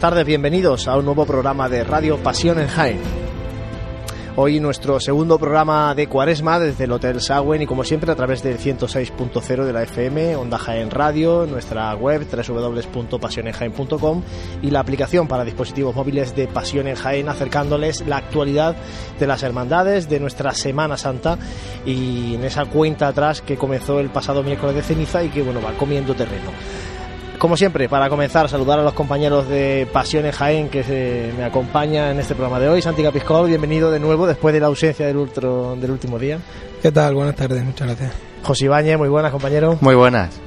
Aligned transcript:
Buenas 0.00 0.12
tardes, 0.14 0.26
bienvenidos 0.26 0.88
a 0.88 0.96
un 0.96 1.04
nuevo 1.04 1.26
programa 1.26 1.68
de 1.68 1.84
Radio 1.84 2.16
Pasión 2.16 2.58
en 2.58 2.68
Jaén. 2.68 3.00
Hoy 4.34 4.58
nuestro 4.58 4.98
segundo 4.98 5.38
programa 5.38 5.94
de 5.94 6.06
Cuaresma 6.06 6.58
desde 6.58 6.84
el 6.84 6.92
Hotel 6.92 7.20
Sagüen 7.20 7.60
y 7.60 7.66
como 7.66 7.84
siempre 7.84 8.10
a 8.10 8.14
través 8.14 8.42
del 8.42 8.58
106.0 8.58 9.64
de 9.66 9.72
la 9.74 9.82
FM, 9.82 10.36
Onda 10.36 10.56
Jaén 10.56 10.90
Radio, 10.90 11.44
nuestra 11.46 11.94
web 11.96 12.26
www.pasionenjaen.com 12.26 14.22
y 14.62 14.70
la 14.70 14.80
aplicación 14.80 15.28
para 15.28 15.44
dispositivos 15.44 15.94
móviles 15.94 16.34
de 16.34 16.48
Pasión 16.48 16.86
en 16.86 16.96
Jaén 16.96 17.28
acercándoles 17.28 18.00
la 18.06 18.16
actualidad 18.16 18.76
de 19.18 19.26
las 19.26 19.42
hermandades 19.42 20.08
de 20.08 20.18
nuestra 20.18 20.54
Semana 20.54 20.96
Santa 20.96 21.36
y 21.84 22.36
en 22.36 22.44
esa 22.44 22.64
cuenta 22.64 23.08
atrás 23.08 23.42
que 23.42 23.58
comenzó 23.58 24.00
el 24.00 24.08
pasado 24.08 24.42
miércoles 24.42 24.76
de 24.76 24.82
ceniza 24.82 25.22
y 25.22 25.28
que 25.28 25.42
bueno 25.42 25.60
va 25.60 25.74
comiendo 25.74 26.14
terreno. 26.14 26.52
Como 27.40 27.56
siempre, 27.56 27.88
para 27.88 28.10
comenzar, 28.10 28.50
saludar 28.50 28.80
a 28.80 28.82
los 28.82 28.92
compañeros 28.92 29.48
de 29.48 29.88
Pasiones 29.90 30.36
Jaén 30.36 30.68
que 30.68 30.84
se 30.84 31.32
me 31.38 31.44
acompañan 31.44 32.10
en 32.10 32.20
este 32.20 32.34
programa 32.34 32.60
de 32.60 32.68
hoy. 32.68 32.82
Santi 32.82 33.02
Capiscol, 33.02 33.48
bienvenido 33.48 33.90
de 33.90 33.98
nuevo 33.98 34.26
después 34.26 34.52
de 34.52 34.60
la 34.60 34.66
ausencia 34.66 35.06
del, 35.06 35.26
del 35.80 35.90
último 35.90 36.18
día. 36.18 36.38
¿Qué 36.82 36.92
tal? 36.92 37.14
Buenas 37.14 37.36
tardes, 37.36 37.64
muchas 37.64 37.86
gracias. 37.88 38.12
José 38.42 38.66
Ibañez, 38.66 38.98
muy 38.98 39.08
buenas, 39.08 39.32
compañero. 39.32 39.78
Muy 39.80 39.94
buenas. 39.94 40.38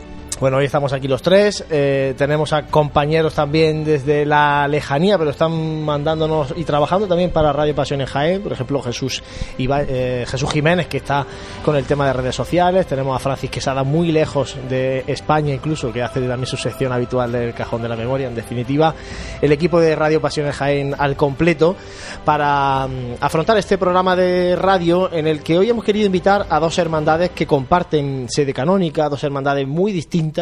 Bueno, 0.44 0.58
hoy 0.58 0.66
estamos 0.66 0.92
aquí 0.92 1.08
los 1.08 1.22
tres. 1.22 1.64
Eh, 1.70 2.16
tenemos 2.18 2.52
a 2.52 2.64
compañeros 2.64 3.34
también 3.34 3.86
desde 3.86 4.26
la 4.26 4.68
lejanía, 4.68 5.18
pero 5.18 5.32
están 5.32 5.86
mandándonos 5.86 6.54
y 6.58 6.66
trabajando 6.66 7.08
también 7.08 7.32
para 7.32 7.54
Radio 7.54 7.74
Pasión 7.74 8.02
en 8.02 8.08
Jaén. 8.08 8.42
Por 8.42 8.52
ejemplo, 8.52 8.82
Jesús, 8.82 9.24
eh, 9.58 10.26
Jesús 10.28 10.52
Jiménez, 10.52 10.88
que 10.88 10.98
está 10.98 11.26
con 11.64 11.78
el 11.78 11.86
tema 11.86 12.08
de 12.08 12.12
redes 12.12 12.36
sociales. 12.36 12.86
Tenemos 12.88 13.16
a 13.16 13.20
Francis 13.20 13.50
Quesada, 13.50 13.86
muy 13.86 14.12
lejos 14.12 14.58
de 14.68 15.06
España, 15.08 15.54
incluso, 15.54 15.94
que 15.94 16.04
hace 16.04 16.20
también 16.20 16.46
su 16.46 16.58
sección 16.58 16.92
habitual 16.92 17.32
del 17.32 17.54
Cajón 17.54 17.82
de 17.82 17.88
la 17.88 17.96
Memoria. 17.96 18.28
En 18.28 18.36
definitiva, 18.36 18.94
el 19.42 19.54
equipo 19.54 19.80
de 19.80 19.96
Radio 19.96 20.20
Pasión 20.20 20.48
en 20.48 20.52
Jaén 20.52 20.96
al 20.98 21.16
completo 21.16 21.78
para 22.26 22.86
mm, 22.86 23.16
afrontar 23.22 23.56
este 23.60 23.78
programa 23.78 24.14
de 24.18 24.58
radio 24.58 25.10
en 25.14 25.26
el 25.26 25.42
que 25.42 25.58
hoy 25.58 25.70
hemos 25.70 25.86
querido 25.86 26.06
invitar 26.06 26.48
a 26.50 26.60
dos 26.60 26.78
hermandades 26.80 27.30
que 27.30 27.48
comparten 27.48 28.28
sede 28.28 28.54
canónica, 28.54 29.08
dos 29.08 29.24
hermandades 29.24 29.66
muy 29.66 29.94
distintas 29.94 30.33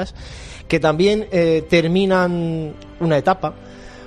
que 0.67 0.79
también 0.79 1.27
eh, 1.31 1.65
terminan 1.69 2.73
una 2.99 3.17
etapa 3.17 3.53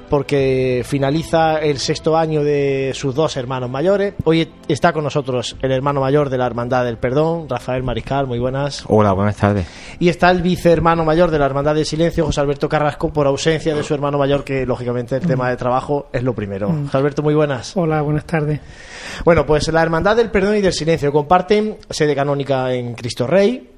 porque 0.09 0.83
finaliza 0.85 1.59
el 1.59 1.79
sexto 1.79 2.17
año 2.17 2.45
de 2.45 2.93
sus 2.95 3.15
dos 3.15 3.37
hermanos 3.37 3.71
mayores. 3.71 4.15
Hoy 4.25 4.49
está 4.69 4.93
con 4.93 5.05
nosotros 5.05 5.57
el 5.61 5.73
hermano 5.73 6.01
mayor 6.01 6.31
de 6.31 6.39
la 6.39 6.47
Hermandad 6.47 6.85
del 6.85 6.99
Perdón, 6.99 7.49
Rafael 7.49 7.83
Mariscal, 7.83 8.27
muy 8.27 8.39
buenas. 8.39 8.85
Hola, 8.87 9.13
buenas 9.13 9.37
tardes. 9.37 9.67
Y 9.99 10.09
está 10.09 10.31
el 10.31 10.43
vicehermano 10.43 11.05
mayor 11.05 11.31
de 11.31 11.39
la 11.39 11.47
Hermandad 11.47 11.75
del 11.75 11.85
Silencio, 11.87 12.27
José 12.27 12.41
Alberto 12.41 12.69
Carrasco, 12.69 13.13
por 13.13 13.27
ausencia 13.27 13.75
de 13.75 13.83
su 13.83 13.95
hermano 13.95 14.19
mayor, 14.19 14.45
que 14.45 14.65
lógicamente 14.67 15.17
el 15.17 15.27
tema 15.27 15.51
de 15.51 15.57
trabajo 15.57 16.07
es 16.13 16.23
lo 16.23 16.35
primero. 16.35 16.69
Mm. 16.69 16.87
José 16.87 16.97
Alberto, 16.97 17.23
muy 17.23 17.35
buenas. 17.35 17.77
Hola, 17.77 18.03
buenas 18.03 18.25
tardes. 18.25 18.61
Bueno, 19.25 19.45
pues 19.45 19.67
la 19.69 19.83
Hermandad 19.83 20.17
del 20.17 20.31
Perdón 20.31 20.57
y 20.57 20.61
del 20.61 20.73
Silencio 20.73 21.13
comparten 21.13 21.77
sede 21.91 22.15
canónica 22.15 22.73
en 22.73 22.95
Cristo 22.95 23.27
Rey, 23.27 23.74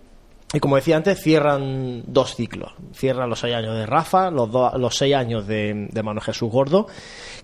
y 0.52 0.60
como 0.60 0.76
decía 0.76 0.96
antes, 0.96 1.20
cierran 1.20 2.04
dos 2.06 2.36
ciclos. 2.36 2.72
Cierran 2.94 3.28
los 3.28 3.40
seis 3.40 3.54
años 3.54 3.74
de 3.74 3.84
Rafa, 3.84 4.30
los, 4.30 4.48
los 4.78 4.96
seis 4.96 5.14
años 5.14 5.46
de, 5.46 5.88
de 5.90 6.02
Manuel 6.02 6.22
Jesús 6.22 6.50
Gordo. 6.50 6.86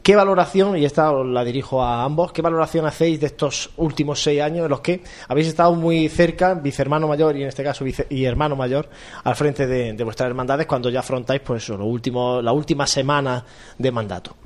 ¿Qué 0.03 0.15
valoración, 0.15 0.77
y 0.77 0.85
esta 0.85 1.13
la 1.13 1.45
dirijo 1.45 1.83
a 1.83 2.05
ambos, 2.05 2.33
qué 2.33 2.43
valoración 2.43 2.87
hacéis 2.87 3.21
de 3.21 3.27
estos 3.27 3.71
últimos 3.77 4.23
seis 4.23 4.41
años 4.41 4.65
en 4.65 4.71
los 4.71 4.81
que 4.81 5.03
habéis 5.29 5.49
estado 5.49 5.75
muy 5.75 6.09
cerca, 6.09 6.55
vicehermano 6.55 7.09
mayor 7.09 7.37
y 7.37 7.43
en 7.43 7.49
este 7.49 7.63
caso 7.63 7.85
y 8.09 8.25
hermano 8.25 8.57
mayor, 8.57 8.89
al 9.25 9.35
frente 9.35 9.67
de, 9.67 9.93
de 9.93 10.05
vuestras 10.05 10.29
hermandades 10.29 10.67
cuando 10.67 10.89
ya 10.89 11.01
afrontáis 11.01 11.41
pues 11.41 11.69
lo 11.69 11.85
último, 11.85 12.41
la 12.41 12.53
última 12.53 12.87
semana 12.87 13.45
de 13.79 13.93
mandato? 13.93 14.37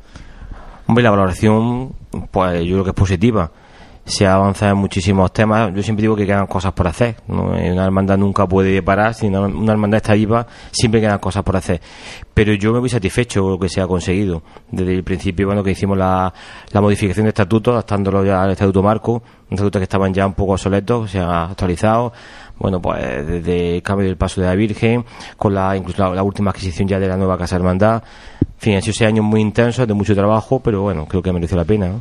Hombre, 0.86 1.02
la 1.02 1.10
valoración, 1.10 1.94
pues 2.30 2.62
yo 2.64 2.74
creo 2.74 2.84
que 2.84 2.90
es 2.90 2.96
positiva 2.96 3.50
se 4.06 4.24
ha 4.24 4.34
avanzado 4.34 4.72
en 4.72 4.78
muchísimos 4.78 5.32
temas. 5.32 5.74
Yo 5.74 5.82
siempre 5.82 6.02
digo 6.02 6.14
que 6.14 6.24
quedan 6.24 6.46
cosas 6.46 6.72
por 6.72 6.86
hacer. 6.86 7.16
Una 7.26 7.84
hermandad 7.84 8.16
nunca 8.16 8.46
puede 8.46 8.80
parar. 8.80 9.14
Si 9.14 9.26
una 9.26 9.72
hermandad 9.72 9.96
está 9.96 10.14
viva, 10.14 10.46
siempre 10.70 11.00
quedan 11.00 11.18
cosas 11.18 11.42
por 11.42 11.56
hacer. 11.56 11.80
Pero 12.32 12.54
yo 12.54 12.72
me 12.72 12.78
voy 12.78 12.88
satisfecho 12.88 13.42
con 13.42 13.52
lo 13.52 13.58
que 13.58 13.68
se 13.68 13.80
ha 13.80 13.86
conseguido. 13.86 14.42
Desde 14.70 14.94
el 14.94 15.02
principio, 15.02 15.46
bueno, 15.46 15.64
que 15.64 15.72
hicimos 15.72 15.98
la, 15.98 16.32
la 16.70 16.80
modificación 16.80 17.24
de 17.24 17.30
estatuto, 17.30 17.72
adaptándolo 17.72 18.24
ya 18.24 18.42
al 18.42 18.52
estatuto 18.52 18.80
marco, 18.80 19.22
un 19.50 19.54
estatuto 19.54 19.80
que 19.80 19.84
estaban 19.84 20.14
ya 20.14 20.24
un 20.24 20.34
poco 20.34 20.52
obsoletos, 20.52 21.10
se 21.10 21.18
ha 21.18 21.44
actualizado. 21.46 22.12
Bueno, 22.58 22.80
pues 22.80 23.26
desde 23.26 23.76
el 23.76 23.82
cambio 23.82 24.06
del 24.06 24.16
paso 24.16 24.40
de 24.40 24.46
la 24.46 24.54
Virgen, 24.54 25.04
con 25.36 25.52
la 25.52 25.76
incluso 25.76 26.14
la, 26.14 26.22
última 26.22 26.50
adquisición 26.50 26.86
ya 26.86 27.00
de 27.00 27.08
la 27.08 27.16
nueva 27.16 27.36
Casa 27.36 27.56
Hermandad. 27.56 28.04
En 28.40 28.58
fin, 28.58 28.74
han 28.76 28.82
sido 28.82 28.94
seis 28.94 29.08
años 29.08 29.24
muy 29.24 29.40
intensos, 29.40 29.86
de 29.86 29.94
mucho 29.94 30.14
trabajo, 30.14 30.60
pero 30.60 30.82
bueno, 30.82 31.06
creo 31.06 31.22
que 31.22 31.32
mereció 31.32 31.56
la 31.56 31.64
pena. 31.64 32.00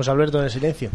José 0.00 0.12
Alberto 0.12 0.42
en 0.42 0.48
silencio. 0.48 0.88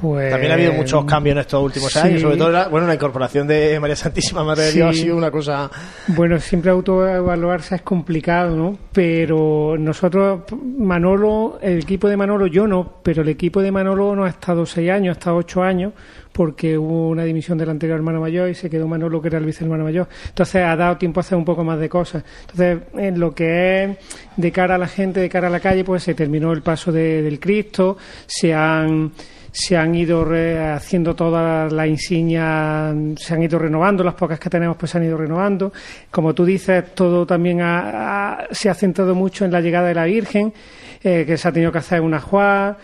Pues... 0.00 0.30
También 0.30 0.52
ha 0.52 0.54
habido 0.54 0.72
muchos 0.72 1.04
cambios 1.04 1.34
en 1.34 1.40
estos 1.40 1.62
últimos 1.62 1.96
años, 1.96 2.22
sobre 2.22 2.36
todo 2.36 2.50
la, 2.50 2.68
bueno, 2.68 2.86
la 2.86 2.94
incorporación 2.94 3.46
de 3.46 3.78
María 3.80 3.96
Santísima 3.96 4.44
Madre 4.44 4.64
de 4.64 4.72
Dios 4.72 4.90
ha 4.90 4.92
sido 4.92 5.16
una 5.16 5.30
cosa... 5.30 5.70
Bueno, 6.08 6.38
siempre 6.38 6.70
autoevaluarse 6.70 7.76
es 7.76 7.82
complicado, 7.82 8.56
¿no? 8.56 8.76
Pero 8.92 9.76
nosotros, 9.78 10.42
Manolo, 10.78 11.58
el 11.62 11.78
equipo 11.78 12.08
de 12.08 12.16
Manolo, 12.16 12.46
yo 12.46 12.66
no, 12.66 13.00
pero 13.02 13.22
el 13.22 13.28
equipo 13.28 13.62
de 13.62 13.72
Manolo 13.72 14.14
no 14.14 14.24
ha 14.24 14.28
estado 14.28 14.66
seis 14.66 14.90
años, 14.90 15.16
ha 15.16 15.18
estado 15.18 15.36
ocho 15.36 15.62
años, 15.62 15.92
porque 16.36 16.76
hubo 16.76 17.08
una 17.08 17.24
dimisión 17.24 17.56
del 17.56 17.70
anterior 17.70 17.96
hermano 17.96 18.20
mayor 18.20 18.50
y 18.50 18.54
se 18.54 18.68
quedó 18.68 18.86
Manolo, 18.86 19.22
que 19.22 19.28
era 19.28 19.38
el 19.38 19.46
vicehermano 19.46 19.84
mayor. 19.84 20.06
Entonces 20.28 20.62
ha 20.62 20.76
dado 20.76 20.98
tiempo 20.98 21.20
a 21.20 21.22
hacer 21.22 21.38
un 21.38 21.46
poco 21.46 21.64
más 21.64 21.78
de 21.78 21.88
cosas. 21.88 22.24
Entonces, 22.42 22.78
en 22.94 23.18
lo 23.18 23.34
que 23.34 23.84
es 23.84 23.98
de 24.36 24.52
cara 24.52 24.74
a 24.74 24.78
la 24.78 24.86
gente, 24.86 25.20
de 25.20 25.30
cara 25.30 25.48
a 25.48 25.50
la 25.50 25.60
calle, 25.60 25.82
pues 25.82 26.02
se 26.02 26.14
terminó 26.14 26.52
el 26.52 26.60
paso 26.60 26.92
del 26.92 27.40
Cristo, 27.40 27.96
se 28.26 28.52
han 28.52 29.12
se 29.58 29.74
han 29.74 29.94
ido 29.94 30.28
haciendo 30.74 31.16
todas 31.16 31.72
las 31.72 31.86
insignias, 31.86 32.94
se 33.16 33.32
han 33.32 33.42
ido 33.42 33.58
renovando, 33.58 34.04
las 34.04 34.12
pocas 34.12 34.38
que 34.38 34.50
tenemos 34.50 34.76
pues 34.76 34.90
se 34.92 34.98
han 34.98 35.04
ido 35.04 35.16
renovando. 35.16 35.72
Como 36.10 36.34
tú 36.34 36.44
dices, 36.44 36.94
todo 36.94 37.24
también 37.24 37.60
se 38.50 38.68
ha 38.68 38.74
centrado 38.74 39.14
mucho 39.14 39.46
en 39.46 39.52
la 39.52 39.62
llegada 39.62 39.88
de 39.88 39.94
la 39.94 40.04
Virgen, 40.04 40.52
eh, 41.02 41.24
que 41.26 41.38
se 41.38 41.48
ha 41.48 41.52
tenido 41.52 41.72
que 41.72 41.78
hacer 41.78 42.02
una 42.02 42.20
juá, 42.20 42.76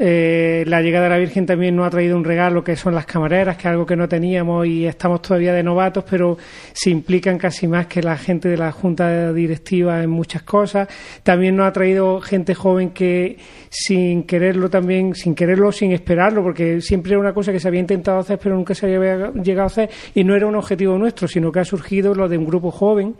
eh, 0.00 0.62
la 0.68 0.80
llegada 0.80 1.04
de 1.04 1.10
la 1.10 1.18
Virgen 1.18 1.44
también 1.44 1.74
nos 1.74 1.84
ha 1.86 1.90
traído 1.90 2.16
un 2.16 2.22
regalo 2.22 2.62
que 2.62 2.76
son 2.76 2.94
las 2.94 3.04
camareras, 3.04 3.56
que 3.56 3.62
es 3.62 3.66
algo 3.66 3.84
que 3.84 3.96
no 3.96 4.08
teníamos 4.08 4.64
y 4.64 4.86
estamos 4.86 5.20
todavía 5.22 5.52
de 5.52 5.64
novatos, 5.64 6.04
pero 6.08 6.38
se 6.72 6.90
implican 6.90 7.36
casi 7.36 7.66
más 7.66 7.88
que 7.88 8.00
la 8.00 8.16
gente 8.16 8.48
de 8.48 8.56
la 8.56 8.70
Junta 8.70 9.32
Directiva 9.32 10.00
en 10.00 10.10
muchas 10.10 10.42
cosas. 10.42 10.86
También 11.24 11.56
nos 11.56 11.66
ha 11.66 11.72
traído 11.72 12.20
gente 12.20 12.54
joven 12.54 12.90
que 12.90 13.38
sin 13.70 14.22
quererlo 14.22 14.70
también, 14.70 15.16
sin 15.16 15.34
quererlo, 15.34 15.72
sin 15.72 15.90
esperarlo, 15.90 16.44
porque 16.44 16.80
siempre 16.80 17.12
era 17.12 17.20
una 17.20 17.34
cosa 17.34 17.50
que 17.50 17.58
se 17.58 17.66
había 17.66 17.80
intentado 17.80 18.20
hacer, 18.20 18.38
pero 18.40 18.54
nunca 18.54 18.76
se 18.76 18.86
había 18.86 19.32
llegado 19.32 19.64
a 19.64 19.66
hacer 19.66 19.90
y 20.14 20.22
no 20.22 20.36
era 20.36 20.46
un 20.46 20.54
objetivo 20.54 20.96
nuestro, 20.96 21.26
sino 21.26 21.50
que 21.50 21.58
ha 21.58 21.64
surgido 21.64 22.14
lo 22.14 22.28
de 22.28 22.38
un 22.38 22.46
grupo 22.46 22.70
joven. 22.70 23.16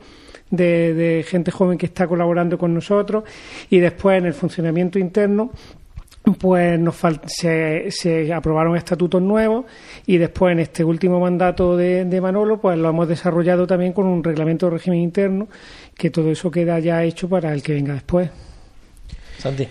De, 0.50 0.94
de, 0.94 1.24
gente 1.24 1.50
joven 1.50 1.76
que 1.76 1.84
está 1.84 2.06
colaborando 2.06 2.56
con 2.56 2.72
nosotros 2.72 3.24
y 3.68 3.80
después 3.80 4.16
en 4.16 4.24
el 4.24 4.32
funcionamiento 4.32 4.98
interno 4.98 5.50
pues 6.36 6.78
nos 6.78 6.96
se, 7.26 7.90
se, 7.90 8.32
aprobaron 8.32 8.76
estatutos 8.76 9.22
nuevos 9.22 9.64
y 10.06 10.18
después 10.18 10.52
en 10.52 10.60
este 10.60 10.84
último 10.84 11.20
mandato 11.20 11.76
de, 11.76 12.20
Manolo 12.20 12.60
pues 12.60 12.78
lo 12.78 12.90
hemos 12.90 13.08
desarrollado 13.08 13.66
también 13.66 13.92
con 13.92 14.06
un 14.06 14.22
reglamento 14.22 14.66
de 14.66 14.72
régimen 14.72 15.00
interno 15.00 15.48
que 15.94 16.10
todo 16.10 16.30
eso 16.30 16.50
queda 16.50 16.78
ya 16.78 17.02
hecho 17.04 17.28
para 17.28 17.52
el 17.52 17.62
que 17.62 17.74
venga 17.74 17.94
después. 17.94 18.30
Santi. 19.38 19.66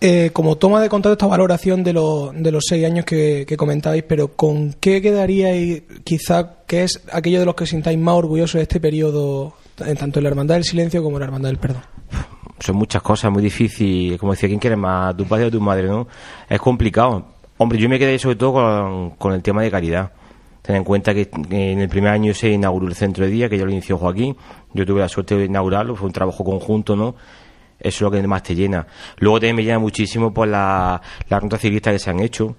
Eh, 0.00 0.30
como 0.32 0.56
toma 0.56 0.82
de 0.82 0.90
contacto 0.90 1.14
esta 1.14 1.26
valoración 1.26 1.82
de, 1.82 1.92
de 1.92 2.52
los 2.52 2.64
seis 2.68 2.84
años 2.84 3.06
que, 3.06 3.46
que 3.48 3.56
comentabais, 3.56 4.04
pero 4.06 4.36
¿con 4.36 4.74
qué 4.74 5.00
quedaríais 5.00 5.82
quizá 6.04 6.58
que 6.66 6.82
es 6.82 7.02
aquello 7.10 7.40
de 7.40 7.46
los 7.46 7.54
que 7.54 7.66
sintáis 7.66 7.98
más 7.98 8.14
orgullosos 8.14 8.58
de 8.58 8.62
este 8.62 8.80
periodo, 8.80 9.54
tanto 9.76 10.18
en 10.18 10.24
la 10.24 10.28
Hermandad 10.28 10.56
del 10.56 10.64
Silencio 10.64 11.02
como 11.02 11.16
en 11.16 11.20
la 11.20 11.26
Hermandad 11.26 11.48
del 11.48 11.58
Perdón? 11.58 11.82
son 12.58 12.76
muchas 12.76 13.02
cosas, 13.02 13.30
muy 13.30 13.42
difícil. 13.42 14.18
Como 14.18 14.32
decía, 14.32 14.48
¿quién 14.48 14.60
quiere 14.60 14.76
más? 14.76 15.16
¿Tu 15.16 15.24
padre 15.26 15.46
o 15.46 15.50
tu 15.50 15.60
madre? 15.60 15.88
¿no? 15.88 16.06
Es 16.48 16.60
complicado. 16.60 17.26
Hombre, 17.56 17.78
yo 17.78 17.88
me 17.88 17.98
quedé 17.98 18.18
sobre 18.18 18.36
todo 18.36 19.14
con, 19.18 19.32
el 19.32 19.42
tema 19.42 19.62
de 19.62 19.70
caridad. 19.70 20.12
Ten 20.62 20.76
en 20.76 20.84
cuenta 20.84 21.14
que 21.14 21.28
en 21.50 21.80
el 21.80 21.88
primer 21.88 22.10
año 22.10 22.32
se 22.32 22.50
inauguró 22.50 22.86
el 22.86 22.94
centro 22.94 23.24
de 23.24 23.30
día, 23.30 23.48
que 23.48 23.58
ya 23.58 23.64
lo 23.64 23.70
inició 23.70 23.98
Joaquín. 23.98 24.36
Yo 24.72 24.86
tuve 24.86 25.00
la 25.00 25.08
suerte 25.08 25.36
de 25.36 25.44
inaugurarlo, 25.44 25.94
fue 25.94 26.06
un 26.06 26.12
trabajo 26.12 26.42
conjunto, 26.42 26.96
¿no? 26.96 27.14
Eso 27.78 27.96
es 27.96 28.00
lo 28.00 28.10
que 28.10 28.26
más 28.26 28.42
te 28.42 28.54
llena. 28.54 28.86
Luego 29.18 29.40
también 29.40 29.56
me 29.56 29.62
llena 29.62 29.78
muchísimo 29.78 30.32
por 30.32 30.48
la, 30.48 31.00
las 31.28 31.42
rutas 31.42 31.60
ciclistas 31.60 31.92
que 31.92 31.98
se 31.98 32.10
han 32.10 32.20
hecho, 32.20 32.56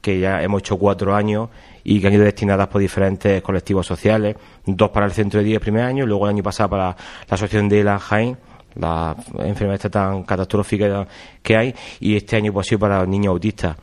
que 0.00 0.18
ya 0.18 0.42
hemos 0.42 0.60
hecho 0.60 0.78
cuatro 0.78 1.14
años 1.14 1.50
y 1.84 2.00
que 2.00 2.06
han 2.06 2.14
ido 2.14 2.24
destinadas 2.24 2.68
por 2.68 2.80
diferentes 2.80 3.42
colectivos 3.42 3.86
sociales. 3.86 4.36
Dos 4.64 4.90
para 4.90 5.04
el 5.04 5.12
centro 5.12 5.40
de 5.40 5.46
día 5.46 5.56
el 5.56 5.60
primer 5.60 5.84
año, 5.84 6.06
luego 6.06 6.24
el 6.24 6.34
año 6.34 6.42
pasado 6.42 6.70
para 6.70 6.84
la 6.84 6.96
asociación 7.28 7.68
de 7.68 7.84
la 7.84 7.98
Jaén 7.98 8.38
la 8.78 9.16
enfermedad 9.40 9.90
tan 9.90 10.22
catastrófica 10.24 11.06
que 11.42 11.56
hay 11.56 11.74
y 12.00 12.16
este 12.16 12.36
año 12.36 12.52
pues, 12.52 12.66
ha 12.66 12.68
sido 12.68 12.78
para 12.80 13.04
niños 13.06 13.32
autistas. 13.32 13.76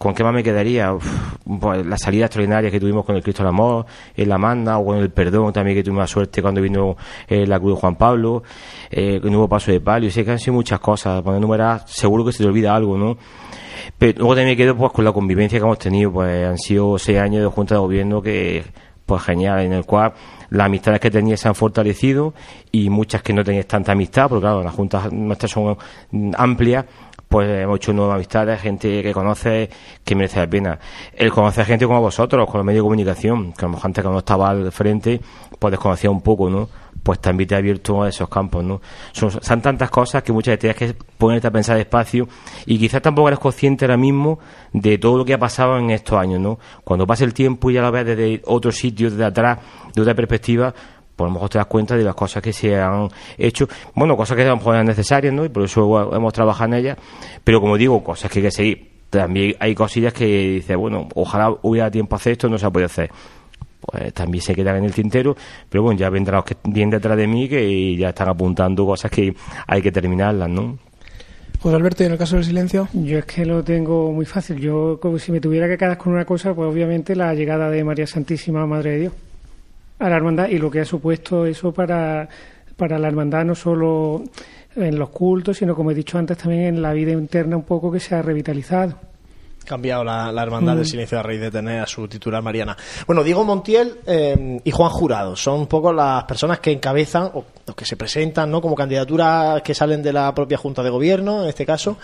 ¿Con 0.00 0.14
qué 0.14 0.24
más 0.24 0.32
me 0.32 0.42
quedaría? 0.42 0.96
pues 1.60 1.84
la 1.84 1.98
salida 1.98 2.24
extraordinaria 2.24 2.70
que 2.70 2.80
tuvimos 2.80 3.04
con 3.04 3.16
el 3.16 3.22
Cristo 3.22 3.42
del 3.42 3.48
Amor, 3.48 3.84
en 4.16 4.28
la 4.30 4.38
Manda, 4.38 4.78
o 4.78 4.84
con 4.86 4.96
el 4.96 5.10
perdón 5.10 5.52
también 5.52 5.76
que 5.76 5.82
tuvimos 5.82 6.04
la 6.04 6.06
suerte 6.06 6.40
cuando 6.40 6.62
vino 6.62 6.96
eh, 7.28 7.46
la 7.46 7.60
Cruz 7.60 7.74
de 7.74 7.80
Juan 7.82 7.96
Pablo, 7.96 8.42
eh, 8.90 9.20
el 9.22 9.30
nuevo 9.30 9.46
paso 9.46 9.70
de 9.70 9.80
palio. 9.80 10.10
Sé 10.10 10.24
que 10.24 10.30
han 10.30 10.38
sido 10.38 10.54
muchas 10.54 10.80
cosas. 10.80 11.20
Cuando 11.20 11.38
numerar, 11.38 11.82
seguro 11.86 12.24
que 12.24 12.32
se 12.32 12.42
te 12.42 12.48
olvida 12.48 12.74
algo, 12.74 12.96
¿no? 12.96 13.18
Pero 13.98 14.20
luego 14.20 14.34
también 14.36 14.52
me 14.52 14.56
quedo 14.56 14.74
pues 14.74 14.90
con 14.90 15.04
la 15.04 15.12
convivencia 15.12 15.58
que 15.58 15.64
hemos 15.66 15.78
tenido. 15.78 16.10
Pues 16.12 16.46
han 16.46 16.56
sido 16.56 16.96
seis 16.98 17.18
años 17.18 17.42
de 17.42 17.48
Junta 17.48 17.74
de 17.74 17.80
Gobierno 17.80 18.22
que, 18.22 18.64
pues 19.04 19.22
genial, 19.22 19.60
en 19.60 19.74
el 19.74 19.84
cual 19.84 20.14
las 20.50 20.66
amistades 20.66 21.00
que 21.00 21.10
tenía 21.10 21.36
se 21.36 21.48
han 21.48 21.54
fortalecido 21.54 22.34
y 22.70 22.90
muchas 22.90 23.22
que 23.22 23.32
no 23.32 23.42
tenías 23.42 23.66
tanta 23.66 23.92
amistad, 23.92 24.28
porque 24.28 24.42
claro, 24.42 24.62
las 24.62 24.74
juntas 24.74 25.12
nuestras 25.12 25.50
son 25.50 25.76
amplias, 26.36 26.84
pues 27.30 27.62
hemos 27.62 27.76
hecho 27.76 27.92
nuevas 27.92 28.16
amistades, 28.16 28.60
gente 28.60 29.04
que 29.04 29.12
conoce, 29.12 29.70
que 30.04 30.16
merece 30.16 30.40
la 30.40 30.50
pena. 30.50 30.80
El 31.14 31.30
conocer 31.30 31.64
gente 31.64 31.86
como 31.86 32.00
vosotros, 32.00 32.44
con 32.50 32.58
los 32.58 32.66
medios 32.66 32.80
de 32.80 32.86
comunicación, 32.86 33.52
que 33.52 33.64
a 33.64 33.68
lo 33.68 33.74
mejor 33.74 33.86
antes 33.86 34.02
cuando 34.02 34.18
estaba 34.18 34.50
al 34.50 34.72
frente, 34.72 35.20
pues 35.56 35.70
desconocía 35.70 36.10
un 36.10 36.22
poco, 36.22 36.50
¿no? 36.50 36.68
Pues 37.04 37.20
también 37.20 37.48
te 37.48 37.54
ha 37.54 37.58
abierto 37.58 38.02
a 38.02 38.08
esos 38.08 38.28
campos, 38.28 38.64
¿no? 38.64 38.80
Son, 39.12 39.30
son 39.30 39.62
tantas 39.62 39.90
cosas 39.90 40.24
que 40.24 40.32
muchas 40.32 40.58
veces 40.58 40.76
tienes 40.76 40.96
que 40.96 41.04
ponerte 41.16 41.46
a 41.46 41.52
pensar 41.52 41.76
despacio 41.76 42.26
y 42.66 42.78
quizás 42.80 43.00
tampoco 43.00 43.28
eres 43.28 43.38
consciente 43.38 43.84
ahora 43.84 43.96
mismo 43.96 44.40
de 44.72 44.98
todo 44.98 45.16
lo 45.16 45.24
que 45.24 45.34
ha 45.34 45.38
pasado 45.38 45.78
en 45.78 45.90
estos 45.90 46.18
años, 46.18 46.40
¿no? 46.40 46.58
Cuando 46.82 47.06
pasa 47.06 47.24
el 47.24 47.32
tiempo 47.32 47.70
y 47.70 47.74
ya 47.74 47.82
lo 47.82 47.92
ves 47.92 48.06
desde 48.06 48.42
otro 48.44 48.72
sitio, 48.72 49.08
desde 49.08 49.24
atrás, 49.24 49.58
de 49.94 50.02
otra 50.02 50.14
perspectiva, 50.14 50.74
pues 51.20 51.26
a 51.26 51.28
lo 51.28 51.34
mejor 51.34 51.50
te 51.50 51.58
das 51.58 51.66
cuenta 51.66 51.96
de 51.98 52.02
las 52.02 52.14
cosas 52.14 52.42
que 52.42 52.50
se 52.50 52.74
han 52.80 53.08
hecho, 53.36 53.68
bueno, 53.94 54.16
cosas 54.16 54.38
que 54.38 54.42
a 54.42 54.48
lo 54.48 54.56
mejor 54.56 54.76
eran 54.76 54.86
necesarias, 54.86 55.34
¿no? 55.34 55.44
Y 55.44 55.50
por 55.50 55.64
eso 55.64 56.14
hemos 56.14 56.32
trabajado 56.32 56.72
en 56.72 56.80
ellas, 56.80 56.98
pero 57.44 57.60
como 57.60 57.76
digo, 57.76 58.02
cosas 58.02 58.30
que 58.30 58.38
hay 58.38 58.44
que 58.46 58.50
seguir. 58.50 58.90
También 59.10 59.54
hay 59.58 59.74
cosillas 59.74 60.14
que 60.14 60.24
dices, 60.24 60.76
bueno, 60.78 61.08
ojalá 61.14 61.54
hubiera 61.60 61.90
tiempo 61.90 62.14
a 62.14 62.16
hacer 62.16 62.32
esto, 62.32 62.48
no 62.48 62.56
se 62.56 62.64
ha 62.64 62.70
podido 62.70 62.86
hacer. 62.86 63.10
Pues 63.80 64.14
también 64.14 64.40
se 64.40 64.54
quedan 64.54 64.76
en 64.76 64.84
el 64.84 64.94
tintero, 64.94 65.36
pero 65.68 65.82
bueno, 65.82 66.00
ya 66.00 66.08
vendrán 66.08 66.36
los 66.36 66.44
que 66.46 66.56
vienen 66.64 66.90
detrás 66.90 67.18
de 67.18 67.26
mí 67.26 67.48
que 67.48 67.96
ya 67.96 68.10
están 68.10 68.30
apuntando 68.30 68.86
cosas 68.86 69.10
que 69.10 69.34
hay 69.66 69.82
que 69.82 69.92
terminarlas, 69.92 70.48
¿no? 70.48 70.78
José 71.60 71.76
Alberto, 71.76 72.02
¿y 72.02 72.06
en 72.06 72.12
el 72.12 72.18
caso 72.18 72.36
del 72.36 72.46
silencio? 72.46 72.88
Yo 72.94 73.18
es 73.18 73.26
que 73.26 73.44
lo 73.44 73.62
tengo 73.62 74.10
muy 74.10 74.24
fácil. 74.24 74.56
Yo, 74.58 74.98
como 74.98 75.18
si 75.18 75.32
me 75.32 75.40
tuviera 75.40 75.68
que 75.68 75.76
quedar 75.76 75.98
con 75.98 76.14
una 76.14 76.24
cosa, 76.24 76.54
pues 76.54 76.66
obviamente 76.66 77.14
la 77.14 77.34
llegada 77.34 77.68
de 77.68 77.84
María 77.84 78.06
Santísima, 78.06 78.66
Madre 78.66 78.92
de 78.92 78.98
Dios 79.00 79.12
a 80.00 80.08
la 80.08 80.16
hermandad 80.16 80.48
y 80.48 80.58
lo 80.58 80.70
que 80.70 80.80
ha 80.80 80.84
supuesto 80.84 81.46
eso 81.46 81.72
para, 81.72 82.28
para 82.76 82.98
la 82.98 83.06
hermandad 83.06 83.44
no 83.44 83.54
solo 83.54 84.24
en 84.74 84.98
los 84.98 85.10
cultos, 85.10 85.58
sino 85.58 85.76
como 85.76 85.90
he 85.90 85.94
dicho 85.94 86.18
antes 86.18 86.38
también 86.38 86.62
en 86.62 86.82
la 86.82 86.92
vida 86.92 87.12
interna 87.12 87.56
un 87.56 87.64
poco 87.64 87.92
que 87.92 88.00
se 88.00 88.14
ha 88.14 88.22
revitalizado 88.22 88.96
cambiado 89.64 90.02
la, 90.02 90.42
hermandad 90.42 90.74
del 90.74 90.82
mm. 90.82 90.88
silencio 90.88 91.18
de 91.18 91.22
raíz 91.22 91.40
de 91.40 91.50
tener 91.50 91.80
a 91.80 91.86
su 91.86 92.08
titular 92.08 92.42
Mariana. 92.42 92.76
Bueno, 93.06 93.22
Diego 93.22 93.44
Montiel 93.44 94.00
eh, 94.04 94.60
y 94.64 94.70
Juan 94.70 94.90
Jurado 94.90 95.36
son 95.36 95.60
un 95.60 95.66
poco 95.66 95.92
las 95.92 96.24
personas 96.24 96.58
que 96.58 96.72
encabezan 96.72 97.30
o, 97.34 97.44
que 97.76 97.84
se 97.84 97.96
presentan 97.96 98.50
¿no? 98.50 98.60
como 98.60 98.74
candidaturas 98.74 99.62
que 99.62 99.74
salen 99.74 100.02
de 100.02 100.12
la 100.12 100.34
propia 100.34 100.58
Junta 100.58 100.82
de 100.82 100.90
Gobierno, 100.90 101.42
en 101.42 101.50
este 101.50 101.64
caso, 101.64 101.98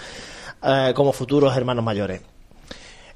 eh, 0.62 0.92
como 0.94 1.12
futuros 1.12 1.56
hermanos 1.56 1.84
mayores. 1.84 2.20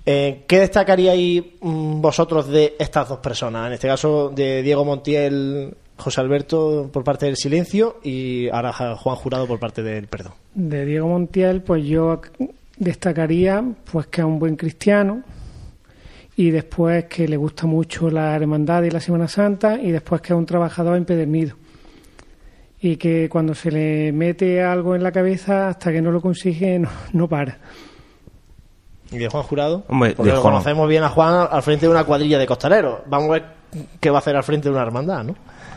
Eh, 0.06 0.44
¿Qué 0.46 0.60
destacaríais 0.60 1.42
mm, 1.60 2.00
vosotros 2.00 2.48
de 2.48 2.74
estas 2.78 3.08
dos 3.08 3.18
personas? 3.18 3.66
En 3.68 3.74
este 3.74 3.88
caso, 3.88 4.30
de 4.30 4.62
Diego 4.62 4.84
Montiel, 4.84 5.74
José 6.00 6.20
Alberto 6.20 6.88
por 6.92 7.04
parte 7.04 7.26
del 7.26 7.36
silencio 7.36 7.98
y 8.02 8.48
ahora 8.48 8.72
Juan 8.72 9.16
Jurado 9.16 9.46
por 9.46 9.58
parte 9.58 9.82
del 9.82 10.08
perdón. 10.08 10.32
De 10.54 10.84
Diego 10.84 11.08
Montiel, 11.08 11.62
pues 11.62 11.84
yo 11.84 12.20
destacaría 12.78 13.62
pues 13.92 14.06
que 14.06 14.22
es 14.22 14.26
un 14.26 14.38
buen 14.38 14.56
cristiano 14.56 15.22
y 16.36 16.50
después 16.50 17.04
que 17.04 17.28
le 17.28 17.36
gusta 17.36 17.66
mucho 17.66 18.10
la 18.10 18.34
hermandad 18.34 18.82
y 18.82 18.90
la 18.90 19.00
Semana 19.00 19.28
Santa 19.28 19.78
y 19.80 19.90
después 19.90 20.22
que 20.22 20.32
es 20.32 20.38
un 20.38 20.46
trabajador 20.46 20.96
empedernido 20.96 21.56
y 22.80 22.96
que 22.96 23.28
cuando 23.28 23.54
se 23.54 23.70
le 23.70 24.12
mete 24.12 24.62
algo 24.62 24.94
en 24.94 25.02
la 25.02 25.12
cabeza 25.12 25.68
hasta 25.68 25.92
que 25.92 26.00
no 26.00 26.10
lo 26.10 26.22
consigue 26.22 26.80
no 27.12 27.28
para. 27.28 27.58
¿Y 29.10 29.18
de 29.18 29.28
Juan 29.28 29.42
Jurado? 29.42 29.82
Porque 29.86 30.32
lo 30.32 30.42
conocemos 30.42 30.88
bien 30.88 31.02
a 31.02 31.08
Juan 31.08 31.48
al 31.50 31.62
frente 31.62 31.86
de 31.86 31.92
una 31.92 32.04
cuadrilla 32.04 32.38
de 32.38 32.46
costaleros. 32.46 33.00
Vamos 33.06 33.30
a 33.30 33.32
ver 33.32 33.44
qué 34.00 34.10
va 34.10 34.18
a 34.18 34.20
hacer 34.20 34.36
al 34.36 34.44
frente 34.44 34.68
de 34.68 34.74
una 34.74 34.82
hermandad, 34.82 35.24
¿no? 35.24 35.34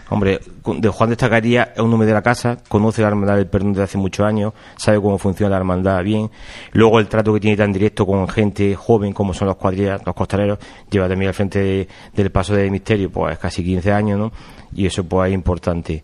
Hombre, 0.09 0.41
de 0.65 0.89
Juan 0.89 1.09
destacaría, 1.09 1.73
es 1.75 1.79
un 1.79 1.91
hombre 1.91 2.05
de 2.07 2.13
la 2.13 2.21
casa, 2.21 2.57
conoce 2.67 3.01
la 3.01 3.07
hermandad 3.07 3.35
del 3.35 3.47
perdón 3.47 3.71
desde 3.73 3.83
hace 3.83 3.97
muchos 3.97 4.25
años, 4.25 4.53
sabe 4.75 5.01
cómo 5.01 5.17
funciona 5.17 5.51
la 5.51 5.57
hermandad 5.57 6.03
bien. 6.03 6.29
Luego 6.73 6.99
el 6.99 7.07
trato 7.07 7.33
que 7.33 7.39
tiene 7.39 7.57
tan 7.57 7.71
directo 7.71 8.05
con 8.05 8.27
gente 8.27 8.75
joven 8.75 9.13
como 9.13 9.33
son 9.33 9.47
los 9.47 9.55
cuadrillas, 9.55 10.01
los 10.05 10.13
costaleros, 10.13 10.59
lleva 10.91 11.07
también 11.07 11.29
al 11.29 11.33
frente 11.33 11.87
del 12.13 12.31
paso 12.31 12.53
de 12.53 12.69
misterio, 12.69 13.09
pues 13.09 13.39
casi 13.39 13.63
15 13.63 13.91
años, 13.91 14.19
¿no? 14.19 14.31
Y 14.75 14.85
eso 14.85 15.03
pues 15.03 15.29
es 15.29 15.33
importante. 15.33 16.03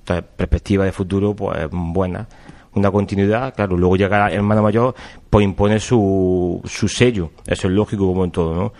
Entonces, 0.00 0.24
perspectiva 0.36 0.84
de 0.84 0.92
futuro, 0.92 1.34
pues 1.34 1.68
buena 1.70 2.28
una 2.74 2.90
continuidad, 2.90 3.54
claro, 3.54 3.76
luego 3.76 3.96
llega 3.96 4.28
el 4.28 4.34
hermano 4.34 4.62
mayor, 4.62 4.94
pues 5.28 5.44
impone 5.44 5.80
su, 5.80 6.60
su 6.64 6.88
sello, 6.88 7.30
eso 7.46 7.68
es 7.68 7.74
lógico 7.74 8.06
como 8.06 8.24
en 8.24 8.30
todo, 8.30 8.54
¿no? 8.54 8.72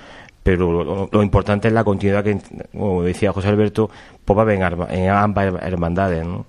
Pero 0.42 1.08
lo, 1.10 1.22
importante 1.22 1.68
es 1.68 1.74
la 1.74 1.84
continuidad 1.84 2.24
que, 2.24 2.38
como 2.72 3.02
decía 3.02 3.32
José 3.32 3.48
Alberto, 3.48 3.90
pues 4.24 4.38
va 4.38 4.44
venir 4.44 4.66
en 4.88 5.10
ambas 5.10 5.54
hermandades, 5.62 6.24
¿no? 6.24 6.46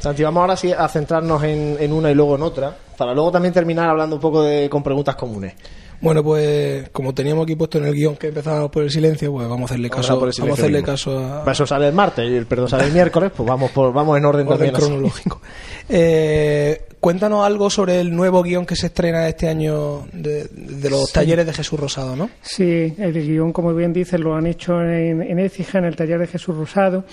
Santi, 0.00 0.22
vamos 0.22 0.40
ahora 0.40 0.56
sí 0.56 0.72
a 0.72 0.88
centrarnos 0.88 1.42
en, 1.44 1.76
en, 1.78 1.92
una 1.92 2.10
y 2.10 2.14
luego 2.14 2.34
en 2.34 2.42
otra, 2.42 2.76
para 2.98 3.14
luego 3.14 3.30
también 3.30 3.54
terminar 3.54 3.88
hablando 3.88 4.16
un 4.16 4.22
poco 4.22 4.42
de, 4.42 4.68
con 4.68 4.82
preguntas 4.82 5.16
comunes. 5.16 5.54
Bueno, 6.02 6.24
pues 6.24 6.90
como 6.90 7.14
teníamos 7.14 7.44
aquí 7.44 7.54
puesto 7.54 7.78
en 7.78 7.86
el 7.86 7.94
guion 7.94 8.16
que 8.16 8.28
empezábamos 8.28 8.70
por 8.70 8.82
el 8.82 8.90
silencio, 8.90 9.30
pues 9.30 9.48
vamos 9.48 9.70
a 9.70 9.74
hacerle 9.74 9.88
caso, 9.88 10.18
vamos 10.18 10.38
a 10.40 10.52
hacerle 10.52 10.82
caso 10.82 11.18
a... 11.18 11.50
Eso 11.50 11.64
sale 11.64 11.86
el 11.88 11.94
martes 11.94 12.28
y 12.28 12.34
el 12.34 12.46
perdón 12.46 12.68
sale 12.68 12.86
el 12.86 12.92
miércoles, 12.92 13.30
pues 13.34 13.48
vamos 13.48 13.70
por, 13.70 13.92
vamos 13.92 14.18
en 14.18 14.24
orden, 14.24 14.48
orden 14.48 14.72
cronológico. 14.72 15.40
eh, 15.88 16.86
cuéntanos 16.98 17.46
algo 17.46 17.70
sobre 17.70 18.00
el 18.00 18.14
nuevo 18.14 18.42
guion 18.42 18.66
que 18.66 18.74
se 18.74 18.86
estrena 18.86 19.28
este 19.28 19.48
año 19.48 20.06
de, 20.12 20.48
los 20.90 21.12
talleres 21.12 21.46
de 21.46 21.52
Jesús 21.52 21.78
Rosado, 21.78 22.16
¿no? 22.16 22.30
Sí, 22.42 22.94
el 22.98 23.12
guion, 23.12 23.52
como 23.52 23.72
bien 23.72 23.92
dices, 23.92 24.18
lo 24.18 24.34
han 24.34 24.46
hecho 24.46 24.80
en, 24.82 25.22
en 25.22 25.38
Écija, 25.38 25.78
en 25.78 25.84
el 25.84 25.94
taller 25.94 26.18
de 26.18 26.26
Jesús 26.26 26.56
Rosado. 26.56 27.04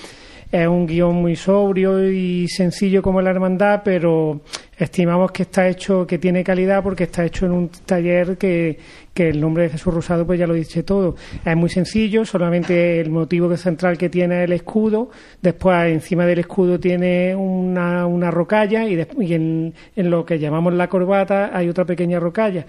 Es 0.51 0.67
un 0.67 0.87
guion 0.87 1.15
muy 1.15 1.35
sobrio 1.35 2.11
y 2.11 2.47
sencillo 2.47 3.03
como 3.03 3.21
la 3.21 3.29
hermandad, 3.29 3.81
pero 3.85 4.41
estimamos 4.75 5.31
que 5.31 5.43
está 5.43 5.67
hecho, 5.67 6.07
que 6.07 6.17
tiene 6.17 6.43
calidad 6.43 6.81
porque 6.81 7.03
está 7.03 7.23
hecho 7.23 7.45
en 7.45 7.51
un 7.51 7.69
taller 7.85 8.35
que, 8.35 8.79
que 9.13 9.29
el 9.29 9.39
nombre 9.39 9.63
de 9.63 9.69
Jesús 9.69 9.93
Rosado 9.93 10.25
pues 10.25 10.39
ya 10.39 10.47
lo 10.47 10.55
dice 10.55 10.81
todo. 10.81 11.15
Es 11.45 11.55
muy 11.55 11.69
sencillo, 11.69 12.25
solamente 12.25 12.99
el 12.99 13.11
motivo 13.11 13.55
central 13.57 13.95
que 13.95 14.09
tiene 14.09 14.39
es 14.39 14.45
el 14.45 14.53
escudo, 14.53 15.11
después 15.39 15.91
encima 15.91 16.25
del 16.25 16.39
escudo 16.39 16.79
tiene 16.79 17.35
una, 17.35 18.07
una 18.07 18.31
rocalla 18.31 18.85
y, 18.85 18.99
y 19.19 19.33
en, 19.35 19.75
en 19.95 20.09
lo 20.09 20.25
que 20.25 20.39
llamamos 20.39 20.73
la 20.73 20.89
corbata 20.89 21.51
hay 21.53 21.69
otra 21.69 21.85
pequeña 21.85 22.19
rocalla. 22.19 22.65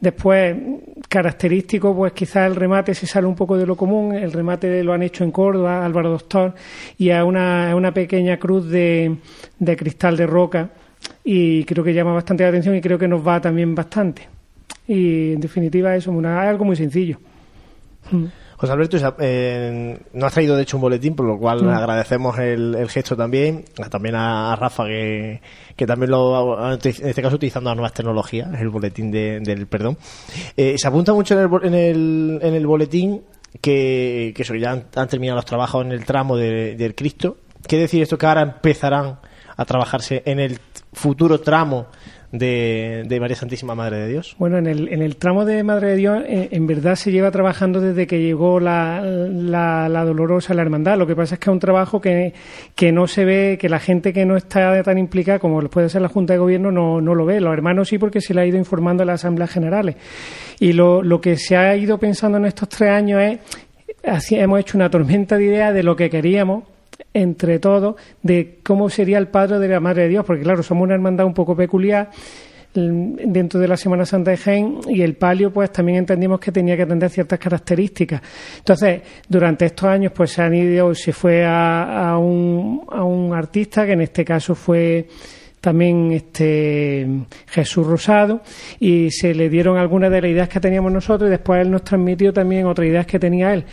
Después, 0.00 0.56
característico, 1.08 1.94
pues 1.94 2.12
quizás 2.12 2.48
el 2.48 2.54
remate 2.54 2.94
se 2.94 3.06
sale 3.06 3.26
un 3.26 3.34
poco 3.34 3.56
de 3.56 3.66
lo 3.66 3.76
común. 3.76 4.14
El 4.14 4.32
remate 4.32 4.84
lo 4.84 4.92
han 4.92 5.02
hecho 5.02 5.24
en 5.24 5.32
Córdoba, 5.32 5.84
Álvaro 5.84 6.10
Doctor, 6.10 6.54
y 6.96 7.10
a 7.10 7.24
una, 7.24 7.74
una 7.74 7.92
pequeña 7.92 8.38
cruz 8.38 8.68
de, 8.68 9.16
de 9.58 9.76
cristal 9.76 10.16
de 10.16 10.26
roca. 10.26 10.70
Y 11.24 11.64
creo 11.64 11.82
que 11.82 11.92
llama 11.92 12.12
bastante 12.12 12.44
la 12.44 12.50
atención 12.50 12.76
y 12.76 12.80
creo 12.80 12.98
que 12.98 13.08
nos 13.08 13.26
va 13.26 13.40
también 13.40 13.74
bastante. 13.74 14.28
Y 14.86 15.32
en 15.32 15.40
definitiva, 15.40 15.94
eso 15.96 16.16
es 16.18 16.26
algo 16.26 16.64
muy 16.64 16.76
sencillo. 16.76 17.18
José 18.58 18.72
Alberto, 18.72 18.96
eh, 19.20 20.00
no 20.14 20.26
has 20.26 20.32
traído 20.32 20.56
de 20.56 20.62
hecho 20.62 20.78
un 20.78 20.80
boletín, 20.80 21.14
por 21.14 21.24
lo 21.24 21.38
cual 21.38 21.70
agradecemos 21.70 22.36
el, 22.40 22.88
gesto 22.88 23.16
también, 23.16 23.64
también 23.88 24.16
a, 24.16 24.56
Rafa 24.56 24.84
que, 24.84 25.40
que, 25.76 25.86
también 25.86 26.10
lo, 26.10 26.74
en 26.74 26.80
este 26.82 27.22
caso 27.22 27.36
utilizando 27.36 27.70
las 27.70 27.76
nuevas 27.76 27.92
tecnologías, 27.92 28.60
el 28.60 28.68
boletín 28.68 29.12
del 29.12 29.66
perdón. 29.68 29.96
Eh, 30.56 30.74
se 30.76 30.88
apunta 30.88 31.12
mucho 31.12 31.34
en 31.34 31.40
el, 31.40 31.66
en 31.66 31.74
el, 31.74 32.38
en 32.42 32.54
el 32.54 32.66
boletín 32.66 33.22
que, 33.60 34.34
que 34.34 34.60
ya 34.60 34.72
han, 34.72 35.08
terminado 35.08 35.36
los 35.36 35.44
trabajos 35.44 35.84
en 35.84 35.92
el 35.92 36.04
tramo 36.04 36.36
del 36.36 36.94
Cristo. 36.96 37.36
¿Qué 37.64 37.76
decir 37.78 38.02
esto 38.02 38.18
que 38.18 38.26
ahora 38.26 38.42
empezarán 38.42 39.20
a 39.56 39.64
trabajarse 39.66 40.24
en 40.26 40.40
el 40.40 40.58
futuro 40.92 41.40
tramo 41.40 41.86
de, 42.32 43.18
María 43.20 43.36
Santísima 43.36 43.74
Madre 43.74 43.98
de 43.98 44.08
Dios? 44.08 44.36
Bueno, 44.38 44.58
en 44.58 44.66
el, 44.66 44.88
en 44.88 45.02
el 45.02 45.16
tramo 45.16 45.44
de 45.44 45.62
Madre 45.62 45.88
de 45.88 45.96
Dios, 45.96 46.22
eh, 46.26 46.48
en 46.52 46.66
verdad 46.66 46.94
se 46.96 47.10
lleva 47.10 47.30
trabajando 47.30 47.80
desde 47.80 48.06
que 48.06 48.20
llegó 48.20 48.60
la, 48.60 49.00
la, 49.02 50.04
dolorosa, 50.04 50.54
la 50.54 50.62
hermandad. 50.62 50.98
Lo 50.98 51.06
que 51.06 51.16
pasa 51.16 51.34
es 51.34 51.40
que 51.40 51.50
es 51.50 51.52
un 51.52 51.60
trabajo 51.60 52.00
que, 52.00 52.34
que 52.74 52.92
no 52.92 53.06
se 53.06 53.24
ve, 53.24 53.58
que 53.60 53.68
la 53.68 53.80
gente 53.80 54.12
que 54.12 54.26
no 54.26 54.36
está 54.36 54.82
tan 54.82 54.98
implicada 54.98 55.38
como 55.38 55.60
puede 55.68 55.88
ser 55.88 56.02
la 56.02 56.08
Junta 56.08 56.34
de 56.34 56.38
Gobierno 56.38 56.70
no, 56.70 57.00
no 57.00 57.14
lo 57.14 57.24
ve. 57.24 57.40
Los 57.40 57.52
hermanos 57.52 57.88
sí, 57.88 57.98
porque 57.98 58.20
se 58.20 58.34
le 58.34 58.42
ha 58.42 58.46
ido 58.46 58.58
informando 58.58 59.02
a 59.02 59.06
las 59.06 59.20
asambleas 59.20 59.50
generales. 59.50 59.96
Y 60.60 60.72
lo, 60.72 61.02
lo 61.02 61.20
que 61.20 61.36
se 61.36 61.56
ha 61.56 61.74
ido 61.76 61.98
pensando 61.98 62.38
en 62.38 62.44
estos 62.44 62.68
tres 62.68 62.90
años 62.90 63.22
es, 63.22 63.38
así, 64.04 64.36
hemos 64.36 64.60
hecho 64.60 64.76
una 64.76 64.90
tormenta 64.90 65.36
de 65.36 65.44
ideas 65.44 65.72
de 65.72 65.82
lo 65.82 65.96
que 65.96 66.10
queríamos 66.10 66.64
entre 67.14 67.58
todos 67.58 67.96
de 68.22 68.58
cómo 68.62 68.90
sería 68.90 69.18
el 69.18 69.28
padre 69.28 69.58
de 69.58 69.68
la 69.68 69.80
Madre 69.80 70.02
de 70.02 70.08
Dios, 70.08 70.24
porque 70.24 70.42
claro, 70.42 70.62
somos 70.62 70.84
una 70.84 70.94
hermandad 70.94 71.26
un 71.26 71.34
poco 71.34 71.56
peculiar. 71.56 72.10
dentro 72.74 73.58
de 73.58 73.66
la 73.66 73.76
Semana 73.76 74.04
Santa 74.04 74.30
de 74.30 74.36
Jaén 74.36 74.80
y 74.88 75.00
el 75.00 75.14
palio 75.14 75.50
pues 75.50 75.72
también 75.72 75.98
entendimos 75.98 76.38
que 76.38 76.52
tenía 76.52 76.76
que 76.76 76.82
atender 76.82 77.10
ciertas 77.10 77.38
características. 77.38 78.20
Entonces, 78.58 79.02
durante 79.28 79.64
estos 79.66 79.88
años 79.88 80.12
pues 80.14 80.32
se 80.32 80.42
han 80.42 80.54
ido, 80.54 80.94
se 80.94 81.12
fue 81.12 81.44
a, 81.44 82.10
a, 82.10 82.18
un, 82.18 82.84
a 82.90 83.02
un 83.02 83.34
artista 83.34 83.86
que 83.86 83.92
en 83.92 84.02
este 84.02 84.24
caso 84.24 84.54
fue 84.54 85.08
también 85.60 86.12
este 86.12 87.06
Jesús 87.46 87.86
Rosado 87.86 88.42
y 88.78 89.10
se 89.10 89.34
le 89.34 89.48
dieron 89.48 89.76
algunas 89.76 90.10
de 90.10 90.20
las 90.20 90.30
ideas 90.30 90.48
que 90.48 90.60
teníamos 90.60 90.92
nosotros 90.92 91.28
y 91.28 91.30
después 91.30 91.60
él 91.60 91.70
nos 91.70 91.82
transmitió 91.82 92.32
también 92.32 92.66
otras 92.66 92.86
ideas 92.86 93.06
que 93.06 93.18
tenía 93.18 93.52
él. 93.54 93.64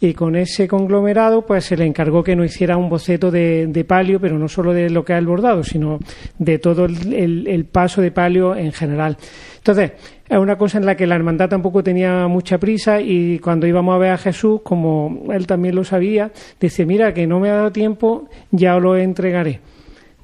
Y 0.00 0.14
con 0.14 0.36
ese 0.36 0.68
conglomerado 0.68 1.44
pues 1.44 1.64
se 1.64 1.76
le 1.76 1.84
encargó 1.84 2.22
que 2.22 2.36
nos 2.36 2.46
hiciera 2.46 2.76
un 2.76 2.88
boceto 2.88 3.30
de, 3.30 3.84
palio 3.86 4.20
pero 4.20 4.38
no 4.38 4.48
solo 4.48 4.72
de 4.72 4.90
lo 4.90 5.04
que 5.04 5.12
es 5.12 5.18
el 5.18 5.26
bordado 5.26 5.64
sino 5.64 5.98
de 6.38 6.58
todo 6.58 6.86
el, 6.86 7.66
paso 7.70 8.00
de 8.00 8.12
palio 8.12 8.54
en 8.56 8.72
general. 8.72 9.16
Entonces 9.56 9.92
es 10.28 10.38
una 10.38 10.56
cosa 10.56 10.78
en 10.78 10.86
la 10.86 10.96
que 10.96 11.06
la 11.06 11.14
hermandad 11.14 11.48
tampoco 11.48 11.82
tenía 11.82 12.26
mucha 12.28 12.58
prisa 12.58 13.00
y 13.00 13.38
cuando 13.38 13.66
íbamos 13.66 13.94
a 13.94 13.98
ver 13.98 14.12
a 14.12 14.18
Jesús 14.18 14.60
como 14.62 15.24
él 15.32 15.46
también 15.46 15.74
lo 15.74 15.84
sabía 15.84 16.30
dice 16.60 16.86
mira 16.86 17.12
que 17.12 17.26
no 17.26 17.40
me 17.40 17.50
ha 17.50 17.56
dado 17.56 17.72
tiempo 17.72 18.28
ya 18.50 18.76
os 18.76 18.82
lo 18.82 18.96
entregaré 18.96 19.60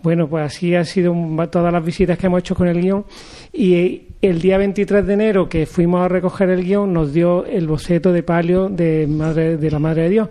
bueno, 0.03 0.29
pues 0.29 0.45
así 0.45 0.75
ha 0.75 0.85
sido 0.85 1.15
todas 1.51 1.73
las 1.73 1.85
visitas 1.85 2.19
que 2.19 2.27
hemos 2.27 2.41
hecho 2.41 2.55
con 2.55 2.69
el 2.69 2.81
guion 2.81 3.05
y 3.53 4.03
el 4.21 4.41
día 4.41 4.59
23 4.59 5.07
de 5.07 5.15
enero 5.15 5.49
que 5.49 5.67
fuimos 5.67 6.03
a 6.03 6.09
recoger 6.09 6.51
el 6.51 6.65
guion 6.65 6.93
nos 6.93 7.13
dio 7.13 7.45
el 7.45 7.67
boceto 7.67 8.13
de 8.13 8.23
palio 8.23 8.69
de, 8.69 9.07
madre, 9.07 9.57
de 9.57 9.71
la 9.71 9.79
Madre 9.79 10.03
de 10.05 10.09
Dios. 10.09 10.29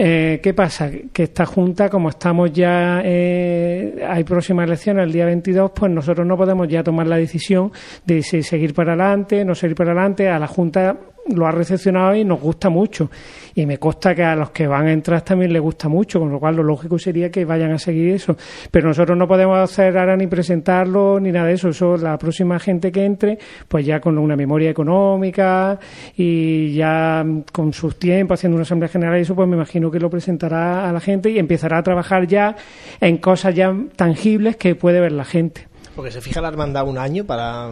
Eh, 0.00 0.38
¿Qué 0.40 0.54
pasa? 0.54 0.88
Que 1.12 1.24
esta 1.24 1.44
junta, 1.44 1.88
como 1.88 2.10
estamos 2.10 2.52
ya, 2.52 3.02
eh, 3.04 4.00
hay 4.08 4.22
próximas 4.22 4.64
elecciones 4.64 5.04
el 5.04 5.12
día 5.12 5.24
22, 5.24 5.72
pues 5.74 5.90
nosotros 5.90 6.24
no 6.24 6.36
podemos 6.36 6.68
ya 6.68 6.84
tomar 6.84 7.08
la 7.08 7.16
decisión 7.16 7.72
de 8.06 8.22
si 8.22 8.44
seguir 8.44 8.74
para 8.74 8.92
adelante, 8.92 9.44
no 9.44 9.56
seguir 9.56 9.74
para 9.74 9.90
adelante. 9.90 10.28
A 10.28 10.38
la 10.38 10.46
junta 10.46 10.96
lo 11.34 11.46
ha 11.46 11.50
recepcionado 11.50 12.14
y 12.14 12.24
nos 12.24 12.40
gusta 12.40 12.68
mucho. 12.68 13.10
Y 13.54 13.66
me 13.66 13.78
consta 13.78 14.14
que 14.14 14.22
a 14.22 14.36
los 14.36 14.50
que 14.50 14.66
van 14.66 14.86
a 14.86 14.92
entrar 14.92 15.22
también 15.22 15.52
les 15.52 15.60
gusta 15.60 15.88
mucho, 15.88 16.20
con 16.20 16.30
lo 16.30 16.38
cual 16.38 16.56
lo 16.56 16.62
lógico 16.62 16.98
sería 16.98 17.30
que 17.30 17.44
vayan 17.44 17.72
a 17.72 17.78
seguir 17.78 18.14
eso. 18.14 18.36
Pero 18.70 18.88
nosotros 18.88 19.16
no 19.16 19.26
podemos 19.26 19.58
hacer 19.58 19.96
ahora 19.98 20.16
ni 20.16 20.26
presentarlo 20.26 21.18
ni 21.20 21.32
nada 21.32 21.46
de 21.46 21.54
eso. 21.54 21.68
Eso 21.68 21.96
la 21.96 22.18
próxima 22.18 22.58
gente 22.58 22.92
que 22.92 23.04
entre, 23.04 23.38
pues 23.66 23.84
ya 23.84 24.00
con 24.00 24.18
una 24.18 24.36
memoria 24.36 24.70
económica 24.70 25.78
y 26.16 26.74
ya 26.74 27.24
con 27.52 27.72
sus 27.72 27.98
tiempos, 27.98 28.38
haciendo 28.38 28.56
una 28.56 28.62
asamblea 28.62 28.88
general 28.88 29.18
y 29.18 29.22
eso, 29.22 29.34
pues 29.34 29.48
me 29.48 29.56
imagino 29.56 29.90
que 29.90 29.98
lo 29.98 30.10
presentará 30.10 30.88
a 30.88 30.92
la 30.92 31.00
gente 31.00 31.30
y 31.30 31.38
empezará 31.38 31.78
a 31.78 31.82
trabajar 31.82 32.26
ya 32.26 32.56
en 33.00 33.18
cosas 33.18 33.54
ya 33.54 33.74
tangibles 33.96 34.56
que 34.56 34.74
puede 34.74 35.00
ver 35.00 35.12
la 35.12 35.24
gente. 35.24 35.67
Porque 35.98 36.12
se 36.12 36.20
fija 36.20 36.40
la 36.40 36.46
hermandad 36.46 36.86
un 36.86 36.96
año 36.96 37.24
para, 37.24 37.70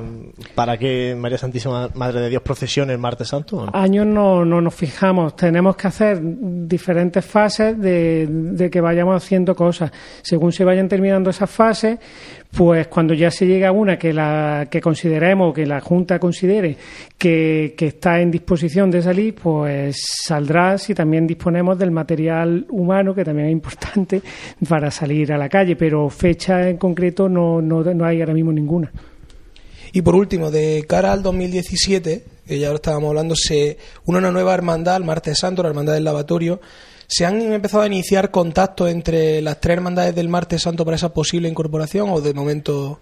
para 0.57 0.77
que 0.77 1.15
María 1.17 1.39
Santísima 1.39 1.91
Madre 1.95 2.23
de 2.23 2.29
Dios 2.29 2.43
procesione 2.43 2.93
el 2.93 2.99
martes 2.99 3.29
santo. 3.29 3.69
Años 3.73 4.05
no, 4.05 4.45
no 4.45 4.61
nos 4.61 4.75
fijamos. 4.75 5.37
Tenemos 5.37 5.77
que 5.77 5.87
hacer 5.87 6.19
diferentes 6.21 7.25
fases 7.25 7.81
de, 7.81 8.27
de 8.29 8.69
que 8.69 8.81
vayamos 8.81 9.23
haciendo 9.23 9.55
cosas. 9.55 9.93
Según 10.23 10.51
se 10.51 10.65
vayan 10.65 10.89
terminando 10.89 11.31
esas 11.31 11.49
fases, 11.49 12.01
pues 12.55 12.89
cuando 12.89 13.15
ya 13.15 13.31
se 13.31 13.47
llega 13.47 13.69
a 13.69 13.73
una 13.73 13.99
que 13.99 14.13
la 14.13 14.69
que 14.71 14.81
consideremos, 14.81 15.55
que 15.55 15.67
la 15.67 15.81
Junta 15.81 16.19
considere 16.19 16.77
que, 17.19 17.75
está 17.79 18.21
en 18.21 18.31
disposición 18.31 18.91
de 18.91 19.03
salir, 19.03 19.35
pues 19.35 19.97
saldrá 20.25 20.79
si 20.79 20.95
también 20.95 21.27
disponemos 21.27 21.79
del 21.79 21.91
material 21.91 22.67
humano, 22.71 23.15
que 23.15 23.25
también 23.25 23.49
es 23.49 23.53
importante, 23.53 24.23
para 24.69 24.91
salir 24.91 25.33
a 25.33 25.39
la 25.39 25.49
calle, 25.49 25.77
pero 25.77 26.09
fecha 26.09 26.69
en 26.69 26.77
concreto 26.77 27.29
no, 27.29 27.61
no, 27.61 27.83
no 27.83 28.05
hay 28.05 28.21
ahora 28.21 28.35
mismo 28.35 28.53
ninguna. 28.53 28.91
Y 29.93 30.03
por 30.03 30.15
último, 30.15 30.51
de 30.51 30.85
cara 30.87 31.13
al 31.13 31.23
2017, 31.23 32.25
que 32.47 32.59
ya 32.59 32.69
lo 32.69 32.77
estábamos 32.77 33.09
hablando, 33.09 33.35
se 33.35 33.79
una 34.05 34.31
nueva 34.31 34.55
hermandad, 34.55 34.97
el 34.97 35.05
Martes 35.05 35.39
Santo, 35.39 35.63
la 35.63 35.71
Hermandad 35.71 35.95
del 35.95 36.05
Lavatorio, 36.05 36.61
¿Se 37.09 37.25
han 37.25 37.41
empezado 37.53 37.83
a 37.83 37.87
iniciar 37.87 38.31
contactos 38.31 38.91
entre 38.91 39.41
las 39.43 39.61
tres 39.61 39.77
hermandades 39.77 40.15
del 40.15 40.29
Martes 40.29 40.63
Santo 40.63 40.85
para 40.85 40.97
esa 40.97 41.15
posible 41.15 41.49
incorporación 41.49 42.09
o 42.11 42.21
de 42.21 42.35
momento 42.35 42.99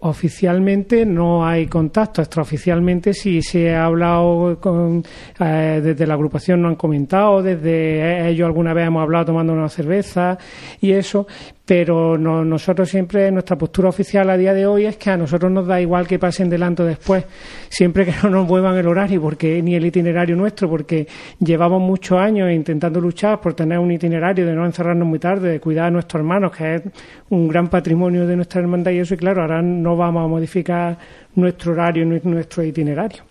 Oficialmente 0.00 1.04
no 1.04 1.44
hay 1.44 1.66
contacto, 1.66 2.22
extraoficialmente. 2.22 3.12
Sí 3.12 3.42
se 3.42 3.74
ha 3.74 3.84
hablado 3.84 4.56
con, 4.60 5.02
eh, 5.40 5.80
desde 5.82 6.06
la 6.06 6.14
agrupación, 6.14 6.62
no 6.62 6.68
han 6.68 6.76
comentado, 6.76 7.42
desde 7.42 8.28
ellos 8.28 8.46
alguna 8.46 8.72
vez 8.74 8.86
hemos 8.86 9.02
hablado 9.02 9.24
tomando 9.24 9.52
una 9.52 9.68
cerveza 9.68 10.38
y 10.80 10.92
eso, 10.92 11.26
pero 11.68 12.16
nosotros 12.16 12.88
siempre, 12.88 13.30
nuestra 13.30 13.58
postura 13.58 13.90
oficial 13.90 14.30
a 14.30 14.38
día 14.38 14.54
de 14.54 14.66
hoy 14.66 14.86
es 14.86 14.96
que 14.96 15.10
a 15.10 15.18
nosotros 15.18 15.52
nos 15.52 15.66
da 15.66 15.78
igual 15.78 16.06
que 16.06 16.18
pasen 16.18 16.48
delante 16.48 16.82
o 16.82 16.86
después, 16.86 17.26
siempre 17.68 18.06
que 18.06 18.14
no 18.22 18.30
nos 18.30 18.48
muevan 18.48 18.74
el 18.78 18.88
horario, 18.88 19.20
porque 19.20 19.60
ni 19.60 19.74
el 19.74 19.84
itinerario 19.84 20.34
nuestro, 20.34 20.66
porque 20.70 21.06
llevamos 21.38 21.82
muchos 21.82 22.18
años 22.18 22.50
intentando 22.50 23.02
luchar 23.02 23.38
por 23.42 23.52
tener 23.52 23.78
un 23.78 23.92
itinerario 23.92 24.46
de 24.46 24.54
no 24.54 24.64
encerrarnos 24.64 25.06
muy 25.06 25.18
tarde, 25.18 25.50
de 25.50 25.60
cuidar 25.60 25.88
a 25.88 25.90
nuestros 25.90 26.20
hermanos, 26.20 26.52
que 26.56 26.76
es 26.76 26.82
un 27.28 27.46
gran 27.48 27.68
patrimonio 27.68 28.26
de 28.26 28.34
nuestra 28.34 28.62
hermandad 28.62 28.92
y 28.92 29.00
eso, 29.00 29.12
y 29.12 29.18
claro, 29.18 29.42
ahora 29.42 29.60
no 29.60 29.94
vamos 29.94 30.24
a 30.24 30.26
modificar 30.26 30.96
nuestro 31.34 31.72
horario, 31.72 32.06
nuestro 32.06 32.64
itinerario. 32.64 33.24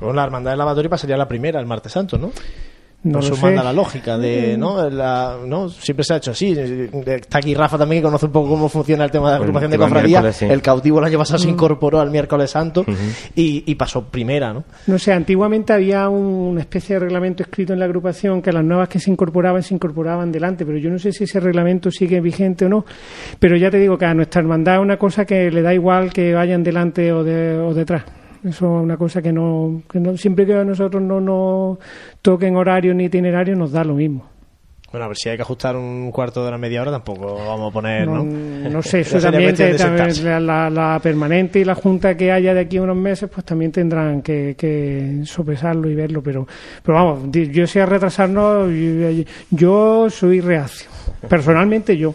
Bueno, 0.00 0.14
la 0.14 0.24
hermandad 0.24 0.52
del 0.52 0.58
lavatorio 0.58 0.88
pasaría 0.88 1.18
la 1.18 1.28
primera, 1.28 1.60
el 1.60 1.66
martes 1.66 1.92
santo, 1.92 2.16
¿no? 2.16 2.30
No 3.06 3.20
eso 3.20 3.36
manda 3.36 3.62
la 3.62 3.72
lógica 3.72 4.18
de, 4.18 4.56
¿no? 4.56 4.90
La, 4.90 5.36
¿no? 5.46 5.68
Siempre 5.68 6.04
se 6.04 6.14
ha 6.14 6.16
hecho 6.16 6.32
así. 6.32 6.56
Está 7.06 7.38
aquí 7.38 7.54
Rafa 7.54 7.78
también 7.78 8.02
que 8.02 8.06
conoce 8.06 8.26
un 8.26 8.32
poco 8.32 8.48
cómo 8.50 8.68
funciona 8.68 9.04
el 9.04 9.10
tema 9.10 9.28
de 9.28 9.38
la 9.38 9.44
agrupación 9.44 9.70
de 9.70 9.78
cofradía. 9.78 10.22
El 10.40 10.60
cautivo 10.60 10.98
el 10.98 11.04
año 11.04 11.18
pasado 11.18 11.38
se 11.38 11.48
incorporó 11.48 12.00
al 12.00 12.10
miércoles 12.10 12.50
santo 12.50 12.84
y, 13.34 13.74
pasó 13.76 14.04
primera, 14.04 14.52
¿no? 14.52 14.64
No 14.86 14.98
sé, 14.98 15.12
antiguamente 15.12 15.72
había 15.72 16.08
una 16.08 16.60
especie 16.60 16.96
de 16.96 17.00
reglamento 17.00 17.42
escrito 17.42 17.74
en 17.74 17.78
la 17.78 17.84
agrupación 17.84 18.42
que 18.42 18.52
las 18.52 18.64
nuevas 18.64 18.88
que 18.88 18.98
se 18.98 19.10
incorporaban 19.10 19.62
se 19.62 19.74
incorporaban 19.74 20.32
delante, 20.32 20.64
pero 20.64 20.78
yo 20.78 20.90
no 20.90 20.98
sé 20.98 21.12
si 21.12 21.24
ese 21.24 21.40
reglamento 21.40 21.90
sigue 21.90 22.20
vigente 22.20 22.64
o 22.64 22.68
no. 22.68 22.84
Pero 23.38 23.56
ya 23.56 23.70
te 23.70 23.78
digo 23.78 23.98
que 23.98 24.06
a 24.06 24.14
nuestra 24.14 24.40
hermandad 24.40 24.76
es 24.76 24.80
una 24.80 24.96
cosa 24.96 25.24
que 25.24 25.50
le 25.50 25.62
da 25.62 25.74
igual 25.74 26.12
que 26.12 26.32
vayan 26.32 26.62
delante 26.62 27.12
o, 27.12 27.22
de, 27.22 27.58
o 27.58 27.74
detrás. 27.74 28.04
Eso 28.44 28.78
es 28.78 28.84
una 28.84 28.96
cosa 28.96 29.22
que 29.22 29.32
no, 29.32 29.82
que 29.90 30.00
no 30.00 30.16
siempre 30.16 30.46
que 30.46 30.54
a 30.54 30.64
nosotros 30.64 31.02
no 31.02 31.20
nos 31.20 31.78
toquen 32.22 32.56
horario 32.56 32.94
ni 32.94 33.04
itinerario 33.04 33.56
nos 33.56 33.72
da 33.72 33.84
lo 33.84 33.94
mismo. 33.94 34.36
Bueno, 34.92 35.04
a 35.04 35.08
ver 35.08 35.16
si 35.16 35.28
hay 35.28 35.36
que 35.36 35.42
ajustar 35.42 35.76
un 35.76 36.12
cuarto 36.12 36.42
de 36.42 36.48
hora, 36.48 36.58
media 36.58 36.80
hora, 36.80 36.92
tampoco 36.92 37.34
vamos 37.34 37.70
a 37.70 37.72
poner, 37.72 38.06
¿no? 38.06 38.24
No, 38.24 38.82
sé, 38.82 39.00
eso 39.00 39.20
también, 39.20 39.54
la, 40.46 41.00
permanente 41.02 41.58
y 41.58 41.64
la 41.64 41.74
junta 41.74 42.16
que 42.16 42.30
haya 42.30 42.54
de 42.54 42.60
aquí 42.60 42.76
a 42.76 42.82
unos 42.82 42.96
meses, 42.96 43.28
pues 43.28 43.44
también 43.44 43.72
tendrán 43.72 44.22
que, 44.22 44.54
que 44.56 45.22
sopesarlo 45.24 45.90
y 45.90 45.94
verlo, 45.94 46.22
pero, 46.22 46.46
pero 46.82 46.96
vamos, 46.96 47.30
yo 47.32 47.66
si 47.66 47.80
a 47.80 47.86
retrasarnos, 47.86 48.70
yo 49.50 50.08
soy 50.08 50.40
reacio, 50.40 50.88
personalmente 51.28 51.96
yo. 51.96 52.14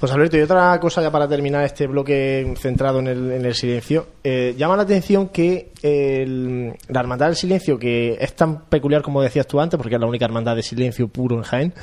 Pues 0.00 0.12
Alberto, 0.12 0.36
y 0.36 0.40
otra 0.40 0.78
cosa 0.80 1.02
ya 1.02 1.10
para 1.10 1.28
terminar 1.28 1.64
este 1.64 1.86
bloque 1.86 2.54
centrado 2.58 3.00
en 3.00 3.06
el, 3.08 3.32
en 3.32 3.44
el 3.44 3.54
silencio. 3.54 4.06
Eh, 4.22 4.54
llama 4.56 4.76
la 4.76 4.82
atención 4.82 5.28
que 5.28 5.72
la 5.82 7.00
Hermandad 7.00 7.26
del 7.26 7.36
Silencio, 7.36 7.78
que 7.78 8.16
es 8.20 8.34
tan 8.34 8.64
peculiar 8.66 9.02
como 9.02 9.22
decías 9.22 9.46
tú 9.46 9.60
antes, 9.60 9.76
porque 9.76 9.94
es 9.94 10.00
la 10.00 10.06
única 10.06 10.24
hermandad 10.24 10.56
de 10.56 10.62
silencio 10.62 11.08
puro 11.08 11.36
en 11.36 11.42
Jaén, 11.42 11.74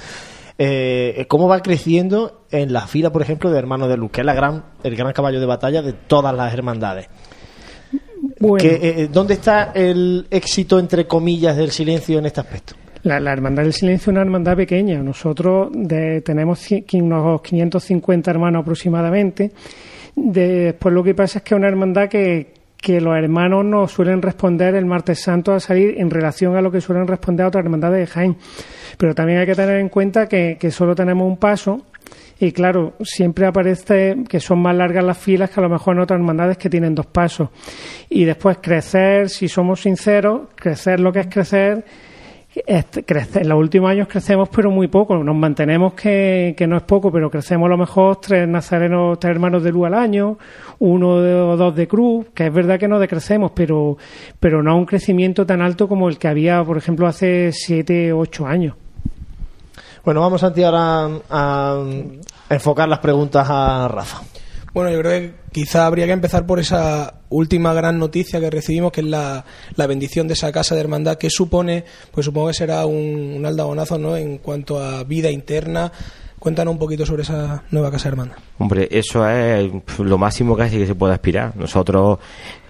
eh, 0.57 1.25
cómo 1.27 1.47
va 1.47 1.61
creciendo 1.61 2.45
en 2.51 2.73
la 2.73 2.87
fila, 2.87 3.11
por 3.11 3.21
ejemplo, 3.21 3.49
de 3.49 3.57
Hermanos 3.57 3.89
de 3.89 3.97
Luz, 3.97 4.11
que 4.11 4.21
es 4.21 4.25
la 4.25 4.33
gran, 4.33 4.65
el 4.83 4.95
gran 4.95 5.13
caballo 5.13 5.39
de 5.39 5.45
batalla 5.45 5.81
de 5.81 5.93
todas 5.93 6.35
las 6.35 6.53
hermandades. 6.53 7.07
Eh, 8.41 9.09
¿Dónde 9.11 9.35
está 9.35 9.71
el 9.73 10.27
éxito, 10.29 10.79
entre 10.79 11.07
comillas, 11.07 11.55
del 11.57 11.71
silencio 11.71 12.19
en 12.19 12.25
este 12.25 12.39
aspecto? 12.41 12.73
La, 13.03 13.31
Hermandad 13.31 13.63
del 13.63 13.73
Silencio 13.73 14.11
es 14.11 14.13
una 14.13 14.21
hermandad 14.21 14.57
pequeña. 14.57 15.01
Nosotros 15.01 15.71
tenemos 16.23 16.67
unos 16.93 17.41
550 17.41 18.31
hermanos 18.31 18.61
aproximadamente. 18.61 19.51
después 20.15 20.93
lo 20.93 21.03
que 21.03 21.15
pasa 21.15 21.39
es 21.39 21.43
que 21.43 21.55
es 21.55 21.57
una 21.57 21.69
hermandad 21.69 22.09
que, 22.09 22.59
los 22.87 23.17
hermanos 23.17 23.65
no 23.65 23.87
suelen 23.87 24.21
responder 24.21 24.75
el 24.75 24.85
martes 24.85 25.21
santo 25.21 25.53
a 25.53 25.59
salir 25.59 25.95
en 25.97 26.09
relación 26.09 26.55
a 26.55 26.61
lo 26.61 26.71
que 26.71 26.79
suelen 26.81 27.07
responder 27.07 27.45
a 27.45 27.49
otras 27.49 27.63
hermandades 27.63 27.99
de 27.99 28.07
Jaén. 28.07 28.37
Pero 28.97 29.15
también 29.15 29.39
hay 29.39 29.45
que 29.45 29.55
tener 29.55 29.79
en 29.79 29.89
cuenta 29.89 30.27
que, 30.27 30.57
que 30.59 30.71
solo 30.71 30.95
tenemos 30.95 31.27
un 31.27 31.37
paso 31.37 31.85
y 32.41 32.53
claro, 32.53 32.93
siempre 33.01 33.45
aparece 33.45 34.23
que 34.27 34.39
son 34.39 34.61
más 34.61 34.75
largas 34.75 35.03
las 35.03 35.17
filas 35.17 35.49
que 35.49 35.59
a 35.59 35.63
lo 35.63 35.69
mejor 35.69 35.95
en 35.95 36.01
otras 36.01 36.19
hermandades 36.19 36.57
que 36.57 36.69
tienen 36.69 36.95
dos 36.95 37.05
pasos. 37.05 37.49
Y 38.09 38.23
después 38.23 38.59
crecer, 38.61 39.29
si 39.29 39.49
somos 39.49 39.81
sinceros, 39.81 40.47
crecer 40.55 41.01
lo 41.01 41.11
que 41.11 41.19
es 41.19 41.27
crecer 41.27 41.83
en 42.55 43.49
los 43.49 43.57
últimos 43.59 43.91
años 43.91 44.07
crecemos, 44.07 44.49
pero 44.49 44.71
muy 44.71 44.87
poco. 44.87 45.15
Nos 45.23 45.35
mantenemos 45.35 45.93
que, 45.93 46.55
no 46.67 46.77
es 46.77 46.83
poco, 46.83 47.11
pero 47.11 47.29
crecemos 47.29 47.67
a 47.67 47.69
lo 47.69 47.77
mejor 47.77 48.17
tres 48.17 48.47
nazarenos, 48.47 49.19
tres 49.19 49.31
hermanos 49.31 49.63
de 49.63 49.71
luz 49.71 49.87
al 49.87 49.93
año, 49.93 50.37
uno 50.79 51.09
o 51.09 51.57
dos 51.57 51.75
de 51.75 51.87
cruz, 51.87 52.27
que 52.33 52.47
es 52.47 52.53
verdad 52.53 52.79
que 52.79 52.87
no 52.87 52.99
decrecemos, 52.99 53.51
pero, 53.53 53.97
pero 54.39 54.63
no 54.63 54.71
a 54.71 54.75
un 54.75 54.85
crecimiento 54.85 55.45
tan 55.45 55.61
alto 55.61 55.87
como 55.87 56.09
el 56.09 56.17
que 56.17 56.27
había, 56.27 56.63
por 56.63 56.77
ejemplo, 56.77 57.07
hace 57.07 57.51
siete 57.51 58.11
ocho 58.11 58.47
años. 58.47 58.75
Bueno, 60.03 60.21
vamos 60.21 60.43
a, 60.43 60.47
ahora 60.47 61.09
a 61.29 61.83
enfocar 62.49 62.89
las 62.89 62.99
preguntas 62.99 63.45
a 63.49 63.87
Rafa. 63.87 64.21
Bueno, 64.73 64.91
yo 64.91 64.99
creo 64.99 65.11
que 65.19 65.33
quizá 65.51 65.85
habría 65.85 66.05
que 66.05 66.11
empezar 66.11 66.45
por 66.45 66.59
esa 66.59 67.21
última 67.29 67.73
gran 67.73 67.97
noticia 67.97 68.39
que 68.39 68.49
recibimos, 68.49 68.91
que 68.91 69.01
es 69.01 69.07
la, 69.07 69.43
la 69.75 69.87
bendición 69.87 70.27
de 70.27 70.33
esa 70.33 70.51
casa 70.51 70.75
de 70.75 70.81
hermandad, 70.81 71.17
que 71.17 71.29
supone, 71.29 71.85
pues 72.11 72.25
supongo 72.25 72.47
que 72.47 72.53
será 72.53 72.85
un, 72.85 73.33
un 73.37 73.45
aldabonazo 73.45 73.97
¿no? 73.97 74.15
en 74.15 74.37
cuanto 74.37 74.79
a 74.79 75.03
vida 75.03 75.31
interna. 75.31 75.91
Cuéntanos 76.37 76.71
un 76.71 76.79
poquito 76.79 77.05
sobre 77.05 77.23
esa 77.23 77.63
nueva 77.71 77.91
casa 77.91 78.05
de 78.05 78.09
hermandad. 78.09 78.37
Hombre, 78.59 78.87
eso 78.91 79.27
es 79.27 79.69
lo 79.97 80.17
máximo 80.17 80.55
casi 80.55 80.77
que 80.77 80.87
se 80.87 80.95
puede 80.95 81.13
aspirar. 81.13 81.53
Nosotros, 81.57 82.19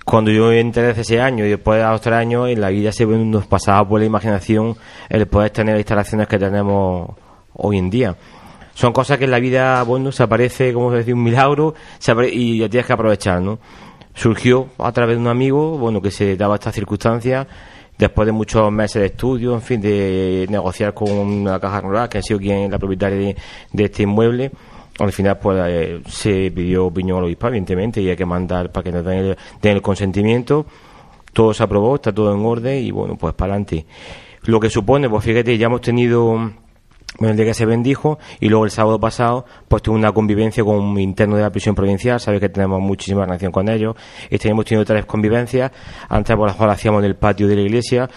cuando 0.03 0.31
yo 0.31 0.51
entré 0.51 0.89
hace 0.89 1.01
ese 1.01 1.21
año 1.21 1.45
y 1.45 1.49
después 1.49 1.79
de 1.79 1.85
los 1.85 2.01
tres 2.01 2.15
años, 2.15 2.49
en 2.49 2.61
la 2.61 2.69
vida 2.69 2.91
se 2.91 3.05
nos 3.05 3.45
pasaba 3.45 3.87
por 3.87 3.99
la 3.99 4.07
imaginación 4.07 4.75
el 5.07 5.27
poder 5.27 5.51
tener 5.51 5.75
las 5.75 5.81
instalaciones 5.81 6.27
que 6.27 6.39
tenemos 6.39 7.11
hoy 7.53 7.77
en 7.77 7.89
día 7.91 8.15
son 8.79 8.93
cosas 8.93 9.17
que 9.17 9.25
en 9.25 9.31
la 9.31 9.41
vida, 9.41 9.83
bueno, 9.83 10.09
se 10.09 10.23
aparece, 10.23 10.71
como 10.71 10.89
se 10.91 10.99
decía, 10.99 11.13
un 11.13 11.21
milagro 11.21 11.75
y 12.31 12.59
ya 12.59 12.69
tienes 12.69 12.87
que 12.87 12.93
aprovechar, 12.93 13.41
¿no? 13.41 13.59
Surgió 14.13 14.69
a 14.77 14.93
través 14.93 15.17
de 15.17 15.21
un 15.21 15.27
amigo, 15.27 15.77
bueno, 15.77 16.01
que 16.01 16.11
se 16.11 16.37
daba 16.37 16.55
estas 16.55 16.75
circunstancias, 16.75 17.45
después 17.97 18.25
de 18.25 18.31
muchos 18.31 18.71
meses 18.71 19.01
de 19.01 19.07
estudio, 19.07 19.53
en 19.53 19.61
fin, 19.61 19.81
de 19.81 20.47
negociar 20.49 20.93
con 20.93 21.43
la 21.43 21.59
Caja 21.59 21.81
Rural, 21.81 22.07
que 22.07 22.19
ha 22.19 22.21
sido 22.21 22.39
quien 22.39 22.71
la 22.71 22.79
propietaria 22.79 23.35
de, 23.73 23.83
este 23.83 24.03
inmueble, 24.03 24.49
al 24.97 25.11
final 25.11 25.37
pues 25.39 25.61
eh, 25.67 26.01
se 26.07 26.49
pidió 26.49 26.85
opinión 26.85 27.17
al 27.17 27.25
obispo, 27.25 27.47
evidentemente, 27.47 28.01
y 28.01 28.09
hay 28.09 28.15
que 28.15 28.25
mandar 28.25 28.71
para 28.71 28.85
que 28.85 28.91
nos 28.93 29.03
den 29.03 29.35
el, 29.61 29.81
consentimiento. 29.81 30.65
Todo 31.33 31.53
se 31.53 31.63
aprobó, 31.63 31.95
está 31.95 32.13
todo 32.13 32.33
en 32.33 32.45
orden 32.45 32.81
y 32.81 32.91
bueno, 32.91 33.17
pues 33.17 33.33
para 33.33 33.55
adelante. 33.55 33.85
Lo 34.43 34.57
que 34.57 34.69
supone, 34.69 35.09
pues 35.09 35.25
fíjate, 35.25 35.57
ya 35.57 35.65
hemos 35.65 35.81
tenido 35.81 36.49
bueno, 37.17 37.31
el 37.31 37.37
día 37.37 37.47
que 37.47 37.53
se 37.53 37.65
bendijo 37.65 38.19
y 38.39 38.49
luego 38.49 38.65
el 38.65 38.71
sábado 38.71 38.99
pasado 38.99 39.45
pues 39.67 39.81
tuve 39.81 39.95
una 39.95 40.11
convivencia 40.11 40.63
con 40.63 40.75
un 40.75 40.99
interno 40.99 41.35
de 41.35 41.41
la 41.41 41.49
prisión 41.49 41.75
provincial, 41.75 42.19
sabes 42.19 42.39
que 42.39 42.49
tenemos 42.49 42.79
muchísima 42.81 43.25
relación 43.25 43.51
con 43.51 43.67
ellos, 43.69 43.95
este 44.29 44.49
hemos 44.49 44.65
tenido 44.65 44.85
tres 44.85 45.05
convivencias, 45.05 45.71
antes 46.07 46.35
por 46.35 46.47
las 46.47 46.55
cuales 46.55 46.75
hacíamos 46.75 46.99
en 46.99 47.05
el 47.05 47.15
patio 47.15 47.47
de 47.47 47.55
la 47.55 47.61
iglesia, 47.61 48.09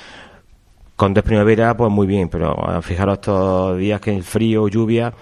con 0.95 1.15
dos 1.15 1.25
primaveras 1.25 1.75
pues 1.75 1.91
muy 1.91 2.07
bien, 2.07 2.29
pero 2.29 2.55
fijaros 2.83 3.15
estos 3.15 3.79
días 3.79 4.01
que 4.01 4.15
el 4.15 4.23
frío, 4.23 4.69
lluvia, 4.69 5.13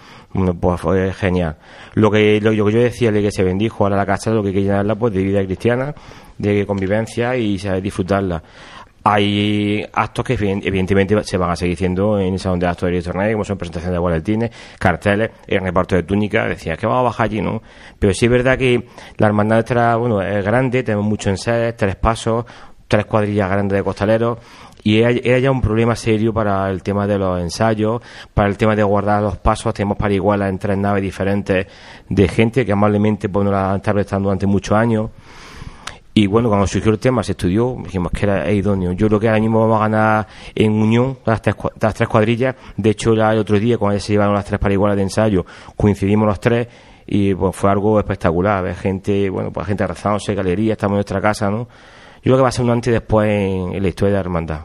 pues 0.60 0.80
fue 0.80 1.12
genial. 1.14 1.56
Lo 1.94 2.10
que, 2.10 2.40
lo, 2.40 2.50
que 2.50 2.72
yo 2.72 2.80
decía, 2.80 3.08
el 3.08 3.22
que 3.22 3.30
se 3.30 3.42
bendijo, 3.42 3.84
ahora 3.84 3.96
la 3.96 4.04
casa, 4.04 4.30
lo 4.30 4.42
que 4.42 4.48
hay 4.48 4.54
que 4.54 4.62
llenarla 4.62 4.96
pues 4.96 5.14
de 5.14 5.22
vida 5.22 5.42
cristiana, 5.44 5.94
de 6.36 6.66
convivencia 6.66 7.36
y 7.36 7.58
saber 7.58 7.82
disfrutarla 7.82 8.42
hay 9.02 9.84
actos 9.92 10.24
que 10.24 10.34
evidentemente 10.34 11.22
se 11.24 11.36
van 11.38 11.50
a 11.50 11.56
seguir 11.56 11.74
haciendo 11.74 12.18
en 12.18 12.34
el 12.34 12.38
salón 12.38 12.58
de 12.58 12.66
actos 12.66 12.90
de 12.90 13.02
torneo, 13.02 13.32
como 13.32 13.44
son 13.44 13.56
presentaciones 13.56 13.94
de 13.94 13.98
boletines, 13.98 14.50
carteles, 14.78 15.30
el 15.46 15.60
reparto 15.60 15.96
de 15.96 16.02
túnicas, 16.02 16.48
decía 16.48 16.76
que 16.76 16.86
vamos 16.86 17.00
a 17.00 17.04
bajar 17.04 17.24
allí, 17.26 17.40
¿no? 17.40 17.62
Pero 17.98 18.12
sí 18.12 18.26
es 18.26 18.30
verdad 18.30 18.58
que 18.58 18.86
la 19.16 19.26
hermandad 19.26 19.64
bueno, 19.98 20.20
es 20.20 20.44
grande, 20.44 20.82
tenemos 20.82 21.06
mucho 21.06 21.30
en 21.30 21.38
sed, 21.38 21.74
tres 21.76 21.96
pasos, 21.96 22.44
tres 22.88 23.06
cuadrillas 23.06 23.48
grandes 23.48 23.78
de 23.78 23.84
costaleros, 23.84 24.38
y 24.82 25.00
era, 25.00 25.38
ya 25.38 25.50
un 25.50 25.60
problema 25.60 25.94
serio 25.94 26.32
para 26.32 26.70
el 26.70 26.82
tema 26.82 27.06
de 27.06 27.18
los 27.18 27.40
ensayos, 27.40 28.00
para 28.32 28.48
el 28.48 28.56
tema 28.56 28.74
de 28.74 28.82
guardar 28.82 29.22
los 29.22 29.38
pasos, 29.38 29.74
tenemos 29.74 29.96
para 29.96 30.14
igual 30.14 30.42
en 30.42 30.58
tres 30.58 30.76
naves 30.78 31.02
diferentes 31.02 31.66
de 32.08 32.28
gente 32.28 32.64
que 32.64 32.72
amablemente 32.72 33.28
pues, 33.28 33.44
nos 33.44 33.52
la 33.52 33.72
han 33.72 33.98
estado 33.98 34.22
durante 34.22 34.46
muchos 34.46 34.76
años. 34.76 35.10
Y 36.12 36.26
bueno, 36.26 36.48
cuando 36.48 36.66
surgió 36.66 36.90
el 36.90 36.98
tema, 36.98 37.22
se 37.22 37.32
estudió, 37.32 37.76
dijimos 37.84 38.10
que 38.10 38.26
era 38.26 38.50
idóneo. 38.50 38.92
Yo 38.92 39.06
creo 39.06 39.20
que 39.20 39.28
ahora 39.28 39.40
mismo 39.40 39.60
vamos 39.60 39.76
a 39.76 39.88
ganar 39.88 40.26
en 40.54 40.72
unión 40.72 41.18
las 41.24 41.40
tres, 41.40 41.54
las 41.80 41.94
tres 41.94 42.08
cuadrillas. 42.08 42.56
De 42.76 42.90
hecho, 42.90 43.12
el 43.12 43.38
otro 43.38 43.58
día, 43.60 43.78
cuando 43.78 43.98
se 44.00 44.12
llevaron 44.12 44.34
las 44.34 44.44
tres 44.44 44.58
para 44.58 44.74
iguales 44.74 44.96
de 44.96 45.04
ensayo, 45.04 45.46
coincidimos 45.76 46.26
los 46.26 46.40
tres 46.40 46.66
y 47.06 47.34
pues 47.34 47.54
fue 47.54 47.70
algo 47.70 47.98
espectacular. 47.98 48.74
Gente, 48.74 49.30
bueno, 49.30 49.52
pues 49.52 49.66
gente 49.68 49.86
rezándose, 49.86 50.34
galería, 50.34 50.72
estamos 50.72 50.94
en 50.94 50.98
nuestra 50.98 51.20
casa, 51.20 51.48
¿no? 51.48 51.68
Yo 52.16 52.24
creo 52.24 52.36
que 52.36 52.42
va 52.42 52.48
a 52.48 52.52
ser 52.52 52.64
un 52.64 52.70
antes 52.72 52.90
y 52.90 52.92
después 52.92 53.30
en 53.30 53.82
la 53.82 53.88
historia 53.88 54.10
de 54.10 54.14
la 54.14 54.20
hermandad. 54.20 54.60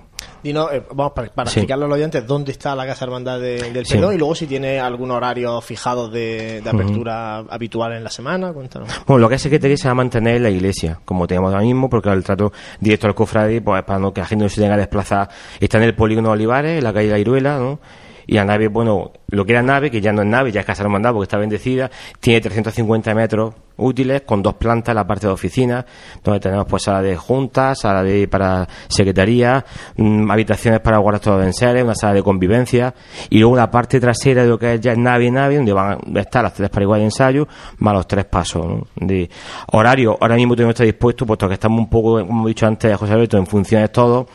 Dino, 0.45 0.71
eh, 0.71 0.83
vamos, 0.93 1.13
para, 1.13 1.27
para 1.29 1.49
explicarlo 1.49 1.85
a 1.85 1.87
los 1.87 1.95
oyentes, 1.95 2.27
¿dónde 2.27 2.51
está 2.51 2.75
la 2.75 2.85
Casa 2.85 3.05
Hermandad 3.05 3.39
del 3.39 3.83
Perdón? 3.83 4.13
Y 4.13 4.17
luego 4.19 4.35
si 4.35 4.45
tiene 4.45 4.79
algún 4.79 5.09
horario 5.09 5.59
fijado 5.59 6.07
de, 6.07 6.61
apertura 6.63 7.37
habitual 7.37 7.93
en 7.93 8.03
la 8.03 8.11
semana, 8.11 8.53
cuéntanos. 8.53 8.87
Bueno, 9.07 9.21
lo 9.21 9.29
que 9.29 9.35
es 9.35 9.47
que 9.47 9.57
va 9.57 9.89
a 9.89 9.95
mantener 9.95 10.41
la 10.41 10.51
iglesia, 10.51 10.99
como 11.03 11.25
tenemos 11.25 11.51
ahora 11.51 11.65
mismo, 11.65 11.89
porque 11.89 12.09
el 12.09 12.23
trato 12.23 12.53
directo 12.79 13.07
al 13.07 13.15
cofrade, 13.15 13.59
pues 13.59 13.81
para 13.85 13.97
no 13.97 14.13
que 14.13 14.21
la 14.21 14.27
gente 14.27 14.45
no 14.45 14.49
se 14.49 14.61
tenga 14.61 14.75
que 14.75 14.81
desplazar, 14.81 15.29
está 15.59 15.79
en 15.79 15.85
el 15.85 15.95
polígono 15.95 16.27
de 16.27 16.33
Olivares, 16.33 16.77
en 16.77 16.83
la 16.83 16.93
calle 16.93 17.09
La 17.09 17.17
Iruela, 17.17 17.57
¿no? 17.57 17.79
y 18.27 18.35
la 18.35 18.45
nave, 18.45 18.67
bueno, 18.67 19.13
lo 19.29 19.45
que 19.45 19.51
era 19.53 19.63
nave, 19.63 19.89
que 19.89 19.99
ya 19.99 20.13
no 20.13 20.21
es 20.21 20.27
nave, 20.27 20.51
ya 20.51 20.59
es 20.59 20.65
casa 20.67 20.83
hermandad 20.83 21.11
porque 21.11 21.23
está 21.23 21.37
bendecida, 21.37 21.89
tiene 22.19 22.39
350 22.41 23.15
metros 23.15 23.55
útiles 23.77 24.21
con 24.21 24.41
dos 24.41 24.55
plantas 24.55 24.93
en 24.93 24.95
la 24.95 25.07
parte 25.07 25.27
de 25.27 25.33
oficina, 25.33 25.85
donde 26.23 26.39
tenemos 26.39 26.65
pues 26.67 26.83
sala 26.83 27.01
de 27.01 27.15
juntas, 27.15 27.79
sala 27.79 28.03
de 28.03 28.27
para 28.27 28.67
secretaría, 28.87 29.65
mm, 29.97 30.29
habitaciones 30.29 30.79
para 30.79 30.97
guardar 30.97 31.21
todos 31.21 31.37
los 31.37 31.47
enseres, 31.47 31.83
una 31.83 31.95
sala 31.95 32.13
de 32.13 32.23
convivencia 32.23 32.93
y 33.29 33.39
luego 33.39 33.55
la 33.55 33.69
parte 33.69 33.99
trasera 33.99 34.43
de 34.43 34.49
lo 34.49 34.57
que 34.57 34.75
es 34.75 34.81
ya 34.81 34.95
nave 34.95 35.25
y 35.25 35.31
nave, 35.31 35.55
donde 35.57 35.73
van 35.73 35.97
a 36.15 36.19
estar 36.19 36.43
las 36.43 36.53
tres 36.53 36.69
para 36.69 36.83
igual 36.83 36.99
de 36.99 37.05
ensayo, 37.05 37.47
más 37.79 37.93
los 37.93 38.07
tres 38.07 38.25
pasos 38.25 38.65
de 38.95 39.29
horario. 39.71 40.17
Ahora 40.19 40.35
mismo 40.35 40.55
tenemos 40.55 40.73
que 40.73 40.83
estar 40.83 40.85
dispuesto, 40.85 41.25
puesto 41.25 41.47
que 41.47 41.55
estamos 41.55 41.79
un 41.79 41.89
poco, 41.89 42.25
como 42.25 42.47
he 42.47 42.49
dicho 42.49 42.65
antes, 42.65 42.95
José 42.97 43.13
Alberto, 43.13 43.37
en 43.37 43.47
funciones 43.47 43.91
todo 43.91 44.27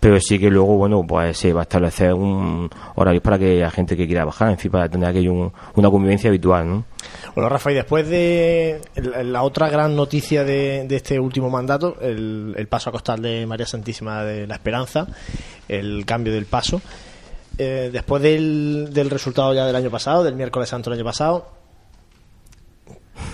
pero 0.00 0.20
sí 0.20 0.38
que 0.38 0.50
luego, 0.50 0.76
bueno, 0.76 1.04
pues 1.06 1.36
se 1.36 1.52
va 1.52 1.60
a 1.60 1.62
establecer 1.62 2.14
un 2.14 2.70
horario 2.94 3.20
para 3.20 3.38
que 3.38 3.56
la 3.56 3.70
gente 3.70 3.96
que 3.96 4.06
quiera 4.06 4.24
bajar, 4.24 4.50
en 4.50 4.58
fin, 4.58 4.70
para 4.70 4.88
tener 4.88 5.08
aquello 5.08 5.52
una 5.74 5.90
convivencia 5.90 6.28
habitual, 6.28 6.68
¿no? 6.68 6.84
Bueno, 7.38 7.50
Rafael, 7.50 7.76
después 7.76 8.08
de 8.08 8.80
la 8.96 9.44
otra 9.44 9.68
gran 9.68 9.94
noticia 9.94 10.42
de, 10.42 10.88
este 10.90 11.20
último 11.20 11.48
mandato, 11.48 11.96
el, 12.00 12.66
paso 12.68 12.90
a 12.90 12.92
costal 12.92 13.22
de 13.22 13.46
María 13.46 13.64
Santísima 13.64 14.24
de 14.24 14.48
la 14.48 14.54
Esperanza, 14.54 15.06
el 15.68 16.04
cambio 16.04 16.32
del 16.32 16.46
paso, 16.46 16.80
eh, 17.56 17.90
después 17.92 18.24
del, 18.24 18.88
del 18.92 19.08
resultado 19.08 19.54
ya 19.54 19.66
del 19.66 19.76
año 19.76 19.88
pasado, 19.88 20.24
del 20.24 20.34
miércoles 20.34 20.68
santo 20.68 20.90
del 20.90 20.98
año 20.98 21.04
pasado, 21.04 21.46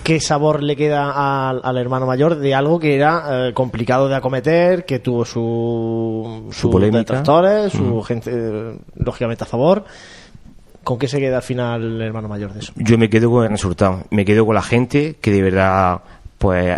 qué 0.03 0.19
sabor 0.19 0.61
le 0.61 0.75
queda 0.75 1.49
al, 1.49 1.77
hermano 1.79 2.05
mayor 2.05 2.35
de 2.35 2.53
algo 2.53 2.77
que 2.77 2.93
era 2.93 3.47
eh, 3.47 3.53
complicado 3.55 4.07
de 4.07 4.13
acometer, 4.13 4.85
que 4.85 4.99
tuvo 4.99 5.25
su, 5.25 6.49
su, 6.51 6.71
su 6.71 6.79
detractores, 6.79 7.73
su 7.73 8.03
gente 8.03 8.29
eh, 8.31 8.77
lógicamente 8.97 9.45
a 9.45 9.47
favor. 9.47 9.83
¿Con 10.85 10.99
qué 10.99 11.07
se 11.07 11.19
queda 11.19 11.37
al 11.37 11.43
final 11.43 11.81
el 11.81 12.01
hermano 12.01 12.27
mayor 12.27 12.53
de 12.53 12.59
eso? 12.59 12.71
Yo 12.75 12.97
me 12.99 13.09
quedo 13.09 13.31
con 13.31 13.43
el 13.43 13.49
resultado, 13.49 14.03
me 14.11 14.23
quedo 14.23 14.45
con 14.45 14.53
la 14.53 14.61
gente 14.61 15.15
que 15.19 15.31
de 15.31 15.41
verdad 15.41 15.99
pues 16.37 16.77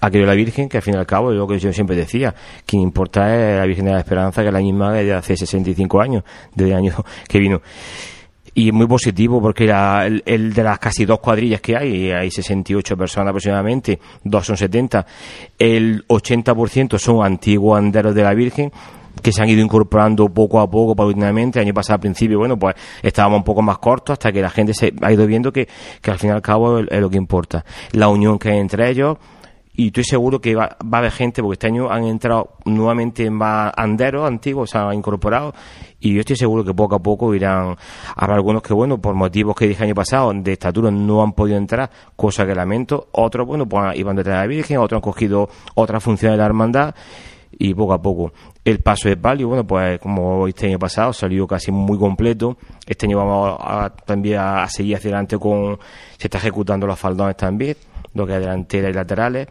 ha 0.00 0.10
querido 0.10 0.28
la 0.28 0.34
Virgen, 0.34 0.68
que 0.68 0.76
al 0.76 0.82
fin 0.82 0.94
y 0.94 0.98
al 0.98 1.06
cabo 1.06 1.32
es 1.32 1.38
lo 1.38 1.48
que 1.48 1.58
yo 1.58 1.72
siempre 1.72 1.96
decía, 1.96 2.34
quien 2.66 2.82
importa 2.82 3.34
es 3.34 3.58
la 3.58 3.64
Virgen 3.64 3.86
de 3.86 3.92
la 3.92 4.00
Esperanza, 4.00 4.42
que 4.42 4.48
es 4.48 4.52
la 4.52 4.60
misma 4.60 4.92
de 4.92 5.14
hace 5.14 5.34
65 5.34 5.98
años, 5.98 6.24
desde 6.54 6.72
el 6.72 6.76
año 6.76 7.04
que 7.28 7.38
vino 7.38 7.62
y 8.58 8.72
muy 8.72 8.88
positivo 8.88 9.40
porque 9.40 9.64
era 9.64 10.06
el, 10.06 10.52
de 10.52 10.62
las 10.64 10.80
casi 10.80 11.04
dos 11.04 11.20
cuadrillas 11.20 11.60
que 11.60 11.76
hay, 11.76 12.10
hay 12.10 12.28
68 12.28 12.96
personas 12.96 13.30
aproximadamente, 13.30 14.00
dos 14.24 14.46
son 14.46 14.56
70, 14.56 15.06
el 15.58 16.04
80% 16.08 16.98
son 16.98 17.24
antiguos 17.24 17.78
anderos 17.78 18.16
de 18.16 18.22
la 18.24 18.34
Virgen 18.34 18.72
que 19.22 19.32
se 19.32 19.42
han 19.42 19.48
ido 19.48 19.62
incorporando 19.62 20.28
poco 20.28 20.60
a 20.60 20.70
poco, 20.70 20.94
paulatinamente. 20.94 21.58
El 21.58 21.66
año 21.66 21.74
pasado, 21.74 21.94
al 21.94 22.00
principio, 22.00 22.38
bueno, 22.38 22.58
pues 22.58 22.74
estábamos 23.02 23.38
un 23.38 23.44
poco 23.44 23.62
más 23.62 23.78
cortos 23.78 24.14
hasta 24.14 24.32
que 24.32 24.40
la 24.40 24.50
gente 24.50 24.74
se 24.74 24.92
ha 25.00 25.12
ido 25.12 25.26
viendo 25.26 25.52
que, 25.52 25.68
que 26.00 26.10
al 26.10 26.18
fin 26.18 26.30
y 26.30 26.32
al 26.32 26.42
cabo 26.42 26.78
es, 26.78 27.00
lo 27.00 27.10
que 27.10 27.16
importa. 27.16 27.64
La 27.92 28.08
unión 28.08 28.38
que 28.38 28.50
hay 28.50 28.58
entre 28.58 28.90
ellos, 28.90 29.16
y 29.74 29.86
estoy 29.86 30.02
seguro 30.02 30.40
que 30.40 30.56
va, 30.56 30.76
va, 30.82 30.98
a 30.98 31.00
haber 31.00 31.12
gente, 31.12 31.40
porque 31.40 31.54
este 31.54 31.66
año 31.68 31.88
han 31.88 32.04
entrado 32.04 32.54
nuevamente 32.64 33.30
más 33.30 33.72
anderos 33.76 34.26
antiguos, 34.26 34.70
se 34.70 34.78
han 34.78 34.92
incorporado, 34.92 35.54
y 36.00 36.14
yo 36.14 36.20
estoy 36.20 36.34
seguro 36.34 36.64
que 36.64 36.74
poco 36.74 36.96
a 36.96 36.98
poco 36.98 37.32
irán, 37.32 37.76
habrá 38.16 38.34
algunos 38.34 38.60
que, 38.60 38.74
bueno, 38.74 39.00
por 39.00 39.14
motivos 39.14 39.54
que 39.54 39.68
dije 39.68 39.84
año 39.84 39.94
pasado, 39.94 40.32
de 40.34 40.52
estatura 40.52 40.90
no 40.90 41.22
han 41.22 41.32
podido 41.32 41.56
entrar, 41.56 41.88
cosa 42.16 42.44
que 42.44 42.56
lamento, 42.56 43.08
otros, 43.12 43.46
bueno, 43.46 43.68
pues 43.68 43.96
iban 43.96 44.16
detrás 44.16 44.38
de 44.38 44.40
la 44.40 44.46
Virgen, 44.48 44.78
otros 44.78 44.98
han 44.98 45.02
cogido 45.02 45.48
otras 45.76 46.02
funciones 46.02 46.34
de 46.34 46.38
la 46.38 46.46
hermandad, 46.46 46.94
y 47.58 47.74
poco 47.74 47.92
a 47.92 48.02
poco. 48.02 48.32
El 48.68 48.80
paso 48.80 49.08
de 49.08 49.16
palio, 49.16 49.48
bueno, 49.48 49.66
pues 49.66 49.98
como 49.98 50.46
este 50.46 50.66
año 50.66 50.78
pasado 50.78 51.14
salió 51.14 51.46
casi 51.46 51.72
muy 51.72 51.96
completo. 51.96 52.58
Este 52.86 53.06
año 53.06 53.16
vamos 53.16 53.58
a, 53.58 53.88
también 53.88 54.40
a, 54.40 54.68
seguir 54.68 54.96
hacia 54.96 55.08
adelante 55.08 55.38
con, 55.38 55.78
se 56.18 56.26
está 56.26 56.36
ejecutando 56.36 56.86
los 56.86 56.98
faldones 56.98 57.34
también, 57.38 57.78
lo 58.12 58.26
que 58.26 58.34
es 58.34 58.40
delantera 58.40 58.90
y 58.90 58.92
laterales 58.92 59.48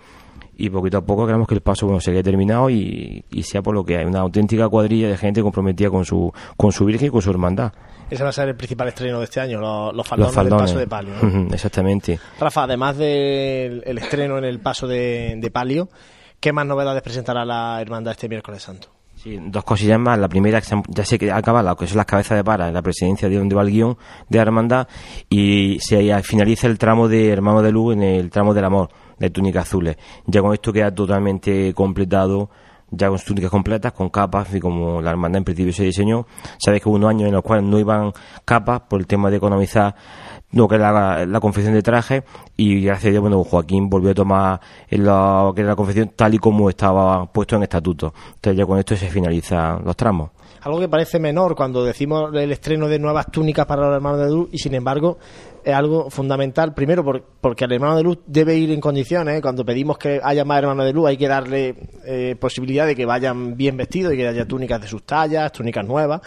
y 0.55 0.69
poquito 0.69 0.99
a 0.99 1.01
poco 1.01 1.25
queremos 1.25 1.47
que 1.47 1.55
el 1.55 1.61
paso 1.61 1.87
bueno 1.87 1.99
se 1.99 2.11
quede 2.11 2.21
terminado 2.21 2.69
y, 2.69 3.23
sea 3.41 3.63
por 3.63 3.73
lo 3.73 3.83
que 3.83 3.97
hay 3.97 4.05
una 4.05 4.19
auténtica 4.19 4.69
cuadrilla 4.69 5.07
de 5.07 5.17
gente 5.17 5.41
comprometida 5.41 5.89
con 5.89 6.03
su 6.03 6.31
con 6.55 6.71
su 6.71 6.85
virgen 6.85 7.07
y 7.07 7.11
con 7.11 7.21
su 7.21 7.29
hermandad 7.29 7.73
ese 8.09 8.23
va 8.23 8.29
a 8.29 8.33
ser 8.33 8.49
el 8.49 8.55
principal 8.55 8.87
estreno 8.87 9.19
de 9.19 9.25
este 9.25 9.39
año 9.39 9.59
los, 9.59 10.07
faldones, 10.07 10.35
del 10.35 10.49
paso 10.49 10.79
de 10.79 10.87
palio 10.87 11.13
exactamente 11.51 12.19
Rafa 12.39 12.63
además 12.63 12.97
del 12.97 13.83
estreno 13.99 14.39
en 14.39 14.45
el 14.45 14.59
paso 14.59 14.87
de, 14.87 15.47
palio 15.53 15.89
¿qué 16.39 16.51
más 16.51 16.65
novedades 16.65 17.03
presentará 17.03 17.45
la 17.45 17.79
hermandad 17.79 18.13
este 18.13 18.27
miércoles 18.27 18.63
santo? 18.63 18.96
Dos 19.47 19.63
cosillas 19.63 19.99
más. 19.99 20.17
La 20.17 20.29
primera, 20.29 20.61
ya 20.87 21.05
sé 21.05 21.19
que 21.19 21.31
acaba 21.31 21.61
lo 21.61 21.75
que 21.75 21.87
son 21.87 21.97
las 21.97 22.05
cabezas 22.05 22.37
de 22.37 22.43
para 22.43 22.67
en 22.67 22.73
la 22.73 22.81
presidencia 22.81 23.27
de 23.27 23.37
donde 23.37 23.55
va 23.55 23.61
el 23.61 23.71
guion 23.71 23.97
de 24.29 24.39
Hermandad 24.39 24.87
y 25.29 25.77
se 25.79 26.21
finaliza 26.23 26.67
el 26.67 26.77
tramo 26.77 27.07
de 27.07 27.29
Hermano 27.29 27.61
de 27.61 27.71
Luz 27.71 27.93
en 27.93 28.03
el 28.03 28.29
tramo 28.29 28.53
del 28.53 28.65
amor 28.65 28.89
de 29.19 29.29
túnicas 29.29 29.67
azules. 29.67 29.97
Ya 30.25 30.41
con 30.41 30.53
esto 30.53 30.71
queda 30.71 30.93
totalmente 30.93 31.73
completado 31.73 32.49
ya 32.89 33.09
con 33.09 33.19
túnicas 33.19 33.51
completas, 33.51 33.91
con 33.91 34.09
capas, 34.09 34.53
y 34.55 34.59
como 34.59 35.01
la 35.01 35.11
hermandad 35.11 35.39
en 35.39 35.43
principio 35.43 35.73
se 35.73 35.83
diseñó. 35.83 36.25
Sabéis 36.57 36.83
que 36.83 36.89
hubo 36.89 36.95
unos 36.95 37.09
años 37.09 37.27
en 37.27 37.33
los 37.33 37.43
cuales 37.43 37.65
no 37.65 37.79
iban 37.79 38.13
capas 38.45 38.81
por 38.81 38.99
el 38.99 39.07
tema 39.07 39.29
de 39.29 39.37
economizar 39.37 39.93
lo 40.51 40.67
que 40.67 40.75
era 40.75 41.25
la, 41.25 41.39
confección 41.39 41.73
de 41.73 41.81
traje 41.81 42.23
y 42.55 42.81
gracias 42.81 43.09
a 43.09 43.11
Dios, 43.11 43.21
bueno, 43.21 43.43
Joaquín 43.43 43.89
volvió 43.89 44.11
a 44.11 44.13
tomar 44.13 44.61
la, 44.89 45.51
que 45.55 45.63
la 45.63 45.75
confección 45.75 46.11
tal 46.15 46.33
y 46.33 46.37
como 46.37 46.69
estaba 46.69 47.25
puesto 47.25 47.55
en 47.55 47.63
estatuto. 47.63 48.13
Entonces 48.35 48.57
ya 48.57 48.65
con 48.65 48.79
esto 48.79 48.95
se 48.95 49.09
finalizan 49.09 49.83
los 49.83 49.95
tramos 49.95 50.31
algo 50.67 50.79
que 50.79 50.87
parece 50.87 51.19
menor 51.19 51.55
cuando 51.55 51.83
decimos 51.83 52.29
el 52.33 52.51
estreno 52.51 52.87
de 52.87 52.99
nuevas 52.99 53.31
túnicas 53.31 53.65
para 53.65 53.87
los 53.87 53.95
hermanos 53.95 54.19
de 54.19 54.31
luz 54.31 54.49
y 54.51 54.57
sin 54.59 54.75
embargo 54.75 55.17
es 55.63 55.73
algo 55.73 56.09
fundamental, 56.09 56.73
primero 56.73 57.03
porque 57.41 57.65
el 57.65 57.73
hermano 57.73 57.97
de 57.97 58.03
luz 58.03 58.19
debe 58.25 58.55
ir 58.55 58.71
en 58.71 58.79
condiciones, 58.79 59.37
¿eh? 59.37 59.41
cuando 59.41 59.65
pedimos 59.65 59.97
que 59.97 60.21
haya 60.23 60.45
más 60.45 60.59
hermanos 60.59 60.85
de 60.85 60.93
luz 60.93 61.07
hay 61.07 61.17
que 61.17 61.27
darle 61.27 61.75
eh, 62.05 62.35
posibilidad 62.39 62.85
de 62.85 62.95
que 62.95 63.05
vayan 63.05 63.57
bien 63.57 63.75
vestidos 63.75 64.13
y 64.13 64.17
que 64.17 64.27
haya 64.27 64.45
túnicas 64.45 64.81
de 64.81 64.87
sus 64.87 65.03
tallas, 65.03 65.51
túnicas 65.51 65.85
nuevas 65.85 66.21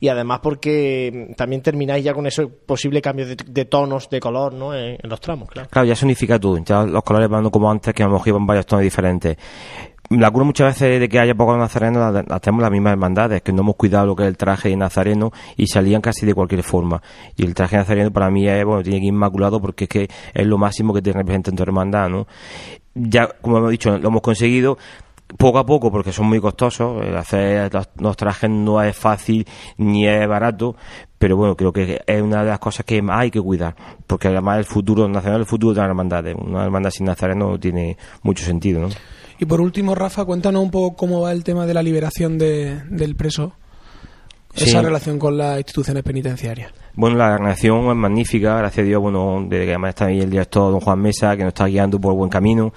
y 0.00 0.08
además 0.08 0.40
porque 0.42 1.34
también 1.36 1.60
termináis 1.60 2.04
ya 2.04 2.14
con 2.14 2.26
ese 2.26 2.46
posible 2.46 3.02
cambio 3.02 3.26
de, 3.26 3.64
tonos 3.66 4.08
de 4.08 4.20
color 4.20 4.54
¿no? 4.54 4.74
en, 4.74 4.98
los 5.02 5.20
tramos. 5.20 5.48
Claro. 5.50 5.68
claro, 5.68 5.88
ya 5.88 5.94
se 5.94 6.04
unifica 6.04 6.38
todo, 6.38 6.56
ya 6.58 6.84
los 6.84 7.02
colores 7.02 7.28
van 7.28 7.50
como 7.50 7.70
antes 7.70 7.92
que 7.92 8.02
a 8.02 8.06
lo 8.06 8.12
mejor 8.12 8.28
iban 8.28 8.46
varios 8.46 8.64
tonos 8.64 8.82
diferentes 8.82 9.36
la 10.10 10.30
cura 10.30 10.44
muchas 10.44 10.74
veces 10.74 11.00
de 11.00 11.08
que 11.08 11.18
haya 11.18 11.34
pocos 11.34 11.58
nazarenos 11.58 12.24
hacemos 12.30 12.62
las 12.62 12.70
mismas 12.70 12.92
hermandades, 12.92 13.42
que 13.42 13.52
no 13.52 13.62
hemos 13.62 13.76
cuidado 13.76 14.06
lo 14.06 14.16
que 14.16 14.22
es 14.22 14.28
el 14.28 14.36
traje 14.36 14.74
nazareno 14.76 15.32
y 15.56 15.66
salían 15.66 16.00
casi 16.00 16.26
de 16.26 16.34
cualquier 16.34 16.62
forma. 16.62 17.02
Y 17.36 17.44
el 17.44 17.54
traje 17.54 17.76
nazareno 17.76 18.12
para 18.12 18.30
mí 18.30 18.48
es, 18.48 18.64
bueno, 18.64 18.82
tiene 18.82 19.00
que 19.00 19.06
ir 19.06 19.12
inmaculado 19.12 19.60
porque 19.60 19.84
es 19.84 19.90
que 19.90 20.08
es 20.34 20.46
lo 20.46 20.58
máximo 20.58 20.94
que 20.94 21.02
te 21.02 21.12
representa 21.12 21.50
en 21.50 21.56
tu 21.56 21.62
hermandad, 21.62 22.08
¿no? 22.08 22.26
Ya, 22.94 23.28
como 23.28 23.58
hemos 23.58 23.70
dicho, 23.70 23.98
lo 23.98 24.08
hemos 24.08 24.22
conseguido 24.22 24.78
poco 25.38 25.58
a 25.58 25.66
poco 25.66 25.90
porque 25.90 26.12
son 26.12 26.26
muy 26.26 26.40
costosos, 26.40 27.04
hacer 27.16 27.70
los, 27.98 28.16
trajes 28.16 28.48
no 28.48 28.80
es 28.80 28.96
fácil 28.96 29.46
ni 29.76 30.06
es 30.06 30.26
barato, 30.28 30.76
pero 31.18 31.36
bueno, 31.36 31.56
creo 31.56 31.72
que 31.72 32.00
es 32.06 32.22
una 32.22 32.44
de 32.44 32.50
las 32.50 32.58
cosas 32.60 32.86
que 32.86 33.02
más 33.02 33.20
hay 33.20 33.30
que 33.30 33.40
cuidar, 33.40 33.74
porque 34.06 34.28
además 34.28 34.58
el 34.58 34.64
futuro 34.64 35.08
nacional, 35.08 35.40
el 35.40 35.46
futuro 35.46 35.74
de 35.74 35.80
las 35.80 35.88
hermandades, 35.88 36.36
una 36.38 36.64
hermandad 36.64 36.90
sin 36.90 37.06
nazareno 37.06 37.58
tiene 37.58 37.98
mucho 38.22 38.44
sentido, 38.44 38.80
¿no? 38.80 38.88
Y 39.38 39.44
por 39.44 39.60
último, 39.60 39.94
Rafa, 39.94 40.24
cuéntanos 40.24 40.62
un 40.62 40.70
poco 40.70 40.96
cómo 40.96 41.20
va 41.20 41.32
el 41.32 41.44
tema 41.44 41.66
de 41.66 41.74
la 41.74 41.82
liberación 41.82 42.38
de, 42.38 42.82
del 42.90 43.16
preso, 43.16 43.52
esa 44.54 44.80
relación 44.80 45.18
con 45.18 45.36
las 45.36 45.58
instituciones 45.58 46.02
penitenciarias. 46.02 46.72
Bueno, 46.98 47.18
la 47.18 47.36
relación 47.36 47.90
es 47.90 47.94
magnífica, 47.96 48.56
gracias 48.56 48.82
a 48.82 48.86
Dios, 48.86 49.02
bueno, 49.02 49.44
desde 49.46 49.66
que 49.66 49.70
además 49.72 49.90
está 49.90 50.06
ahí 50.06 50.18
el 50.18 50.30
director 50.30 50.72
don 50.72 50.80
Juan 50.80 50.98
Mesa, 50.98 51.36
que 51.36 51.42
nos 51.42 51.50
está 51.50 51.66
guiando 51.66 52.00
por 52.00 52.14
buen 52.14 52.30
camino. 52.30 52.72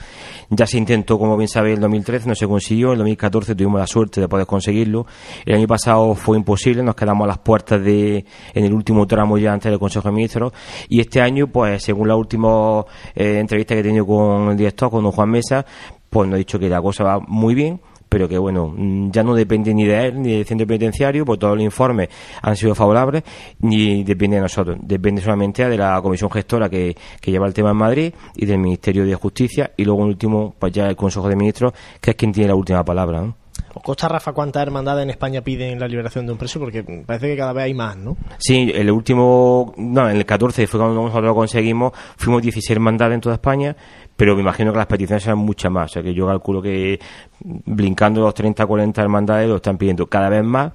Ya 0.49 0.67
se 0.67 0.77
intentó, 0.77 1.17
como 1.17 1.37
bien 1.37 1.47
sabéis, 1.47 1.75
en 1.75 1.81
2013 1.83 2.27
no 2.27 2.35
se 2.35 2.45
consiguió, 2.45 2.91
en 2.91 2.97
2014 2.97 3.55
tuvimos 3.55 3.79
la 3.79 3.87
suerte 3.87 4.19
de 4.19 4.27
poder 4.27 4.45
conseguirlo. 4.45 5.07
El 5.45 5.55
año 5.55 5.67
pasado 5.67 6.15
fue 6.15 6.35
imposible, 6.35 6.83
nos 6.83 6.95
quedamos 6.95 7.23
a 7.23 7.27
las 7.29 7.37
puertas 7.37 7.81
de, 7.81 8.25
en 8.53 8.65
el 8.65 8.73
último 8.73 9.07
tramo 9.07 9.37
ya 9.37 9.53
antes 9.53 9.71
del 9.71 9.79
Consejo 9.79 10.09
de 10.09 10.15
Ministros. 10.15 10.51
Y 10.89 10.99
este 10.99 11.21
año, 11.21 11.47
pues, 11.47 11.81
según 11.81 12.09
la 12.09 12.17
última 12.17 12.83
eh, 13.15 13.39
entrevista 13.39 13.73
que 13.73 13.79
he 13.79 13.83
tenido 13.83 14.05
con 14.05 14.49
el 14.49 14.57
director, 14.57 14.91
con 14.91 15.01
don 15.01 15.13
Juan 15.13 15.29
Mesa, 15.29 15.65
pues 16.09 16.27
nos 16.27 16.35
ha 16.35 16.37
dicho 16.37 16.59
que 16.59 16.69
la 16.69 16.81
cosa 16.81 17.03
va 17.03 17.19
muy 17.19 17.55
bien, 17.55 17.79
pero 18.09 18.27
que 18.27 18.37
bueno, 18.37 18.73
mm, 18.75 19.11
ya 19.11 19.23
no 19.23 19.35
depende 19.35 19.73
ni 19.73 19.85
de 19.85 20.07
él 20.07 20.21
ni 20.21 20.33
del 20.33 20.45
centro 20.45 20.65
penitenciario, 20.65 21.25
porque 21.25 21.41
todos 21.41 21.55
los 21.55 21.63
informes 21.63 22.09
han 22.41 22.55
sido 22.55 22.73
favorables, 22.73 23.23
ni 23.59 24.03
depende 24.03 24.37
de 24.37 24.41
nosotros, 24.41 24.77
depende 24.81 25.21
solamente 25.21 25.69
de 25.69 25.77
la 25.77 26.01
comisión 26.01 26.31
gestora 26.31 26.69
que, 26.69 26.95
que 27.21 27.31
lleva 27.31 27.47
el 27.47 27.53
tema 27.53 27.71
en 27.71 27.77
Madrid 27.77 28.13
y 28.35 28.45
del 28.45 28.57
Ministerio 28.57 29.05
de 29.05 29.15
Justicia, 29.15 29.71
y 29.77 29.85
luego 29.85 30.01
en 30.01 30.07
último, 30.07 30.55
pues 30.57 30.73
ya 30.73 30.87
el 30.87 30.95
Consejo 30.95 31.29
de 31.29 31.35
Ministros, 31.35 31.73
que 32.01 32.11
es 32.11 32.17
quien 32.17 32.31
tiene 32.31 32.49
la 32.49 32.55
última 32.55 32.83
palabra. 32.83 33.21
¿no? 33.21 33.35
¿Os 33.73 33.83
consta, 33.83 34.07
Rafa, 34.07 34.33
cuántas 34.33 34.63
hermandades 34.63 35.03
en 35.03 35.09
España 35.11 35.41
piden 35.41 35.79
la 35.79 35.87
liberación 35.87 36.25
de 36.25 36.31
un 36.31 36.37
preso? 36.37 36.59
Porque 36.59 36.83
parece 37.05 37.27
que 37.27 37.37
cada 37.37 37.53
vez 37.53 37.65
hay 37.65 37.73
más, 37.73 37.97
¿no? 37.97 38.17
Sí, 38.37 38.71
el 38.73 38.89
último, 38.89 39.73
no, 39.77 40.09
en 40.09 40.17
el 40.17 40.25
14 40.25 40.65
fue 40.67 40.79
cuando 40.79 41.01
nosotros 41.01 41.25
lo 41.25 41.35
conseguimos, 41.35 41.93
fuimos 42.17 42.41
16 42.41 42.71
hermandades 42.71 43.15
en 43.15 43.21
toda 43.21 43.35
España, 43.35 43.75
pero 44.19 44.35
me 44.35 44.41
imagino 44.41 44.73
que 44.73 44.77
las 44.77 44.85
peticiones 44.85 45.23
serán 45.23 45.37
muchas 45.37 45.71
más. 45.71 45.91
O 45.91 45.93
sea 45.93 46.03
que 46.03 46.13
yo 46.13 46.27
calculo 46.27 46.61
que 46.61 46.99
brincando 47.39 48.19
los 48.19 48.33
30, 48.33 48.65
40 48.65 49.01
hermandades 49.01 49.47
lo 49.47 49.55
están 49.55 49.77
pidiendo 49.77 50.07
cada 50.07 50.27
vez 50.27 50.43
más. 50.43 50.73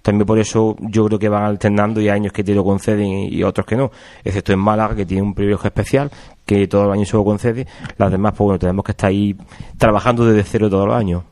También 0.00 0.26
por 0.26 0.38
eso 0.38 0.74
yo 0.80 1.04
creo 1.04 1.18
que 1.18 1.28
van 1.28 1.44
alternando 1.44 2.00
y 2.00 2.08
hay 2.08 2.16
años 2.16 2.32
que 2.32 2.42
te 2.42 2.54
lo 2.54 2.64
conceden 2.64 3.06
y, 3.06 3.42
otros 3.42 3.66
que 3.66 3.76
no. 3.76 3.90
Excepto 4.24 4.54
en 4.54 4.60
Málaga, 4.60 4.96
que 4.96 5.04
tiene 5.04 5.22
un 5.22 5.34
privilegio 5.34 5.66
especial, 5.66 6.10
que 6.46 6.66
todos 6.68 6.86
los 6.86 6.94
años 6.94 7.10
se 7.10 7.18
lo 7.18 7.24
concede. 7.24 7.66
Las 7.98 8.10
demás, 8.10 8.32
pues 8.32 8.46
bueno, 8.46 8.58
tenemos 8.58 8.82
que 8.82 8.92
estar 8.92 9.10
ahí 9.10 9.36
trabajando 9.76 10.24
desde 10.24 10.48
cero 10.48 10.70
todos 10.70 10.86
los 10.86 10.96
años. 10.96 11.22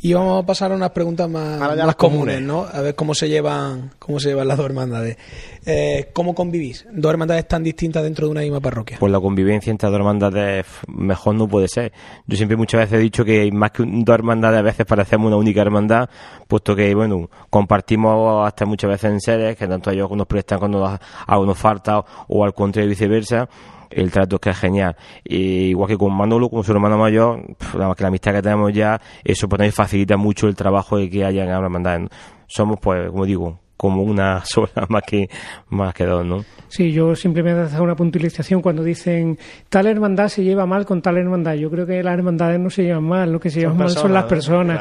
Y 0.00 0.12
vamos 0.12 0.42
a 0.42 0.46
pasar 0.46 0.72
a 0.72 0.74
unas 0.74 0.90
preguntas 0.90 1.28
más, 1.28 1.58
más 1.58 1.96
comunes, 1.96 2.42
¿no? 2.42 2.66
A 2.70 2.80
ver 2.80 2.94
cómo 2.94 3.14
se 3.14 3.28
llevan, 3.28 3.92
cómo 3.98 4.20
se 4.20 4.28
llevan 4.28 4.48
las 4.48 4.56
dos 4.56 4.66
hermandades. 4.66 5.16
Eh, 5.64 6.10
¿Cómo 6.12 6.34
convivís? 6.34 6.86
Dos 6.92 7.10
hermandades 7.10 7.48
tan 7.48 7.62
distintas 7.62 8.02
dentro 8.02 8.26
de 8.26 8.32
una 8.32 8.40
misma 8.42 8.60
parroquia. 8.60 8.98
Pues 9.00 9.10
la 9.10 9.20
convivencia 9.20 9.70
entre 9.70 9.88
dos 9.88 9.96
hermandades 9.96 10.66
mejor 10.86 11.34
no 11.34 11.48
puede 11.48 11.68
ser. 11.68 11.92
Yo 12.26 12.36
siempre 12.36 12.56
muchas 12.56 12.82
veces 12.82 12.98
he 12.98 13.02
dicho 13.02 13.24
que 13.24 13.50
más 13.52 13.70
que 13.70 13.84
dos 13.86 14.14
hermandades 14.14 14.58
a 14.58 14.62
veces 14.62 14.86
parecemos 14.86 15.28
una 15.28 15.36
única 15.36 15.62
hermandad, 15.62 16.08
puesto 16.46 16.76
que, 16.76 16.94
bueno, 16.94 17.30
compartimos 17.48 18.46
hasta 18.46 18.66
muchas 18.66 18.90
veces 18.90 19.10
en 19.10 19.20
sedes, 19.20 19.56
que 19.56 19.66
tanto 19.66 19.90
ellos 19.90 20.10
nos 20.10 20.26
prestan 20.26 20.58
cuando 20.58 20.98
algo 21.26 21.46
nos 21.46 21.58
falta 21.58 22.04
o 22.28 22.44
al 22.44 22.54
contrario 22.54 22.90
viceversa 22.90 23.48
el 23.90 24.10
trato 24.10 24.36
es 24.36 24.40
que 24.40 24.50
es 24.50 24.58
genial. 24.58 24.96
igual 25.24 25.88
que 25.88 25.96
con 25.96 26.14
Manolo, 26.14 26.48
con 26.48 26.64
su 26.64 26.72
hermano 26.72 26.98
mayor, 26.98 27.42
nada 27.74 27.88
más 27.88 27.96
que 27.96 28.02
la 28.04 28.08
amistad 28.08 28.32
que 28.32 28.42
tenemos 28.42 28.72
ya, 28.72 29.00
eso 29.24 29.48
pues 29.48 29.58
también 29.58 29.72
facilita 29.72 30.16
mucho 30.16 30.46
el 30.48 30.54
trabajo 30.54 30.96
de 30.96 31.10
que 31.10 31.24
haya 31.24 31.44
en 31.44 31.50
la 31.50 31.58
hermandad. 31.58 32.00
Somos, 32.46 32.78
pues, 32.80 33.10
como 33.10 33.24
digo, 33.26 33.58
como 33.86 34.02
una 34.02 34.44
sola 34.44 34.84
más 34.88 35.02
que 35.06 35.28
más 35.68 35.94
que 35.94 36.04
dos, 36.04 36.26
¿no? 36.26 36.44
Sí, 36.68 36.90
yo 36.90 37.14
simplemente 37.14 37.60
hacer 37.62 37.80
una 37.80 37.94
puntualización 37.94 38.60
cuando 38.60 38.82
dicen 38.82 39.38
tal 39.68 39.86
hermandad 39.86 40.26
se 40.26 40.42
lleva 40.42 40.66
mal 40.66 40.84
con 40.84 41.00
tal 41.00 41.16
hermandad. 41.16 41.54
Yo 41.54 41.70
creo 41.70 41.86
que 41.86 42.02
las 42.02 42.14
hermandades 42.14 42.58
no 42.58 42.68
se 42.68 42.82
llevan 42.82 43.04
mal, 43.04 43.32
lo 43.32 43.38
que 43.38 43.48
se 43.48 43.60
llevan 43.60 43.76
mal 43.76 43.90
son 43.90 44.12
las 44.12 44.24
personas. 44.24 44.80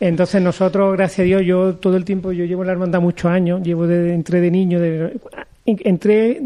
Entonces 0.00 0.42
nosotros, 0.42 0.92
gracias 0.96 1.20
a 1.20 1.22
Dios, 1.22 1.42
yo 1.46 1.76
todo 1.76 1.96
el 1.96 2.04
tiempo 2.04 2.32
yo 2.32 2.44
llevo 2.44 2.62
en 2.62 2.66
la 2.66 2.72
hermandad 2.72 3.00
muchos 3.00 3.30
años, 3.30 3.62
llevo 3.62 3.86
de, 3.86 4.12
entre 4.12 4.40
de 4.40 4.50
niño, 4.50 4.80
de, 4.80 5.20
entré 5.64 6.42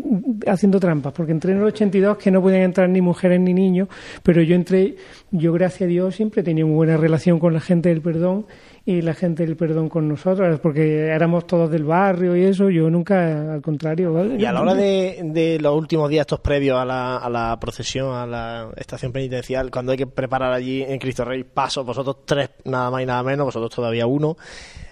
haciendo 0.46 0.78
trampas, 0.78 1.14
porque 1.14 1.32
entré 1.32 1.52
en 1.52 1.58
el 1.58 1.64
82 1.64 2.18
que 2.18 2.30
no 2.30 2.42
podían 2.42 2.62
entrar 2.62 2.88
ni 2.88 3.00
mujeres 3.00 3.40
ni 3.40 3.54
niños, 3.54 3.88
pero 4.22 4.42
yo 4.42 4.54
entré, 4.54 4.96
yo 5.30 5.52
gracias 5.54 5.82
a 5.82 5.86
Dios 5.86 6.14
siempre 6.14 6.42
he 6.42 6.44
tenido 6.44 6.66
muy 6.66 6.76
buena 6.76 6.98
relación 6.98 7.38
con 7.38 7.54
la 7.54 7.60
gente 7.60 7.88
del 7.88 8.02
perdón 8.02 8.44
y 8.86 9.00
la 9.00 9.14
gente 9.14 9.46
del 9.46 9.56
perdón 9.56 9.88
con 9.88 10.08
nosotros, 10.08 10.60
porque 10.60 11.06
éramos 11.06 11.46
todos 11.46 11.70
del 11.70 11.84
barrio 11.84 12.36
y 12.36 12.44
eso, 12.44 12.68
yo 12.68 12.90
nunca, 12.90 13.54
al 13.54 13.62
contrario. 13.62 14.36
Y 14.36 14.44
a 14.44 14.52
la 14.52 14.60
hora 14.60 14.74
de, 14.74 15.58
los 15.60 15.74
últimos 15.74 16.10
días, 16.10 16.22
estos 16.22 16.40
previos 16.40 16.78
a 16.78 16.84
la, 16.84 17.16
a 17.16 17.30
la 17.30 17.58
procesión, 17.58 18.14
a 18.14 18.26
la 18.26 18.68
estación 18.76 19.10
penitencial, 19.10 19.70
cuando 19.70 19.92
hay 19.92 19.98
que 19.98 20.06
preparar 20.06 20.52
allí 20.52 20.82
en 20.82 20.98
Cristo 20.98 21.24
Rey 21.24 21.44
paso, 21.44 21.82
vosotros 21.82 22.18
tres 22.26 22.50
nada 22.64 22.90
más 22.90 23.02
y 23.02 23.06
nada 23.06 23.22
menos, 23.22 23.46
vosotros 23.46 23.74
todavía 23.74 24.06
uno, 24.06 24.36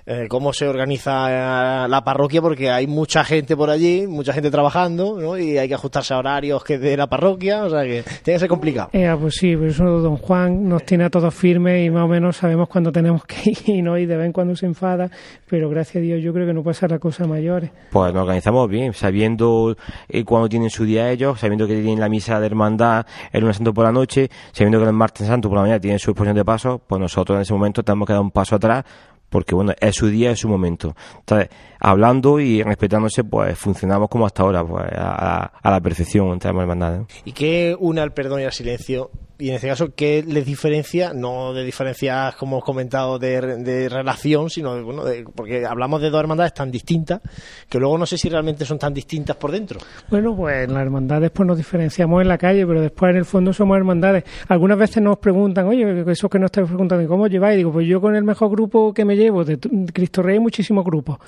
eh, 0.05 0.27
cómo 0.29 0.53
se 0.53 0.67
organiza 0.67 1.85
eh, 1.85 1.89
la 1.89 2.03
parroquia, 2.05 2.43
porque 2.43 2.71
hay 2.71 2.87
mucha 2.87 3.25
gente 3.25 3.57
por 3.57 3.71
allí, 3.71 4.07
mucha 4.07 4.33
gente 4.33 4.51
trabajando, 4.51 5.19
¿no? 5.21 5.39
Y 5.39 5.59
hay 5.59 5.69
que 5.69 5.75
ajustarse 5.75 6.15
a 6.15 6.19
horarios 6.19 6.65
que 6.65 6.79
de 6.79 6.97
la 6.97 7.07
parroquia, 7.07 7.65
o 7.65 7.71
sea 7.71 7.83
que 7.83 8.03
tiene 8.23 8.37
que 8.37 8.39
ser 8.39 8.49
complicado. 8.49 8.91
Eh, 8.93 9.15
pues 9.21 9.37
sí, 9.37 9.57
por 9.57 9.69
eso 9.69 9.85
don 9.85 10.17
Juan 10.17 10.69
nos 10.69 10.85
tiene 10.85 11.05
a 11.05 11.11
todos 11.11 11.33
firmes 11.33 11.87
y 11.87 11.91
más 11.91 12.05
o 12.05 12.09
menos 12.09 12.37
sabemos 12.37 12.69
cuándo 12.69 12.91
tenemos 12.91 13.25
que 13.25 13.55
ir, 13.73 13.85
¿no? 13.85 13.97
Y 13.97 14.07
de 14.07 14.17
vez 14.17 14.27
en 14.27 14.33
cuando 14.33 14.57
se 14.57 14.67
enfada, 14.67 15.11
pero 15.49 15.71
gracias 15.71 15.97
a 15.97 16.01
Dios 16.01 16.23
yo 16.23 16.33
creo 16.33 16.47
que 16.47 16.55
no 16.55 16.63
puede 16.63 16.75
ser 16.75 16.91
la 16.91 16.99
cosa 16.99 17.27
mayores. 17.27 17.71
Pues 17.91 18.13
nos 18.13 18.23
organizamos 18.23 18.69
bien, 18.69 18.93
sabiendo 18.95 19.77
cuándo 20.25 20.49
tienen 20.49 20.71
su 20.71 20.85
día 20.85 21.11
ellos, 21.11 21.39
sabiendo 21.39 21.67
que 21.67 21.75
tienen 21.75 22.01
la 22.01 22.09
misa 22.09 22.41
de 22.41 22.47
hermandad 22.47 23.07
el 23.33 23.41
lunes 23.41 23.57
santo 23.57 23.73
por 23.73 23.85
la 23.85 23.93
noche, 23.93 24.29
sabiendo 24.53 24.79
que 24.79 24.87
el 24.87 24.93
martes 24.93 25.27
santo 25.27 25.49
por 25.49 25.59
la 25.59 25.63
mañana 25.63 25.81
tienen 25.81 25.99
su 25.99 26.11
exposición 26.11 26.37
de 26.37 26.45
paso, 26.45 26.81
pues 26.87 27.01
nosotros 27.01 27.37
en 27.37 27.43
ese 27.43 27.53
momento 27.53 27.83
tenemos 27.83 28.07
que 28.07 28.13
dar 28.13 28.23
un 28.23 28.31
paso 28.31 28.57
atrás 28.57 28.85
porque 29.33 29.55
bueno, 29.55 29.73
es 29.81 29.97
su 29.97 30.09
día, 30.09 30.31
es 30.31 30.39
su 30.39 30.49
momento. 30.49 30.95
Entonces, 31.21 31.49
hablando 31.81 32.39
y 32.39 32.63
respetándose, 32.63 33.25
pues 33.25 33.59
funcionamos 33.59 34.09
como 34.11 34.27
hasta 34.27 34.43
ahora, 34.43 34.63
pues 34.63 34.85
a, 34.95 35.51
la 35.65 35.81
perfección 35.81 36.29
entre 36.29 36.51
ambas 36.51 36.65
hermandades. 36.65 37.07
¿Y 37.25 37.33
qué 37.33 37.75
une 37.81 38.03
al 38.03 38.13
perdón 38.13 38.43
y 38.43 38.45
al 38.45 38.53
silencio 38.53 39.11
y 39.43 39.49
en 39.49 39.57
este 39.57 39.67
caso, 39.67 39.93
¿qué 39.97 40.25
les 40.25 40.47
diferencia? 40.47 41.13
No 41.13 41.53
de 41.53 41.65
diferencias, 41.65 42.37
como 42.37 42.59
hemos 42.59 42.65
comentado, 42.65 43.19
de, 43.19 43.89
relación, 43.89 44.49
sino 44.49 44.77
de, 44.77 44.83
bueno, 44.83 45.03
porque 45.35 45.67
hablamos 45.67 46.01
de 46.01 46.11
dos 46.11 46.21
hermandades 46.21 46.55
tan 46.55 46.71
distintas 46.71 47.21
que 47.69 47.81
luego 47.81 47.99
no 47.99 48.07
sé 48.07 48.17
si 48.17 48.29
realmente 48.29 48.65
son 48.65 48.79
tan 48.79 48.95
distintas 48.95 49.35
por 49.35 49.51
dentro. 49.51 49.81
Bueno, 50.09 50.37
pues 50.37 50.71
las 50.71 50.83
hermandades 50.83 51.33
pues 51.33 51.45
nos 51.45 51.57
diferenciamos 51.57 52.23
en 52.23 52.29
la 52.29 52.39
calle, 52.39 52.65
pero 52.65 52.81
después 52.81 53.11
en 53.11 53.17
el 53.17 53.25
fondo 53.25 53.53
somos 53.53 53.77
hermandades. 53.77 54.23
Algunas 54.47 54.79
veces 54.79 55.03
nos 55.03 55.19
preguntan, 55.19 55.67
oye, 55.67 56.05
eso 56.07 56.29
que 56.29 56.39
nos 56.39 56.47
estáis 56.47 56.69
preguntando, 56.69 57.09
¿cómo 57.09 57.27
lleváis? 57.27 57.57
Digo, 57.57 57.73
pues 57.73 57.89
yo 57.89 58.01
con 58.01 58.15
el 58.15 58.23
mejor 58.23 58.49
grupo 58.49 58.95
que 58.95 59.05
me 59.05 59.17
llevo, 59.17 59.45
de 59.45 59.59
Cristo 59.93 60.23
Rey 60.23 60.35
hay 60.35 60.41
muchísimos 60.41 60.85
grupos, 60.85 61.19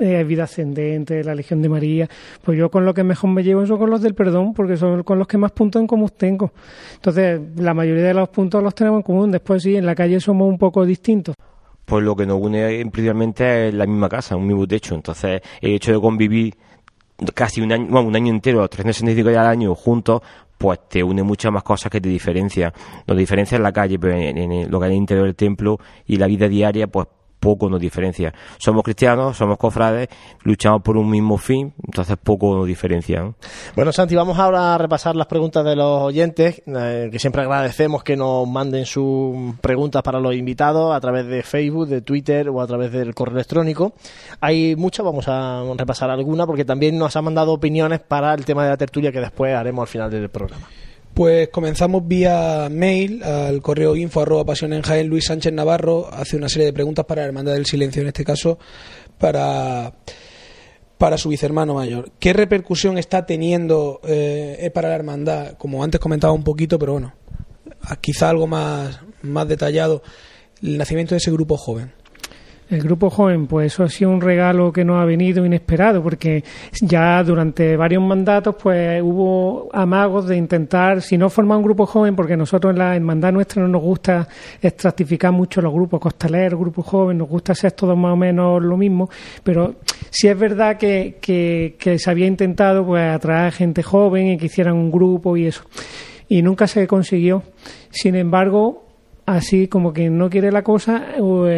eh, 0.00 0.24
Vida 0.24 0.44
Ascendente, 0.44 1.22
la 1.24 1.34
Legión 1.34 1.62
de 1.62 1.68
María, 1.68 2.08
pues 2.42 2.58
yo 2.58 2.70
con 2.70 2.84
lo 2.84 2.94
que 2.94 3.04
mejor 3.04 3.30
me 3.30 3.42
llevo 3.42 3.66
son 3.66 3.78
con 3.78 3.90
los 3.90 4.02
del 4.02 4.14
perdón, 4.14 4.54
porque 4.54 4.76
son 4.76 5.02
con 5.02 5.18
los 5.18 5.26
que 5.26 5.38
más 5.38 5.52
puntos 5.52 5.80
en 5.80 5.86
común 5.86 6.10
tengo. 6.16 6.52
Entonces, 6.94 7.40
la 7.56 7.74
mayoría 7.74 8.04
de 8.04 8.14
los 8.14 8.28
puntos 8.28 8.62
los 8.62 8.74
tenemos 8.74 8.98
en 8.98 9.02
común, 9.02 9.30
después 9.30 9.62
sí, 9.62 9.76
en 9.76 9.86
la 9.86 9.94
calle 9.94 10.20
somos 10.20 10.48
un 10.48 10.58
poco 10.58 10.84
distintos 10.84 11.34
pues 11.86 12.04
lo 12.04 12.16
que 12.16 12.26
nos 12.26 12.40
une 12.40 12.84
principalmente 12.90 13.68
es 13.68 13.74
la 13.74 13.86
misma 13.86 14.08
casa, 14.08 14.36
un 14.36 14.46
mismo 14.46 14.66
techo. 14.66 14.96
Entonces, 14.96 15.40
el 15.60 15.74
hecho 15.74 15.92
de 15.92 16.00
convivir 16.00 16.52
casi 17.32 17.60
un 17.60 17.72
año, 17.72 17.86
bueno, 17.88 18.08
un 18.08 18.16
año 18.16 18.32
entero, 18.32 18.66
365 18.68 19.30
días 19.30 19.40
al 19.40 19.46
año 19.46 19.74
juntos, 19.74 20.20
pues 20.58 20.80
te 20.88 21.02
une 21.02 21.22
muchas 21.22 21.52
más 21.52 21.62
cosas 21.62 21.90
que 21.90 22.00
te 22.00 22.08
diferencian. 22.08 22.72
Nos 23.06 23.16
diferencia 23.16 23.56
en 23.56 23.62
la 23.62 23.72
calle, 23.72 23.98
pero 23.98 24.16
en, 24.16 24.70
lo 24.70 24.80
que 24.80 24.86
hay 24.86 24.92
en 24.92 24.98
interior 24.98 25.26
del 25.26 25.36
templo 25.36 25.78
y 26.06 26.16
la 26.16 26.26
vida 26.26 26.48
diaria, 26.48 26.86
pues 26.86 27.06
poco 27.38 27.68
nos 27.68 27.80
diferencia. 27.80 28.32
Somos 28.58 28.82
cristianos, 28.82 29.36
somos 29.36 29.58
cofrades, 29.58 30.08
luchamos 30.42 30.82
por 30.82 30.96
un 30.96 31.10
mismo 31.10 31.38
fin, 31.38 31.72
entonces 31.84 32.16
poco 32.22 32.54
nos 32.54 32.66
diferencia. 32.66 33.32
Bueno, 33.74 33.92
Santi, 33.92 34.14
vamos 34.14 34.38
ahora 34.38 34.74
a 34.74 34.78
repasar 34.78 35.16
las 35.16 35.26
preguntas 35.26 35.64
de 35.64 35.76
los 35.76 36.02
oyentes, 36.02 36.62
eh, 36.66 37.08
que 37.10 37.18
siempre 37.18 37.42
agradecemos 37.42 38.02
que 38.02 38.16
nos 38.16 38.48
manden 38.48 38.86
sus 38.86 39.56
preguntas 39.60 40.02
para 40.02 40.20
los 40.20 40.34
invitados 40.34 40.94
a 40.94 41.00
través 41.00 41.26
de 41.26 41.42
Facebook, 41.42 41.88
de 41.88 42.00
Twitter 42.00 42.48
o 42.48 42.60
a 42.60 42.66
través 42.66 42.92
del 42.92 43.14
correo 43.14 43.36
electrónico. 43.36 43.94
Hay 44.40 44.76
muchas, 44.76 45.04
vamos 45.04 45.28
a 45.28 45.62
repasar 45.76 46.10
alguna 46.10 46.46
porque 46.46 46.64
también 46.64 46.98
nos 46.98 47.16
han 47.16 47.24
mandado 47.24 47.52
opiniones 47.52 48.00
para 48.00 48.34
el 48.34 48.44
tema 48.44 48.64
de 48.64 48.70
la 48.70 48.76
tertulia 48.76 49.12
que 49.12 49.20
después 49.20 49.54
haremos 49.54 49.82
al 49.82 49.88
final 49.88 50.10
del 50.10 50.28
programa. 50.28 50.66
Pues 51.16 51.48
comenzamos 51.48 52.06
vía 52.06 52.68
mail 52.70 53.22
al 53.24 53.62
correo 53.62 53.96
info 53.96 54.20
arroba 54.20 54.44
pasión 54.44 54.74
en 54.74 54.82
Jaén. 54.82 55.06
Luis 55.06 55.24
Sánchez 55.24 55.50
Navarro 55.50 56.12
hace 56.12 56.36
una 56.36 56.50
serie 56.50 56.66
de 56.66 56.74
preguntas 56.74 57.06
para 57.06 57.22
la 57.22 57.28
Hermandad 57.28 57.54
del 57.54 57.64
Silencio, 57.64 58.02
en 58.02 58.08
este 58.08 58.22
caso 58.22 58.58
para, 59.16 59.94
para 60.98 61.16
su 61.16 61.30
vicehermano 61.30 61.72
mayor. 61.72 62.12
¿Qué 62.20 62.34
repercusión 62.34 62.98
está 62.98 63.24
teniendo 63.24 64.02
eh, 64.06 64.70
para 64.74 64.90
la 64.90 64.94
Hermandad? 64.96 65.52
Como 65.56 65.82
antes 65.82 65.98
comentaba 66.02 66.34
un 66.34 66.44
poquito, 66.44 66.78
pero 66.78 66.92
bueno, 66.92 67.14
quizá 68.02 68.28
algo 68.28 68.46
más, 68.46 69.00
más 69.22 69.48
detallado, 69.48 70.02
el 70.62 70.76
nacimiento 70.76 71.14
de 71.14 71.20
ese 71.20 71.30
grupo 71.30 71.56
joven. 71.56 71.94
El 72.68 72.82
grupo 72.82 73.10
joven, 73.10 73.46
pues 73.46 73.72
eso 73.72 73.84
ha 73.84 73.88
sido 73.88 74.10
un 74.10 74.20
regalo 74.20 74.72
que 74.72 74.84
nos 74.84 75.00
ha 75.00 75.04
venido 75.04 75.46
inesperado, 75.46 76.02
porque 76.02 76.42
ya 76.80 77.22
durante 77.22 77.76
varios 77.76 78.02
mandatos, 78.02 78.56
pues 78.60 79.00
hubo 79.02 79.68
amagos 79.72 80.26
de 80.26 80.36
intentar, 80.36 81.00
si 81.00 81.16
no 81.16 81.30
formar 81.30 81.58
un 81.58 81.64
grupo 81.64 81.86
joven, 81.86 82.16
porque 82.16 82.36
nosotros 82.36 82.72
en 82.72 82.80
la 82.80 82.96
hermandad 82.96 83.32
nuestra 83.32 83.62
no 83.62 83.68
nos 83.68 83.82
gusta 83.82 84.26
estratificar 84.60 85.30
mucho 85.30 85.62
los 85.62 85.72
grupos 85.72 86.00
costaleros, 86.00 86.58
grupo 86.58 86.82
joven, 86.82 87.18
nos 87.18 87.28
gusta 87.28 87.54
ser 87.54 87.70
todos 87.70 87.96
más 87.96 88.14
o 88.14 88.16
menos 88.16 88.60
lo 88.60 88.76
mismo, 88.76 89.08
pero 89.44 89.76
sí 90.10 90.26
es 90.26 90.36
verdad 90.36 90.76
que, 90.76 91.18
que, 91.20 91.76
que 91.78 92.00
se 92.00 92.10
había 92.10 92.26
intentado 92.26 92.84
pues 92.84 93.08
atraer 93.08 93.52
gente 93.52 93.84
joven 93.84 94.26
y 94.26 94.38
que 94.38 94.46
hicieran 94.46 94.74
un 94.74 94.90
grupo 94.90 95.36
y 95.36 95.46
eso. 95.46 95.62
Y 96.28 96.42
nunca 96.42 96.66
se 96.66 96.88
consiguió. 96.88 97.44
Sin 97.90 98.16
embargo, 98.16 98.85
así 99.26 99.68
como 99.68 99.92
que 99.92 100.08
no 100.08 100.30
quiere 100.30 100.50
la 100.52 100.62
cosa, 100.62 101.04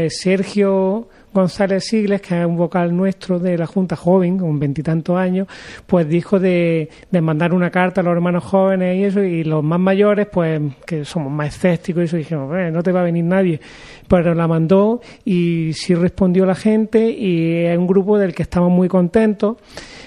Sergio 0.09 1.09
González 1.33 1.85
Sigles, 1.85 2.23
que 2.23 2.41
es 2.41 2.47
un 2.47 2.57
vocal 2.57 2.97
nuestro 2.97 3.39
de 3.39 3.57
la 3.59 3.67
Junta 3.67 3.95
Joven, 3.95 4.39
con 4.39 4.59
veintitantos 4.59 5.17
años, 5.17 5.47
pues 5.87 6.09
dijo 6.09 6.41
de, 6.41 6.89
mandar 7.21 7.53
una 7.53 7.71
carta 7.71 8.01
a 8.01 8.05
los 8.05 8.13
hermanos 8.13 8.45
jóvenes 8.45 8.97
y 8.97 9.05
eso, 9.05 9.23
y 9.23 9.45
los 9.45 9.63
más 9.63 9.79
mayores, 9.79 10.27
pues 10.33 10.61
que 10.87 11.05
somos 11.05 11.31
más 11.31 11.49
escépticos 11.49 12.03
y 12.03 12.05
eso, 12.07 12.17
dijimos, 12.17 12.51
no 12.73 12.83
te 12.83 12.93
va 12.93 13.01
a 13.01 13.05
venir 13.05 13.25
nadie. 13.25 13.61
Pero 14.09 14.35
la 14.35 14.49
mandó 14.49 15.03
y 15.25 15.73
sí 15.75 15.95
respondió 15.95 16.47
la 16.47 16.55
gente 16.55 17.11
y 17.11 17.67
es 17.67 17.77
un 17.77 17.87
grupo 17.87 18.19
del 18.19 18.35
que 18.35 18.43
estamos 18.43 18.73
muy 18.73 18.89
contentos. 18.89 19.59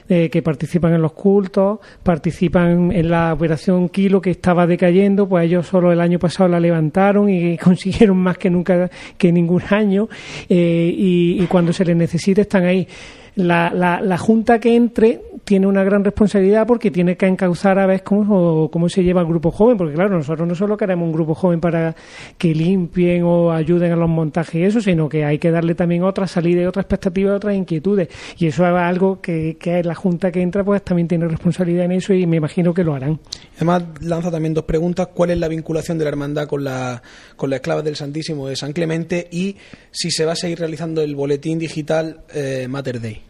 Eh, 0.10 0.30
que 0.30 0.42
participan 0.42 0.94
en 0.94 1.02
los 1.02 1.14
cultos, 1.14 1.80
participan 2.04 2.92
en 2.92 3.10
la 3.10 3.34
operación 3.34 3.88
Kilo 3.90 4.22
que 4.22 4.32
estaba 4.32 4.68
decayendo, 4.68 5.28
pues 5.28 5.46
ellos 5.46 5.68
solo 5.68 5.92
el 5.92 6.02
año 6.02 6.20
pasado 6.20 6.50
la 6.50 6.60
levantaron 6.60 7.30
y 7.30 7.58
consiguieron 7.64 8.18
más 8.18 8.38
que 8.38 8.50
nunca, 8.50 8.90
que 9.18 9.32
ningún 9.32 9.62
año, 9.70 10.10
eh, 10.50 10.94
y, 10.96 11.42
y 11.42 11.48
cuando 11.48 11.72
se 11.72 11.86
les 11.86 11.96
necesite 11.96 12.42
están 12.42 12.66
ahí 12.66 12.88
la, 13.36 13.72
la, 13.74 14.02
la, 14.02 14.18
junta 14.18 14.60
que 14.60 14.76
entre 14.76 15.22
tiene 15.44 15.68
una 15.68 15.84
gran 15.84 16.04
responsabilidad 16.04 16.68
porque 16.68 16.92
tiene 16.92 17.18
que 17.18 17.26
encauzar 17.26 17.80
a 17.80 17.86
ver 17.86 18.04
cómo, 18.04 18.70
se 18.90 19.04
lleva 19.04 19.22
el 19.22 19.28
grupo 19.28 19.52
joven, 19.52 19.78
porque 19.78 19.94
claro, 19.94 20.18
nosotros 20.18 20.48
no 20.48 20.56
solo 20.56 20.78
queremos 20.78 21.06
un 21.06 21.14
grupo 21.14 21.36
joven 21.36 21.60
para 21.60 21.96
que 22.38 22.54
limpien 22.54 23.24
o 23.24 23.52
ayuden 23.52 23.92
a 23.92 23.96
los 23.96 24.10
montajes 24.10 24.56
y 24.56 24.64
eso, 24.64 24.82
sino 24.82 25.10
que 25.10 25.26
hay 25.26 25.40
que 25.40 25.52
darle 25.52 25.76
también 25.76 26.04
otra 26.04 26.28
salida 26.28 26.62
otra 26.68 26.82
expectativa, 26.82 27.36
otras 27.36 27.56
inquietudes. 27.56 28.10
Y 28.38 28.48
eso 28.48 28.66
es 28.66 28.74
algo 28.74 29.22
que, 29.22 29.58
que 29.60 29.84
la 29.84 29.96
junta 29.96 30.32
que 30.32 30.42
entra 30.42 30.64
pues 30.64 30.84
también 30.84 31.08
tiene 31.08 31.28
responsabilidad 31.28 31.86
en 31.86 31.94
eso 31.94 32.14
y 32.14 32.26
me 32.26 32.38
imagino 32.38 32.74
que 32.74 32.84
lo 32.84 32.94
harán. 32.94 33.20
Además, 33.58 33.84
lanza 34.02 34.32
también 34.32 34.54
dos 34.54 34.66
preguntas. 34.66 35.10
¿Cuál 35.14 35.32
es 35.32 35.38
la 35.38 35.48
vinculación 35.48 35.98
de 35.98 36.06
la 36.06 36.10
hermandad 36.10 36.48
con 36.48 36.64
la, 36.64 37.02
con 37.36 37.50
la 37.50 37.58
esclava 37.58 37.82
del 37.82 37.96
Santísimo 37.96 38.48
de 38.48 38.56
San 38.56 38.74
Clemente? 38.74 39.28
Y 39.32 39.56
si 39.92 40.12
se 40.12 40.26
va 40.26 40.34
a 40.34 40.36
seguir 40.36 40.60
realizando 40.60 41.02
el 41.02 41.16
boletín 41.16 41.60
digital 41.60 42.22
eh, 42.34 42.68
Mater 42.70 43.02
Day. 43.02 43.21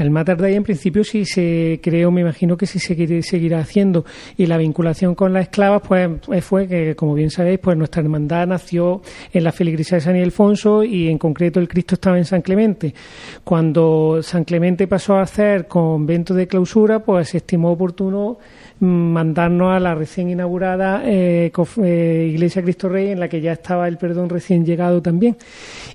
El 0.00 0.10
Mater 0.10 0.38
Day 0.38 0.54
en 0.54 0.62
principio 0.62 1.04
sí 1.04 1.26
se 1.26 1.78
creó, 1.82 2.10
me 2.10 2.22
imagino 2.22 2.56
que 2.56 2.66
sí 2.66 2.78
se 2.78 3.22
seguirá 3.22 3.58
haciendo. 3.58 4.06
Y 4.38 4.46
la 4.46 4.56
vinculación 4.56 5.14
con 5.14 5.34
las 5.34 5.42
esclavas 5.42 5.82
pues 5.86 6.08
eh, 6.32 6.40
fue 6.40 6.66
que, 6.66 6.96
como 6.96 7.12
bien 7.12 7.30
sabéis, 7.30 7.58
pues 7.58 7.76
nuestra 7.76 8.00
hermandad 8.00 8.46
nació 8.46 9.02
en 9.30 9.44
la 9.44 9.52
feligresía 9.52 9.96
de 9.96 10.02
San 10.02 10.16
Ildefonso 10.16 10.84
y 10.84 11.08
en 11.08 11.18
concreto 11.18 11.60
el 11.60 11.68
Cristo 11.68 11.96
estaba 11.96 12.16
en 12.16 12.24
San 12.24 12.40
Clemente. 12.40 12.94
Cuando 13.44 14.22
San 14.22 14.44
Clemente 14.44 14.86
pasó 14.86 15.16
a 15.16 15.22
hacer 15.22 15.66
convento 15.66 16.32
de 16.32 16.46
clausura, 16.46 17.00
pues 17.00 17.28
se 17.28 17.36
estimó 17.36 17.70
oportuno 17.70 18.38
mandarnos 18.80 19.72
a 19.74 19.80
la 19.80 19.94
recién 19.94 20.30
inaugurada 20.30 21.02
eh, 21.04 21.52
eh, 21.82 22.28
Iglesia 22.32 22.62
Cristo 22.62 22.88
Rey, 22.88 23.10
en 23.10 23.20
la 23.20 23.28
que 23.28 23.40
ya 23.40 23.52
estaba 23.52 23.86
el 23.86 23.98
perdón 23.98 24.28
recién 24.28 24.64
llegado 24.64 25.02
también. 25.02 25.36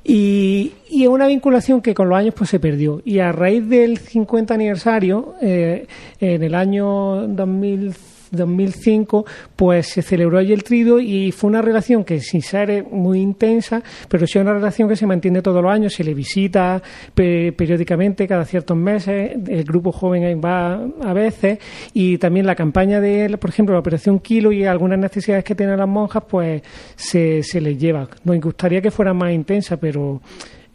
Y, 0.03 0.73
y 0.89 1.07
una 1.07 1.27
vinculación 1.27 1.81
que 1.81 1.93
con 1.93 2.09
los 2.09 2.17
años 2.17 2.35
pues 2.35 2.49
se 2.49 2.59
perdió. 2.59 3.01
Y 3.03 3.19
a 3.19 3.31
raíz 3.31 3.67
del 3.67 3.97
50 3.97 4.53
aniversario, 4.53 5.35
eh, 5.41 5.87
en 6.19 6.43
el 6.43 6.53
año 6.55 7.27
2005, 7.27 8.14
2005, 8.35 9.25
pues 9.55 9.87
se 9.87 10.01
celebró 10.01 10.37
allí 10.37 10.53
el 10.53 10.63
trido 10.63 10.99
y 10.99 11.31
fue 11.31 11.49
una 11.49 11.61
relación 11.61 12.03
que 12.03 12.19
sin 12.19 12.41
ser 12.41 12.85
muy 12.91 13.19
intensa, 13.19 13.81
pero 14.09 14.27
sí 14.27 14.39
una 14.39 14.53
relación 14.53 14.89
que 14.89 14.95
se 14.95 15.07
mantiene 15.07 15.41
todos 15.41 15.61
los 15.61 15.71
años, 15.71 15.93
se 15.93 16.03
le 16.03 16.13
visita 16.13 16.81
periódicamente 17.13 18.27
cada 18.27 18.45
ciertos 18.45 18.77
meses, 18.77 19.37
el 19.47 19.63
grupo 19.63 19.91
joven 19.91 20.41
va 20.43 20.81
a 21.03 21.13
veces 21.13 21.59
y 21.93 22.17
también 22.17 22.45
la 22.45 22.55
campaña 22.55 22.99
de, 22.99 23.37
por 23.37 23.49
ejemplo, 23.49 23.73
la 23.73 23.79
operación 23.79 24.19
Kilo 24.19 24.51
y 24.51 24.65
algunas 24.65 24.99
necesidades 24.99 25.43
que 25.43 25.55
tienen 25.55 25.77
las 25.77 25.87
monjas, 25.87 26.23
pues 26.27 26.61
se, 26.95 27.43
se 27.43 27.61
les 27.61 27.77
lleva. 27.77 28.07
Nos 28.23 28.39
gustaría 28.39 28.81
que 28.81 28.91
fuera 28.91 29.13
más 29.13 29.31
intensa, 29.31 29.77
pero 29.77 30.21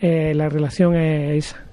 eh, 0.01 0.33
la 0.35 0.49
relación 0.49 0.97
es 0.97 1.47
esa. 1.47 1.70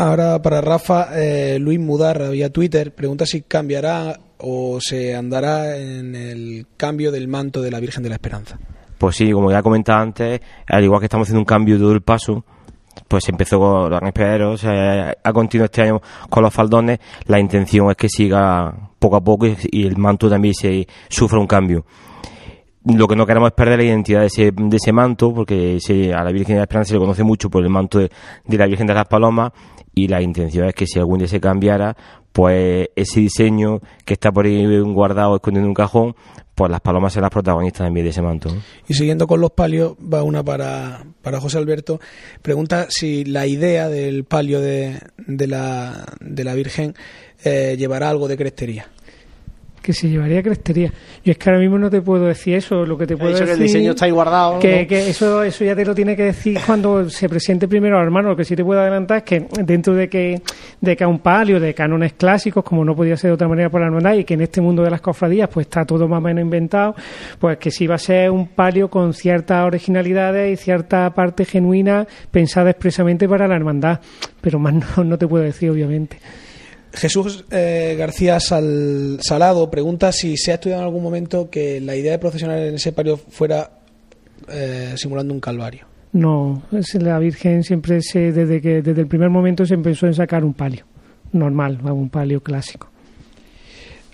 Ahora 0.00 0.40
para 0.40 0.62
Rafa, 0.62 1.08
eh, 1.12 1.58
Luis 1.58 1.78
Mudarra 1.78 2.30
vía 2.30 2.50
Twitter 2.50 2.94
pregunta 2.94 3.26
si 3.26 3.42
cambiará 3.42 4.18
o 4.38 4.78
se 4.80 5.14
andará 5.14 5.76
en 5.76 6.14
el 6.14 6.66
cambio 6.78 7.12
del 7.12 7.28
manto 7.28 7.60
de 7.60 7.70
la 7.70 7.80
Virgen 7.80 8.02
de 8.02 8.08
la 8.08 8.14
Esperanza? 8.14 8.58
Pues 8.96 9.16
sí, 9.16 9.30
como 9.30 9.50
ya 9.50 9.62
comentaba 9.62 10.00
antes, 10.00 10.40
al 10.66 10.84
igual 10.84 11.00
que 11.00 11.04
estamos 11.04 11.26
haciendo 11.26 11.40
un 11.40 11.44
cambio 11.44 11.74
de 11.74 11.82
todo 11.82 11.92
el 11.92 12.00
paso, 12.00 12.46
pues 13.08 13.24
se 13.24 13.32
empezó 13.32 13.58
con 13.58 13.90
los 13.90 14.02
espereros, 14.02 14.64
ha 14.64 15.32
continuado 15.34 15.66
este 15.66 15.82
año 15.82 16.00
con 16.30 16.44
los 16.44 16.54
faldones, 16.54 16.98
la 17.26 17.38
intención 17.38 17.90
es 17.90 17.96
que 17.98 18.08
siga 18.08 18.74
poco 18.98 19.16
a 19.16 19.20
poco 19.20 19.48
y, 19.48 19.86
el 19.86 19.98
manto 19.98 20.30
también 20.30 20.54
se 20.54 20.88
sufra 21.10 21.38
un 21.38 21.46
cambio. 21.46 21.84
Lo 22.86 23.06
que 23.06 23.16
no 23.16 23.26
queremos 23.26 23.48
es 23.48 23.52
perder 23.52 23.80
la 23.80 23.84
identidad 23.84 24.20
de 24.20 24.26
ese, 24.28 24.50
de 24.50 24.76
ese 24.78 24.92
manto, 24.92 25.34
porque 25.34 25.78
a 26.16 26.24
la 26.24 26.32
Virgen 26.32 26.54
de 26.54 26.60
la 26.60 26.62
Esperanza 26.62 26.88
se 26.88 26.94
le 26.94 27.00
conoce 27.00 27.22
mucho 27.22 27.50
por 27.50 27.62
el 27.62 27.68
manto 27.68 27.98
de 27.98 28.08
la 28.46 28.66
Virgen 28.66 28.86
de 28.86 28.94
las 28.94 29.06
Palomas, 29.06 29.52
y 29.94 30.08
la 30.08 30.22
intención 30.22 30.66
es 30.68 30.74
que 30.74 30.86
si 30.86 30.98
algún 30.98 31.18
día 31.18 31.28
se 31.28 31.40
cambiara, 31.40 31.96
pues 32.32 32.88
ese 32.94 33.20
diseño 33.20 33.80
que 34.04 34.14
está 34.14 34.30
por 34.30 34.46
ahí 34.46 34.80
guardado, 34.80 35.36
escondido 35.36 35.64
en 35.64 35.68
un 35.68 35.74
cajón, 35.74 36.14
pues 36.54 36.70
las 36.70 36.80
palomas 36.80 37.12
serán 37.12 37.24
las 37.24 37.32
protagonistas 37.32 37.86
en 37.86 37.94
vez 37.94 38.04
de 38.04 38.10
ese 38.10 38.22
manto. 38.22 38.50
Y 38.86 38.94
siguiendo 38.94 39.26
con 39.26 39.40
los 39.40 39.50
palios, 39.50 39.94
va 39.94 40.22
una 40.22 40.44
para, 40.44 41.04
para 41.22 41.40
José 41.40 41.58
Alberto. 41.58 42.00
Pregunta 42.42 42.86
si 42.90 43.24
la 43.24 43.46
idea 43.46 43.88
del 43.88 44.24
palio 44.24 44.60
de, 44.60 45.00
de, 45.16 45.46
la, 45.46 46.04
de 46.20 46.44
la 46.44 46.54
Virgen 46.54 46.94
eh, 47.44 47.76
llevará 47.78 48.10
algo 48.10 48.28
de 48.28 48.36
crestería. 48.36 48.90
Que 49.82 49.92
se 49.92 50.08
llevaría 50.08 50.42
crestería. 50.42 50.92
Yo 51.24 51.32
es 51.32 51.38
que 51.38 51.50
ahora 51.50 51.60
mismo 51.60 51.78
no 51.78 51.90
te 51.90 52.00
puedo 52.02 52.26
decir 52.26 52.54
eso, 52.54 52.84
lo 52.84 52.96
que 52.96 53.06
te 53.06 53.16
puedo 53.16 53.32
decir... 53.32 53.46
que 53.46 53.52
el 53.52 53.58
diseño 53.58 53.90
está 53.92 54.04
ahí 54.04 54.10
guardado. 54.10 54.58
Que, 54.58 54.86
que, 54.86 55.08
eso, 55.08 55.42
eso 55.42 55.64
ya 55.64 55.74
te 55.74 55.84
lo 55.84 55.94
tiene 55.94 56.16
que 56.16 56.24
decir 56.24 56.58
cuando 56.66 57.08
se 57.08 57.28
presente 57.28 57.68
primero 57.68 57.98
al 57.98 58.04
hermano. 58.04 58.30
Lo 58.30 58.36
que 58.36 58.44
sí 58.44 58.54
te 58.54 58.64
puedo 58.64 58.80
adelantar 58.80 59.18
es 59.18 59.22
que 59.24 59.46
dentro 59.64 59.94
de 59.94 60.08
que, 60.08 60.40
de 60.80 60.96
que 60.96 61.04
a 61.04 61.08
un 61.08 61.20
palio, 61.20 61.60
de 61.60 61.74
cánones 61.74 62.14
clásicos, 62.14 62.64
como 62.64 62.84
no 62.84 62.94
podía 62.94 63.16
ser 63.16 63.30
de 63.30 63.34
otra 63.34 63.48
manera 63.48 63.70
por 63.70 63.80
la 63.80 63.86
hermandad, 63.86 64.14
y 64.14 64.24
que 64.24 64.34
en 64.34 64.42
este 64.42 64.60
mundo 64.60 64.82
de 64.82 64.90
las 64.90 65.00
cofradías 65.00 65.48
pues 65.48 65.66
está 65.66 65.84
todo 65.84 66.08
más 66.08 66.18
o 66.18 66.22
menos 66.22 66.42
inventado, 66.42 66.94
pues 67.38 67.58
que 67.58 67.70
sí 67.70 67.86
va 67.86 67.96
a 67.96 67.98
ser 67.98 68.30
un 68.30 68.48
palio 68.48 68.88
con 68.88 69.14
ciertas 69.14 69.64
originalidades 69.64 70.52
y 70.52 70.62
cierta 70.62 71.10
parte 71.10 71.44
genuina 71.44 72.06
pensada 72.30 72.70
expresamente 72.70 73.28
para 73.28 73.48
la 73.48 73.56
hermandad. 73.56 74.00
Pero 74.40 74.58
más 74.58 74.74
no, 74.74 75.04
no 75.04 75.18
te 75.18 75.26
puedo 75.26 75.44
decir, 75.44 75.70
obviamente. 75.70 76.18
Jesús 76.92 77.44
eh, 77.50 77.94
García 77.98 78.40
Salado 78.40 79.70
pregunta 79.70 80.12
si 80.12 80.36
se 80.36 80.52
ha 80.52 80.54
estudiado 80.54 80.82
en 80.82 80.86
algún 80.86 81.02
momento 81.02 81.48
que 81.48 81.80
la 81.80 81.94
idea 81.94 82.12
de 82.12 82.18
procesionar 82.18 82.58
en 82.58 82.74
ese 82.74 82.92
palio 82.92 83.16
fuera 83.16 83.70
eh, 84.48 84.94
simulando 84.96 85.32
un 85.32 85.40
calvario. 85.40 85.86
No, 86.12 86.62
la 86.94 87.18
Virgen 87.20 87.62
siempre 87.62 88.02
se, 88.02 88.32
desde 88.32 88.60
que 88.60 88.82
desde 88.82 89.00
el 89.00 89.06
primer 89.06 89.30
momento 89.30 89.64
se 89.64 89.74
empezó 89.74 90.06
en 90.06 90.14
sacar 90.14 90.44
un 90.44 90.54
palio 90.54 90.84
normal, 91.32 91.78
un 91.84 92.10
palio 92.10 92.42
clásico. 92.42 92.88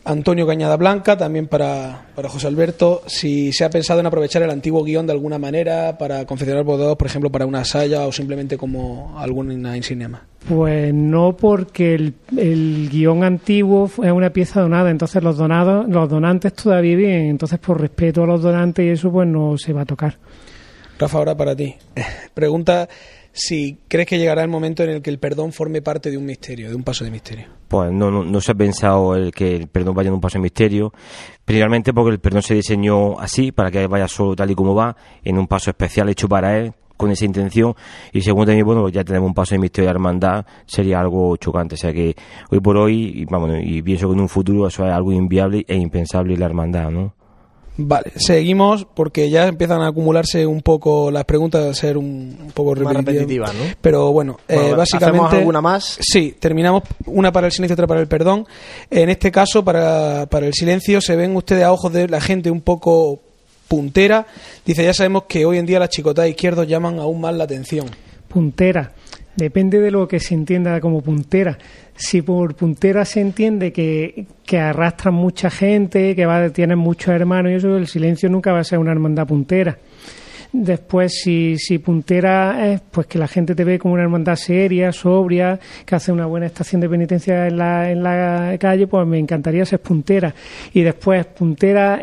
Antonio 0.05 0.47
Cañada 0.47 0.77
Blanca, 0.77 1.17
también 1.17 1.49
para, 1.49 2.07
para, 2.15 2.29
José 2.29 2.47
Alberto, 2.47 3.03
si 3.07 3.53
se 3.53 3.65
ha 3.65 3.71
pensado 3.71 3.99
en 3.99 4.07
aprovechar 4.07 4.41
el 4.43 4.51
antiguo 4.51 4.85
guion 4.85 5.07
de 5.07 5.13
alguna 5.13 5.39
manera 5.39 5.99
para 5.99 6.25
confeccionar 6.27 6.63
bordados, 6.63 6.97
por 6.97 7.09
ejemplo, 7.09 7.33
para 7.33 7.45
una 7.45 7.65
saya 7.65 8.07
o 8.07 8.13
simplemente 8.13 8.57
como 8.57 9.19
alguna 9.19 9.77
insignia 9.77 10.09
más. 10.09 10.23
Pues 10.49 10.95
no, 10.95 11.37
porque 11.37 11.95
el, 11.95 12.15
el, 12.37 12.89
guion 12.89 13.25
antiguo 13.25 13.87
es 13.87 14.13
una 14.13 14.31
pieza 14.31 14.61
donada, 14.61 14.91
entonces 14.91 15.23
los 15.23 15.37
donados, 15.37 15.89
los 15.89 16.09
donantes 16.09 16.55
todavía 16.55 16.97
viven, 16.97 17.27
entonces 17.27 17.59
por 17.59 17.81
respeto 17.81 18.23
a 18.23 18.27
los 18.27 18.43
donantes 18.43 18.85
y 18.85 18.91
eso 18.91 19.11
pues 19.11 19.27
no 19.27 19.59
se 19.59 19.73
va 19.73 19.83
a 19.83 19.87
tocar. 19.87 20.19
Rafa, 20.99 21.19
ahora 21.19 21.37
para 21.37 21.57
ti. 21.57 21.75
Pregunta 22.35 22.89
si 23.33 23.79
crees 23.87 24.07
que 24.07 24.19
llegará 24.19 24.43
el 24.43 24.49
momento 24.49 24.83
en 24.83 24.91
el 24.91 25.03
que 25.03 25.11
el 25.11 25.19
perdón 25.19 25.53
forme 25.53 25.83
parte 25.83 26.11
de 26.11 26.17
un 26.17 26.25
misterio, 26.25 26.71
de 26.71 26.75
un 26.75 26.83
paso 26.83 27.05
de 27.05 27.11
misterio. 27.11 27.49
Pues 27.69 27.93
no, 27.93 28.11
no, 28.11 28.41
se 28.41 28.53
ha 28.53 28.55
pensado 28.55 29.15
el 29.15 29.33
que 29.33 29.57
el 29.57 29.69
perdón 29.69 29.95
vaya 29.95 30.09
en 30.09 30.15
un 30.15 30.21
paso 30.21 30.39
de 30.39 30.43
misterio, 30.43 30.93
principalmente 31.45 31.93
porque 31.93 32.13
el 32.13 32.19
perdón 32.19 32.43
se 32.43 32.55
diseñó 32.55 33.19
así, 33.21 33.53
para 33.53 33.71
que 33.71 33.87
vaya 33.87 34.09
solo 34.09 34.35
tal 34.35 34.51
y 34.51 34.55
como 34.55 34.75
va, 34.75 34.97
en 35.23 35.39
un 35.39 35.47
paso 35.47 35.71
especial 35.71 36.09
hecho 36.09 36.29
para 36.29 36.57
él, 36.57 36.73
con 36.97 37.11
esa 37.11 37.25
intención 37.25 37.75
y 38.13 38.21
según 38.23 38.47
también 38.47 38.67
bueno 38.67 38.89
ya 38.89 39.05
tenemos 39.05 39.29
un 39.29 39.35
paso 39.35 39.55
de 39.55 39.59
misterio 39.61 39.89
de 39.89 39.93
hermandad 39.93 40.47
sería 40.67 41.01
algo 41.01 41.37
chocante 41.37 41.75
o 41.75 41.79
sea 41.79 41.93
que 41.93 42.15
hoy 42.51 42.61
por 42.61 42.77
hoy 42.77 43.13
y, 43.15 43.25
vamos 43.25 43.51
y 43.63 43.83
pienso 43.83 44.09
que 44.09 44.15
en 44.15 44.21
un 44.21 44.29
futuro 44.29 44.67
eso 44.67 44.87
es 44.87 44.93
algo 44.93 45.13
inviable 45.13 45.65
e 45.69 45.77
impensable 45.77 46.37
la 46.37 46.47
hermandad 46.47 46.91
no 46.91 47.15
Vale, 47.79 48.13
seguimos 48.17 48.87
porque 48.95 49.29
ya 49.29 49.47
empiezan 49.47 49.83
a 49.83 49.89
acumularse 49.89 50.47
un 50.47 50.63
poco 50.63 51.11
las 51.11 51.25
preguntas 51.25 51.63
a 51.67 51.75
ser 51.75 51.99
un, 51.99 52.51
poco 52.55 52.75
repetitivas, 52.75 53.55
¿no? 53.55 53.65
Pero 53.81 54.13
bueno, 54.13 54.39
eh, 54.49 54.73
básicamente. 54.75 55.19
¿Hacemos 55.19 55.33
alguna 55.35 55.61
más? 55.61 55.99
Sí, 56.01 56.35
terminamos 56.39 56.85
una 57.05 57.33
para 57.33 57.49
el 57.49 57.53
silencio 57.53 57.75
otra 57.75 57.87
para 57.87 58.01
el 58.01 58.09
perdón. 58.09 58.47
En 58.91 59.11
este 59.11 59.31
caso, 59.31 59.63
para, 59.63 60.27
para 60.31 60.47
el 60.47 60.55
silencio, 60.55 61.01
se 61.03 61.17
ven 61.17 61.37
ustedes 61.37 61.65
a 61.65 61.73
ojos 61.73 61.93
de 61.93 62.09
la 62.09 62.21
gente 62.21 62.51
un 62.51 62.63
poco 62.63 63.21
puntera. 63.69 64.27
Dice, 64.65 64.85
ya 64.85 64.95
sabemos 64.95 65.25
que 65.29 65.45
hoy 65.45 65.59
en 65.59 65.67
día 65.67 65.79
las 65.79 65.91
chicotas 65.91 66.29
izquierdos 66.29 66.67
llaman 66.67 66.99
aún 66.99 67.21
más 67.21 67.35
la 67.35 67.45
atención. 67.45 67.87
Puntera. 68.29 68.93
Depende 69.37 69.81
de 69.81 69.91
lo 69.91 70.09
que 70.09 70.19
se 70.19 70.35
entienda 70.35 70.81
como 70.81 71.03
puntera 71.03 71.59
si 71.97 72.23
por 72.23 72.55
puntera 72.55 73.05
se 73.05 73.21
entiende 73.21 73.73
que, 73.73 74.27
que 74.45 74.59
arrastran 74.59 75.15
mucha 75.15 75.51
gente, 75.51 76.15
que 76.15 76.27
va, 76.27 76.51
tienen 76.51 76.79
muchos 76.79 77.09
hermanos 77.09 77.53
y 77.53 77.55
eso, 77.57 77.77
el 77.77 77.87
silencio 77.87 78.29
nunca 78.29 78.53
va 78.53 78.61
a 78.61 78.65
ser 78.65 78.79
una 78.79 78.93
hermandad 78.93 79.27
puntera. 79.27 79.79
Después, 80.53 81.21
si, 81.23 81.59
si 81.59 81.79
puntera 81.79 82.73
es 82.73 82.81
pues 82.81 83.07
que 83.07 83.19
la 83.19 83.29
gente 83.29 83.55
te 83.55 83.65
ve 83.65 83.79
como 83.79 83.95
una 83.95 84.05
hermandad 84.05 84.37
seria, 84.37 84.93
sobria, 84.93 85.59
que 85.85 85.95
hace 85.95 86.13
una 86.13 86.27
buena 86.27 86.47
estación 86.47 86.81
de 86.81 86.89
penitencia 86.89 87.47
en 87.49 87.59
la, 87.59 87.91
en 87.91 88.03
la 88.03 88.57
calle, 88.59 88.87
pues 88.87 89.07
me 89.07 89.19
encantaría 89.19 89.67
ser 89.67 89.81
puntera. 89.81 90.35
Y 90.73 90.83
después, 90.83 91.27
puntera 91.27 92.01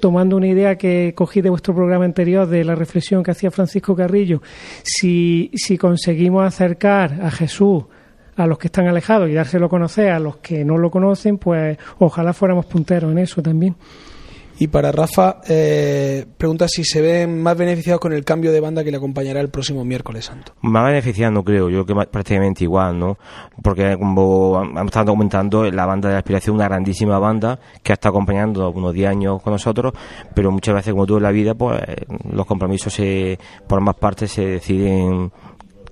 tomando 0.00 0.36
una 0.36 0.46
idea 0.46 0.76
que 0.76 1.12
cogí 1.14 1.40
de 1.40 1.50
vuestro 1.50 1.74
programa 1.74 2.04
anterior, 2.04 2.46
de 2.46 2.64
la 2.64 2.74
reflexión 2.74 3.22
que 3.22 3.30
hacía 3.30 3.50
Francisco 3.50 3.94
Carrillo, 3.94 4.42
si, 4.82 5.50
si 5.54 5.78
conseguimos 5.78 6.44
acercar 6.44 7.20
a 7.22 7.30
Jesús 7.30 7.84
a 8.36 8.46
los 8.46 8.58
que 8.58 8.68
están 8.68 8.86
alejados 8.86 9.28
y 9.28 9.34
dárselo 9.34 9.66
a 9.66 9.68
conocer 9.68 10.10
a 10.10 10.20
los 10.20 10.36
que 10.36 10.64
no 10.64 10.78
lo 10.78 10.90
conocen, 10.90 11.38
pues 11.38 11.76
ojalá 11.98 12.32
fuéramos 12.32 12.66
punteros 12.66 13.10
en 13.10 13.18
eso 13.18 13.42
también. 13.42 13.74
Y 14.60 14.66
para 14.68 14.90
Rafa, 14.90 15.40
eh, 15.48 16.26
pregunta 16.36 16.66
si 16.66 16.84
se 16.84 17.00
ven 17.00 17.40
más 17.40 17.56
beneficiados 17.56 18.00
con 18.00 18.12
el 18.12 18.24
cambio 18.24 18.50
de 18.50 18.58
banda 18.58 18.82
que 18.82 18.90
le 18.90 18.96
acompañará 18.96 19.40
el 19.40 19.50
próximo 19.50 19.84
miércoles 19.84 20.24
santo. 20.24 20.52
Más 20.62 20.84
beneficiados 20.86 21.32
no 21.32 21.44
creo, 21.44 21.68
yo 21.68 21.84
creo 21.84 22.04
que 22.04 22.06
prácticamente 22.10 22.64
igual, 22.64 22.98
¿no? 22.98 23.18
Porque 23.62 23.96
como 23.96 24.60
hemos 24.60 24.86
estado 24.86 25.12
comentando, 25.12 25.70
la 25.70 25.86
banda 25.86 26.08
de 26.08 26.16
aspiración, 26.16 26.56
una 26.56 26.64
grandísima 26.64 27.20
banda 27.20 27.60
que 27.84 27.92
ha 27.92 27.94
estado 27.94 28.16
acompañando 28.16 28.68
unos 28.70 28.92
10 28.92 29.08
años 29.08 29.42
con 29.42 29.52
nosotros, 29.52 29.92
pero 30.34 30.50
muchas 30.50 30.74
veces, 30.74 30.92
como 30.92 31.06
todo 31.06 31.18
en 31.18 31.22
la 31.22 31.30
vida, 31.30 31.54
pues 31.54 31.80
los 32.30 32.44
compromisos 32.44 32.92
se, 32.92 33.38
por 33.68 33.80
más 33.80 33.94
partes 33.94 34.32
se 34.32 34.44
deciden 34.44 35.30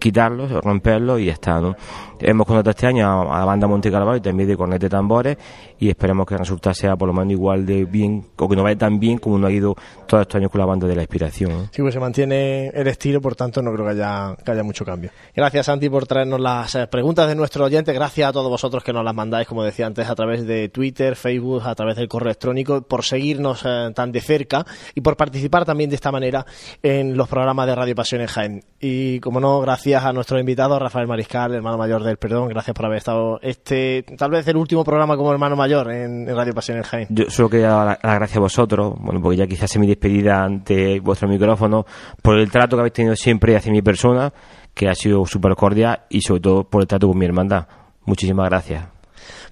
quitarlos, 0.07 0.53
romperlos 0.63 1.21
y 1.21 1.25
ya 1.25 1.33
está, 1.33 1.61
¿no? 1.61 1.75
Hemos 2.21 2.47
contratado 2.47 2.71
este 2.71 2.87
año 2.87 3.33
a, 3.33 3.41
la 3.41 3.45
banda 3.45 3.67
Monte 3.67 3.91
Carvalho 3.91 4.23
también 4.23 4.49
de 4.49 4.57
cornete 4.57 4.89
tambores 4.89 5.37
y 5.81 5.89
esperemos 5.89 6.27
que 6.27 6.35
el 6.35 6.39
resultado 6.39 6.75
sea 6.75 6.97
por 6.97 7.09
lo 7.09 7.13
menos 7.13 7.33
igual 7.33 7.67
de 7.67 7.85
bien 7.85 8.25
o 8.37 8.49
que 8.49 8.55
no 8.55 8.63
vaya 8.63 8.79
tan 8.79 9.01
bien 9.01 9.19
como 9.19 9.37
no 9.37 9.49
ha 9.49 9.51
ido 9.51 9.75
todos 10.07 10.23
estos 10.23 10.37
años 10.37 10.51
con 10.51 10.61
la 10.61 10.65
banda 10.65 10.87
de 10.87 10.95
la 10.95 11.03
inspiración. 11.03 11.69
Sí, 11.73 11.83
pues 11.83 11.93
se 11.93 11.99
mantiene 11.99 12.69
el 12.69 12.87
estilo, 12.87 13.21
por 13.21 13.35
tanto 13.35 13.61
no 13.61 13.73
creo 13.73 13.85
que 13.85 13.91
haya, 13.91 14.37
que 14.45 14.51
haya 14.53 14.63
mucho 14.63 14.85
cambio. 14.85 15.11
Gracias 15.35 15.67
Santi 15.67 15.91
por 15.91 16.07
traernos 16.07 16.41
las 16.41 16.75
eh, 16.77 16.87
preguntas 16.87 17.27
de 17.27 17.35
nuestro 17.35 17.65
oyente, 17.65 17.93
gracias 17.93 18.29
a 18.29 18.33
todos 18.33 18.49
vosotros 18.49 18.85
que 18.85 18.93
nos 18.93 19.05
las 19.05 19.15
mandáis, 19.15 19.49
como 19.49 19.65
decía 19.65 19.87
antes, 19.87 20.09
a 20.09 20.15
través 20.15 20.47
de 20.47 20.69
Twitter, 20.69 21.17
Facebook, 21.17 21.63
a 21.67 21.75
través 21.75 21.97
del 21.97 22.07
correo 22.07 22.29
electrónico, 22.29 22.83
por 22.83 23.05
seguirnos 23.05 23.63
eh, 23.67 23.91
tan 23.95 24.13
de 24.13 24.21
cerca 24.21 24.65
y 24.95 25.01
por 25.01 25.17
participar 25.17 25.65
también 25.65 25.91
de 25.91 25.97
esta 25.97 26.13
manera 26.13 26.47
en 26.83 27.17
los 27.17 27.29
programas 27.29 27.67
de 27.67 27.75
Radio 27.75 27.95
Pasión 27.97 28.21
en 28.21 28.29
Jaén. 28.29 28.65
Y 28.81 29.19
como 29.21 29.41
no, 29.41 29.61
gracias 29.61 29.96
a 30.05 30.13
nuestro 30.13 30.39
invitado 30.39 30.79
Rafael 30.79 31.07
Mariscal, 31.07 31.55
hermano 31.55 31.79
mayor 31.79 32.03
del 32.03 32.17
Perdón. 32.17 32.49
Gracias 32.49 32.75
por 32.75 32.87
haber 32.87 32.99
estado 32.99 33.39
este, 33.43 34.05
tal 34.17 34.31
vez 34.31 34.47
el 34.49 34.57
último 34.57 34.85
programa 34.85 35.17
como 35.17 35.33
hermano 35.33 35.57
mayor 35.57 35.91
en, 35.93 36.27
Radio 36.27 36.53
Pasión 36.53 36.79
en 36.79 36.85
Jaén. 36.85 37.07
Yo 37.11 37.29
solo 37.29 37.49
quería 37.49 37.69
dar 37.69 37.99
las 38.03 38.15
gracias 38.15 38.37
a 38.37 38.41
vosotros, 38.41 38.95
bueno, 38.99 39.21
porque 39.21 39.37
ya 39.37 39.47
quizás 39.47 39.71
es 39.71 39.79
mi 39.79 39.87
despedida 39.87 40.43
ante 40.43 41.01
vuestro 41.01 41.29
micrófono, 41.29 41.87
por 42.23 42.39
el 42.39 42.51
trato 42.51 42.77
que 42.77 42.81
habéis 42.81 42.95
tenido 42.95 43.17
siempre 43.17 43.57
hacia 43.57 43.73
mi 43.73 43.83
persona, 43.83 44.33
que 44.75 44.89
ha 44.89 44.95
sido 44.95 45.25
súper 45.27 45.55
cordial 45.55 46.03
y 46.09 46.21
sobre 46.21 46.41
todo 46.41 46.65
por 46.65 46.83
el 46.83 46.89
trato 46.89 47.09
con 47.09 47.19
mi 47.19 47.27
hermandad. 47.27 47.67
Muchísimas 48.05 48.49
gracias. 48.49 48.96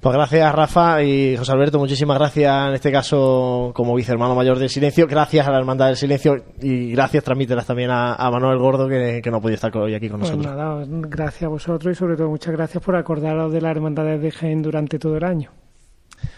Pues 0.04 0.16
gracias 0.16 0.54
Rafa 0.54 1.02
y 1.02 1.34
José 1.34 1.52
Alberto, 1.52 1.78
muchísimas 1.78 2.18
gracias 2.18 2.68
en 2.68 2.74
este 2.74 2.92
caso 2.92 3.72
como 3.74 3.94
vicehermano 3.94 4.34
mayor 4.34 4.58
del 4.58 4.68
silencio, 4.68 5.06
gracias 5.06 5.48
a 5.48 5.50
la 5.50 5.56
Hermandad 5.56 5.86
del 5.86 5.96
Silencio 5.96 6.36
y 6.60 6.92
gracias 6.92 7.24
transmítelas 7.24 7.64
también 7.64 7.88
a, 7.90 8.30
Manuel 8.30 8.58
Gordo 8.58 8.86
que, 8.86 9.22
no 9.30 9.40
podía 9.40 9.54
estar 9.54 9.74
hoy 9.74 9.94
aquí 9.94 10.10
con 10.10 10.20
pues 10.20 10.32
nosotros. 10.32 10.54
Nada, 10.54 10.84
gracias 11.08 11.44
a 11.44 11.48
vosotros 11.48 11.90
y 11.90 11.98
sobre 11.98 12.16
todo 12.16 12.28
muchas 12.28 12.52
gracias 12.52 12.84
por 12.84 12.96
acordaros 12.96 13.50
de 13.50 13.62
la 13.62 13.70
Hermandad 13.70 14.18
de 14.18 14.30
Jaén 14.30 14.60
durante 14.60 14.98
todo 14.98 15.16
el 15.16 15.24
año. 15.24 15.63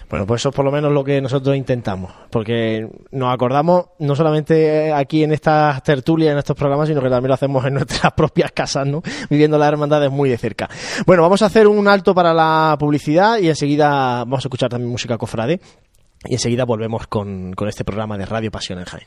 Bueno, 0.09 0.27
pues 0.27 0.43
eso 0.43 0.51
es 0.51 0.55
por 0.55 0.65
lo 0.65 0.71
menos 0.71 0.93
lo 0.93 1.03
que 1.03 1.21
nosotros 1.21 1.57
intentamos, 1.57 2.13
porque 2.31 2.89
nos 3.11 3.35
acordamos 3.35 3.87
no 3.99 4.15
solamente 4.15 4.93
aquí 4.93 5.25
en 5.25 5.33
estas 5.33 5.83
tertulias, 5.83 6.33
en 6.33 6.39
estos 6.39 6.57
programas, 6.57 6.89
sino 6.89 7.03
que 7.03 7.11
también 7.11 7.29
lo 7.29 7.35
hacemos 7.35 7.65
en 7.65 7.75
nuestras 7.81 8.13
propias 8.13 8.53
casas, 8.53 8.87
¿no? 8.87 9.03
Viviendo 9.29 9.59
las 9.59 9.69
hermandades 9.69 10.11
muy 10.11 10.31
de 10.31 10.39
cerca. 10.39 10.69
Bueno, 11.07 11.23
vamos 11.23 11.43
a 11.43 11.47
hacer 11.47 11.67
un 11.67 11.89
alto 11.89 12.15
para 12.15 12.33
la 12.33 12.77
publicidad 12.79 13.39
y 13.39 13.49
enseguida 13.49 14.19
vamos 14.21 14.45
a 14.45 14.49
escuchar 14.49 14.71
también 14.71 14.91
música 14.91 15.19
cofrade 15.19 15.61
y 16.25 16.35
enseguida 16.35 16.65
volvemos 16.65 17.07
con, 17.07 17.53
con 17.55 17.69
este 17.69 17.85
programa 17.85 18.17
de 18.17 18.27
Radio 18.27 18.51
Pasión 18.51 18.79
en 18.79 18.85
Jaén. 18.85 19.07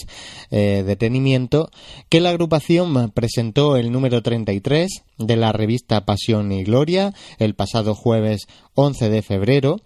eh, 0.51 0.83
detenimiento, 0.85 1.71
que 2.09 2.21
la 2.21 2.31
agrupación 2.31 3.13
presentó 3.13 3.77
el 3.77 3.93
número 3.93 4.21
33 4.21 4.91
de 5.19 5.37
la 5.37 5.53
revista 5.53 6.05
Pasión 6.05 6.51
y 6.51 6.65
Gloria 6.65 7.15
el 7.39 7.55
pasado 7.55 7.95
jueves 7.95 8.49
11 8.75 9.11
de 9.11 9.23
febrero, 9.23 9.81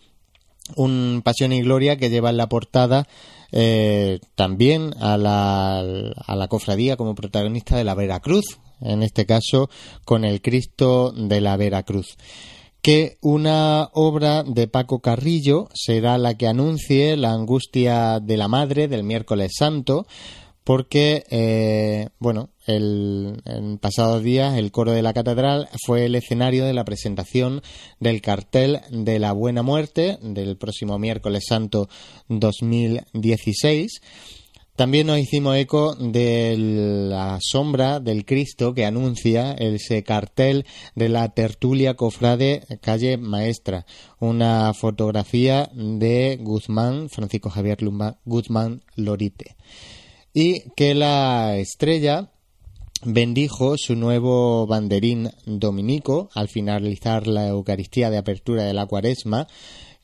un 0.74 1.20
Pasión 1.22 1.52
y 1.52 1.60
Gloria 1.60 1.98
que 1.98 2.08
lleva 2.08 2.30
en 2.30 2.38
la 2.38 2.48
portada 2.48 3.06
eh, 3.52 4.20
también 4.34 4.94
a 5.00 5.16
la, 5.16 5.80
a 5.80 6.36
la 6.36 6.48
cofradía 6.48 6.96
como 6.96 7.14
protagonista 7.14 7.76
de 7.76 7.84
la 7.84 7.94
Veracruz, 7.94 8.58
en 8.80 9.02
este 9.02 9.26
caso 9.26 9.68
con 10.04 10.24
el 10.24 10.40
Cristo 10.40 11.12
de 11.12 11.40
la 11.40 11.56
Veracruz. 11.56 12.16
Que 12.82 13.18
una 13.20 13.90
obra 13.92 14.42
de 14.42 14.66
Paco 14.66 15.00
Carrillo 15.00 15.68
será 15.74 16.16
la 16.16 16.38
que 16.38 16.48
anuncie 16.48 17.16
la 17.18 17.32
angustia 17.32 18.20
de 18.20 18.38
la 18.38 18.48
Madre 18.48 18.88
del 18.88 19.04
miércoles 19.04 19.52
santo, 19.58 20.06
porque, 20.70 21.24
eh, 21.30 22.10
bueno, 22.20 22.50
el, 22.64 23.42
en 23.44 23.78
pasados 23.78 24.22
días 24.22 24.56
el 24.56 24.70
coro 24.70 24.92
de 24.92 25.02
la 25.02 25.12
catedral 25.12 25.68
fue 25.84 26.04
el 26.04 26.14
escenario 26.14 26.64
de 26.64 26.72
la 26.72 26.84
presentación 26.84 27.60
del 27.98 28.22
cartel 28.22 28.78
de 28.88 29.18
la 29.18 29.32
Buena 29.32 29.64
Muerte 29.64 30.20
del 30.22 30.56
próximo 30.56 30.96
miércoles 31.00 31.42
santo 31.48 31.88
2016 32.28 34.00
también 34.76 35.08
nos 35.08 35.18
hicimos 35.18 35.56
eco 35.56 35.96
de 35.96 36.54
la 36.56 37.38
sombra 37.42 37.98
del 37.98 38.24
Cristo 38.24 38.72
que 38.72 38.86
anuncia 38.86 39.54
ese 39.54 40.04
cartel 40.04 40.66
de 40.94 41.08
la 41.08 41.30
tertulia 41.30 41.94
cofrade 41.94 42.62
calle 42.80 43.16
Maestra, 43.16 43.86
una 44.20 44.72
fotografía 44.72 45.68
de 45.74 46.38
Guzmán, 46.40 47.08
Francisco 47.08 47.50
Javier 47.50 47.82
Lumba 47.82 48.18
Guzmán 48.24 48.84
Lorite. 48.94 49.56
Y 50.32 50.70
que 50.76 50.94
la 50.94 51.56
estrella 51.56 52.30
bendijo 53.04 53.76
su 53.76 53.96
nuevo 53.96 54.66
banderín 54.66 55.30
dominico 55.46 56.30
al 56.34 56.48
finalizar 56.48 57.26
la 57.26 57.48
Eucaristía 57.48 58.10
de 58.10 58.18
apertura 58.18 58.64
de 58.64 58.74
la 58.74 58.86
cuaresma 58.86 59.46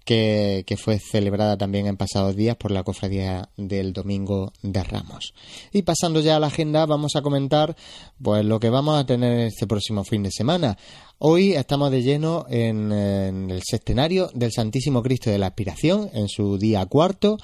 que, 0.07 0.79
fue 0.79 1.01
celebrada 1.01 1.59
también 1.59 1.89
en 1.89 1.97
pasados 1.97 2.37
días 2.37 2.57
por 2.57 2.70
la 2.70 2.85
cofradía 2.85 3.51
del 3.57 3.93
Domingo 3.93 4.53
de 4.62 4.83
Ramos. 4.85 5.35
Y 5.72 5.83
pasando 5.83 6.20
ya 6.20 6.37
a 6.37 6.41
la 6.41 6.47
agenda, 6.47 6.87
vamos 6.87 7.16
a 7.16 7.22
comentar 7.22 7.77
pues 8.22 8.45
lo 8.45 8.61
que 8.61 8.70
vamos 8.70 8.99
a 8.99 9.05
tener 9.05 9.41
este 9.41 9.66
próximo 9.66 10.05
fin 10.05 10.22
de 10.22 10.31
semana. 10.31 10.79
Hoy 11.18 11.55
estamos 11.55 11.91
de 11.91 12.03
lleno 12.03 12.47
en, 12.49 12.93
en 12.93 13.51
el 13.51 13.62
sextenario 13.64 14.31
del 14.33 14.53
Santísimo 14.53 15.03
Cristo 15.03 15.29
de 15.29 15.39
la 15.39 15.49
Aspiración, 15.49 16.09
en 16.14 16.29
su 16.29 16.57
día 16.57 16.87
cuarto. 16.87 17.37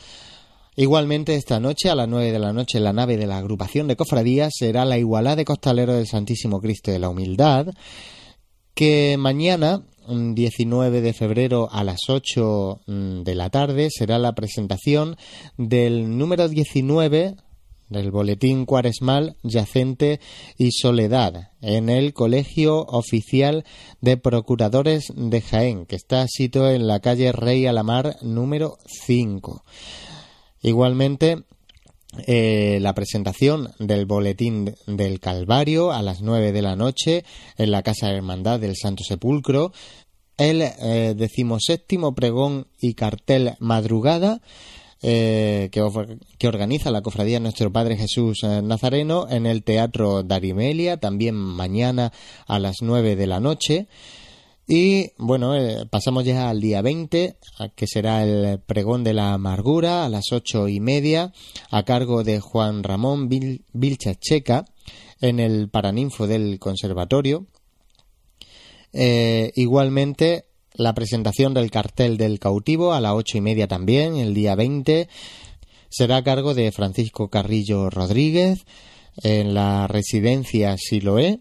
Igualmente 0.75 1.35
esta 1.35 1.61
noche 1.61 1.91
a 1.91 1.95
las 1.95 2.09
nueve 2.09 2.33
de 2.33 2.39
la 2.39 2.55
noche 2.55 2.81
la 2.81 2.95
nave 2.95 3.19
de 3.19 3.27
la 3.27 3.37
agrupación 3.37 3.89
de 3.89 3.97
cofradías 3.97 4.55
será 4.59 4.87
la 4.87 4.97
igualada 4.97 5.37
de 5.37 5.45
costalero 5.45 5.93
del 5.95 6.07
Santísimo 6.07 6.63
Cristo 6.63 6.91
de 6.91 6.99
la 6.99 7.11
Humildad 7.11 7.67
que 8.75 9.17
mañana 9.19 9.83
19 10.09 11.03
de 11.03 11.13
febrero 11.13 11.69
a 11.71 11.85
las 11.85 12.09
8 12.09 12.81
mm, 12.87 13.23
de 13.23 13.35
la 13.35 13.51
tarde 13.51 13.89
será 13.91 14.19
la 14.19 14.35
presentación 14.35 15.17
del 15.59 16.17
número 16.17 16.49
19 16.49 17.37
del 17.91 18.11
Boletín 18.11 18.65
Cuaresmal 18.65 19.37
Yacente 19.43 20.21
y 20.57 20.71
Soledad 20.73 21.51
en 21.61 21.91
el 21.91 22.15
Colegio 22.15 22.87
Oficial 22.87 23.65
de 24.01 24.17
Procuradores 24.17 25.13
de 25.15 25.43
Jaén, 25.43 25.85
que 25.85 25.97
está 25.97 26.27
situado 26.27 26.71
en 26.71 26.87
la 26.87 27.01
calle 27.01 27.31
Rey 27.33 27.67
Alamar 27.67 28.17
número 28.23 28.79
5. 28.87 29.63
Igualmente, 30.63 31.43
eh, 32.27 32.79
la 32.81 32.95
presentación 32.95 33.73
del 33.79 34.07
boletín 34.07 34.75
del 34.87 35.21
Calvario 35.21 35.93
a 35.93 36.03
las 36.03 36.23
nueve 36.23 36.53
de 36.53 36.63
la 36.63 36.77
noche 36.77 37.25
en 37.59 37.71
la 37.71 37.83
Casa 37.83 38.11
Hermandad 38.11 38.61
del 38.61 38.77
Santo 38.77 39.03
Sepulcro, 39.05 39.73
el 40.37 40.63
eh, 40.63 41.15
decimoséptimo 41.17 42.15
pregón 42.15 42.69
y 42.81 42.95
cartel 42.95 43.55
madrugada 43.61 44.41
eh, 45.05 45.69
que, 45.73 46.47
organiza 46.47 46.93
la 46.93 47.03
Cofradía 47.03 47.41
Nuestro 47.41 47.73
Padre 47.73 47.97
Jesús 47.97 48.39
eh, 48.45 48.63
Nazareno 48.63 49.27
en 49.29 49.47
el 49.47 49.65
Teatro 49.65 50.23
Darimelia, 50.23 50.99
también 50.99 51.35
mañana 51.35 52.13
a 52.47 52.61
las 52.61 52.77
9 52.83 53.17
de 53.17 53.27
la 53.27 53.41
noche. 53.41 53.89
Y 54.67 55.11
bueno, 55.19 55.57
eh, 55.57 55.87
pasamos 55.91 56.25
ya 56.25 56.49
al 56.49 56.61
día 56.61 56.83
20, 56.83 57.37
que 57.75 57.87
será 57.87 58.23
el 58.23 58.61
pregón 58.61 59.05
de 59.05 59.13
la 59.13 59.33
amargura 59.33 60.05
a 60.05 60.09
las 60.09 60.33
ocho 60.33 60.69
y 60.69 60.81
media, 60.81 61.33
a 61.71 61.85
cargo 61.85 62.23
de 62.25 62.41
Juan 62.41 62.83
Ramón 62.83 63.29
Vilcha 63.29 64.15
Checa, 64.15 64.65
en 65.21 65.41
el 65.41 65.69
Paraninfo 65.69 66.27
del 66.27 66.59
Conservatorio. 66.59 67.47
igualmente, 68.93 70.47
la 70.75 70.95
presentación 70.95 71.55
del 71.55 71.71
cartel 71.71 72.17
del 72.17 72.39
cautivo 72.39 72.93
a 72.93 73.01
las 73.01 73.13
ocho 73.13 73.39
y 73.39 73.41
media 73.41 73.69
también, 73.69 74.17
el 74.17 74.33
día 74.33 74.55
20, 74.55 75.09
será 75.91 76.19
a 76.19 76.25
cargo 76.25 76.55
de 76.55 76.73
Francisco 76.73 77.29
Carrillo 77.29 77.91
Rodríguez 77.91 78.65
en 79.23 79.53
la 79.53 79.87
residencia 79.87 80.77
Siloé, 80.79 81.41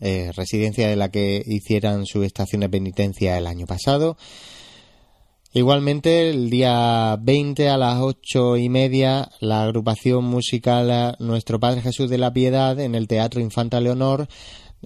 eh, 0.00 0.32
residencia 0.36 0.88
de 0.88 0.96
la 0.96 1.10
que 1.10 1.42
hicieran 1.46 2.06
su 2.06 2.22
estación 2.22 2.60
de 2.60 2.68
penitencia 2.68 3.38
el 3.38 3.46
año 3.46 3.66
pasado. 3.66 4.16
Igualmente, 5.52 6.28
el 6.28 6.50
día 6.50 7.16
20 7.18 7.68
a 7.70 7.78
las 7.78 7.98
ocho 8.00 8.58
y 8.58 8.68
media, 8.68 9.30
la 9.40 9.62
agrupación 9.62 10.24
musical 10.24 11.16
Nuestro 11.18 11.58
Padre 11.58 11.80
Jesús 11.80 12.10
de 12.10 12.18
la 12.18 12.32
Piedad 12.32 12.78
en 12.78 12.94
el 12.94 13.08
Teatro 13.08 13.40
Infanta 13.40 13.80
Leonor 13.80 14.28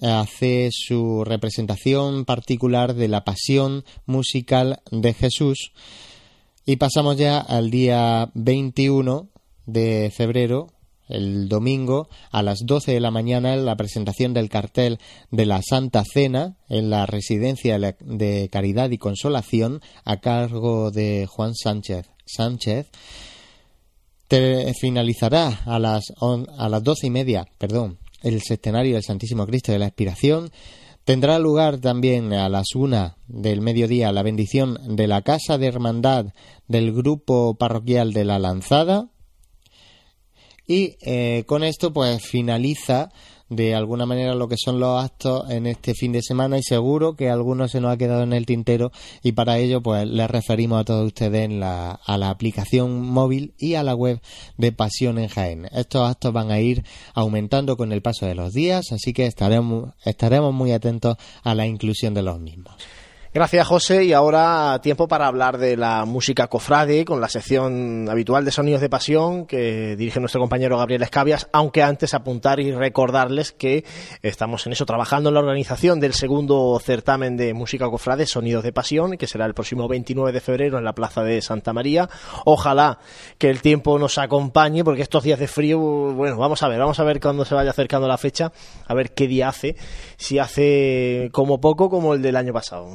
hace 0.01 0.69
su 0.71 1.23
representación 1.23 2.25
particular 2.25 2.95
de 2.95 3.07
la 3.07 3.23
pasión 3.23 3.83
musical 4.05 4.81
de 4.91 5.13
Jesús. 5.13 5.73
Y 6.65 6.77
pasamos 6.77 7.17
ya 7.17 7.39
al 7.39 7.71
día 7.71 8.31
21 8.33 9.29
de 9.65 10.11
febrero, 10.15 10.67
el 11.11 11.49
domingo, 11.49 12.09
a 12.31 12.41
las 12.43 12.59
12 12.65 12.93
de 12.93 12.99
la 12.99 13.11
mañana, 13.11 13.53
en 13.53 13.65
la 13.65 13.75
presentación 13.75 14.33
del 14.33 14.49
cartel 14.49 14.99
de 15.29 15.45
la 15.45 15.61
Santa 15.61 16.03
Cena 16.03 16.57
en 16.69 16.89
la 16.89 17.05
Residencia 17.05 17.77
de 17.79 18.49
Caridad 18.51 18.89
y 18.91 18.97
Consolación 18.97 19.81
a 20.05 20.17
cargo 20.17 20.91
de 20.91 21.27
Juan 21.29 21.53
Sánchez. 21.55 22.09
Sánchez 22.25 22.87
finalizará 24.79 25.61
a 25.65 25.77
las, 25.79 26.05
a 26.57 26.69
las 26.69 26.83
doce 26.83 27.07
y 27.07 27.09
media, 27.09 27.45
perdón, 27.57 27.97
el 28.21 28.41
sextenario 28.41 28.93
del 28.93 29.03
Santísimo 29.03 29.45
Cristo 29.45 29.71
de 29.71 29.79
la 29.79 29.87
Expiración. 29.87 30.51
Tendrá 31.03 31.39
lugar 31.39 31.79
también 31.79 32.31
a 32.33 32.47
las 32.47 32.75
una 32.75 33.17
del 33.27 33.61
mediodía 33.61 34.11
la 34.11 34.23
bendición 34.23 34.77
de 34.95 35.07
la 35.07 35.23
Casa 35.23 35.57
de 35.57 35.67
Hermandad 35.67 36.27
del 36.67 36.93
Grupo 36.93 37.55
Parroquial 37.55 38.13
de 38.13 38.23
la 38.23 38.39
Lanzada. 38.39 39.09
Y 40.67 40.97
eh, 41.01 41.43
con 41.47 41.63
esto 41.63 41.91
pues 41.91 42.21
finaliza 42.21 43.11
de 43.51 43.75
alguna 43.75 44.05
manera 44.05 44.33
lo 44.33 44.47
que 44.47 44.55
son 44.57 44.79
los 44.79 45.03
actos 45.03 45.49
en 45.49 45.67
este 45.67 45.93
fin 45.93 46.13
de 46.13 46.21
semana 46.21 46.57
y 46.57 46.63
seguro 46.63 47.17
que 47.17 47.29
algunos 47.29 47.71
se 47.71 47.81
nos 47.81 47.91
ha 47.91 47.97
quedado 47.97 48.23
en 48.23 48.31
el 48.31 48.45
tintero 48.45 48.93
y 49.23 49.33
para 49.33 49.57
ello 49.57 49.81
pues 49.81 50.07
les 50.07 50.31
referimos 50.31 50.79
a 50.79 50.85
todos 50.85 51.05
ustedes 51.05 51.43
en 51.43 51.59
la, 51.59 51.91
a 51.91 52.17
la 52.17 52.29
aplicación 52.29 53.01
móvil 53.01 53.53
y 53.57 53.73
a 53.73 53.83
la 53.83 53.93
web 53.93 54.21
de 54.55 54.71
Pasión 54.71 55.19
en 55.19 55.27
Jaén. 55.27 55.67
Estos 55.73 56.09
actos 56.09 56.31
van 56.31 56.49
a 56.49 56.61
ir 56.61 56.85
aumentando 57.13 57.75
con 57.75 57.91
el 57.91 58.01
paso 58.01 58.25
de 58.25 58.35
los 58.35 58.53
días, 58.53 58.93
así 58.93 59.11
que 59.11 59.25
estaremos, 59.25 59.95
estaremos 60.05 60.53
muy 60.53 60.71
atentos 60.71 61.17
a 61.43 61.53
la 61.53 61.67
inclusión 61.67 62.13
de 62.13 62.21
los 62.21 62.39
mismos. 62.39 62.75
Gracias, 63.33 63.65
José. 63.65 64.03
Y 64.03 64.11
ahora 64.11 64.81
tiempo 64.83 65.07
para 65.07 65.25
hablar 65.25 65.57
de 65.57 65.77
la 65.77 66.03
música 66.03 66.47
cofrade 66.47 67.05
con 67.05 67.21
la 67.21 67.29
sección 67.29 68.09
habitual 68.09 68.43
de 68.43 68.51
Sonidos 68.51 68.81
de 68.81 68.89
Pasión 68.89 69.45
que 69.45 69.95
dirige 69.95 70.19
nuestro 70.19 70.41
compañero 70.41 70.77
Gabriel 70.77 71.01
Escabias. 71.01 71.47
Aunque 71.53 71.81
antes 71.81 72.13
apuntar 72.13 72.59
y 72.59 72.73
recordarles 72.73 73.53
que 73.53 73.85
estamos 74.21 74.67
en 74.67 74.73
eso 74.73 74.85
trabajando 74.85 75.29
en 75.29 75.35
la 75.35 75.39
organización 75.39 76.01
del 76.01 76.13
segundo 76.13 76.77
certamen 76.83 77.37
de 77.37 77.53
música 77.53 77.89
cofrade 77.89 78.25
Sonidos 78.25 78.65
de 78.65 78.73
Pasión, 78.73 79.15
que 79.15 79.27
será 79.27 79.45
el 79.45 79.53
próximo 79.53 79.87
29 79.87 80.33
de 80.33 80.41
febrero 80.41 80.77
en 80.77 80.83
la 80.83 80.91
Plaza 80.91 81.23
de 81.23 81.41
Santa 81.41 81.71
María. 81.71 82.09
Ojalá 82.43 82.99
que 83.37 83.49
el 83.49 83.61
tiempo 83.61 83.97
nos 83.97 84.17
acompañe, 84.17 84.83
porque 84.83 85.03
estos 85.03 85.23
días 85.23 85.39
de 85.39 85.47
frío, 85.47 85.79
bueno, 85.79 86.35
vamos 86.35 86.63
a 86.63 86.67
ver, 86.67 86.79
vamos 86.79 86.99
a 86.99 87.05
ver 87.05 87.21
cuándo 87.21 87.45
se 87.45 87.55
vaya 87.55 87.69
acercando 87.69 88.09
la 88.09 88.17
fecha, 88.17 88.51
a 88.85 88.93
ver 88.93 89.13
qué 89.13 89.27
día 89.27 89.47
hace. 89.47 89.77
Si 90.17 90.37
hace 90.37 91.29
como 91.31 91.61
poco, 91.61 91.89
como 91.89 92.13
el 92.13 92.21
del 92.21 92.35
año 92.35 92.51
pasado 92.51 92.89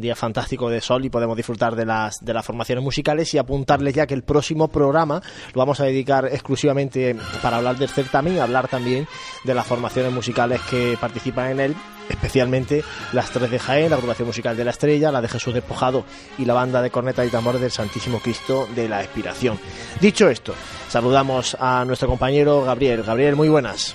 día 0.00 0.16
fantástico 0.16 0.68
de 0.70 0.80
sol 0.80 1.04
y 1.04 1.10
podemos 1.10 1.36
disfrutar 1.36 1.76
de 1.76 1.86
las, 1.86 2.24
de 2.24 2.34
las 2.34 2.44
formaciones 2.44 2.82
musicales 2.82 3.32
y 3.34 3.38
apuntarles 3.38 3.94
ya 3.94 4.06
que 4.06 4.14
el 4.14 4.22
próximo 4.22 4.68
programa 4.68 5.22
lo 5.52 5.58
vamos 5.58 5.80
a 5.80 5.84
dedicar 5.84 6.26
exclusivamente 6.26 7.16
para 7.42 7.58
hablar 7.58 7.76
del 7.76 7.88
certamen 7.88 8.36
y 8.36 8.38
hablar 8.38 8.68
también 8.68 9.06
de 9.44 9.54
las 9.54 9.66
formaciones 9.66 10.12
musicales 10.12 10.60
que 10.62 10.96
participan 11.00 11.50
en 11.50 11.60
él 11.60 11.76
especialmente 12.08 12.84
las 13.12 13.30
tres 13.30 13.50
de 13.50 13.58
Jaén, 13.58 13.90
la 13.90 13.96
agrupación 13.96 14.26
musical 14.26 14.56
de 14.56 14.64
la 14.64 14.70
Estrella, 14.70 15.12
la 15.12 15.20
de 15.20 15.28
Jesús 15.28 15.54
Despojado 15.54 16.04
y 16.38 16.44
la 16.44 16.54
banda 16.54 16.82
de 16.82 16.90
corneta 16.90 17.24
y 17.24 17.30
tambores 17.30 17.60
del 17.60 17.70
Santísimo 17.70 18.20
Cristo 18.20 18.68
de 18.74 18.88
la 18.88 19.02
Expiración. 19.02 19.58
Dicho 20.00 20.28
esto, 20.28 20.54
saludamos 20.88 21.56
a 21.58 21.84
nuestro 21.84 22.08
compañero 22.08 22.64
Gabriel. 22.64 23.02
Gabriel, 23.02 23.36
muy 23.36 23.48
buenas. 23.48 23.94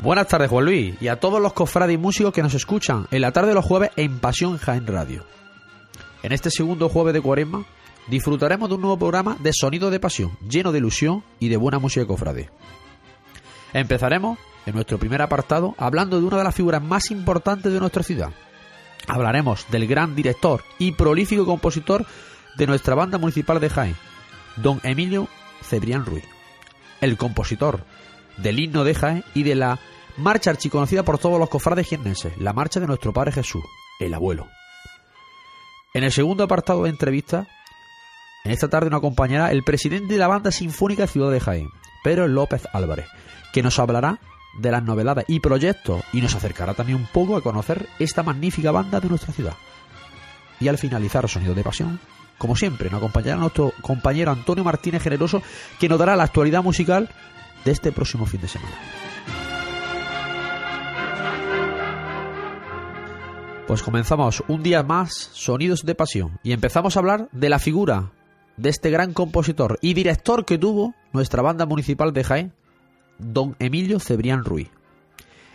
Buenas 0.00 0.28
tardes, 0.28 0.48
Juan 0.48 0.64
Luis, 0.64 0.94
y 1.00 1.08
a 1.08 1.18
todos 1.18 1.42
los 1.42 1.52
cofrades 1.52 1.94
y 1.94 1.98
músicos 1.98 2.32
que 2.32 2.42
nos 2.42 2.54
escuchan 2.54 3.08
en 3.10 3.20
la 3.20 3.32
tarde 3.32 3.48
de 3.48 3.54
los 3.54 3.64
jueves 3.64 3.90
en 3.96 4.20
Pasión 4.20 4.56
Jaén 4.56 4.86
Radio. 4.86 5.24
En 6.22 6.30
este 6.30 6.52
segundo 6.52 6.88
jueves 6.88 7.14
de 7.14 7.20
cuaresma 7.20 7.64
disfrutaremos 8.06 8.68
de 8.68 8.76
un 8.76 8.82
nuevo 8.82 8.96
programa 8.96 9.36
de 9.40 9.50
sonido 9.52 9.90
de 9.90 9.98
pasión, 9.98 10.38
lleno 10.48 10.70
de 10.70 10.78
ilusión 10.78 11.24
y 11.40 11.48
de 11.48 11.56
buena 11.56 11.80
música 11.80 12.06
cofrade. 12.06 12.48
Empezaremos 13.72 14.38
en 14.66 14.76
nuestro 14.76 14.98
primer 14.98 15.20
apartado 15.20 15.74
hablando 15.78 16.20
de 16.20 16.26
una 16.26 16.38
de 16.38 16.44
las 16.44 16.54
figuras 16.54 16.82
más 16.82 17.10
importantes 17.10 17.72
de 17.72 17.80
nuestra 17.80 18.04
ciudad. 18.04 18.30
Hablaremos 19.08 19.66
del 19.68 19.88
gran 19.88 20.14
director 20.14 20.62
y 20.78 20.92
prolífico 20.92 21.44
compositor 21.44 22.06
de 22.56 22.66
nuestra 22.68 22.94
banda 22.94 23.18
municipal 23.18 23.58
de 23.58 23.68
Jaén, 23.68 23.96
don 24.56 24.80
Emilio 24.84 25.26
Cebrián 25.62 26.06
Ruiz. 26.06 26.24
El 27.00 27.16
compositor 27.16 27.80
del 28.38 28.58
himno 28.58 28.84
de 28.84 28.94
Jaén 28.94 29.24
y 29.34 29.42
de 29.42 29.54
la 29.54 29.78
marcha 30.16 30.50
archiconocida 30.50 31.02
por 31.02 31.18
todos 31.18 31.38
los 31.38 31.48
cofrades 31.48 31.86
jiennenses, 31.86 32.36
la 32.38 32.52
marcha 32.52 32.80
de 32.80 32.86
nuestro 32.86 33.12
Padre 33.12 33.32
Jesús, 33.32 33.62
el 34.00 34.14
abuelo. 34.14 34.48
En 35.94 36.04
el 36.04 36.12
segundo 36.12 36.44
apartado 36.44 36.84
de 36.84 36.90
entrevista, 36.90 37.46
en 38.44 38.52
esta 38.52 38.68
tarde 38.68 38.90
nos 38.90 38.98
acompañará 38.98 39.50
el 39.50 39.62
presidente 39.62 40.14
de 40.14 40.18
la 40.18 40.28
banda 40.28 40.50
sinfónica 40.50 41.06
Ciudad 41.06 41.30
de 41.30 41.40
Jaén, 41.40 41.68
Pedro 42.02 42.28
López 42.28 42.66
Álvarez, 42.72 43.06
que 43.52 43.62
nos 43.62 43.78
hablará 43.78 44.20
de 44.58 44.70
las 44.70 44.82
novedades 44.82 45.24
y 45.28 45.40
proyectos 45.40 46.02
y 46.12 46.20
nos 46.20 46.34
acercará 46.34 46.74
también 46.74 46.98
un 46.98 47.06
poco 47.06 47.36
a 47.36 47.42
conocer 47.42 47.88
esta 47.98 48.22
magnífica 48.22 48.70
banda 48.70 49.00
de 49.00 49.08
nuestra 49.08 49.32
ciudad. 49.32 49.54
Y 50.60 50.68
al 50.68 50.78
finalizar 50.78 51.28
Sonido 51.28 51.54
de 51.54 51.62
Pasión, 51.62 52.00
como 52.38 52.56
siempre, 52.56 52.90
nos 52.90 52.98
acompañará 52.98 53.36
nuestro 53.36 53.72
compañero 53.80 54.30
Antonio 54.30 54.64
Martínez 54.64 55.02
Generoso, 55.02 55.42
que 55.78 55.88
nos 55.88 55.98
dará 55.98 56.16
la 56.16 56.24
actualidad 56.24 56.62
musical 56.62 57.10
de 57.68 57.72
este 57.72 57.92
próximo 57.92 58.24
fin 58.24 58.40
de 58.40 58.48
semana. 58.48 58.74
Pues 63.66 63.82
comenzamos 63.82 64.42
un 64.48 64.62
día 64.62 64.82
más 64.82 65.12
Sonidos 65.34 65.84
de 65.84 65.94
Pasión 65.94 66.40
y 66.42 66.52
empezamos 66.52 66.96
a 66.96 67.00
hablar 67.00 67.28
de 67.30 67.50
la 67.50 67.58
figura 67.58 68.12
de 68.56 68.70
este 68.70 68.88
gran 68.88 69.12
compositor 69.12 69.78
y 69.82 69.92
director 69.92 70.46
que 70.46 70.56
tuvo 70.56 70.94
nuestra 71.12 71.42
banda 71.42 71.66
municipal 71.66 72.14
de 72.14 72.24
Jaén, 72.24 72.54
don 73.18 73.54
Emilio 73.58 74.00
Cebrián 74.00 74.46
Ruiz, 74.46 74.70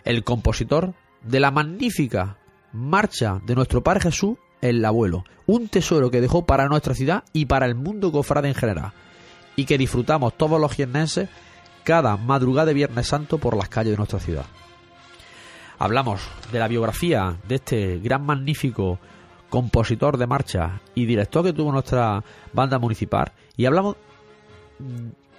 el 0.06 0.24
compositor 0.24 0.94
de 1.24 1.40
la 1.40 1.50
magnífica 1.50 2.38
marcha 2.74 3.42
de 3.44 3.56
nuestro 3.56 3.82
Padre 3.82 4.02
Jesús, 4.02 4.38
el 4.62 4.86
abuelo, 4.86 5.24
un 5.48 5.68
tesoro 5.68 6.12
que 6.12 6.22
dejó 6.22 6.46
para 6.46 6.68
nuestra 6.68 6.94
ciudad 6.94 7.24
y 7.34 7.48
para 7.48 7.66
el 7.66 7.74
mundo 7.74 8.12
cofrade 8.12 8.50
en 8.50 8.56
general, 8.56 8.94
y 9.56 9.66
que 9.66 9.80
disfrutamos 9.80 10.38
todos 10.38 10.62
los 10.62 10.74
jiennenses 10.74 11.28
cada 11.84 12.18
madrugada 12.18 12.68
de 12.68 12.74
Viernes 12.74 13.08
Santo 13.08 13.38
por 13.38 13.56
las 13.58 13.70
calles 13.70 13.92
de 13.92 13.98
nuestra 13.98 14.20
ciudad. 14.20 14.46
Hablamos 15.80 16.22
de 16.52 16.60
la 16.60 16.68
biografía 16.68 17.38
de 17.48 17.56
este 17.56 18.00
gran 18.00 18.26
magnífico 18.26 19.00
compositor 19.50 20.18
de 20.18 20.28
marcha 20.28 20.82
y 20.96 21.06
director 21.06 21.44
que 21.44 21.54
tuvo 21.54 21.72
nuestra 21.72 22.24
banda 22.54 22.80
municipal 22.80 23.34
y 23.58 23.66
hablamos 23.66 23.98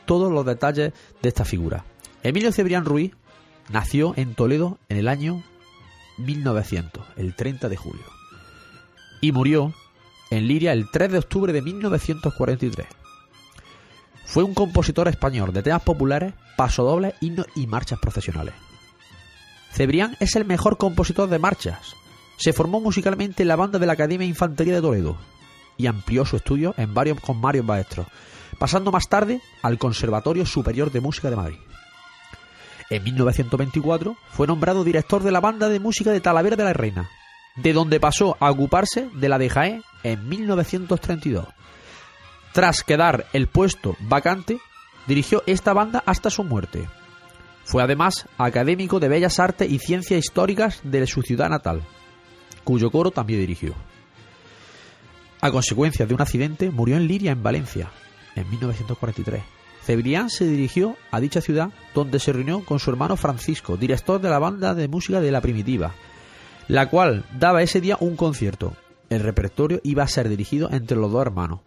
todos 0.04 0.32
los 0.32 0.44
detalles 0.44 0.92
de 1.22 1.28
esta 1.28 1.44
figura. 1.44 1.84
Emilio 2.22 2.52
Cebrián 2.52 2.84
Ruiz 2.84 3.12
nació 3.70 4.14
en 4.16 4.34
Toledo 4.34 4.78
en 4.88 4.98
el 4.98 5.08
año 5.08 5.42
1900, 6.18 7.04
el 7.16 7.34
30 7.34 7.68
de 7.68 7.76
julio, 7.76 8.04
y 9.20 9.32
murió 9.32 9.72
en 10.30 10.46
Liria 10.46 10.72
el 10.72 10.90
3 10.90 11.12
de 11.12 11.18
octubre 11.18 11.52
de 11.52 11.62
1943. 11.62 12.86
Fue 14.24 14.42
un 14.42 14.54
compositor 14.54 15.08
español 15.08 15.52
de 15.52 15.62
temas 15.62 15.82
populares, 15.82 16.34
pasodobles, 16.56 17.14
himnos 17.20 17.46
y 17.54 17.66
marchas 17.66 17.98
profesionales. 17.98 18.54
Cebrián 19.72 20.16
es 20.20 20.36
el 20.36 20.44
mejor 20.44 20.78
compositor 20.78 21.28
de 21.28 21.38
marchas. 21.38 21.94
Se 22.36 22.52
formó 22.52 22.80
musicalmente 22.80 23.42
en 23.42 23.48
la 23.48 23.56
banda 23.56 23.78
de 23.78 23.86
la 23.86 23.94
Academia 23.94 24.24
de 24.24 24.30
Infantería 24.30 24.74
de 24.74 24.80
Toledo. 24.80 25.16
y 25.76 25.88
amplió 25.88 26.24
su 26.24 26.36
estudio 26.36 26.72
en 26.76 26.94
varios, 26.94 27.18
con 27.18 27.40
varios 27.40 27.64
maestros, 27.64 28.06
pasando 28.60 28.92
más 28.92 29.08
tarde 29.08 29.40
al 29.60 29.76
Conservatorio 29.76 30.46
Superior 30.46 30.92
de 30.92 31.00
Música 31.00 31.30
de 31.30 31.36
Madrid. 31.36 31.58
En 32.90 33.02
1924 33.02 34.16
fue 34.30 34.46
nombrado 34.46 34.84
director 34.84 35.24
de 35.24 35.32
la 35.32 35.40
banda 35.40 35.68
de 35.68 35.80
música 35.80 36.12
de 36.12 36.20
Talavera 36.20 36.54
de 36.54 36.62
la 36.62 36.72
Reina, 36.72 37.10
de 37.56 37.72
donde 37.72 37.98
pasó 37.98 38.36
a 38.38 38.52
ocuparse 38.52 39.08
de 39.14 39.28
la 39.28 39.38
de 39.38 39.48
Jaén 39.48 39.82
en 40.04 40.28
1932. 40.28 41.48
Tras 42.54 42.84
quedar 42.84 43.26
el 43.32 43.48
puesto 43.48 43.96
vacante, 43.98 44.60
dirigió 45.08 45.42
esta 45.44 45.72
banda 45.72 46.04
hasta 46.06 46.30
su 46.30 46.44
muerte. 46.44 46.88
Fue 47.64 47.82
además 47.82 48.28
académico 48.38 49.00
de 49.00 49.08
Bellas 49.08 49.40
Artes 49.40 49.68
y 49.68 49.80
Ciencias 49.80 50.20
Históricas 50.20 50.80
de 50.84 51.04
su 51.08 51.22
ciudad 51.22 51.50
natal, 51.50 51.82
cuyo 52.62 52.92
coro 52.92 53.10
también 53.10 53.40
dirigió. 53.40 53.74
A 55.40 55.50
consecuencia 55.50 56.06
de 56.06 56.14
un 56.14 56.22
accidente, 56.22 56.70
murió 56.70 56.96
en 56.96 57.08
Liria, 57.08 57.32
en 57.32 57.42
Valencia, 57.42 57.90
en 58.36 58.48
1943. 58.48 59.42
Cebrián 59.82 60.30
se 60.30 60.46
dirigió 60.46 60.96
a 61.10 61.18
dicha 61.18 61.40
ciudad, 61.40 61.70
donde 61.92 62.20
se 62.20 62.32
reunió 62.32 62.64
con 62.64 62.78
su 62.78 62.88
hermano 62.88 63.16
Francisco, 63.16 63.76
director 63.76 64.20
de 64.20 64.30
la 64.30 64.38
banda 64.38 64.74
de 64.74 64.86
música 64.86 65.20
de 65.20 65.32
la 65.32 65.40
Primitiva, 65.40 65.92
la 66.68 66.88
cual 66.88 67.24
daba 67.36 67.62
ese 67.62 67.80
día 67.80 67.96
un 67.98 68.14
concierto. 68.14 68.76
El 69.10 69.24
repertorio 69.24 69.80
iba 69.82 70.04
a 70.04 70.08
ser 70.08 70.28
dirigido 70.28 70.70
entre 70.70 70.96
los 70.96 71.10
dos 71.10 71.20
hermanos, 71.20 71.60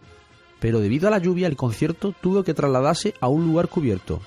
pero 0.59 0.79
debido 0.79 1.07
a 1.07 1.11
la 1.11 1.19
lluvia 1.19 1.47
el 1.47 1.55
concierto 1.55 2.13
tuvo 2.19 2.43
que 2.43 2.53
trasladarse 2.53 3.13
a 3.19 3.27
un 3.27 3.45
lugar 3.45 3.67
cubierto. 3.67 4.21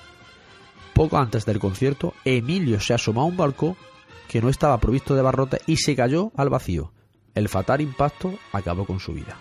Poco 0.93 1.17
antes 1.17 1.45
del 1.45 1.59
concierto, 1.59 2.13
Emilio 2.25 2.79
se 2.79 2.93
asomó 2.93 3.21
a 3.21 3.25
un 3.25 3.37
barco 3.37 3.77
que 4.27 4.41
no 4.41 4.49
estaba 4.49 4.79
provisto 4.79 5.15
de 5.15 5.21
barrotes 5.21 5.61
y 5.67 5.77
se 5.77 5.95
cayó 5.95 6.31
al 6.35 6.49
vacío. 6.49 6.91
El 7.33 7.49
fatal 7.49 7.81
impacto 7.81 8.33
acabó 8.51 8.85
con 8.85 8.99
su 8.99 9.13
vida. 9.13 9.37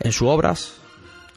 En 0.00 0.12
sus 0.12 0.28
obras 0.28 0.80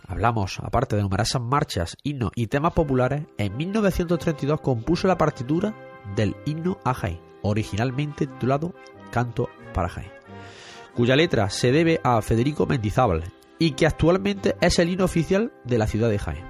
hablamos, 0.07 0.59
aparte 0.59 0.95
de 0.95 1.03
numerosas 1.03 1.41
marchas, 1.41 1.97
himnos 2.03 2.31
y 2.35 2.47
temas 2.47 2.73
populares, 2.73 3.23
en 3.37 3.55
1932 3.55 4.61
compuso 4.61 5.07
la 5.07 5.17
partitura 5.17 5.75
del 6.15 6.35
himno 6.45 6.79
a 6.83 6.93
Jaén, 6.93 7.21
originalmente 7.43 8.25
titulado 8.25 8.73
Canto 9.11 9.49
para 9.73 9.89
Jaén, 9.89 10.11
cuya 10.95 11.15
letra 11.15 11.49
se 11.49 11.71
debe 11.71 11.99
a 12.03 12.21
Federico 12.21 12.65
Mendizábal 12.65 13.23
y 13.59 13.71
que 13.71 13.87
actualmente 13.87 14.55
es 14.61 14.79
el 14.79 14.89
himno 14.89 15.05
oficial 15.05 15.51
de 15.63 15.77
la 15.77 15.87
ciudad 15.87 16.09
de 16.09 16.19
Jaén. 16.19 16.45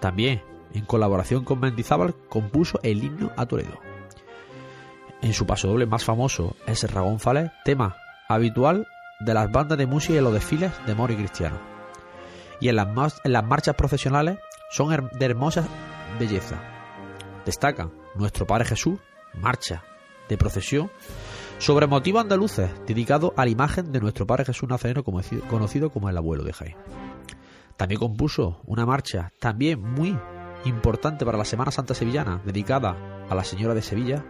También, 0.00 0.42
en 0.72 0.84
colaboración 0.84 1.44
con 1.44 1.60
Mendizábal, 1.60 2.14
compuso 2.28 2.78
el 2.82 3.02
himno 3.02 3.32
a 3.36 3.46
Toledo. 3.46 3.80
En 5.20 5.32
su 5.32 5.46
pasodoble 5.46 5.86
más 5.86 6.04
famoso 6.04 6.56
es 6.66 6.84
el 6.84 6.90
Ragón 6.90 7.18
Falés, 7.18 7.50
tema 7.64 7.96
habitual 8.28 8.86
de 9.20 9.34
las 9.34 9.50
bandas 9.50 9.78
de 9.78 9.86
música 9.86 10.14
y 10.18 10.20
los 10.20 10.32
desfiles 10.32 10.72
de 10.86 10.94
moro 10.94 11.12
y 11.12 11.16
cristiano. 11.16 11.58
Y 12.60 12.68
en 12.68 12.76
las, 12.76 13.20
en 13.24 13.32
las 13.32 13.44
marchas 13.44 13.74
profesionales 13.74 14.38
son 14.70 15.08
de 15.12 15.26
hermosa 15.26 15.66
belleza. 16.18 16.60
Destacan 17.44 17.92
Nuestro 18.14 18.46
Padre 18.46 18.66
Jesús, 18.66 18.98
marcha 19.34 19.82
de 20.28 20.36
procesión, 20.36 20.90
sobre 21.58 21.88
motivos 21.88 22.22
andaluces, 22.22 22.70
dedicado 22.86 23.34
a 23.36 23.44
la 23.44 23.50
imagen 23.50 23.90
de 23.90 24.00
nuestro 24.00 24.26
Padre 24.26 24.44
Jesús 24.44 24.68
Nazareno, 24.68 25.02
conocido 25.02 25.90
como 25.90 26.08
el 26.08 26.16
abuelo 26.16 26.44
de 26.44 26.52
Jaén. 26.52 26.76
También 27.76 27.98
compuso 27.98 28.60
una 28.64 28.86
marcha 28.86 29.32
también 29.40 29.80
muy 29.80 30.16
importante 30.64 31.24
para 31.24 31.38
la 31.38 31.44
Semana 31.44 31.70
Santa 31.70 31.94
Sevillana, 31.94 32.40
dedicada 32.44 33.26
a 33.28 33.34
la 33.34 33.44
Señora 33.44 33.74
de 33.74 33.82
Sevilla, 33.82 34.24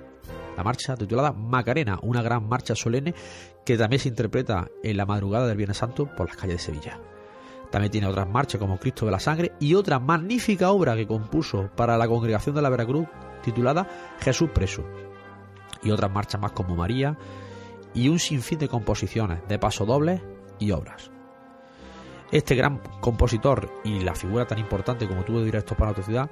la 0.57 0.65
marcha 0.65 0.97
titulada 0.97 1.33
Macarena, 1.33 1.99
una 2.03 2.23
gran 2.23 2.49
marcha 2.49 2.75
solemne 2.75 3.15
que 3.65 3.77
también 3.77 4.01
se 4.01 4.09
interpreta 4.09 4.69
en 4.83 4.97
la 4.97 5.07
madrugada 5.07 5.47
del 5.47 5.57
Viernes 5.57 5.77
Santo 5.77 6.07
por 6.07 6.29
las 6.29 6.37
calles 6.37 6.57
de 6.57 6.63
Sevilla. 6.63 7.01
También 7.71 7.93
tiene 7.93 8.07
otras 8.07 8.29
marchas 8.29 8.59
como 8.59 8.79
Cristo 8.79 9.05
de 9.05 9.13
la 9.13 9.21
Sangre 9.21 9.53
y 9.61 9.75
otra 9.75 9.99
magnífica 9.99 10.71
obra 10.71 10.97
que 10.97 11.07
compuso 11.07 11.71
para 11.77 11.99
la 11.99 12.09
congregación 12.09 12.55
de 12.55 12.63
la 12.63 12.71
Veracruz 12.71 13.07
titulada 13.43 14.17
Jesús 14.21 14.51
Preso. 14.51 14.83
Y 15.83 15.91
otras 15.91 16.11
marchas 16.11 16.41
más 16.41 16.53
como 16.53 16.77
María 16.77 17.17
y 17.95 18.09
un 18.09 18.19
sinfín 18.19 18.59
de 18.59 18.69
composiciones, 18.69 19.47
de 19.49 19.59
pasodobles 19.59 20.21
y 20.59 20.71
obras. 20.73 21.11
Este 22.31 22.55
gran 22.55 22.81
compositor 23.01 23.73
y 23.85 24.01
la 24.01 24.15
figura 24.15 24.47
tan 24.47 24.59
importante 24.59 25.09
como 25.09 25.25
tuvo 25.25 25.43
directo 25.43 25.75
para 25.75 25.93
nuestra 25.93 26.05
ciudad 26.05 26.31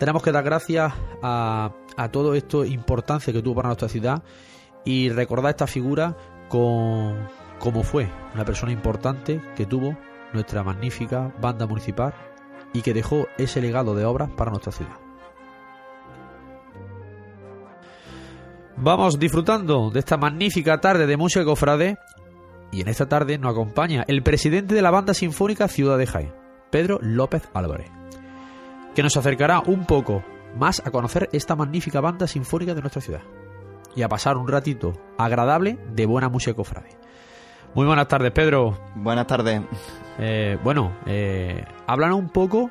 tenemos 0.00 0.22
que 0.22 0.32
dar 0.32 0.42
gracias 0.42 0.94
a, 1.22 1.70
todo 2.10 2.34
esto 2.34 2.64
importancia 2.64 3.34
que 3.34 3.42
tuvo 3.42 3.56
para 3.56 3.68
nuestra 3.68 3.90
ciudad 3.90 4.22
y 4.82 5.10
recordar 5.10 5.50
esta 5.50 5.66
figura 5.66 6.16
con, 6.48 7.28
como 7.58 7.82
fue 7.82 8.08
una 8.32 8.46
persona 8.46 8.72
importante 8.72 9.42
que 9.54 9.66
tuvo 9.66 9.94
nuestra 10.32 10.62
magnífica 10.62 11.34
banda 11.38 11.66
municipal 11.66 12.14
y 12.72 12.80
que 12.80 12.94
dejó 12.94 13.26
ese 13.36 13.60
legado 13.60 13.94
de 13.94 14.06
obras 14.06 14.30
para 14.30 14.50
nuestra 14.50 14.72
ciudad. 14.72 14.99
Vamos 18.82 19.18
disfrutando 19.18 19.90
de 19.90 19.98
esta 19.98 20.16
magnífica 20.16 20.80
tarde 20.80 21.06
de 21.06 21.16
música 21.18 21.44
cofrade 21.44 21.98
y 22.72 22.80
en 22.80 22.88
esta 22.88 23.06
tarde 23.06 23.36
nos 23.36 23.52
acompaña 23.52 24.04
el 24.08 24.22
presidente 24.22 24.74
de 24.74 24.82
la 24.82 24.90
banda 24.90 25.12
sinfónica 25.12 25.68
Ciudad 25.68 25.98
de 25.98 26.06
Jaén, 26.06 26.32
Pedro 26.70 26.98
López 27.02 27.48
Álvarez 27.52 27.90
que 28.94 29.02
nos 29.02 29.16
acercará 29.16 29.60
un 29.60 29.86
poco 29.86 30.22
más 30.56 30.82
a 30.84 30.90
conocer 30.90 31.28
esta 31.32 31.56
magnífica 31.56 32.00
banda 32.00 32.26
sinfónica 32.26 32.74
de 32.74 32.80
nuestra 32.80 33.02
ciudad 33.02 33.22
y 33.94 34.02
a 34.02 34.08
pasar 34.08 34.36
un 34.36 34.48
ratito 34.48 34.94
agradable 35.18 35.78
de 35.92 36.06
buena 36.06 36.28
música 36.28 36.54
cofrade. 36.54 36.90
Muy 37.74 37.86
buenas 37.86 38.08
tardes, 38.08 38.32
Pedro. 38.32 38.78
Buenas 38.96 39.26
tardes. 39.26 39.62
Eh, 40.18 40.58
bueno, 40.64 40.96
eh, 41.06 41.64
háblanos 41.86 42.18
un 42.18 42.30
poco 42.30 42.70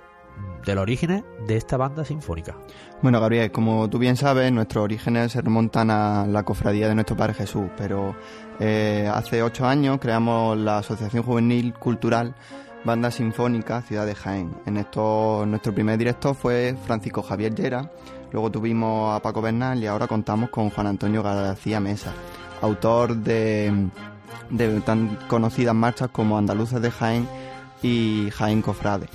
del 0.65 0.77
origen 0.77 1.23
de 1.47 1.57
esta 1.57 1.77
banda 1.77 2.05
sinfónica. 2.05 2.55
Bueno, 3.01 3.19
Gabriel, 3.19 3.51
como 3.51 3.89
tú 3.89 3.97
bien 3.97 4.17
sabes, 4.17 4.51
nuestros 4.51 4.83
orígenes 4.83 5.31
se 5.31 5.41
remontan 5.41 5.89
a 5.89 6.27
la 6.27 6.43
cofradía 6.43 6.87
de 6.87 6.95
nuestro 6.95 7.15
Padre 7.15 7.33
Jesús, 7.33 7.69
pero 7.77 8.15
eh, 8.59 9.09
hace 9.11 9.41
ocho 9.41 9.65
años 9.65 9.99
creamos 9.99 10.57
la 10.57 10.79
Asociación 10.79 11.23
Juvenil 11.23 11.73
Cultural 11.73 12.35
Banda 12.83 13.11
Sinfónica 13.11 13.81
Ciudad 13.81 14.05
de 14.05 14.15
Jaén. 14.15 14.53
En 14.65 14.77
esto 14.77 15.45
nuestro 15.47 15.73
primer 15.73 15.97
director 15.97 16.35
fue 16.35 16.75
Francisco 16.85 17.21
Javier 17.21 17.55
Llera, 17.55 17.89
luego 18.31 18.51
tuvimos 18.51 19.15
a 19.15 19.21
Paco 19.21 19.41
Bernal 19.41 19.81
y 19.81 19.87
ahora 19.87 20.07
contamos 20.07 20.49
con 20.49 20.69
Juan 20.69 20.87
Antonio 20.87 21.23
García 21.23 21.79
Mesa, 21.79 22.13
autor 22.61 23.15
de, 23.15 23.89
de 24.49 24.81
tan 24.81 25.17
conocidas 25.27 25.75
marchas 25.75 26.09
como 26.11 26.37
Andaluces 26.37 26.81
de 26.81 26.91
Jaén 26.91 27.27
y 27.81 28.29
Jaén 28.31 28.61
Cofrade. 28.61 29.07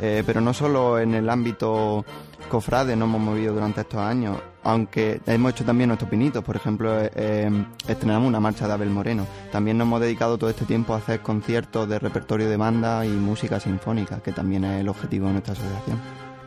Eh, 0.00 0.22
pero 0.26 0.40
no 0.40 0.52
solo 0.52 0.98
en 0.98 1.14
el 1.14 1.28
ámbito 1.28 2.04
cofrade 2.48 2.96
nos 2.96 3.08
hemos 3.08 3.20
movido 3.20 3.54
durante 3.54 3.80
estos 3.80 4.00
años, 4.00 4.36
aunque 4.62 5.20
hemos 5.26 5.52
hecho 5.52 5.64
también 5.64 5.88
nuestros 5.88 6.10
pinitos, 6.10 6.42
por 6.42 6.56
ejemplo, 6.56 7.00
eh, 7.00 7.10
eh, 7.14 7.50
estrenamos 7.86 8.28
una 8.28 8.40
marcha 8.40 8.66
de 8.66 8.72
Abel 8.72 8.90
Moreno. 8.90 9.26
También 9.52 9.78
nos 9.78 9.86
hemos 9.86 10.00
dedicado 10.00 10.38
todo 10.38 10.50
este 10.50 10.64
tiempo 10.64 10.94
a 10.94 10.98
hacer 10.98 11.20
conciertos 11.20 11.88
de 11.88 11.98
repertorio 11.98 12.48
de 12.48 12.56
banda 12.56 13.04
y 13.06 13.10
música 13.10 13.60
sinfónica, 13.60 14.20
que 14.20 14.32
también 14.32 14.64
es 14.64 14.80
el 14.80 14.88
objetivo 14.88 15.26
de 15.26 15.32
nuestra 15.34 15.52
asociación. 15.52 16.00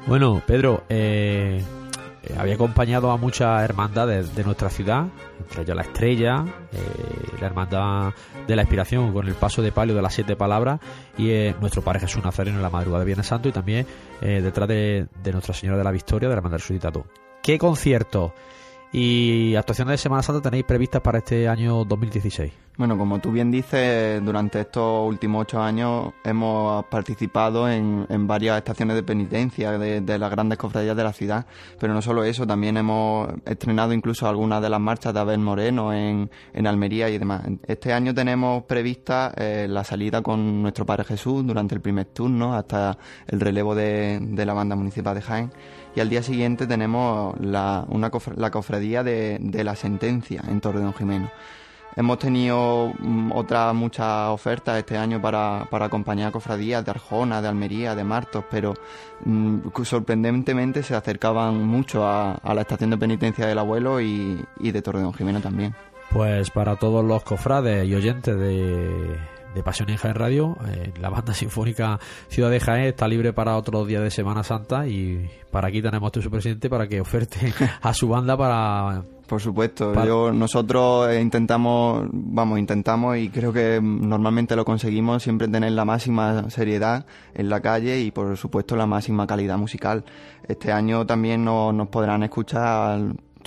Bueno, 0.07 0.41
Pedro, 0.45 0.83
eh, 0.89 1.63
eh, 2.23 2.35
había 2.37 2.55
acompañado 2.55 3.11
a 3.11 3.17
muchas 3.17 3.63
hermandades 3.63 4.35
de 4.35 4.43
nuestra 4.43 4.69
ciudad, 4.69 5.07
entre 5.39 5.61
ellas 5.61 5.75
la 5.75 5.81
Estrella, 5.83 6.45
eh, 6.71 7.37
la 7.39 7.47
Hermandad 7.47 8.13
de 8.45 8.55
la 8.55 8.63
Inspiración 8.63 9.13
con 9.13 9.27
el 9.27 9.35
paso 9.35 9.61
de 9.61 9.71
palio 9.71 9.95
de 9.95 10.01
las 10.01 10.13
siete 10.13 10.35
palabras 10.35 10.79
y 11.17 11.29
eh, 11.29 11.55
nuestro 11.61 11.81
Padre 11.81 12.01
Jesús 12.01 12.23
Nazareno 12.23 12.57
en 12.57 12.63
la 12.63 12.69
madrugada 12.69 12.99
de 12.99 13.05
Viernes 13.05 13.27
Santo 13.27 13.47
y 13.47 13.51
también 13.51 13.85
detrás 14.21 14.67
de, 14.67 15.07
Nuestra 15.31 15.53
Señora 15.53 15.77
de 15.77 15.83
la 15.83 15.91
Victoria 15.91 16.27
de 16.27 16.35
la 16.35 16.39
Hermandad 16.39 16.57
Resucitado. 16.57 17.05
¿Qué 17.41 17.57
conciertos 17.57 18.33
y 18.91 19.55
actuaciones 19.55 19.93
de 19.93 19.97
Semana 19.97 20.23
Santa 20.23 20.41
tenéis 20.41 20.65
previstas 20.65 21.01
para 21.01 21.19
este 21.19 21.47
año 21.47 21.85
2016? 21.85 22.68
Bueno, 22.79 22.97
como 22.97 23.19
tú 23.19 23.33
bien 23.33 23.51
dices, 23.51 24.23
durante 24.23 24.61
estos 24.61 25.05
últimos 25.05 25.41
ocho 25.41 25.61
años 25.61 26.13
hemos 26.23 26.85
participado 26.85 27.69
en, 27.69 28.07
varias 28.25 28.57
estaciones 28.57 28.95
de 28.95 29.03
penitencia 29.03 29.77
de, 29.77 30.17
las 30.17 30.31
grandes 30.31 30.57
cofradías 30.57 30.95
de 30.95 31.03
la 31.03 31.11
ciudad, 31.11 31.45
pero 31.77 31.93
no 31.93 32.01
solo 32.01 32.23
eso, 32.23 32.47
también 32.47 32.77
hemos 32.77 33.27
estrenado 33.43 33.91
incluso 33.91 34.29
algunas 34.29 34.61
de 34.61 34.69
las 34.69 34.79
marchas 34.79 35.13
de 35.13 35.19
Abel 35.19 35.39
Moreno 35.39 35.91
en, 35.91 36.29
Almería 36.65 37.09
y 37.09 37.17
demás. 37.17 37.41
Este 37.67 37.91
año 37.91 38.13
tenemos 38.13 38.63
prevista 38.63 39.33
eh, 39.35 39.67
la 39.69 39.83
salida 39.83 40.21
con 40.21 40.61
nuestro 40.61 40.85
Padre 40.85 41.03
Jesús 41.03 41.45
durante 41.45 41.75
el 41.75 41.81
primer 41.81 42.05
turno 42.05 42.53
hasta 42.53 42.97
el 43.27 43.41
relevo 43.41 43.75
de, 43.75 44.21
la 44.33 44.53
banda 44.53 44.77
municipal 44.77 45.15
de 45.15 45.21
Jaén 45.21 45.51
y 45.97 45.99
al 45.99 46.07
día 46.07 46.23
siguiente 46.23 46.65
tenemos 46.65 47.37
la, 47.41 47.83
una 47.89 48.09
la 48.37 48.51
cofradía 48.51 49.03
de, 49.03 49.37
de 49.41 49.65
la 49.65 49.75
sentencia 49.75 50.43
en 50.47 50.61
Torre 50.61 50.79
Don 50.79 50.93
Jimeno. 50.93 51.29
Hemos 51.95 52.19
tenido 52.19 52.93
mm, 52.99 53.31
otras 53.33 53.73
muchas 53.73 54.29
ofertas 54.29 54.77
este 54.77 54.97
año 54.97 55.21
para, 55.21 55.67
para 55.69 55.85
acompañar 55.85 56.31
cofradías 56.31 56.85
de 56.85 56.91
Arjona, 56.91 57.41
de 57.41 57.47
Almería, 57.47 57.95
de 57.95 58.03
Martos, 58.03 58.45
pero 58.49 58.73
mm, 59.25 59.59
sorprendentemente 59.83 60.83
se 60.83 60.95
acercaban 60.95 61.63
mucho 61.63 62.07
a, 62.07 62.39
la 62.43 62.61
estación 62.61 62.91
de 62.91 62.97
penitencia 62.97 63.45
del 63.45 63.59
abuelo 63.59 63.99
y, 64.01 64.43
y 64.59 64.71
de 64.71 64.81
Torredón 64.81 65.13
Jimeno 65.13 65.41
también. 65.41 65.75
Pues 66.11 66.49
para 66.49 66.75
todos 66.75 67.05
los 67.05 67.23
cofrades 67.23 67.87
y 67.87 67.93
oyentes 67.93 68.37
de, 68.37 69.17
de 69.53 69.63
Pasión 69.63 69.89
en 69.89 69.97
Jaén 69.97 70.15
Radio. 70.15 70.57
Eh, 70.67 70.93
la 70.99 71.09
banda 71.09 71.33
sinfónica 71.35 71.99
Ciudad 72.27 72.49
de 72.49 72.59
Jaén 72.59 72.85
está 72.85 73.07
libre 73.07 73.33
para 73.33 73.57
otros 73.57 73.87
días 73.87 74.03
de 74.03 74.11
Semana 74.11 74.43
Santa 74.43 74.87
y 74.87 75.29
para 75.51 75.67
aquí 75.67 75.81
tenemos 75.81 76.11
a 76.15 76.21
su 76.21 76.29
presidente 76.29 76.69
para 76.69 76.87
que 76.87 77.01
oferte 77.01 77.53
a 77.81 77.93
su 77.93 78.07
banda 78.07 78.37
para 78.37 79.03
por 79.29 79.39
supuesto, 79.39 79.93
yo 80.05 80.33
nosotros 80.33 81.15
intentamos, 81.15 82.07
vamos, 82.11 82.57
intentamos 82.57 83.15
y 83.15 83.29
creo 83.29 83.53
que 83.53 83.79
normalmente 83.79 84.55
lo 84.55 84.65
conseguimos 84.65 85.21
siempre 85.21 85.47
tener 85.47 85.71
la 85.73 85.85
máxima 85.85 86.49
seriedad 86.49 87.05
en 87.35 87.47
la 87.47 87.61
calle 87.61 87.99
y 87.99 88.09
por 88.09 88.35
supuesto 88.37 88.75
la 88.75 88.87
máxima 88.87 89.27
calidad 89.27 89.59
musical. 89.59 90.03
Este 90.47 90.71
año 90.71 91.05
también 91.05 91.45
nos, 91.45 91.75
nos 91.75 91.89
podrán 91.89 92.23
escuchar 92.23 92.99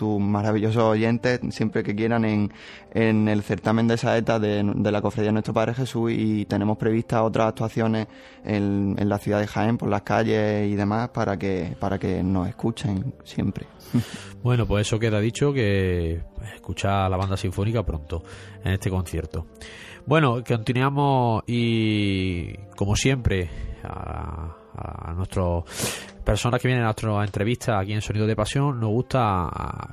tus 0.02 0.20
maravillosos 0.20 0.82
oyentes 0.82 1.38
siempre 1.50 1.84
que 1.84 1.94
quieran 1.94 2.24
en, 2.24 2.52
en 2.92 3.28
el 3.28 3.44
certamen 3.44 3.86
de 3.86 3.96
saeta 3.96 4.40
de, 4.40 4.64
de, 4.74 4.90
la 4.90 5.00
Cofradía 5.00 5.28
de 5.28 5.34
Nuestro 5.34 5.54
Padre 5.54 5.74
Jesús 5.74 6.10
y 6.12 6.44
tenemos 6.46 6.76
previstas 6.76 7.22
otras 7.22 7.50
actuaciones 7.50 8.08
en, 8.44 8.96
en, 8.98 9.08
la 9.08 9.18
ciudad 9.18 9.38
de 9.38 9.46
Jaén 9.46 9.78
por 9.78 9.88
las 9.88 10.02
calles 10.02 10.68
y 10.68 10.74
demás 10.74 11.10
para 11.10 11.38
que 11.38 11.76
para 11.78 12.00
que 12.00 12.20
nos 12.24 12.48
escuchen 12.48 13.14
siempre. 13.22 13.66
Bueno, 14.42 14.66
pues 14.66 14.88
eso 14.88 14.98
queda 14.98 15.20
dicho 15.20 15.52
que 15.52 16.20
escucha 16.56 17.06
a 17.06 17.08
la 17.08 17.16
banda 17.16 17.36
sinfónica 17.36 17.84
pronto 17.84 18.24
en 18.64 18.72
este 18.72 18.90
concierto. 18.90 19.46
Bueno, 20.04 20.42
continuamos 20.42 21.44
y 21.46 22.52
como 22.74 22.96
siempre 22.96 23.48
a, 23.84 24.56
a 24.74 25.12
nuestros 25.12 25.64
personas 26.24 26.60
que 26.60 26.68
vienen 26.68 26.84
a 26.84 26.88
nuestra 26.88 27.24
entrevista 27.24 27.78
aquí 27.78 27.92
en 27.92 28.00
Sonido 28.00 28.26
de 28.26 28.36
Pasión, 28.36 28.80
nos 28.80 28.90
gusta 28.90 29.46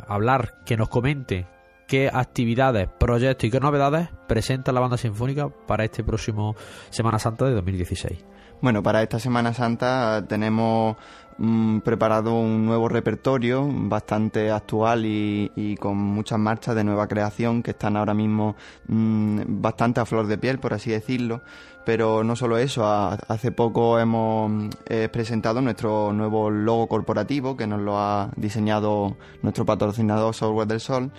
hablar, 0.07 0.63
que 0.65 0.77
nos 0.77 0.89
comente 0.89 1.47
qué 1.87 2.09
actividades, 2.11 2.87
proyectos 2.99 3.45
y 3.45 3.51
qué 3.51 3.59
novedades 3.59 4.09
presenta 4.27 4.71
la 4.71 4.79
banda 4.79 4.97
sinfónica 4.97 5.49
para 5.49 5.83
este 5.83 6.03
próximo 6.03 6.55
Semana 6.91 7.17
Santa 7.17 7.45
de 7.45 7.55
2016. 7.55 8.23
Bueno, 8.61 8.83
para 8.83 9.01
esta 9.01 9.19
Semana 9.19 9.53
Santa 9.53 10.25
tenemos 10.27 10.97
mm, 11.37 11.79
preparado 11.79 12.33
un 12.35 12.65
nuevo 12.65 12.89
repertorio 12.89 13.65
bastante 13.67 14.51
actual 14.51 15.05
y, 15.05 15.77
con 15.79 15.97
muchas 15.97 16.37
marchas 16.37 16.75
de 16.75 16.83
nueva 16.83 17.07
creación 17.07 17.63
que 17.63 17.71
están 17.71 17.95
ahora 17.95 18.13
mismo 18.13 18.55
mm, 18.87 19.61
bastante 19.61 20.01
a 20.01 20.05
flor 20.05 20.27
de 20.27 20.37
piel, 20.37 20.59
por 20.59 20.73
así 20.73 20.91
decirlo. 20.91 21.41
Pero 21.89 22.23
no 22.23 22.35
solo 22.35 22.59
eso, 22.59 22.85
hace 22.85 23.51
poco 23.51 23.97
hemos 23.97 24.69
eh, 24.85 25.09
presentado 25.11 25.59
nuestro 25.59 26.13
nuevo 26.13 26.51
logo 26.51 26.85
corporativo 26.85 27.57
que 27.57 27.65
nos 27.65 27.81
lo 27.81 27.97
ha 27.97 28.29
diseñado 28.35 29.17
nuestro 29.41 29.65
patrocinador 29.65 30.35
Software 30.35 30.67
del 30.67 30.81
Sol 30.81 31.11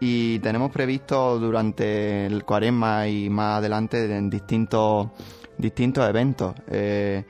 y 0.00 0.38
tenemos 0.38 0.70
previsto 0.70 1.38
durante 1.38 2.24
el 2.24 2.42
cuaresma 2.42 3.06
y 3.06 3.28
más 3.28 3.58
adelante 3.58 4.16
en 4.16 4.30
distintos 4.30 5.08
distintos 5.58 6.08
eventos. 6.08 6.54
Eh, 6.68 7.22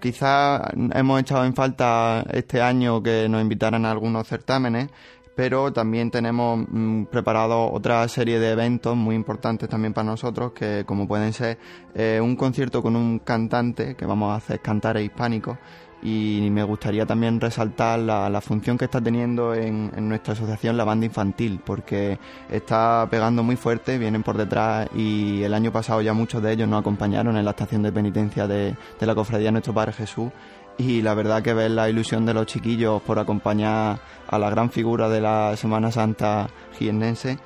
quizás 0.00 0.62
hemos 0.92 1.20
echado 1.20 1.44
en 1.44 1.54
falta 1.56 2.24
este 2.30 2.62
año 2.62 3.02
que 3.02 3.28
nos 3.28 3.42
invitaran 3.42 3.84
a 3.86 3.90
algunos 3.90 4.28
certámenes, 4.28 4.88
pero 5.34 5.72
también 5.72 6.10
tenemos 6.10 6.64
mm, 6.68 7.04
preparado 7.04 7.70
otra 7.70 8.06
serie 8.08 8.38
de 8.38 8.50
eventos 8.50 8.96
muy 8.96 9.14
importantes 9.16 9.68
también 9.68 9.92
para 9.92 10.06
nosotros, 10.06 10.52
que 10.52 10.84
como 10.86 11.08
pueden 11.08 11.32
ser 11.32 11.58
eh, 11.94 12.20
un 12.22 12.36
concierto 12.36 12.82
con 12.82 12.96
un 12.96 13.18
cantante, 13.18 13.94
que 13.94 14.06
vamos 14.06 14.32
a 14.32 14.36
hacer 14.36 14.60
cantar 14.60 14.96
hispánico, 14.98 15.58
y 16.04 16.50
me 16.50 16.62
gustaría 16.62 17.06
también 17.06 17.40
resaltar 17.40 17.98
la, 17.98 18.40
función 18.42 18.76
que 18.76 18.84
está 18.84 19.00
teniendo 19.00 19.54
en, 19.54 19.90
nuestra 20.06 20.34
asociación 20.34 20.76
la 20.76 20.84
banda 20.84 21.06
infantil, 21.06 21.60
porque 21.64 22.18
está 22.50 23.08
pegando 23.10 23.42
muy 23.42 23.56
fuerte, 23.56 23.96
vienen 23.96 24.22
por 24.22 24.36
detrás 24.36 24.86
y 24.94 25.42
el 25.42 25.54
año 25.54 25.72
pasado 25.72 26.02
ya 26.02 26.12
muchos 26.12 26.42
de 26.42 26.52
ellos 26.52 26.68
nos 26.68 26.80
acompañaron 26.80 27.38
en 27.38 27.44
la 27.44 27.52
estación 27.52 27.82
de 27.82 27.90
penitencia 27.90 28.46
de, 28.46 28.76
la 29.00 29.14
Cofradía 29.14 29.50
Nuestro 29.50 29.72
Padre 29.72 29.94
Jesús 29.94 30.30
y 30.78 31.02
la 31.02 31.14
verdad 31.14 31.42
que 31.42 31.54
ver 31.54 31.70
la 31.70 31.88
ilusión 31.88 32.26
de 32.26 32.34
los 32.34 32.46
chiquillos 32.46 33.02
por 33.02 33.18
acompañar 33.18 33.98
a 34.26 34.38
la 34.38 34.50
gran 34.50 34.70
figura 34.70 35.08
de 35.08 35.20
la 35.20 35.56
Semana 35.56 35.90
Santa 35.92 36.48
jiennense, 36.78 37.38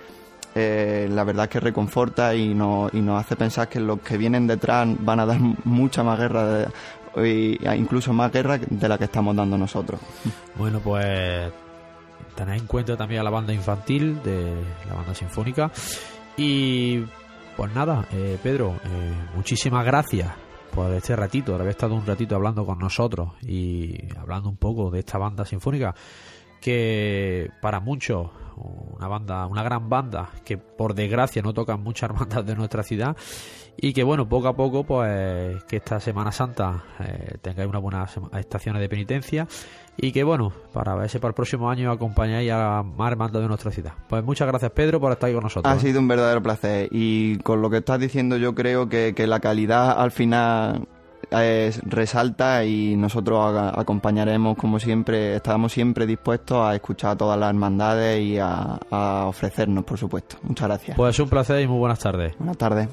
eh, 0.54 1.08
la 1.10 1.24
verdad 1.24 1.48
que 1.48 1.60
reconforta 1.60 2.34
y, 2.34 2.54
no, 2.54 2.88
y 2.92 3.00
nos 3.00 3.20
hace 3.20 3.36
pensar 3.36 3.68
que 3.68 3.80
los 3.80 4.00
que 4.00 4.16
vienen 4.16 4.46
detrás 4.46 4.88
van 5.00 5.20
a 5.20 5.26
dar 5.26 5.38
mucha 5.64 6.02
más 6.02 6.18
guerra 6.18 6.44
de, 6.46 6.68
y 7.16 7.68
incluso 7.76 8.12
más 8.12 8.32
guerra 8.32 8.58
de 8.58 8.88
la 8.88 8.96
que 8.96 9.04
estamos 9.04 9.36
dando 9.36 9.58
nosotros. 9.58 10.00
Bueno, 10.56 10.80
pues 10.80 11.52
tenéis 12.34 12.62
en 12.62 12.68
cuenta 12.68 12.96
también 12.96 13.20
a 13.20 13.24
la 13.24 13.30
banda 13.30 13.52
infantil 13.52 14.22
de 14.22 14.54
la 14.88 14.94
banda 14.94 15.14
sinfónica 15.14 15.70
y 16.36 17.04
pues 17.56 17.74
nada, 17.74 18.06
eh, 18.12 18.38
Pedro, 18.42 18.76
eh, 18.84 19.12
muchísimas 19.34 19.84
gracias 19.84 20.47
por 20.74 20.92
este 20.92 21.16
ratito, 21.16 21.52
por 21.52 21.60
haber 21.60 21.72
estado 21.72 21.94
un 21.94 22.06
ratito 22.06 22.34
hablando 22.36 22.64
con 22.64 22.78
nosotros 22.78 23.30
y 23.42 23.96
hablando 24.18 24.48
un 24.48 24.56
poco 24.56 24.90
de 24.90 25.00
esta 25.00 25.18
banda 25.18 25.44
sinfónica 25.44 25.94
que 26.60 27.50
para 27.60 27.80
muchos 27.80 28.28
una 28.56 29.06
banda, 29.06 29.46
una 29.46 29.62
gran 29.62 29.88
banda 29.88 30.30
que 30.44 30.58
por 30.58 30.94
desgracia 30.94 31.42
no 31.42 31.54
tocan 31.54 31.82
muchas 31.82 32.12
bandas 32.18 32.44
de 32.44 32.56
nuestra 32.56 32.82
ciudad 32.82 33.16
y 33.76 33.92
que 33.92 34.02
bueno, 34.02 34.28
poco 34.28 34.48
a 34.48 34.56
poco 34.56 34.84
pues 34.84 35.62
que 35.64 35.76
esta 35.76 36.00
Semana 36.00 36.32
Santa 36.32 36.84
eh, 36.98 37.38
tengáis 37.40 37.68
unas 37.68 37.82
buenas 37.82 38.18
estaciones 38.32 38.80
de 38.80 38.88
penitencia 38.88 39.46
y 40.00 40.12
que 40.12 40.22
bueno, 40.22 40.52
para 40.72 40.94
verse 40.94 41.18
para 41.18 41.30
el 41.30 41.34
próximo 41.34 41.68
año 41.68 41.90
acompañáis 41.90 42.50
a 42.52 42.82
más 42.82 43.10
hermanos 43.10 43.32
de 43.32 43.48
nuestra 43.48 43.72
ciudad. 43.72 43.94
Pues 44.08 44.24
muchas 44.24 44.46
gracias 44.46 44.70
Pedro 44.70 45.00
por 45.00 45.10
estar 45.10 45.26
ahí 45.28 45.34
con 45.34 45.42
nosotros. 45.42 45.74
Ha 45.74 45.78
sido 45.80 45.98
un 45.98 46.06
verdadero 46.06 46.40
placer 46.40 46.88
y 46.92 47.38
con 47.38 47.60
lo 47.60 47.68
que 47.68 47.78
estás 47.78 47.98
diciendo 47.98 48.36
yo 48.36 48.54
creo 48.54 48.88
que, 48.88 49.12
que 49.14 49.26
la 49.26 49.40
calidad 49.40 50.00
al 50.00 50.12
final 50.12 50.86
resalta 51.30 52.64
y 52.64 52.96
nosotros 52.96 53.54
acompañaremos 53.74 54.56
como 54.56 54.78
siempre, 54.78 55.34
estamos 55.36 55.72
siempre 55.72 56.06
dispuestos 56.06 56.58
a 56.58 56.74
escuchar 56.74 57.10
a 57.12 57.16
todas 57.16 57.38
las 57.38 57.50
hermandades 57.50 58.20
y 58.20 58.38
a, 58.38 58.78
a 58.90 59.26
ofrecernos, 59.26 59.84
por 59.84 59.98
supuesto. 59.98 60.36
Muchas 60.42 60.68
gracias. 60.68 60.96
Pues 60.96 61.18
un 61.18 61.28
placer 61.28 61.60
y 61.60 61.66
muy 61.66 61.78
buenas 61.78 61.98
tardes. 61.98 62.34
Buenas 62.38 62.56
tardes. 62.56 62.88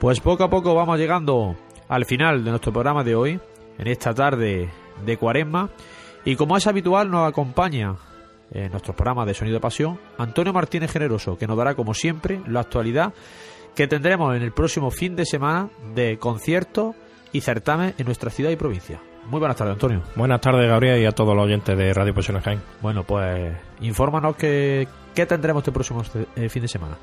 Pues 0.00 0.18
poco 0.18 0.44
a 0.44 0.50
poco 0.50 0.74
vamos 0.74 0.98
llegando 0.98 1.54
al 1.90 2.04
final 2.04 2.44
de 2.44 2.50
nuestro 2.50 2.72
programa 2.72 3.02
de 3.02 3.16
hoy, 3.16 3.40
en 3.76 3.86
esta 3.88 4.14
tarde 4.14 4.70
de 5.04 5.16
cuaresma, 5.16 5.70
y 6.24 6.36
como 6.36 6.56
es 6.56 6.66
habitual 6.66 7.10
nos 7.10 7.28
acompaña 7.28 7.96
en 8.52 8.70
nuestro 8.70 8.94
programa 8.94 9.26
de 9.26 9.34
Sonido 9.34 9.56
de 9.56 9.60
Pasión 9.60 9.98
Antonio 10.16 10.52
Martínez 10.52 10.92
Generoso, 10.92 11.36
que 11.36 11.48
nos 11.48 11.56
dará 11.56 11.74
como 11.74 11.92
siempre 11.92 12.40
la 12.46 12.60
actualidad 12.60 13.12
que 13.74 13.88
tendremos 13.88 14.36
en 14.36 14.42
el 14.42 14.52
próximo 14.52 14.90
fin 14.92 15.16
de 15.16 15.26
semana 15.26 15.68
de 15.94 16.16
conciertos 16.18 16.94
y 17.32 17.40
certamen 17.40 17.94
en 17.98 18.06
nuestra 18.06 18.30
ciudad 18.30 18.50
y 18.50 18.56
provincia. 18.56 19.00
Muy 19.26 19.40
buenas 19.40 19.56
tardes, 19.56 19.74
Antonio. 19.74 20.02
Buenas 20.14 20.40
tardes, 20.40 20.68
Gabriel, 20.68 21.02
y 21.02 21.06
a 21.06 21.12
todos 21.12 21.34
los 21.34 21.44
oyentes 21.44 21.76
de 21.76 21.92
Radio 21.92 22.14
Pasión 22.14 22.40
Jaén. 22.40 22.60
Bueno, 22.80 23.02
pues 23.02 23.52
infórmanos 23.80 24.36
que, 24.36 24.86
qué 25.14 25.26
tendremos 25.26 25.62
este 25.62 25.72
próximo 25.72 26.02
eh, 26.36 26.48
fin 26.48 26.62
de 26.62 26.68
semana. 26.68 26.96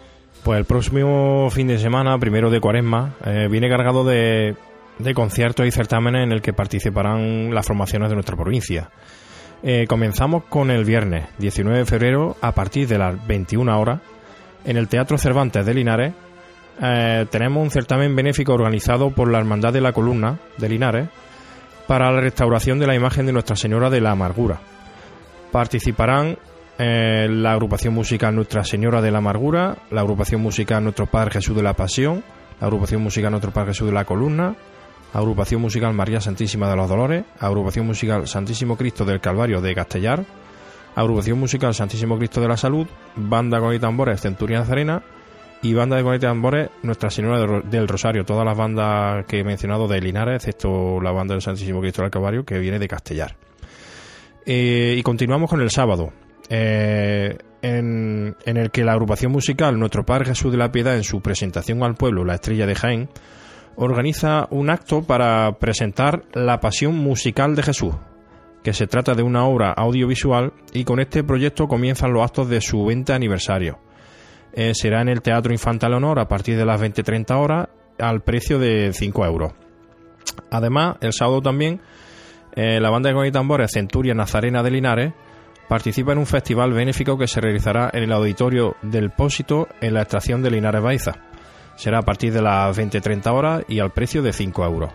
Pues 0.43 0.59
el 0.59 0.65
próximo 0.65 1.49
fin 1.51 1.67
de 1.67 1.77
semana, 1.77 2.17
primero 2.19 2.49
de 2.49 2.59
cuaresma, 2.59 3.15
eh, 3.25 3.47
viene 3.49 3.69
cargado 3.69 4.03
de, 4.03 4.55
de, 4.99 5.13
conciertos 5.13 5.65
y 5.65 5.71
certámenes 5.71 6.23
en 6.23 6.31
el 6.31 6.41
que 6.41 6.53
participarán 6.53 7.53
las 7.53 7.65
formaciones 7.65 8.09
de 8.09 8.15
nuestra 8.15 8.35
provincia. 8.35 8.89
Eh, 9.63 9.85
comenzamos 9.87 10.43
con 10.45 10.69
el 10.69 10.85
viernes 10.85 11.27
19 11.39 11.79
de 11.79 11.85
febrero 11.85 12.37
a 12.41 12.51
partir 12.51 12.87
de 12.87 12.97
las 12.97 13.25
21 13.25 13.79
horas 13.79 14.01
en 14.65 14.77
el 14.77 14.87
Teatro 14.87 15.17
Cervantes 15.17 15.65
de 15.65 15.73
Linares. 15.73 16.13
Eh, 16.81 17.25
tenemos 17.31 17.63
un 17.63 17.71
certamen 17.71 18.15
benéfico 18.15 18.53
organizado 18.53 19.09
por 19.09 19.31
la 19.31 19.39
Hermandad 19.39 19.73
de 19.73 19.81
la 19.81 19.93
Columna 19.93 20.37
de 20.57 20.69
Linares 20.69 21.09
para 21.87 22.11
la 22.11 22.21
restauración 22.21 22.79
de 22.79 22.87
la 22.87 22.95
imagen 22.95 23.25
de 23.25 23.31
Nuestra 23.31 23.55
Señora 23.55 23.89
de 23.89 24.01
la 24.01 24.11
Amargura. 24.11 24.59
Participarán 25.51 26.37
eh, 26.77 27.27
la 27.29 27.53
agrupación 27.53 27.93
musical 27.93 28.35
Nuestra 28.35 28.63
Señora 28.63 29.01
de 29.01 29.09
la 29.09 29.17
Amargura, 29.17 29.77
la 29.89 30.01
agrupación 30.01 30.41
musical 30.41 30.83
Nuestro 30.83 31.07
Padre 31.07 31.31
Jesús 31.31 31.55
de 31.55 31.63
la 31.63 31.73
Pasión, 31.73 32.23
la 32.59 32.67
agrupación 32.67 33.01
musical 33.01 33.31
Nuestro 33.31 33.51
Padre 33.51 33.69
Jesús 33.69 33.87
de 33.87 33.93
la 33.93 34.05
Columna, 34.05 34.55
agrupación 35.13 35.61
musical 35.61 35.93
María 35.93 36.21
Santísima 36.21 36.69
de 36.69 36.75
los 36.75 36.89
Dolores, 36.89 37.25
agrupación 37.39 37.85
musical 37.85 38.27
Santísimo 38.27 38.77
Cristo 38.77 39.05
del 39.05 39.19
Calvario 39.19 39.61
de 39.61 39.75
Castellar, 39.75 40.25
agrupación 40.95 41.39
musical 41.39 41.73
Santísimo 41.73 42.17
Cristo 42.17 42.41
de 42.41 42.47
la 42.47 42.57
Salud, 42.57 42.87
banda 43.15 43.59
con 43.59 43.73
y 43.73 43.79
tambores 43.79 44.21
Centuria 44.21 44.59
Nazarena 44.59 45.03
y 45.61 45.73
banda 45.73 45.95
de 45.97 46.03
con 46.03 46.15
y 46.15 46.19
tambores 46.19 46.69
Nuestra 46.83 47.09
Señora 47.09 47.61
del 47.61 47.87
Rosario, 47.87 48.25
todas 48.25 48.45
las 48.45 48.57
bandas 48.57 49.25
que 49.25 49.39
he 49.39 49.43
mencionado 49.43 49.87
de 49.87 50.01
Linares, 50.01 50.35
excepto 50.35 51.01
la 51.01 51.11
banda 51.11 51.33
del 51.33 51.41
Santísimo 51.41 51.81
Cristo 51.81 52.01
del 52.01 52.11
Calvario 52.11 52.45
que 52.45 52.59
viene 52.59 52.79
de 52.79 52.87
Castellar. 52.87 53.35
Eh, 54.45 54.95
y 54.97 55.03
continuamos 55.03 55.49
con 55.49 55.61
el 55.61 55.69
sábado, 55.71 56.13
eh, 56.49 57.37
en, 57.61 58.35
el 58.45 58.71
que 58.71 58.83
la 58.83 58.93
agrupación 58.93 59.31
musical 59.31 59.77
Nuestro 59.77 60.05
Padre 60.05 60.25
Jesús 60.25 60.51
de 60.51 60.57
la 60.57 60.71
Piedad, 60.71 60.95
en 60.95 61.03
su 61.03 61.21
presentación 61.21 61.83
al 61.83 61.95
pueblo, 61.95 62.23
La 62.23 62.35
Estrella 62.35 62.65
de 62.65 62.75
Jaén, 62.75 63.09
organiza 63.77 64.47
un 64.49 64.69
acto 64.69 65.03
para 65.03 65.57
presentar 65.59 66.23
la 66.33 66.59
Pasión 66.59 66.95
Musical 66.95 67.55
de 67.55 67.63
Jesús, 67.63 67.93
que 68.63 68.73
se 68.73 68.87
trata 68.87 69.13
de 69.13 69.23
una 69.23 69.45
obra 69.45 69.71
audiovisual 69.71 70.51
y 70.73 70.83
con 70.83 70.99
este 70.99 71.23
proyecto 71.23 71.67
comienzan 71.67 72.11
los 72.11 72.23
actos 72.23 72.49
de 72.49 72.59
su 72.59 72.85
20 72.85 73.13
aniversario. 73.13 73.79
eh, 74.53 74.73
será 74.73 75.01
en 75.01 75.09
el 75.09 75.21
Teatro 75.21 75.53
Infantil 75.53 75.93
Honor 75.93 76.19
a 76.19 76.27
partir 76.27 76.57
de 76.57 76.65
las 76.65 76.81
20-30 76.81 77.35
horas 77.35 77.67
al 77.99 78.21
precio 78.21 78.57
de 78.57 78.91
5 78.91 79.25
euros. 79.25 79.53
Además, 80.49 80.97
el 81.01 81.13
sábado 81.13 81.41
también, 81.41 81.79
eh, 82.55 82.79
la 82.79 82.89
banda 82.89 83.09
de 83.09 83.15
con 83.15 83.31
tambores 83.31 83.71
Centuria 83.71 84.15
Nazarena 84.15 84.63
de 84.63 84.71
Linares 84.71 85.13
participa 85.67 86.13
en 86.13 86.17
un 86.17 86.25
festival 86.25 86.73
benéfico 86.73 87.17
que 87.17 87.27
se 87.27 87.41
realizará 87.41 87.91
en 87.93 88.03
el 88.03 88.11
auditorio 88.11 88.75
del 88.81 89.11
Pósito 89.11 89.67
en 89.81 89.93
la 89.93 90.01
extracción 90.01 90.41
de 90.41 90.49
Linares 90.49 90.81
Baiza. 90.81 91.27
Será 91.77 91.99
a 91.99 92.01
partir 92.01 92.33
de 92.33 92.41
las 92.41 92.77
20-30 92.77 93.31
horas 93.31 93.63
y 93.69 93.79
al 93.79 93.91
precio 93.91 94.21
de 94.21 94.33
5 94.33 94.65
euros. 94.65 94.91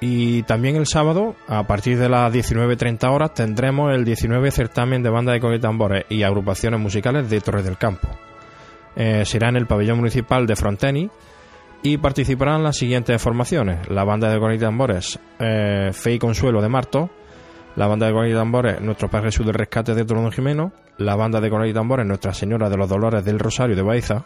Y 0.00 0.42
también 0.42 0.74
el 0.74 0.88
sábado, 0.88 1.36
a 1.46 1.62
partir 1.68 1.96
de 1.96 2.08
las 2.08 2.32
19.30 2.32 3.08
horas, 3.08 3.34
tendremos 3.34 3.94
el 3.94 4.04
19 4.04 4.50
certamen 4.50 5.00
de 5.00 5.10
banda 5.10 5.32
de 5.32 5.38
con 5.38 5.54
y 5.54 5.60
y 6.08 6.22
agrupaciones 6.24 6.80
musicales 6.80 7.30
de 7.30 7.40
Torres 7.40 7.64
del 7.64 7.78
Campo. 7.78 8.08
Eh, 8.96 9.24
será 9.24 9.48
en 9.48 9.56
el 9.56 9.66
pabellón 9.66 9.98
municipal 9.98 10.44
de 10.44 10.56
Fronteni 10.56 11.08
y 11.84 11.98
participarán 11.98 12.64
las 12.64 12.78
siguientes 12.78 13.22
formaciones: 13.22 13.88
la 13.88 14.02
banda 14.02 14.28
de 14.28 14.40
con 14.40 14.52
y 14.52 14.58
tambores 14.58 15.20
eh, 15.38 15.90
Fe 15.92 16.14
y 16.14 16.18
Consuelo 16.18 16.60
de 16.60 16.68
Marto, 16.68 17.08
la 17.76 17.86
banda 17.86 18.08
de 18.08 18.12
con 18.12 18.26
y 18.26 18.32
tambores 18.32 18.80
Nuestro 18.80 19.08
Padre 19.08 19.26
Jesús 19.26 19.46
del 19.46 19.54
Rescate 19.54 19.94
de 19.94 20.04
Torón 20.04 20.32
Jimeno, 20.32 20.72
la 20.98 21.14
banda 21.14 21.40
de 21.40 21.48
con 21.48 21.64
y 21.64 21.72
tambores 21.72 22.04
Nuestra 22.04 22.34
Señora 22.34 22.68
de 22.68 22.76
los 22.76 22.88
Dolores 22.88 23.24
del 23.24 23.38
Rosario 23.38 23.76
de 23.76 23.82
Baiza, 23.82 24.24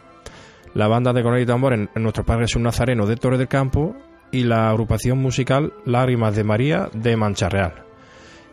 la 0.76 0.88
banda 0.88 1.14
de 1.14 1.22
con 1.22 1.38
y 1.38 1.46
tambores 1.46 1.88
Nuestro 1.94 2.24
Padre 2.24 2.42
Jesús 2.42 2.60
Nazareno 2.60 3.06
de 3.06 3.16
Torres 3.16 3.38
del 3.38 3.48
Campo 3.48 3.96
y 4.30 4.44
la 4.44 4.68
agrupación 4.68 5.16
musical 5.16 5.72
Lágrimas 5.86 6.36
de 6.36 6.44
María 6.44 6.90
de 6.92 7.16
Mancha 7.16 7.48
Real. 7.48 7.72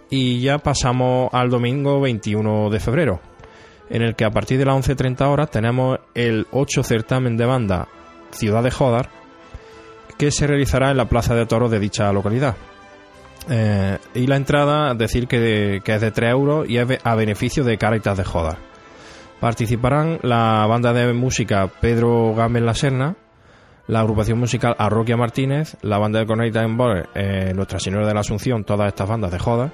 Y 0.09 0.39
ya 0.39 0.59
pasamos 0.59 1.29
al 1.33 1.49
domingo 1.49 1.99
21 1.99 2.69
de 2.69 2.79
febrero, 2.79 3.19
en 3.89 4.03
el 4.03 4.15
que 4.15 4.23
a 4.23 4.31
partir 4.31 4.57
de 4.57 4.63
las 4.63 4.75
11.30 4.75 5.27
horas 5.27 5.51
tenemos 5.51 5.99
el 6.13 6.47
8 6.51 6.83
certamen 6.83 7.35
de 7.35 7.45
banda 7.45 7.89
Ciudad 8.31 8.63
de 8.63 8.71
Jodar, 8.71 9.09
que 10.17 10.31
se 10.31 10.47
realizará 10.47 10.91
en 10.91 10.97
la 10.97 11.09
Plaza 11.09 11.35
de 11.35 11.45
Toros 11.45 11.71
de 11.71 11.79
dicha 11.79 12.13
localidad. 12.13 12.55
Eh, 13.49 13.97
y 14.13 14.27
la 14.27 14.37
entrada, 14.37 14.93
decir 14.93 15.27
que, 15.27 15.81
que 15.83 15.95
es 15.95 15.99
de 15.99 16.11
3 16.11 16.31
euros 16.31 16.69
y 16.69 16.77
es 16.77 16.87
a 17.03 17.15
beneficio 17.15 17.65
de 17.65 17.77
Caritas 17.77 18.17
de 18.17 18.23
Jodar. 18.23 18.72
Participarán 19.47 20.19
la 20.21 20.65
banda 20.69 20.93
de 20.93 21.11
música 21.11 21.67
Pedro 21.81 22.33
Gámez 22.33 22.63
La 22.63 22.73
Serna, 22.73 23.17
la 23.87 23.99
agrupación 23.99 24.39
musical 24.39 24.73
Arroquia 24.79 25.17
Martínez, 25.17 25.75
la 25.81 25.97
banda 25.97 26.19
de 26.19 26.25
Corneta 26.25 26.63
en 26.63 26.77
eh, 27.13 27.51
Nuestra 27.53 27.77
Señora 27.77 28.07
de 28.07 28.13
la 28.13 28.21
Asunción, 28.21 28.63
todas 28.63 28.87
estas 28.87 29.09
bandas 29.09 29.33
de 29.33 29.39
Jodar, 29.39 29.71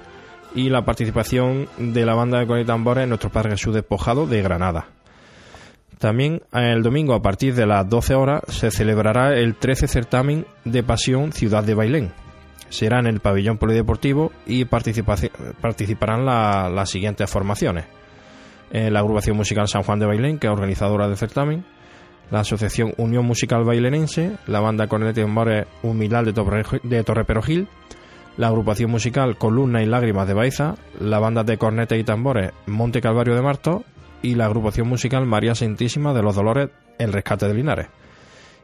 y 0.56 0.70
la 0.70 0.84
participación 0.84 1.68
de 1.78 2.04
la 2.04 2.16
banda 2.16 2.40
de 2.40 2.48
Corneta 2.48 2.64
y 2.64 2.66
Tambores 2.66 3.06
Nuestro 3.06 3.30
Padre 3.30 3.50
Jesús 3.50 3.72
Despojado 3.72 4.26
de 4.26 4.42
Granada. 4.42 4.88
También 6.00 6.42
eh, 6.52 6.72
el 6.72 6.82
domingo 6.82 7.14
a 7.14 7.22
partir 7.22 7.54
de 7.54 7.66
las 7.66 7.88
12 7.88 8.16
horas 8.16 8.42
se 8.48 8.72
celebrará 8.72 9.36
el 9.38 9.54
13 9.54 9.86
certamen 9.86 10.46
de 10.64 10.82
Pasión 10.82 11.30
Ciudad 11.30 11.62
de 11.62 11.74
Bailén. 11.74 12.10
Será 12.70 12.98
en 12.98 13.06
el 13.06 13.20
pabellón 13.20 13.56
polideportivo 13.56 14.32
y 14.48 14.64
participarán 14.64 16.26
la- 16.26 16.68
las 16.68 16.90
siguientes 16.90 17.30
formaciones. 17.30 17.84
Eh, 18.70 18.90
la 18.90 19.00
agrupación 19.00 19.36
musical 19.36 19.66
San 19.68 19.82
Juan 19.82 19.98
de 19.98 20.06
Bailén, 20.06 20.38
que 20.38 20.46
es 20.46 20.52
organizadora 20.52 21.08
del 21.08 21.16
certamen, 21.16 21.64
la 22.30 22.40
asociación 22.40 22.92
Unión 22.98 23.24
Musical 23.24 23.64
Bailenense, 23.64 24.36
la 24.46 24.60
banda 24.60 24.86
Corneta 24.86 25.20
y 25.20 25.24
Tambores 25.24 25.66
Humilal 25.82 26.24
de, 26.24 26.32
Torre- 26.32 26.80
de 26.84 27.02
Torreperogil, 27.02 27.66
la 28.36 28.46
agrupación 28.46 28.90
musical 28.90 29.36
Columna 29.36 29.82
y 29.82 29.86
Lágrimas 29.86 30.28
de 30.28 30.34
Baiza, 30.34 30.76
la 31.00 31.18
banda 31.18 31.42
de 31.42 31.58
cornetas 31.58 31.98
y 31.98 32.04
tambores 32.04 32.52
Monte 32.66 33.00
Calvario 33.00 33.34
de 33.34 33.42
Marto 33.42 33.82
y 34.22 34.36
la 34.36 34.46
agrupación 34.46 34.86
musical 34.88 35.26
María 35.26 35.54
Santísima 35.56 36.14
de 36.14 36.22
los 36.22 36.36
Dolores 36.36 36.70
El 36.98 37.12
Rescate 37.12 37.48
de 37.48 37.54
Linares. 37.54 37.88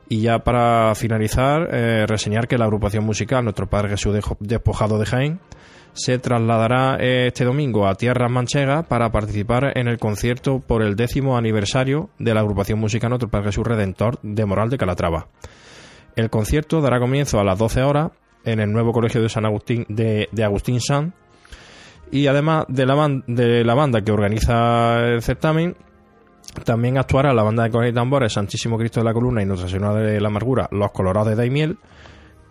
Y 0.08 0.20
ya 0.20 0.38
para 0.38 0.94
finalizar, 0.94 1.68
eh, 1.72 2.06
reseñar 2.06 2.46
que 2.46 2.58
la 2.58 2.64
agrupación 2.66 3.04
musical 3.04 3.42
Nuestro 3.42 3.66
Padre 3.66 3.88
Jesús 3.88 4.16
Despojado 4.38 4.98
de 5.00 5.06
Jaén 5.06 5.40
se 5.96 6.18
trasladará 6.18 6.98
eh, 7.00 7.28
este 7.28 7.44
domingo 7.44 7.86
a 7.86 7.94
Tierras 7.94 8.30
Manchegas 8.30 8.86
para 8.86 9.10
participar 9.10 9.76
en 9.76 9.88
el 9.88 9.98
concierto 9.98 10.60
por 10.60 10.82
el 10.82 10.94
décimo 10.94 11.36
aniversario 11.36 12.10
de 12.18 12.34
la 12.34 12.40
agrupación 12.40 12.78
musical 12.78 13.10
Nuestro 13.10 13.30
Padre 13.30 13.46
Jesús 13.46 13.66
Redentor 13.66 14.18
de 14.22 14.44
Moral 14.44 14.68
de 14.68 14.78
Calatrava. 14.78 15.28
El 16.14 16.30
concierto 16.30 16.80
dará 16.80 17.00
comienzo 17.00 17.40
a 17.40 17.44
las 17.44 17.58
12 17.58 17.82
horas 17.82 18.12
en 18.44 18.60
el 18.60 18.70
nuevo 18.72 18.92
colegio 18.92 19.22
de 19.22 19.28
San 19.28 19.46
Agustín 19.46 19.86
de, 19.88 20.28
de 20.30 20.44
Agustín 20.44 20.80
San 20.80 21.14
y 22.12 22.26
además 22.26 22.66
de 22.68 22.86
la, 22.86 23.22
de 23.26 23.64
la 23.64 23.74
banda 23.74 24.02
que 24.02 24.12
organiza 24.12 25.00
el 25.00 25.22
certamen 25.22 25.76
también 26.64 26.98
actuará 26.98 27.34
la 27.34 27.42
banda 27.42 27.64
de 27.64 27.70
cornetas 27.70 27.92
y 27.92 27.94
tambores 27.94 28.32
Santísimo 28.32 28.78
Cristo 28.78 29.00
de 29.00 29.04
la 29.04 29.12
Columna 29.12 29.42
y 29.42 29.46
Nuestra 29.46 29.68
Señora 29.68 29.94
de 29.94 30.20
la 30.20 30.28
Amargura 30.28 30.68
Los 30.70 30.92
Colorados 30.92 31.28
de 31.28 31.36
Daimiel 31.36 31.78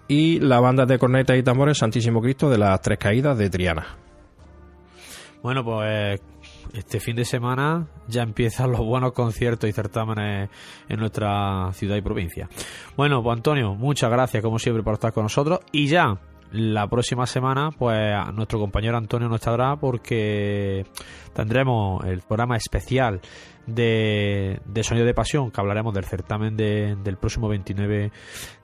y 0.08 0.40
la 0.40 0.60
banda 0.60 0.86
de 0.86 1.00
cornetas 1.00 1.38
y 1.38 1.44
tambores 1.44 1.78
Santísimo 1.78 2.22
Cristo 2.22 2.50
de 2.50 2.58
las 2.58 2.82
Tres 2.82 3.00
Caídas 3.00 3.38
de 3.38 3.50
Triana. 3.50 3.86
Bueno, 5.42 5.64
pues 5.64 6.20
este 6.74 7.00
fin 7.00 7.16
de 7.16 7.26
semana 7.26 7.88
ya 8.08 8.24
empiezan 8.24 8.72
los 8.72 8.82
buenos 8.82 9.14
conciertos 9.14 9.70
y 9.70 9.74
certámenes 9.74 10.50
en 10.90 11.00
nuestra 11.00 11.72
ciudad 11.74 11.96
y 11.96 12.02
provincia. 12.02 12.50
Bueno, 12.98 13.24
pues 13.24 13.38
Antonio, 13.38 13.76
muchas 13.76 14.10
gracias 14.10 14.44
como 14.44 14.60
siempre 14.60 14.84
por 14.84 14.96
estar 14.96 15.14
con 15.14 15.24
nosotros 15.24 15.60
y 15.72 15.88
ya 15.88 16.18
la 16.52 16.88
próxima 16.88 17.26
semana 17.26 17.70
pues 17.78 17.98
nuestro 18.34 18.60
compañero 18.60 18.98
Antonio 18.98 19.28
no 19.28 19.36
estará 19.36 19.76
porque 19.76 20.86
tendremos 21.34 22.04
el 22.06 22.22
programa 22.22 22.56
especial 22.58 23.20
de, 23.68 24.60
de 24.66 24.84
Sonido 24.84 25.06
de 25.06 25.14
Pasión 25.14 25.52
que 25.52 25.60
hablaremos 25.60 25.94
del 25.94 26.06
certamen 26.06 26.56
de- 26.56 26.96
del 27.04 27.18
próximo 27.18 27.48
29 27.50 28.12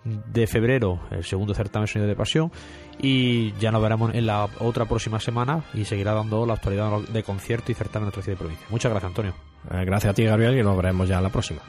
de 0.05 0.47
febrero, 0.47 0.99
el 1.11 1.23
segundo 1.23 1.53
certamen 1.53 1.88
Sonido 1.88 2.07
de 2.07 2.15
Pasión 2.15 2.51
y 2.99 3.51
ya 3.53 3.71
nos 3.71 3.82
veremos 3.82 4.13
en 4.13 4.25
la 4.27 4.47
otra 4.59 4.86
próxima 4.86 5.19
semana 5.19 5.63
y 5.73 5.86
seguirá 5.86 6.13
dando 6.13 6.45
la 6.45 6.53
actualidad 6.53 6.99
de 6.99 7.23
concierto 7.23 7.71
y 7.71 7.75
certamen 7.75 8.09
de 8.09 8.21
ciudad 8.21 8.38
y 8.38 8.39
provincia. 8.39 8.67
Muchas 8.69 8.91
gracias 8.91 9.09
Antonio. 9.09 9.34
Eh, 9.71 9.84
gracias 9.86 10.11
a 10.11 10.13
ti, 10.13 10.23
Gabriel, 10.23 10.57
y 10.57 10.63
nos 10.63 10.77
veremos 10.77 11.07
ya 11.09 11.19
la 11.19 11.29
próxima. 11.29 11.61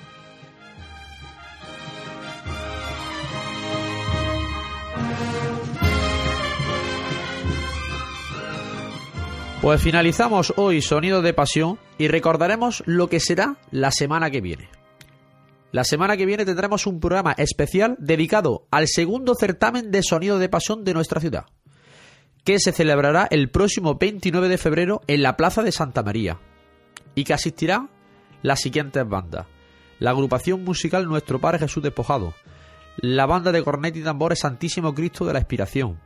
Pues 9.62 9.80
finalizamos 9.80 10.52
hoy 10.56 10.82
Sonido 10.82 11.22
de 11.22 11.34
Pasión 11.34 11.78
y 11.96 12.08
recordaremos 12.08 12.82
lo 12.84 13.08
que 13.08 13.20
será 13.20 13.58
la 13.70 13.92
semana 13.92 14.28
que 14.28 14.40
viene. 14.40 14.68
La 15.70 15.84
semana 15.84 16.16
que 16.16 16.26
viene 16.26 16.44
tendremos 16.44 16.88
un 16.88 16.98
programa 16.98 17.30
especial 17.38 17.94
dedicado 18.00 18.66
al 18.72 18.88
segundo 18.88 19.36
certamen 19.36 19.92
de 19.92 20.02
Sonido 20.02 20.40
de 20.40 20.48
Pasión 20.48 20.82
de 20.82 20.94
nuestra 20.94 21.20
ciudad, 21.20 21.46
que 22.42 22.58
se 22.58 22.72
celebrará 22.72 23.28
el 23.30 23.50
próximo 23.50 23.94
29 23.94 24.48
de 24.48 24.58
febrero 24.58 25.00
en 25.06 25.22
la 25.22 25.36
Plaza 25.36 25.62
de 25.62 25.70
Santa 25.70 26.02
María 26.02 26.40
y 27.14 27.22
que 27.22 27.34
asistirá 27.34 27.88
las 28.42 28.60
siguientes 28.60 29.08
bandas. 29.08 29.46
La 30.00 30.10
agrupación 30.10 30.64
musical 30.64 31.06
Nuestro 31.06 31.40
Padre 31.40 31.60
Jesús 31.60 31.84
Despojado, 31.84 32.34
la 32.96 33.26
banda 33.26 33.52
de 33.52 33.62
cornet 33.62 33.94
y 33.94 34.02
tambores 34.02 34.40
Santísimo 34.40 34.92
Cristo 34.92 35.24
de 35.24 35.34
la 35.34 35.38
Expiración, 35.38 36.00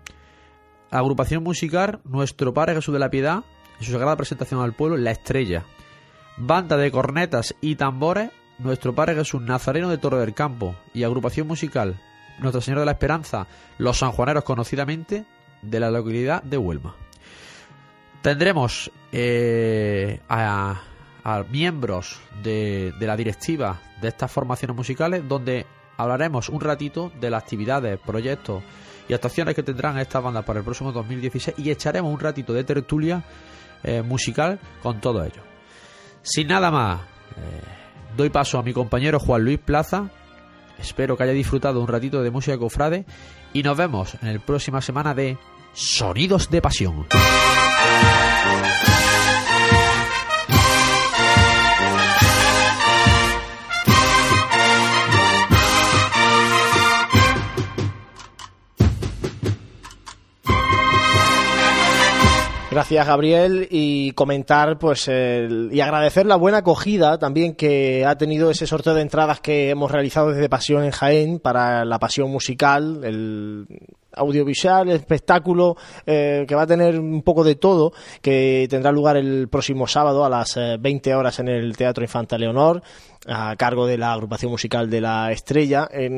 agrupación 0.91 1.43
musical 1.43 2.01
Nuestro 2.05 2.55
Padre 2.55 2.74
Jesús 2.74 2.93
de 2.93 3.01
la 3.01 3.11
Piedad, 3.11 3.45
en 3.78 3.84
su 3.84 3.93
sagrada 3.93 4.16
presentación 4.16 4.62
al 4.62 4.72
pueblo, 4.72 4.97
La 4.97 5.11
Estrella. 5.11 5.64
Banda 6.37 6.76
de 6.76 6.91
cornetas 6.91 7.55
y 7.61 7.76
tambores, 7.76 8.30
Nuestro 8.59 8.95
Padre 8.95 9.14
Jesús 9.14 9.43
Nazareno 9.43 9.89
de 9.89 9.99
Torre 9.99 10.18
del 10.18 10.34
Campo. 10.34 10.74
Y 10.95 11.05
agrupación 11.05 11.47
musical 11.47 12.01
Nuestra 12.39 12.61
Señora 12.61 12.80
de 12.80 12.87
la 12.87 12.93
Esperanza, 12.93 13.47
Los 13.78 13.99
Sanjuaneros, 13.99 14.45
conocidamente 14.45 15.24
de 15.62 15.80
la 15.80 15.91
localidad 15.91 16.43
de 16.43 16.59
Huelma. 16.59 16.95
Tendremos 18.22 18.91
eh, 19.12 20.20
a, 20.28 20.82
miembros 21.51 22.20
de, 22.43 22.93
de 22.99 23.07
la 23.07 23.16
directiva 23.16 23.80
de 24.01 24.09
estas 24.09 24.30
formaciones 24.30 24.76
musicales, 24.76 25.26
donde 25.26 25.66
hablaremos 25.97 26.49
un 26.49 26.61
ratito 26.61 27.11
de 27.20 27.30
las 27.30 27.43
actividades, 27.43 27.99
proyectos 27.99 28.62
y 29.09 29.14
actuaciones 29.14 29.54
que 29.54 29.62
tendrán 29.62 29.98
estas 29.98 30.22
bandas 30.22 30.44
para 30.44 30.59
el 30.61 30.64
próximo 30.64 30.92
2016 30.92 31.59
y 31.59 31.70
echaremos 31.70 32.12
un 32.12 32.20
ratito 32.20 32.52
de 32.52 32.64
tertulia 32.64 33.22
eh, 33.82 34.02
musical 34.02 34.59
con 34.82 35.00
todo 35.00 35.24
ello. 35.24 35.42
Sin 36.22 36.48
nada 36.48 36.70
más, 36.70 37.00
eh, 37.36 37.62
doy 38.16 38.30
paso 38.30 38.59
a 38.59 38.62
mi 38.62 38.72
compañero 38.72 39.20
Juan 39.20 39.44
Luis 39.44 39.59
Plaza. 39.59 40.11
Espero 40.78 41.16
que 41.16 41.22
haya 41.22 41.32
disfrutado 41.32 41.80
un 41.80 41.88
ratito 41.88 42.22
de 42.22 42.30
música 42.30 42.59
cofrade 42.59 43.07
y 43.52 43.62
nos 43.62 43.76
vemos 43.76 44.16
en 44.22 44.34
la 44.34 44.40
próxima 44.40 44.80
semana 44.80 45.14
de 45.14 45.38
Sonidos 45.72 46.50
de 46.50 46.61
Pasión. 46.61 47.07
Gracias, 62.77 63.07
Gabriel, 63.07 63.68
y 63.70 64.11
comentar 64.12 64.79
pues 64.79 65.09
el- 65.09 65.70
y 65.72 65.81
agradecer 65.81 66.27
la 66.27 66.37
buena 66.37 66.59
acogida 66.59 67.16
también 67.16 67.55
que 67.55 68.05
ha 68.05 68.18
tenido 68.18 68.51
ese 68.51 68.66
sorteo 68.66 68.93
de 68.93 69.01
entradas 69.01 69.41
que 69.41 69.70
hemos 69.70 69.91
realizado 69.91 70.31
desde 70.31 70.51
Pasión 70.51 70.85
en 70.85 70.91
Jaén 70.91 71.39
para 71.39 71.87
la 71.87 71.99
pasión 71.99 72.31
musical, 72.31 73.01
el 73.03 73.66
audiovisual, 74.16 74.88
espectáculo 74.90 75.76
eh, 76.06 76.44
que 76.48 76.54
va 76.54 76.62
a 76.62 76.66
tener 76.66 76.98
un 76.98 77.22
poco 77.22 77.44
de 77.44 77.54
todo, 77.54 77.92
que 78.20 78.66
tendrá 78.68 78.90
lugar 78.90 79.16
el 79.16 79.48
próximo 79.48 79.86
sábado 79.86 80.24
a 80.24 80.30
las 80.30 80.56
eh, 80.56 80.76
20 80.80 81.14
horas 81.14 81.38
en 81.38 81.48
el 81.48 81.76
Teatro 81.76 82.02
Infanta 82.02 82.38
Leonor 82.38 82.82
a 83.28 83.56
cargo 83.56 83.86
de 83.86 83.98
la 83.98 84.12
agrupación 84.12 84.50
musical 84.50 84.88
de 84.88 85.00
la 85.00 85.32
Estrella, 85.32 85.88
en 85.90 86.14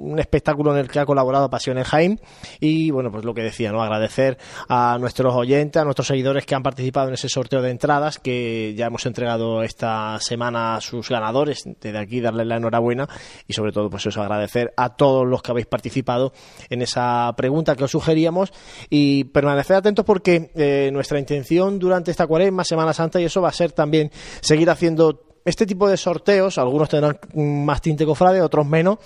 un 0.00 0.18
espectáculo 0.18 0.72
en 0.72 0.78
el 0.78 0.88
que 0.88 0.98
ha 0.98 1.06
colaborado 1.06 1.50
Pasión 1.50 1.78
en 1.78 1.84
Jaén. 1.84 2.20
Y 2.60 2.90
bueno, 2.90 3.10
pues 3.10 3.24
lo 3.24 3.34
que 3.34 3.42
decía, 3.42 3.72
¿no? 3.72 3.82
Agradecer 3.82 4.38
a 4.68 4.96
nuestros 4.98 5.34
oyentes, 5.34 5.80
a 5.80 5.84
nuestros 5.84 6.06
seguidores 6.06 6.46
que 6.46 6.54
han 6.54 6.62
participado 6.62 7.08
en 7.08 7.14
ese 7.14 7.28
sorteo 7.28 7.62
de 7.62 7.70
entradas, 7.70 8.18
que 8.18 8.74
ya 8.76 8.86
hemos 8.86 9.04
entregado 9.06 9.62
esta 9.62 10.18
semana 10.20 10.76
a 10.76 10.80
sus 10.80 11.08
ganadores. 11.08 11.64
Desde 11.80 11.98
aquí 11.98 12.20
darles 12.20 12.46
la 12.46 12.56
enhorabuena 12.56 13.08
y 13.46 13.52
sobre 13.52 13.72
todo, 13.72 13.90
pues 13.90 14.06
eso, 14.06 14.22
agradecer 14.22 14.72
a 14.76 14.96
todos 14.96 15.26
los 15.26 15.42
que 15.42 15.50
habéis 15.50 15.66
participado 15.66 16.32
en 16.70 16.82
esa 16.82 17.34
pregunta 17.36 17.76
que 17.76 17.84
os 17.84 17.90
sugeríamos 17.90 18.52
y 18.90 19.24
permanecer 19.24 19.76
atentos 19.76 20.04
porque 20.04 20.50
eh, 20.54 20.90
nuestra 20.92 21.18
intención 21.18 21.78
durante 21.78 22.10
esta 22.10 22.26
cuaresma, 22.26 22.64
Semana 22.64 22.92
Santa 22.92 23.20
y 23.20 23.24
eso 23.24 23.40
va 23.42 23.48
a 23.50 23.52
ser 23.52 23.72
también 23.72 24.10
seguir 24.40 24.70
haciendo 24.70 25.22
este 25.44 25.64
tipo 25.64 25.88
de 25.88 25.96
sorteos, 25.96 26.58
algunos 26.58 26.88
tendrán 26.88 27.18
más 27.34 27.80
tinte 27.80 28.04
cofrade, 28.04 28.40
otros 28.40 28.66
menos, 28.66 28.98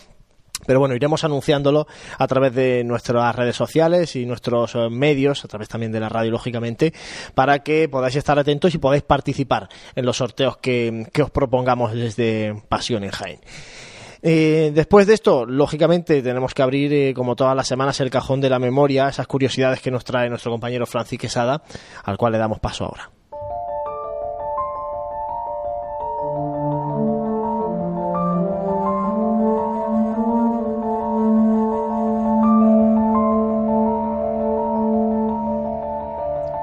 pero 0.67 0.79
bueno, 0.79 0.95
iremos 0.95 1.25
anunciándolo 1.25 1.87
a 2.19 2.27
través 2.27 2.55
de 2.55 2.85
nuestras 2.85 3.35
redes 3.35 3.57
sociales 3.57 4.15
y 4.17 4.27
nuestros 4.27 4.75
eh, 4.75 4.89
medios, 4.91 5.45
a 5.45 5.49
través 5.49 5.69
también 5.69 5.93
de 5.93 6.01
la 6.01 6.09
radio, 6.09 6.31
lógicamente, 6.31 6.93
para 7.35 7.61
que 7.61 7.89
podáis 7.89 8.17
estar 8.17 8.39
atentos 8.39 8.75
y 8.75 8.79
podáis 8.79 9.03
participar 9.03 9.69
en 9.95 10.05
los 10.05 10.19
sorteos 10.19 10.59
que, 10.59 11.07
que 11.13 11.23
os 11.23 11.31
propongamos 11.31 11.93
desde 11.93 12.63
Pasión 12.69 13.05
en 13.05 13.11
Jaén. 13.11 13.41
Eh, 14.23 14.73
después 14.75 15.07
de 15.07 15.15
esto, 15.15 15.47
lógicamente, 15.47 16.23
tenemos 16.23 16.53
que 16.53 16.63
abrir, 16.63 16.93
eh, 16.93 17.15
como 17.15 17.37
todas 17.37 17.57
las 17.57 17.67
semanas, 17.67 18.01
el 18.01 18.11
cajón 18.11 18.41
de 18.41 18.51
la 18.51 18.59
memoria, 18.59 19.09
esas 19.09 19.27
curiosidades 19.27 19.81
que 19.81 19.91
nos 19.91 20.05
trae 20.05 20.29
nuestro 20.29 20.51
compañero 20.51 20.87
Francis 20.87 21.19
Quesada, 21.19 21.63
al 22.05 22.17
cual 22.17 22.33
le 22.33 22.39
damos 22.39 22.59
paso 22.59 22.85
ahora. 22.85 23.11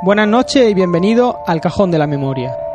Buenas 0.03 0.27
noches 0.29 0.69
y 0.69 0.73
bienvenido 0.73 1.39
al 1.45 1.59
Cajón 1.59 1.91
de 1.91 1.97
la 1.97 2.07
Memoria. 2.07 2.66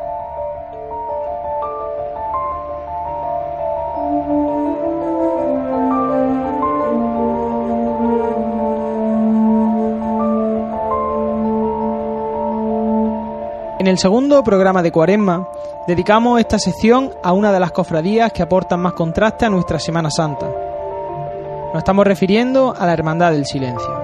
El 13.92 13.98
segundo 13.98 14.42
programa 14.42 14.82
de 14.82 14.90
Cuaresma 14.90 15.46
dedicamos 15.86 16.40
esta 16.40 16.58
sección 16.58 17.10
a 17.22 17.34
una 17.34 17.52
de 17.52 17.60
las 17.60 17.72
cofradías 17.72 18.32
que 18.32 18.42
aportan 18.42 18.80
más 18.80 18.94
contraste 18.94 19.44
a 19.44 19.50
nuestra 19.50 19.78
Semana 19.78 20.10
Santa. 20.10 20.46
Nos 20.46 21.76
estamos 21.76 22.06
refiriendo 22.06 22.74
a 22.74 22.86
la 22.86 22.94
Hermandad 22.94 23.32
del 23.32 23.44
Silencio. 23.44 24.01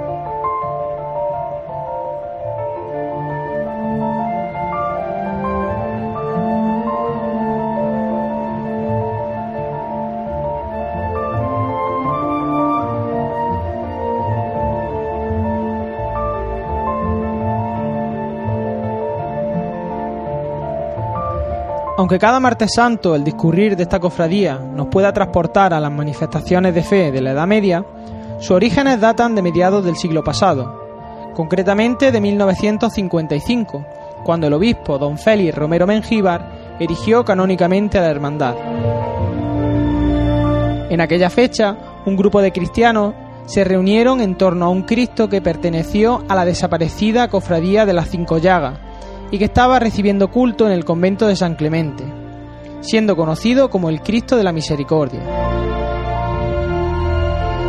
Aunque 21.98 22.20
cada 22.20 22.38
martes 22.38 22.74
santo 22.76 23.16
el 23.16 23.24
discurrir 23.24 23.74
de 23.74 23.82
esta 23.82 23.98
cofradía 23.98 24.56
nos 24.56 24.86
pueda 24.86 25.12
transportar 25.12 25.74
a 25.74 25.80
las 25.80 25.90
manifestaciones 25.90 26.72
de 26.72 26.84
fe 26.84 27.10
de 27.10 27.20
la 27.20 27.32
Edad 27.32 27.48
Media, 27.48 27.84
sus 28.38 28.52
orígenes 28.52 29.00
datan 29.00 29.34
de 29.34 29.42
mediados 29.42 29.84
del 29.84 29.96
siglo 29.96 30.22
pasado, 30.22 30.80
concretamente 31.34 32.12
de 32.12 32.20
1955, 32.20 33.84
cuando 34.22 34.46
el 34.46 34.52
obispo 34.52 34.96
don 34.96 35.18
Félix 35.18 35.56
Romero 35.56 35.88
Mengíbar 35.88 36.76
erigió 36.78 37.24
canónicamente 37.24 37.98
a 37.98 38.02
la 38.02 38.10
hermandad. 38.10 38.54
En 40.90 41.00
aquella 41.00 41.30
fecha, 41.30 41.76
un 42.06 42.16
grupo 42.16 42.40
de 42.40 42.52
cristianos 42.52 43.14
se 43.46 43.64
reunieron 43.64 44.20
en 44.20 44.36
torno 44.36 44.66
a 44.66 44.68
un 44.68 44.82
Cristo 44.82 45.28
que 45.28 45.42
perteneció 45.42 46.22
a 46.28 46.36
la 46.36 46.44
desaparecida 46.44 47.26
cofradía 47.26 47.86
de 47.86 47.94
las 47.94 48.08
Cinco 48.08 48.38
Llagas, 48.38 48.78
y 49.30 49.38
que 49.38 49.46
estaba 49.46 49.78
recibiendo 49.78 50.30
culto 50.30 50.66
en 50.66 50.72
el 50.72 50.84
convento 50.84 51.26
de 51.26 51.36
San 51.36 51.54
Clemente, 51.54 52.04
siendo 52.80 53.16
conocido 53.16 53.70
como 53.70 53.88
el 53.88 54.00
Cristo 54.00 54.36
de 54.36 54.44
la 54.44 54.52
Misericordia. 54.52 55.20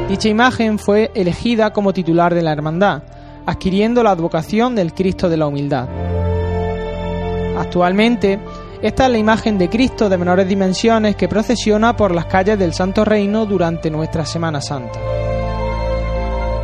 Dicha 0.07 0.29
imagen 0.29 0.79
fue 0.79 1.11
elegida 1.13 1.71
como 1.71 1.93
titular 1.93 2.33
de 2.33 2.41
la 2.41 2.51
hermandad, 2.51 3.03
adquiriendo 3.45 4.03
la 4.03 4.11
advocación 4.11 4.75
del 4.75 4.93
Cristo 4.93 5.29
de 5.29 5.37
la 5.37 5.47
Humildad. 5.47 5.87
Actualmente, 7.57 8.39
esta 8.81 9.05
es 9.05 9.11
la 9.11 9.17
imagen 9.17 9.57
de 9.57 9.69
Cristo 9.69 10.07
de 10.07 10.17
menores 10.17 10.47
dimensiones 10.47 11.15
que 11.15 11.27
procesiona 11.27 11.95
por 11.95 12.15
las 12.15 12.25
calles 12.25 12.57
del 12.57 12.73
Santo 12.73 13.03
Reino 13.03 13.45
durante 13.45 13.91
nuestra 13.91 14.25
Semana 14.25 14.61
Santa. 14.61 14.99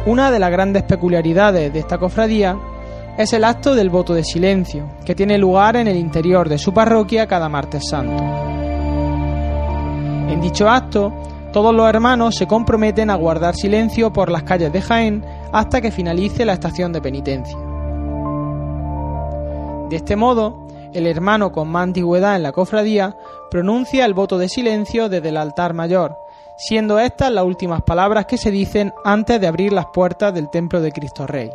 Una 0.05 0.31
de 0.31 0.39
las 0.39 0.51
grandes 0.51 0.83
peculiaridades 0.83 1.73
de 1.73 1.79
esta 1.79 1.97
cofradía 1.97 2.57
es 3.17 3.31
el 3.31 3.45
acto 3.45 3.75
del 3.75 3.89
voto 3.89 4.13
de 4.13 4.23
silencio, 4.23 4.89
que 5.05 5.15
tiene 5.15 5.37
lugar 5.37 5.77
en 5.77 5.87
el 5.87 5.95
interior 5.95 6.49
de 6.49 6.57
su 6.57 6.73
parroquia 6.73 7.27
cada 7.27 7.47
martes 7.47 7.87
santo. 7.89 8.21
En 10.29 10.41
dicho 10.41 10.69
acto, 10.69 11.13
todos 11.53 11.73
los 11.73 11.87
hermanos 11.87 12.35
se 12.35 12.47
comprometen 12.47 13.09
a 13.09 13.15
guardar 13.15 13.55
silencio 13.55 14.11
por 14.11 14.29
las 14.29 14.43
calles 14.43 14.73
de 14.73 14.81
Jaén 14.81 15.23
hasta 15.53 15.79
que 15.79 15.91
finalice 15.91 16.43
la 16.43 16.53
estación 16.53 16.91
de 16.91 17.01
penitencia. 17.01 17.57
De 19.89 19.95
este 19.95 20.17
modo, 20.17 20.67
el 20.93 21.07
hermano 21.07 21.53
con 21.53 21.69
más 21.69 21.83
antigüedad 21.83 22.35
en 22.35 22.43
la 22.43 22.51
cofradía 22.51 23.15
pronuncia 23.49 24.05
el 24.05 24.13
voto 24.13 24.37
de 24.37 24.49
silencio 24.49 25.07
desde 25.07 25.29
el 25.29 25.37
altar 25.37 25.73
mayor, 25.73 26.17
siendo 26.57 26.99
estas 26.99 27.31
las 27.31 27.45
últimas 27.45 27.81
palabras 27.83 28.25
que 28.25 28.37
se 28.37 28.51
dicen 28.51 28.93
antes 29.05 29.39
de 29.39 29.47
abrir 29.47 29.71
las 29.71 29.85
puertas 29.93 30.33
del 30.33 30.49
templo 30.49 30.81
de 30.81 30.91
Cristo 30.91 31.25
Rey. 31.25 31.51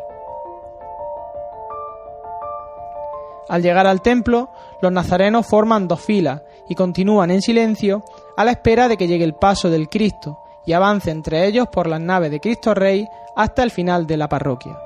Al 3.50 3.62
llegar 3.62 3.88
al 3.88 4.00
templo, 4.00 4.48
los 4.80 4.92
nazarenos 4.92 5.44
forman 5.44 5.88
dos 5.88 6.00
filas 6.00 6.42
y 6.68 6.76
continúan 6.76 7.32
en 7.32 7.42
silencio 7.42 8.04
a 8.36 8.44
la 8.44 8.52
espera 8.52 8.86
de 8.86 8.96
que 8.96 9.08
llegue 9.08 9.24
el 9.24 9.34
paso 9.34 9.68
del 9.68 9.88
Cristo 9.88 10.38
y 10.64 10.72
avance 10.72 11.10
entre 11.10 11.48
ellos 11.48 11.66
por 11.66 11.88
las 11.88 12.00
naves 12.00 12.30
de 12.30 12.38
Cristo 12.38 12.74
Rey 12.74 13.08
hasta 13.34 13.64
el 13.64 13.72
final 13.72 14.06
de 14.06 14.16
la 14.16 14.28
parroquia. 14.28 14.78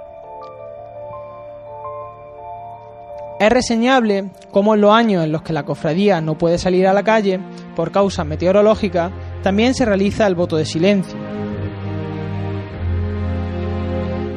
Es 3.38 3.50
reseñable 3.50 4.30
cómo 4.50 4.74
en 4.74 4.80
los 4.80 4.92
años 4.94 5.24
en 5.24 5.32
los 5.32 5.42
que 5.42 5.52
la 5.52 5.64
cofradía 5.64 6.22
no 6.22 6.38
puede 6.38 6.56
salir 6.56 6.86
a 6.86 6.94
la 6.94 7.02
calle 7.02 7.40
por 7.76 7.92
causas 7.92 8.24
meteorológicas, 8.24 9.12
también 9.42 9.74
se 9.74 9.84
realiza 9.84 10.26
el 10.26 10.36
voto 10.36 10.56
de 10.56 10.64
silencio. 10.64 11.18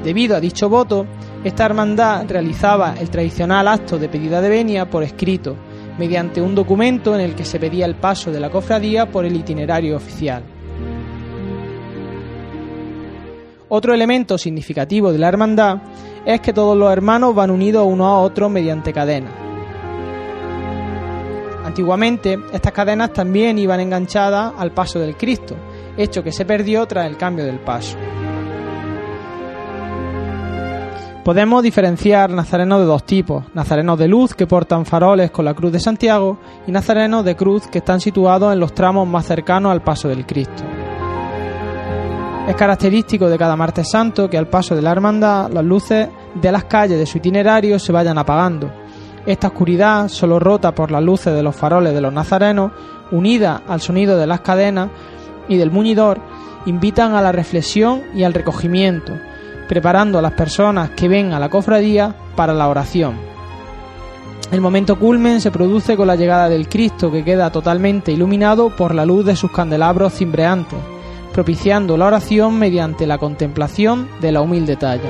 Debido 0.03 0.35
a 0.35 0.41
dicho 0.41 0.67
voto, 0.67 1.05
esta 1.47 1.65
hermandad 1.65 2.25
realizaba 2.27 2.95
el 2.99 3.09
tradicional 3.09 3.67
acto 3.67 3.97
de 3.97 4.09
pedida 4.09 4.41
de 4.41 4.49
venia 4.49 4.89
por 4.89 5.03
escrito, 5.03 5.55
mediante 5.97 6.41
un 6.41 6.53
documento 6.53 7.15
en 7.15 7.21
el 7.21 7.35
que 7.35 7.45
se 7.45 7.59
pedía 7.59 7.85
el 7.85 7.95
paso 7.95 8.31
de 8.31 8.39
la 8.39 8.49
cofradía 8.49 9.09
por 9.09 9.25
el 9.25 9.35
itinerario 9.35 9.95
oficial. 9.95 10.43
Otro 13.69 13.93
elemento 13.93 14.37
significativo 14.37 15.11
de 15.11 15.19
la 15.19 15.29
hermandad 15.29 15.77
es 16.25 16.41
que 16.41 16.53
todos 16.53 16.77
los 16.77 16.91
hermanos 16.91 17.33
van 17.33 17.51
unidos 17.51 17.85
unos 17.87 18.07
a 18.07 18.19
otros 18.19 18.51
mediante 18.51 18.91
cadenas. 18.91 19.33
Antiguamente, 21.63 22.37
estas 22.53 22.71
cadenas 22.71 23.13
también 23.13 23.57
iban 23.57 23.79
enganchadas 23.79 24.53
al 24.57 24.71
paso 24.71 24.99
del 24.99 25.15
Cristo, 25.15 25.55
hecho 25.97 26.23
que 26.23 26.31
se 26.31 26.45
perdió 26.45 26.85
tras 26.85 27.07
el 27.07 27.17
cambio 27.17 27.45
del 27.45 27.59
paso. 27.59 27.97
Podemos 31.27 31.61
diferenciar 31.61 32.29
nazarenos 32.29 32.79
de 32.79 32.85
dos 32.85 33.03
tipos, 33.03 33.43
nazarenos 33.53 33.99
de 33.99 34.07
luz 34.07 34.33
que 34.33 34.47
portan 34.47 34.85
faroles 34.85 35.29
con 35.29 35.43
la 35.43 35.53
cruz 35.53 35.73
de 35.73 35.81
Santiago 35.81 36.39
y 36.65 36.71
nazarenos 36.71 37.25
de 37.25 37.35
cruz 37.35 37.67
que 37.67 37.79
están 37.79 37.99
situados 37.99 38.53
en 38.53 38.61
los 38.61 38.73
tramos 38.73 39.05
más 39.05 39.25
cercanos 39.25 39.73
al 39.73 39.81
paso 39.81 40.07
del 40.07 40.25
Cristo. 40.25 40.63
Es 42.47 42.55
característico 42.55 43.27
de 43.27 43.37
cada 43.37 43.57
martes 43.57 43.89
santo 43.91 44.29
que 44.29 44.37
al 44.37 44.47
paso 44.47 44.73
de 44.73 44.81
la 44.81 44.93
hermandad 44.93 45.51
las 45.51 45.65
luces 45.65 46.07
de 46.33 46.49
las 46.49 46.63
calles 46.63 46.97
de 46.97 47.05
su 47.05 47.17
itinerario 47.17 47.77
se 47.77 47.91
vayan 47.91 48.17
apagando. 48.17 48.71
Esta 49.25 49.47
oscuridad, 49.47 50.07
solo 50.07 50.39
rota 50.39 50.73
por 50.73 50.91
las 50.91 51.03
luces 51.03 51.33
de 51.33 51.43
los 51.43 51.57
faroles 51.57 51.93
de 51.93 51.99
los 51.99 52.13
nazarenos, 52.13 52.71
unida 53.11 53.63
al 53.67 53.81
sonido 53.81 54.17
de 54.17 54.27
las 54.27 54.39
cadenas 54.39 54.91
y 55.49 55.57
del 55.57 55.71
muñidor, 55.71 56.21
invitan 56.65 57.15
a 57.15 57.21
la 57.21 57.33
reflexión 57.33 58.03
y 58.15 58.23
al 58.23 58.33
recogimiento, 58.33 59.11
preparando 59.67 60.19
a 60.19 60.21
las 60.21 60.33
personas 60.33 60.91
que 60.91 61.07
ven 61.07 61.33
a 61.33 61.39
la 61.39 61.49
cofradía 61.49 62.15
para 62.35 62.53
la 62.53 62.67
oración. 62.67 63.15
El 64.51 64.61
momento 64.61 64.97
culmen 64.97 65.41
se 65.41 65.51
produce 65.51 65.97
con 65.97 66.07
la 66.07 66.15
llegada 66.15 66.47
del 66.47 66.69
Cristo 66.69 67.11
que 67.11 67.23
queda 67.23 67.51
totalmente 67.51 68.13
iluminado 68.13 68.69
por 68.69 68.95
la 68.95 69.05
luz 69.05 69.25
de 69.25 69.35
sus 69.35 69.51
candelabros 69.51 70.13
cimbreantes, 70.13 70.79
propiciando 71.33 71.97
la 71.97 72.05
oración 72.05 72.57
mediante 72.57 73.05
la 73.05 73.17
contemplación 73.17 74.07
de 74.21 74.31
la 74.31 74.41
humilde 74.41 74.77
talla. 74.77 75.09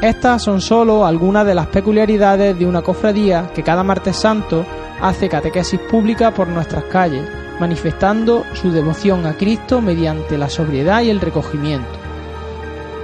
Estas 0.00 0.42
son 0.42 0.60
solo 0.60 1.04
algunas 1.04 1.44
de 1.44 1.56
las 1.56 1.66
peculiaridades 1.66 2.56
de 2.56 2.66
una 2.66 2.82
cofradía 2.82 3.50
que 3.52 3.64
cada 3.64 3.82
martes 3.82 4.14
santo 4.14 4.64
hace 5.00 5.28
catequesis 5.28 5.80
pública 5.90 6.30
por 6.30 6.46
nuestras 6.46 6.84
calles, 6.84 7.28
manifestando 7.60 8.44
su 8.54 8.70
devoción 8.70 9.26
a 9.26 9.34
Cristo 9.34 9.80
mediante 9.80 10.38
la 10.38 10.48
sobriedad 10.48 11.02
y 11.02 11.10
el 11.10 11.20
recogimiento. 11.20 11.88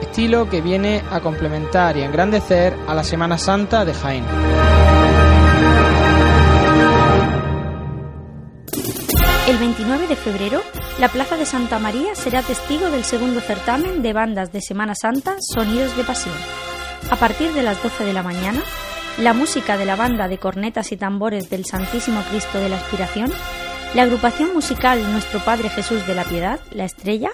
Estilo 0.01 0.49
que 0.49 0.61
viene 0.61 1.03
a 1.11 1.21
complementar 1.21 1.97
y 1.97 2.03
engrandecer 2.03 2.77
a 2.87 2.95
la 2.95 3.05
Semana 3.05 3.39
Santa 3.39 3.85
de 3.85 3.95
Jaén. 3.95 4.25
El 9.49 9.59
29 9.59 10.07
de 10.07 10.17
febrero, 10.17 10.63
la 10.99 11.09
Plaza 11.09 11.37
de 11.37 11.45
Santa 11.45 11.79
María 11.79 12.15
será 12.15 12.43
testigo 12.43 12.91
del 12.91 13.05
segundo 13.05 13.41
certamen 13.41 14.01
de 14.01 14.13
bandas 14.15 14.53
de 14.53 14.63
Semana 14.63 14.95
Santa 14.95 15.37
Sonidos 15.39 15.95
de 15.97 16.05
Pasión. 16.05 16.35
A 17.11 17.17
partir 17.17 17.53
de 17.53 17.63
las 17.63 17.83
12 17.83 18.05
de 18.05 18.15
la 18.15 18.23
mañana, 18.23 18.63
la 19.19 19.35
música 19.35 19.77
de 19.77 19.85
la 19.85 19.97
banda 19.97 20.29
de 20.29 20.39
cornetas 20.39 20.93
y 20.93 20.97
tambores 20.97 21.51
del 21.51 21.67
Santísimo 21.67 22.23
Cristo 22.31 22.59
de 22.59 22.71
la 22.71 22.77
Aspiración, 22.77 23.31
la 23.95 24.03
agrupación 24.03 24.53
musical 24.53 25.01
Nuestro 25.13 25.41
Padre 25.41 25.69
Jesús 25.69 26.07
de 26.07 26.15
la 26.15 26.25
Piedad, 26.25 26.59
La 26.73 26.85
Estrella, 26.85 27.31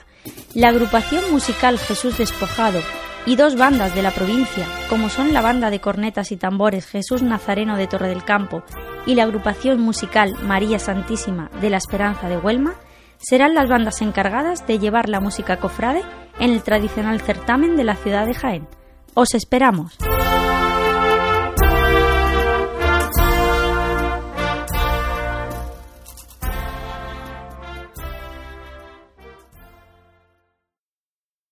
la 0.55 0.69
agrupación 0.69 1.31
musical 1.33 1.79
Jesús 1.79 2.19
Despojado 2.19 2.81
y 3.25 3.37
dos 3.37 3.57
bandas 3.57 3.95
de 3.95 4.03
la 4.03 4.11
provincia, 4.11 4.67
como 4.89 5.09
son 5.09 5.33
la 5.33 5.41
banda 5.41 5.71
de 5.71 5.81
cornetas 5.81 6.33
y 6.33 6.37
tambores 6.37 6.87
Jesús 6.87 7.23
Nazareno 7.23 7.77
de 7.77 7.87
Torre 7.87 8.09
del 8.09 8.25
Campo 8.25 8.63
y 9.07 9.15
la 9.15 9.23
agrupación 9.23 9.81
musical 9.81 10.35
María 10.43 10.79
Santísima 10.79 11.51
de 11.61 11.71
la 11.71 11.79
Esperanza 11.79 12.29
de 12.29 12.37
Huelma, 12.37 12.75
serán 13.19 13.55
las 13.55 13.69
bandas 13.69 14.03
encargadas 14.03 14.67
de 14.67 14.79
llevar 14.79 15.09
la 15.09 15.21
música 15.21 15.59
cofrade 15.59 16.03
en 16.39 16.51
el 16.51 16.63
tradicional 16.63 17.21
certamen 17.21 17.77
de 17.77 17.85
la 17.85 17.97
ciudad 17.97 18.27
de 18.27 18.35
Jaén. 18.35 18.69
Os 19.15 19.35
esperamos. 19.35 19.97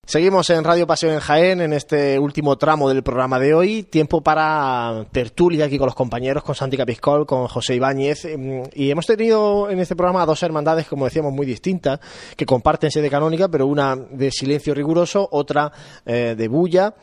Seguimos 0.08 0.48
en 0.48 0.64
Radio 0.64 0.86
Pasión 0.86 1.12
en 1.12 1.20
Jaén 1.20 1.60
en 1.60 1.74
este 1.74 2.18
último 2.18 2.56
tramo 2.56 2.88
del 2.88 3.02
programa 3.02 3.38
de 3.38 3.52
hoy. 3.52 3.82
Tiempo 3.82 4.22
para 4.22 5.04
tertulia 5.12 5.66
aquí 5.66 5.76
con 5.76 5.84
los 5.84 5.94
compañeros, 5.94 6.42
con 6.42 6.54
Santi 6.54 6.78
Capiscol, 6.78 7.26
con 7.26 7.46
José 7.46 7.74
Ibáñez. 7.74 8.26
Y 8.72 8.90
hemos 8.90 9.04
tenido 9.04 9.68
en 9.68 9.80
este 9.80 9.94
programa 9.94 10.24
dos 10.24 10.42
hermandades, 10.42 10.86
como 10.86 11.04
decíamos, 11.04 11.34
muy 11.34 11.44
distintas, 11.44 12.00
que 12.38 12.46
comparten 12.46 12.90
sede 12.90 13.10
canónica, 13.10 13.48
pero 13.48 13.66
una 13.66 13.96
de 13.96 14.30
silencio 14.30 14.72
riguroso, 14.72 15.28
otra 15.30 15.70
eh, 16.06 16.34
de 16.38 16.48
bulla. 16.48 16.94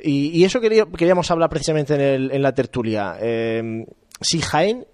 Y, 0.00 0.42
eso 0.42 0.60
queríamos 0.60 1.30
hablar 1.30 1.50
precisamente 1.50 1.94
en, 1.94 2.00
el, 2.00 2.30
en 2.32 2.42
la 2.42 2.52
tertulia. 2.52 3.16
Eh, 3.20 3.86
si 4.20 4.40
Jaén 4.40 4.88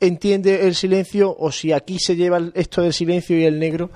entiende 0.00 0.66
el 0.66 0.74
silencio 0.74 1.32
o 1.38 1.52
si 1.52 1.70
aquí 1.70 2.00
se 2.00 2.16
lleva 2.16 2.40
esto 2.54 2.82
del 2.82 2.92
silencio 2.92 3.38
y 3.38 3.44
el 3.44 3.60
negro 3.60 3.92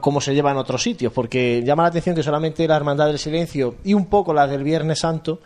como 0.00 0.20
se 0.20 0.34
lleva 0.34 0.50
en 0.50 0.56
otros 0.56 0.82
sitios, 0.82 1.12
porque 1.12 1.62
llama 1.64 1.82
la 1.82 1.90
atención 1.90 2.16
que 2.16 2.22
solamente 2.22 2.66
la 2.66 2.76
Hermandad 2.76 3.06
del 3.06 3.18
Silencio 3.18 3.76
y 3.84 3.92
un 3.92 4.06
poco 4.06 4.32
la 4.32 4.46
del 4.46 4.64
Viernes 4.64 5.00
Santo 5.00 5.40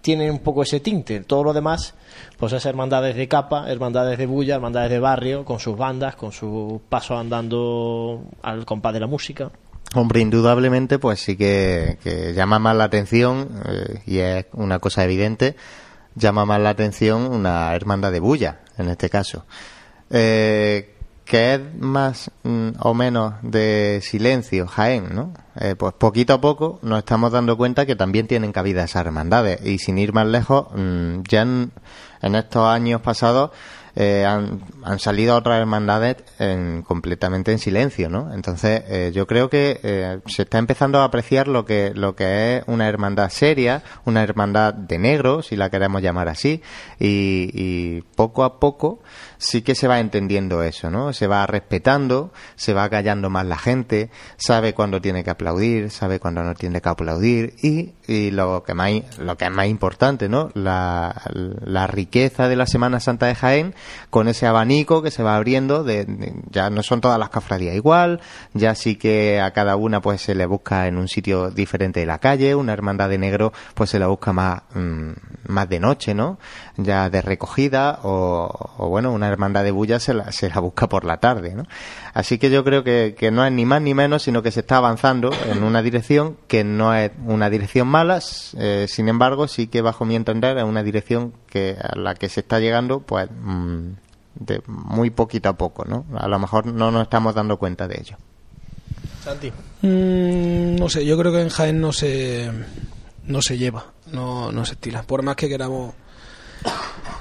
tienen 0.00 0.30
un 0.30 0.38
poco 0.38 0.62
ese 0.62 0.80
tinte. 0.80 1.20
Todo 1.20 1.44
lo 1.44 1.52
demás, 1.52 1.94
pues 2.38 2.52
es 2.52 2.64
hermandades 2.64 3.16
de 3.16 3.28
capa, 3.28 3.70
hermandades 3.70 4.18
de 4.18 4.26
bulla, 4.26 4.54
hermandades 4.54 4.90
de 4.90 4.98
barrio, 4.98 5.44
con 5.44 5.60
sus 5.60 5.76
bandas, 5.76 6.16
con 6.16 6.32
su 6.32 6.80
paso 6.88 7.16
andando 7.16 8.22
al 8.42 8.64
compás 8.64 8.94
de 8.94 9.00
la 9.00 9.06
música. 9.06 9.50
Hombre, 9.94 10.20
indudablemente, 10.20 10.98
pues 10.98 11.20
sí 11.20 11.36
que, 11.36 11.98
llama 12.34 12.58
más 12.58 12.76
la 12.76 12.84
atención, 12.84 13.48
eh, 13.66 14.02
y 14.06 14.18
es 14.18 14.46
una 14.52 14.78
cosa 14.78 15.04
evidente, 15.04 15.56
llama 16.14 16.44
más 16.44 16.60
la 16.60 16.70
atención 16.70 17.22
una 17.32 17.74
hermandad 17.74 18.12
de 18.12 18.20
bulla, 18.20 18.60
en 18.78 18.88
este 18.88 19.10
caso. 19.10 19.44
Eh, 20.08 20.89
que 21.30 21.54
es 21.54 21.60
más 21.78 22.28
mm, 22.42 22.70
o 22.80 22.92
menos 22.92 23.34
de 23.42 24.00
silencio, 24.02 24.66
Jaén, 24.66 25.14
¿no? 25.14 25.32
Eh, 25.60 25.76
pues 25.78 25.94
poquito 25.94 26.34
a 26.34 26.40
poco 26.40 26.80
nos 26.82 26.98
estamos 26.98 27.30
dando 27.30 27.56
cuenta 27.56 27.86
que 27.86 27.94
también 27.94 28.26
tienen 28.26 28.50
cabida 28.50 28.82
esas 28.82 29.06
hermandades 29.06 29.64
y 29.64 29.78
sin 29.78 29.96
ir 29.98 30.12
más 30.12 30.26
lejos, 30.26 30.66
mm, 30.74 31.20
ya 31.28 31.42
en, 31.42 31.70
estos 32.34 32.66
años 32.66 33.00
pasados 33.02 33.52
eh, 33.94 34.26
han, 34.26 34.98
salido 34.98 35.36
otras 35.36 35.60
hermandades 35.60 36.16
en, 36.40 36.82
completamente 36.82 37.52
en 37.52 37.60
silencio, 37.60 38.08
¿no? 38.10 38.34
Entonces 38.34 38.82
eh, 38.88 39.12
yo 39.14 39.28
creo 39.28 39.48
que 39.48 40.20
se 40.26 40.42
está 40.42 40.58
empezando 40.58 40.98
a 40.98 41.04
apreciar 41.04 41.46
lo 41.46 41.64
que 41.64 41.92
lo 41.94 42.16
que 42.16 42.56
es 42.56 42.64
una 42.66 42.88
hermandad 42.88 43.30
seria, 43.30 43.84
una 44.04 44.24
hermandad 44.24 44.74
de 44.74 44.98
negro, 44.98 45.42
si 45.42 45.54
la 45.54 45.70
queremos 45.70 46.02
llamar 46.02 46.28
así, 46.28 46.60
y, 46.98 47.50
y 47.54 48.02
poco 48.16 48.42
a 48.42 48.58
poco 48.58 49.00
sí 49.40 49.62
que 49.62 49.74
se 49.74 49.88
va 49.88 49.98
entendiendo 49.98 50.62
eso, 50.62 50.90
¿no? 50.90 51.12
Se 51.14 51.26
va 51.26 51.46
respetando, 51.46 52.30
se 52.56 52.74
va 52.74 52.88
callando 52.90 53.30
más 53.30 53.46
la 53.46 53.56
gente, 53.56 54.10
sabe 54.36 54.74
cuándo 54.74 55.00
tiene 55.00 55.24
que 55.24 55.30
aplaudir, 55.30 55.90
sabe 55.90 56.20
cuándo 56.20 56.44
no 56.44 56.54
tiene 56.54 56.82
que 56.82 56.88
aplaudir 56.88 57.54
y, 57.62 57.94
y 58.06 58.30
lo 58.30 58.62
que 58.62 58.74
más 58.74 58.90
lo 59.18 59.36
que 59.36 59.46
es 59.46 59.50
más 59.50 59.66
importante, 59.66 60.28
¿no? 60.28 60.50
La, 60.54 61.22
la 61.32 61.86
riqueza 61.86 62.48
de 62.48 62.56
la 62.56 62.66
Semana 62.66 63.00
Santa 63.00 63.26
de 63.26 63.34
Jaén 63.34 63.74
con 64.10 64.28
ese 64.28 64.46
abanico 64.46 65.02
que 65.02 65.10
se 65.10 65.22
va 65.22 65.36
abriendo 65.36 65.84
de, 65.84 66.34
ya 66.50 66.68
no 66.68 66.82
son 66.82 67.00
todas 67.00 67.18
las 67.18 67.30
cofradías 67.30 67.74
igual, 67.74 68.20
ya 68.52 68.74
sí 68.74 68.96
que 68.96 69.40
a 69.40 69.52
cada 69.52 69.76
una 69.76 70.02
pues 70.02 70.20
se 70.20 70.34
le 70.34 70.44
busca 70.44 70.86
en 70.86 70.98
un 70.98 71.08
sitio 71.08 71.50
diferente 71.50 72.00
de 72.00 72.06
la 72.06 72.18
calle, 72.18 72.54
una 72.54 72.74
hermandad 72.74 73.08
de 73.08 73.18
negro 73.18 73.52
pues 73.74 73.88
se 73.88 73.98
la 73.98 74.08
busca 74.08 74.34
más 74.34 74.62
mm, 74.74 75.12
más 75.46 75.68
de 75.68 75.80
noche, 75.80 76.14
¿no? 76.14 76.38
Ya 76.84 77.10
de 77.10 77.22
recogida 77.22 78.00
o, 78.02 78.72
o 78.78 78.88
bueno, 78.88 79.12
una 79.12 79.28
hermandad 79.28 79.64
de 79.64 79.70
bulla 79.70 79.98
se 80.00 80.14
la, 80.14 80.30
se 80.32 80.48
la 80.48 80.60
busca 80.60 80.88
por 80.88 81.04
la 81.04 81.18
tarde, 81.18 81.54
¿no? 81.54 81.64
Así 82.14 82.38
que 82.38 82.50
yo 82.50 82.64
creo 82.64 82.84
que, 82.84 83.14
que, 83.18 83.30
no 83.30 83.44
es 83.44 83.52
ni 83.52 83.64
más 83.64 83.82
ni 83.82 83.94
menos, 83.94 84.22
sino 84.22 84.42
que 84.42 84.50
se 84.50 84.60
está 84.60 84.76
avanzando 84.76 85.30
en 85.48 85.62
una 85.62 85.82
dirección 85.82 86.36
que 86.48 86.64
no 86.64 86.94
es 86.94 87.10
una 87.26 87.50
dirección 87.50 87.88
mala, 87.88 88.20
eh, 88.58 88.86
sin 88.88 89.08
embargo, 89.08 89.48
sí 89.48 89.66
que 89.66 89.82
bajo 89.82 90.04
mi 90.04 90.16
entender 90.16 90.58
es 90.58 90.64
una 90.64 90.82
dirección 90.82 91.32
que 91.48 91.76
a 91.80 91.96
la 91.96 92.14
que 92.14 92.28
se 92.28 92.40
está 92.40 92.60
llegando, 92.60 93.00
pues, 93.00 93.28
mm, 93.30 93.90
de 94.36 94.62
muy 94.66 95.10
poquito 95.10 95.48
a 95.48 95.52
poco, 95.54 95.84
¿no? 95.84 96.04
A 96.16 96.28
lo 96.28 96.38
mejor 96.38 96.66
no 96.66 96.90
nos 96.90 97.02
estamos 97.02 97.34
dando 97.34 97.56
cuenta 97.56 97.86
de 97.86 98.00
ello. 98.00 98.16
Santi. 99.22 99.52
Mm, 99.82 100.76
no 100.76 100.88
sé, 100.88 101.04
yo 101.04 101.16
creo 101.18 101.32
que 101.32 101.42
en 101.42 101.48
Jaén 101.48 101.80
no 101.80 101.92
se, 101.92 102.50
no 103.26 103.42
se 103.42 103.58
lleva, 103.58 103.86
no, 104.12 104.50
no 104.50 104.64
se 104.64 104.72
estila. 104.72 105.02
Por 105.02 105.22
más 105.22 105.36
que 105.36 105.48
queramos 105.48 105.94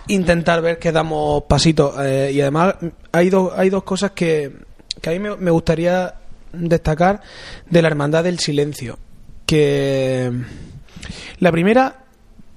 intentar 0.07 0.61
ver 0.61 0.79
que 0.79 0.91
damos 0.91 1.43
pasitos. 1.43 1.95
Eh, 1.99 2.31
y 2.33 2.41
además 2.41 2.75
hay, 3.11 3.29
dos 3.29 3.51
hay 3.55 3.69
dos 3.69 3.83
cosas 3.83 4.11
que, 4.11 4.51
que 5.01 5.09
a 5.09 5.13
mí 5.13 5.19
me, 5.19 5.51
gustaría 5.51 6.15
destacar 6.51 7.21
de 7.69 7.81
la 7.81 7.87
Hermandad 7.87 8.23
del 8.23 8.39
Silencio. 8.39 8.97
Que 9.45 10.31
la 11.39 11.51
primera, 11.51 12.03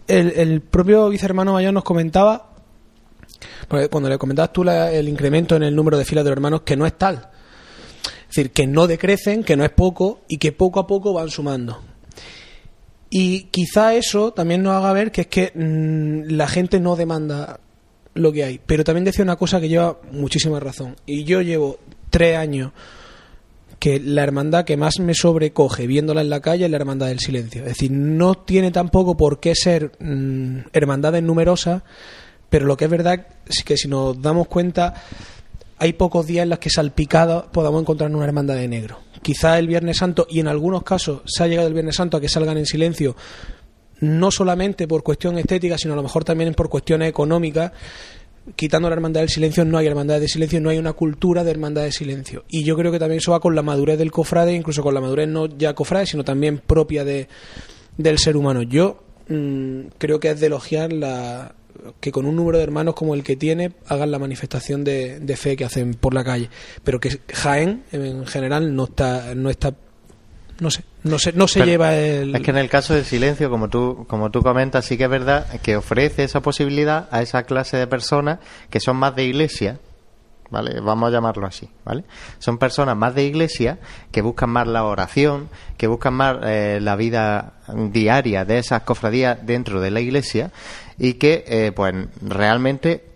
el, 0.09 0.33
el 0.37 0.61
propio 0.61 1.09
vicehermano 1.09 1.53
mayor 1.53 1.73
nos 1.73 1.85
comentaba, 1.85 2.51
cuando 3.91 4.09
le 4.09 4.19
comentabas 4.19 4.53
tú 4.53 4.63
el 4.63 5.09
incremento 5.09 5.57
en 5.57 5.63
el 5.63 5.75
número 5.75 5.97
de 5.97 6.05
filas 6.05 6.25
de 6.25 6.31
los 6.31 6.37
hermanos, 6.37 6.63
que 6.63 6.77
no 6.77 6.85
es 6.85 6.97
tal. 6.99 7.29
Es 8.05 8.37
decir, 8.37 8.51
que 8.51 8.67
no 8.67 8.87
decrecen, 8.87 9.45
que 9.45 9.57
no 9.57 9.65
es 9.65 9.71
poco 9.71 10.21
y 10.29 10.39
que 10.39 10.53
poco 10.53 10.81
a 10.81 10.87
poco 10.87 11.13
van 11.13 11.31
sumando. 11.31 11.92
Y 13.15 13.43
quizá 13.51 13.95
eso 13.95 14.33
también 14.33 14.63
nos 14.63 14.75
haga 14.75 14.95
ver 14.95 15.13
que 15.13 15.21
es 15.21 15.27
que 15.27 15.53
mm, 15.55 16.33
la 16.33 16.49
gente 16.49 16.81
no 16.81 16.97
demanda 16.97 17.61
lo 18.15 18.33
que 18.33 18.43
hay. 18.43 18.59
Pero 18.65 18.85
también 18.85 19.05
decía 19.05 19.23
una 19.23 19.37
cosa 19.37 19.61
que 19.61 19.69
lleva 19.69 19.99
muchísima 20.13 20.59
razón. 20.61 20.97
Y 21.05 21.25
yo 21.25 21.43
llevo 21.43 21.79
tres 22.09 22.39
años 22.39 22.73
que 23.79 24.01
la 24.01 24.23
hermandad 24.23 24.65
que 24.65 24.79
más 24.79 24.99
me 24.99 25.13
sobrecoge 25.13 25.87
viéndola 25.87 26.23
en 26.23 26.31
la 26.31 26.41
calle 26.41 26.65
es 26.65 26.71
la 26.71 26.79
hermandad 26.79 27.09
del 27.09 27.19
silencio. 27.19 27.61
Es 27.61 27.69
decir, 27.69 27.91
no 27.91 28.35
tiene 28.35 28.71
tampoco 28.71 29.15
por 29.15 29.41
qué 29.41 29.55
ser 29.55 29.93
mm, 29.99 30.69
hermandades 30.73 31.23
numerosas, 31.23 31.83
pero 32.49 32.65
lo 32.65 32.79
que 32.79 32.87
es 32.87 32.91
verdad 32.91 33.27
es 33.47 33.63
que 33.63 33.77
si 33.77 33.89
nos 33.89 34.23
damos 34.23 34.49
cuenta, 34.49 34.95
hay 35.77 35.93
pocos 35.93 36.27
días 36.27 36.45
en 36.45 36.49
los 36.49 36.61
que 36.61 36.71
salpicados 36.71 37.45
podamos 37.53 37.83
encontrar 37.83 38.11
una 38.11 38.25
hermandad 38.25 38.55
de 38.55 38.69
negro 38.69 39.12
quizá 39.23 39.59
el 39.59 39.69
Viernes 39.69 39.99
Santo, 39.99 40.27
y 40.29 40.41
en 40.41 40.49
algunos 40.49 40.83
casos 40.83 41.23
se 41.25 41.43
ha 41.43 41.47
llegado 41.47 41.69
el 41.69 41.75
Viernes 41.75 41.97
Santo 41.97 42.17
a 42.17 42.21
que 42.21 42.29
salgan 42.29 42.59
en 42.59 42.67
silencio, 42.67 43.17
no 44.01 44.31
solamente 44.31 44.89
por 44.89 45.03
cuestión 45.03 45.39
estética, 45.39 45.79
sino 45.79 45.95
a 45.95 45.97
lo 45.97 46.03
mejor 46.03 46.25
también 46.25 46.53
por 46.55 46.69
cuestiones 46.69 47.09
económicas, 47.09 47.73
quitando 48.57 48.89
la 48.89 48.95
hermandad 48.95 49.21
del 49.21 49.29
silencio 49.29 49.65
no 49.65 49.79
hay 49.79 49.87
hermandad 49.87 50.21
de 50.21 50.29
silencio, 50.29 50.61
no 50.61 50.71
hay 50.71 50.79
una 50.79 50.93
cultura 50.93 51.45
de 51.45 51.51
hermandad 51.53 51.85
de 51.85 51.93
silencio. 51.93 52.45
Y 52.49 52.65
yo 52.65 52.77
creo 52.77 52.91
que 52.91 52.99
también 52.99 53.19
eso 53.19 53.33
va 53.33 53.41
con 53.41 53.55
la 53.55 53.63
madurez 53.63 53.99
del 53.99 54.11
cofrade, 54.11 54.53
incluso 54.55 54.83
con 54.83 54.95
la 54.95 55.01
madurez 55.01 55.29
no 55.29 55.47
ya 55.47 55.75
cofrade, 55.75 56.07
sino 56.07 56.25
también 56.25 56.59
propia 56.59 57.05
de, 57.05 57.29
del 57.97 58.19
ser 58.19 58.37
humano. 58.37 58.63
Yo 58.63 59.05
mm, 59.29 59.83
creo 59.99 60.19
que 60.19 60.31
es 60.31 60.41
de 60.41 60.47
elogiar 60.47 60.93
la, 60.93 61.55
que 62.01 62.13
con 62.13 62.27
un 62.27 62.37
número 62.37 62.59
de 62.59 62.65
hermanos 62.65 62.95
como 62.95 63.15
el 63.15 63.23
que 63.23 63.37
tiene 63.37 63.73
hagan 63.89 64.11
la 64.11 64.19
manifestación 64.19 64.85
de, 64.85 65.21
de 65.21 65.37
fe 65.37 65.57
que 65.57 65.65
hacen 65.65 65.95
por 65.95 66.15
la 66.15 66.25
calle. 66.25 66.51
Pero 66.85 67.01
que 67.01 67.21
Jaén, 67.33 67.85
en 67.93 68.27
general, 68.27 68.75
no 68.75 68.85
está, 68.85 69.35
no 69.35 69.51
está 69.51 69.75
no 70.61 70.71
sé, 70.71 70.85
no 71.03 71.19
se, 71.19 71.33
no 71.33 71.49
se 71.49 71.61
Pero 71.61 71.71
lleva 71.71 71.97
el... 71.97 72.35
Es 72.37 72.43
que 72.43 72.51
en 72.53 72.59
el 72.59 72.69
caso 72.69 72.95
del 72.95 73.05
silencio, 73.05 73.51
como 73.51 73.69
tú, 73.69 74.05
como 74.07 74.31
tú 74.31 74.43
comentas, 74.43 74.85
sí 74.85 74.97
que 74.97 75.05
es 75.05 75.11
verdad 75.11 75.47
que 75.61 75.77
ofrece 75.77 76.23
esa 76.25 76.41
posibilidad 76.41 77.09
a 77.11 77.21
esa 77.21 77.43
clase 77.43 77.77
de 77.77 77.87
personas 77.87 78.39
que 78.71 78.79
son 78.79 78.97
más 78.97 79.17
de 79.17 79.25
iglesia, 79.25 79.81
¿vale? 80.53 80.81
Vamos 80.81 81.09
a 81.09 81.11
llamarlo 81.11 81.47
así, 81.47 81.69
¿vale? 81.85 82.05
Son 82.39 82.59
personas 82.59 82.97
más 82.97 83.15
de 83.15 83.25
iglesia 83.25 83.79
que 84.13 84.21
buscan 84.21 84.51
más 84.51 84.69
la 84.69 84.85
oración, 84.85 85.49
que 85.79 85.87
buscan 85.89 86.15
más 86.15 86.37
eh, 86.43 86.79
la 86.81 86.95
vida 86.95 87.55
diaria 87.75 88.45
de 88.45 88.59
esas 88.59 88.83
cofradías 88.83 89.45
dentro 89.45 89.81
de 89.81 89.91
la 89.91 90.01
iglesia 90.01 90.53
y 90.99 91.15
que, 91.15 91.45
eh, 91.49 91.73
pues, 91.75 91.95
realmente 92.21 93.07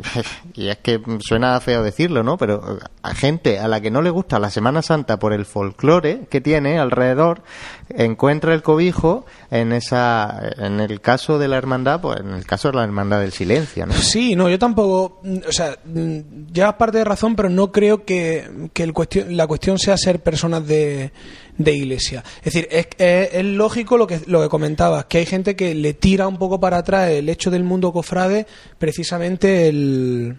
y 0.54 0.68
es 0.68 0.78
que 0.78 1.00
suena 1.20 1.60
feo 1.60 1.82
decirlo, 1.82 2.22
¿no? 2.22 2.36
Pero 2.36 2.78
a 3.02 3.14
gente 3.14 3.58
a 3.58 3.66
la 3.68 3.80
que 3.80 3.90
no 3.90 4.02
le 4.02 4.10
gusta 4.10 4.38
la 4.38 4.50
Semana 4.50 4.82
Santa 4.82 5.18
por 5.18 5.32
el 5.32 5.46
folclore 5.46 6.26
que 6.28 6.40
tiene 6.40 6.78
alrededor, 6.78 7.42
encuentra 7.88 8.52
el 8.52 8.62
cobijo 8.62 9.24
en 9.50 9.72
esa, 9.72 10.38
en 10.58 10.80
el 10.80 11.00
caso 11.00 11.38
de 11.38 11.48
la 11.48 11.56
hermandad, 11.56 12.00
pues 12.02 12.20
en 12.20 12.30
el 12.30 12.44
caso 12.44 12.68
de 12.70 12.76
la 12.76 12.84
hermandad 12.84 13.20
del 13.20 13.32
silencio, 13.32 13.86
¿no? 13.86 13.94
Sí, 13.94 14.36
no, 14.36 14.48
yo 14.50 14.58
tampoco, 14.58 15.20
mm, 15.22 15.36
o 15.48 15.52
sea, 15.52 15.76
mm, 15.84 16.52
llevas 16.52 16.74
parte 16.74 16.98
de 16.98 17.04
razón, 17.04 17.34
pero 17.36 17.48
no 17.48 17.72
creo 17.72 18.04
que, 18.04 18.68
que 18.74 18.82
el 18.82 18.92
cuestión, 18.92 19.36
la 19.36 19.46
cuestión 19.46 19.78
sea 19.78 19.96
ser 19.96 20.20
personas 20.22 20.66
de, 20.66 21.10
de 21.56 21.72
iglesia. 21.72 22.22
Es 22.38 22.52
decir, 22.52 22.68
es, 22.70 22.86
es- 22.98 23.30
es 23.32 23.44
lógico 23.44 23.96
lo 23.96 24.06
que, 24.06 24.20
lo 24.26 24.42
que 24.42 24.48
comentabas, 24.50 25.06
que 25.06 25.18
hay 25.18 25.26
gente 25.26 25.56
que 25.56 25.74
le 25.74 25.94
tira 25.94 26.28
un 26.28 26.36
poco 26.38 26.60
para 26.60 26.76
atrás 26.78 27.08
el 27.10 27.28
hecho 27.30 27.50
del 27.50 27.64
mundo 27.64 27.92
cofrade, 27.92 28.46
precisamente 28.78 29.68
el 29.68 30.36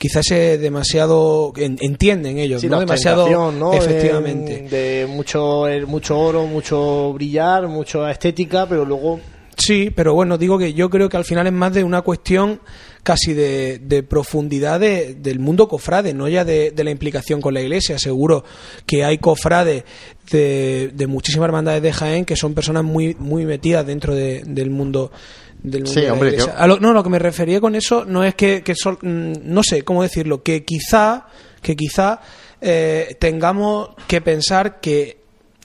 quizás 0.00 0.30
es 0.30 0.58
demasiado 0.58 1.52
en- 1.56 1.76
entienden 1.82 2.38
ellos, 2.38 2.62
Sí, 2.62 2.68
¿no? 2.70 2.80
demasiado 2.80 3.52
¿no? 3.52 3.74
efectivamente. 3.74 4.62
De, 4.70 5.00
de 5.00 5.06
mucho, 5.06 5.68
eh, 5.68 5.84
mucho 5.84 6.18
oro, 6.18 6.46
mucho 6.46 7.12
brillar, 7.12 7.68
mucha 7.68 8.10
estética, 8.10 8.66
pero 8.66 8.86
luego 8.86 9.20
Sí, 9.58 9.90
pero 9.94 10.14
bueno, 10.14 10.38
digo 10.38 10.56
que 10.58 10.72
yo 10.72 10.88
creo 10.88 11.10
que 11.10 11.18
al 11.18 11.26
final 11.26 11.46
es 11.46 11.52
más 11.52 11.74
de 11.74 11.84
una 11.84 12.00
cuestión 12.00 12.62
casi 13.02 13.34
de, 13.34 13.78
de 13.78 14.02
profundidad 14.02 14.80
de- 14.80 15.16
del 15.16 15.38
mundo 15.38 15.68
cofrade, 15.68 16.14
no 16.14 16.28
ya 16.28 16.46
de, 16.46 16.72
la 16.82 16.90
implicación 16.90 17.42
con 17.42 17.52
la 17.52 17.60
iglesia. 17.60 17.98
Seguro 17.98 18.42
que 18.86 19.04
hay 19.04 19.18
cofrades 19.18 19.84
de, 20.32 20.90
muchísimas 21.06 21.44
hermandades 21.48 21.82
de 21.82 21.92
Jaén 21.92 22.24
que 22.24 22.36
son 22.36 22.54
personas 22.54 22.84
muy, 22.84 23.14
muy 23.18 23.44
metidas 23.44 23.86
dentro 23.86 24.14
de- 24.14 24.42
del 24.46 24.70
mundo 24.70 25.12
del 25.62 25.82
mundo 25.84 25.90
Sí, 25.94 26.00
de 26.00 26.06
la 26.06 26.12
hombre, 26.12 26.28
iglesia. 26.30 26.52
yo- 26.54 26.58
A 26.58 26.66
lo- 26.66 26.80
no, 26.80 26.92
lo 26.92 27.02
que 27.02 27.10
me 27.10 27.18
refería 27.18 27.60
con 27.60 27.74
eso 27.74 28.04
no 28.04 28.24
es 28.24 28.34
que, 28.34 28.62
que 28.62 28.74
sol- 28.74 28.98
mm, 29.02 29.32
no 29.44 29.62
sé 29.62 29.82
cómo 29.82 30.02
decirlo, 30.02 30.42
que 30.42 30.64
quizá, 30.64 31.26
que 31.62 31.76
quizá 31.76 32.20
eh, 32.62 33.16
tengamos 33.18 33.90
que 34.06 34.20
pensar 34.20 34.80
que 34.80 35.18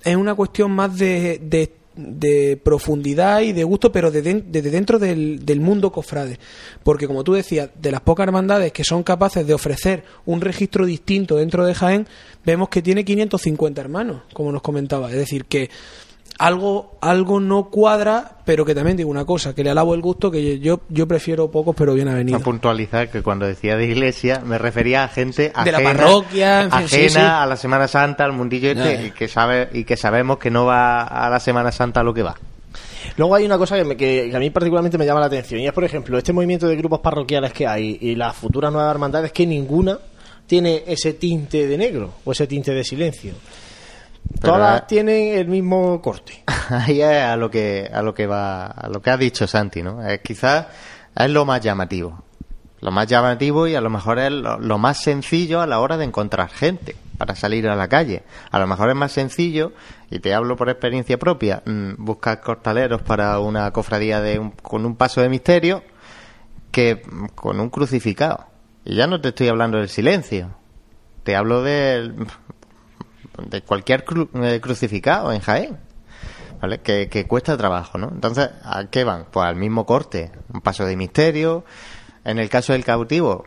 es 0.03 0.15
una 0.15 0.33
cuestión 0.35 0.71
más 0.71 0.97
de, 0.97 1.39
de, 1.43 1.73
de 1.97 2.57
profundidad 2.61 3.41
y 3.41 3.53
de 3.53 3.63
gusto, 3.63 3.91
pero 3.91 4.11
de 4.11 4.21
desde 4.21 4.69
dentro 4.69 4.99
del, 4.99 5.45
del 5.45 5.59
mundo 5.61 5.91
cofrade. 5.91 6.37
Porque, 6.83 7.07
como 7.07 7.23
tú 7.23 7.33
decías, 7.33 7.69
de 7.81 7.91
las 7.91 8.01
pocas 8.01 8.25
hermandades 8.25 8.71
que 8.71 8.83
son 8.83 9.01
capaces 9.03 9.45
de 9.47 9.53
ofrecer 9.53 10.03
un 10.25 10.41
registro 10.41 10.85
distinto 10.85 11.35
dentro 11.37 11.65
de 11.65 11.73
Jaén, 11.73 12.07
vemos 12.45 12.69
que 12.69 12.81
tiene 12.81 13.03
550 13.03 13.81
hermanos, 13.81 14.21
como 14.33 14.51
nos 14.51 14.61
comentaba. 14.61 15.09
Es 15.09 15.17
decir, 15.17 15.45
que 15.45 15.69
algo, 16.37 16.97
algo 17.01 17.39
no 17.39 17.69
cuadra, 17.69 18.37
pero 18.45 18.65
que 18.65 18.75
también 18.75 18.97
digo 18.97 19.09
una 19.09 19.25
cosa, 19.25 19.55
que 19.55 19.63
le 19.63 19.69
alabo 19.69 19.95
el 19.95 20.01
gusto, 20.01 20.29
que 20.29 20.59
yo, 20.59 20.81
yo 20.89 21.07
prefiero 21.07 21.49
pocos, 21.49 21.75
pero 21.77 21.93
bien 21.93 22.07
A 22.09 22.11
avenidos. 22.11 22.41
puntualizar 22.41 23.09
que 23.09 23.21
cuando 23.21 23.45
decía 23.45 23.75
de 23.77 23.85
iglesia 23.85 24.41
me 24.45 24.57
refería 24.57 25.03
a 25.03 25.07
gente 25.07 25.53
De 25.63 25.71
la 25.71 25.77
ajena, 25.77 25.93
parroquia, 25.93 26.61
en 26.63 26.71
fin, 26.71 26.87
sí, 26.89 26.95
ajena 26.95 27.09
sí. 27.09 27.19
a 27.43 27.45
la 27.45 27.55
Semana 27.57 27.87
Santa, 27.87 28.25
al 28.25 28.33
mundillo 28.33 28.69
este, 28.71 29.07
y 29.07 29.11
que 29.11 29.27
sabe 29.27 29.69
y 29.73 29.83
que 29.85 29.95
sabemos 29.97 30.37
que 30.37 30.51
no 30.51 30.65
va 30.65 31.03
a 31.03 31.29
la 31.29 31.39
Semana 31.39 31.71
Santa 31.71 32.01
a 32.01 32.03
lo 32.03 32.13
que 32.13 32.23
va. 32.23 32.35
Luego 33.17 33.35
hay 33.35 33.45
una 33.45 33.57
cosa 33.57 33.77
que, 33.77 33.85
me- 33.85 33.95
que- 33.95 34.27
que 34.29 34.35
a 34.35 34.39
mí 34.39 34.49
particularmente 34.49 34.97
me 34.97 35.05
llama 35.05 35.21
la 35.21 35.27
atención 35.27 35.61
y 35.61 35.67
es, 35.67 35.73
por 35.73 35.83
ejemplo, 35.85 36.17
este 36.17 36.33
movimiento 36.33 36.67
de 36.67 36.75
grupos 36.75 36.99
parroquiales 36.99 37.53
que 37.53 37.65
hay 37.65 37.97
y 38.01 38.15
las 38.15 38.35
futuras 38.35 38.73
nuevas 38.73 38.91
hermandades 38.91 39.31
que 39.31 39.45
ninguna 39.47 39.97
tiene 40.47 40.83
ese 40.85 41.13
tinte 41.13 41.65
de 41.65 41.77
negro 41.77 42.11
o 42.25 42.31
ese 42.33 42.45
tinte 42.45 42.71
de 42.73 42.83
silencio. 42.83 43.33
Pero, 44.41 44.53
Todas 44.53 44.87
tienen 44.87 45.37
el 45.37 45.47
mismo 45.47 46.01
corte. 46.01 46.43
Ahí 46.69 47.01
es 47.01 47.23
a 47.23 47.35
lo 47.37 47.49
que 47.49 47.89
a 47.91 48.01
lo 48.01 48.13
que 48.13 48.27
va 48.27 48.65
a 48.67 48.89
lo 48.89 49.01
que 49.01 49.09
ha 49.09 49.17
dicho 49.17 49.47
Santi, 49.47 49.81
¿no? 49.83 50.05
Es 50.07 50.19
quizás 50.21 50.67
es 51.15 51.29
lo 51.29 51.45
más 51.45 51.61
llamativo. 51.61 52.23
Lo 52.81 52.91
más 52.91 53.07
llamativo 53.07 53.67
y 53.67 53.75
a 53.75 53.81
lo 53.81 53.89
mejor 53.89 54.19
es 54.19 54.31
lo, 54.31 54.59
lo 54.59 54.77
más 54.77 55.01
sencillo 55.01 55.61
a 55.61 55.67
la 55.67 55.79
hora 55.79 55.97
de 55.97 56.05
encontrar 56.05 56.49
gente 56.49 56.95
para 57.17 57.33
salir 57.35 57.67
a 57.67 57.75
la 57.75 57.87
calle. 57.87 58.23
A 58.51 58.59
lo 58.59 58.67
mejor 58.67 58.89
es 58.89 58.95
más 58.95 59.11
sencillo, 59.13 59.71
y 60.11 60.19
te 60.19 60.33
hablo 60.35 60.55
por 60.57 60.69
experiencia 60.69 61.17
propia, 61.17 61.63
mm, 61.65 61.93
buscar 61.97 62.41
costaleros 62.41 63.01
para 63.01 63.39
una 63.39 63.71
cofradía 63.71 64.19
de 64.21 64.37
un- 64.37 64.51
con 64.51 64.85
un 64.85 64.95
paso 64.97 65.21
de 65.21 65.29
misterio 65.29 65.81
que 66.71 67.01
con 67.33 67.59
un 67.59 67.69
crucificado. 67.69 68.45
Y 68.83 68.95
ya 68.95 69.07
no 69.07 69.21
te 69.21 69.29
estoy 69.29 69.47
hablando 69.47 69.77
del 69.77 69.89
silencio. 69.89 70.49
Te 71.23 71.35
hablo 71.35 71.63
del 71.63 72.13
de 73.41 73.61
cualquier 73.61 74.05
cru- 74.05 74.29
eh, 74.43 74.59
crucificado 74.61 75.31
en 75.31 75.39
Jaén. 75.41 75.77
¿Vale? 76.61 76.79
Que, 76.79 77.09
que 77.09 77.27
cuesta 77.27 77.57
trabajo, 77.57 77.97
¿no? 77.97 78.09
Entonces, 78.09 78.49
¿a 78.63 78.85
qué 78.85 79.03
van? 79.03 79.25
Pues 79.29 79.45
al 79.45 79.55
mismo 79.57 79.85
corte, 79.85 80.31
un 80.53 80.61
paso 80.61 80.85
de 80.85 80.95
misterio. 80.95 81.65
En 82.23 82.39
el 82.39 82.49
caso 82.49 82.73
del 82.73 82.83
cautivo, 82.85 83.45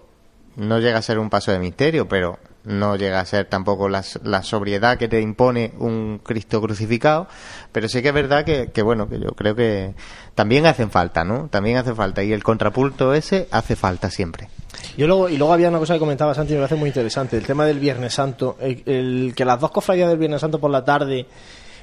no 0.57 0.79
llega 0.79 0.99
a 0.99 1.03
ser 1.03 1.19
un 1.19 1.31
paso 1.31 1.51
de 1.51 1.59
misterio, 1.59 2.07
pero 2.07 2.39
no 2.69 2.97
llega 2.97 3.19
a 3.19 3.25
ser 3.25 3.47
tampoco 3.47 3.89
la, 3.89 4.05
la 4.23 4.43
sobriedad 4.43 4.99
que 4.99 5.09
te 5.09 5.21
impone 5.21 5.73
un 5.79 6.21
Cristo 6.23 6.61
crucificado. 6.61 7.27
Pero 7.73 7.89
sí 7.89 8.03
que 8.03 8.09
es 8.09 8.15
verdad 8.15 8.45
que, 8.45 8.83
bueno, 8.83 9.09
que 9.09 9.19
yo 9.19 9.31
creo 9.31 9.57
que 9.57 9.95
también 10.35 10.67
hacen 10.67 10.91
falta, 10.91 11.25
¿no? 11.25 11.49
También 11.49 11.79
hace 11.79 11.95
falta. 11.95 12.23
Y 12.23 12.33
el 12.33 12.45
contrapunto 12.45 13.15
ese 13.15 13.49
hace 13.51 13.75
falta 13.75 14.11
siempre. 14.11 14.49
Yo 14.97 15.07
luego, 15.07 15.29
y 15.29 15.39
luego 15.39 15.53
había 15.53 15.71
una 15.71 15.79
cosa 15.79 15.95
que 15.95 16.01
comentaba 16.01 16.35
Santi, 16.35 16.53
me 16.53 16.61
parece 16.61 16.77
muy 16.77 16.89
interesante, 16.89 17.37
el 17.37 17.47
tema 17.47 17.65
del 17.65 17.79
Viernes 17.79 18.13
Santo, 18.13 18.57
el, 18.61 19.33
que 19.35 19.45
las 19.45 19.59
dos 19.59 19.71
cofradías 19.71 20.09
del 20.09 20.19
Viernes 20.19 20.41
Santo 20.41 20.61
por 20.61 20.71
la 20.71 20.85
tarde 20.85 21.27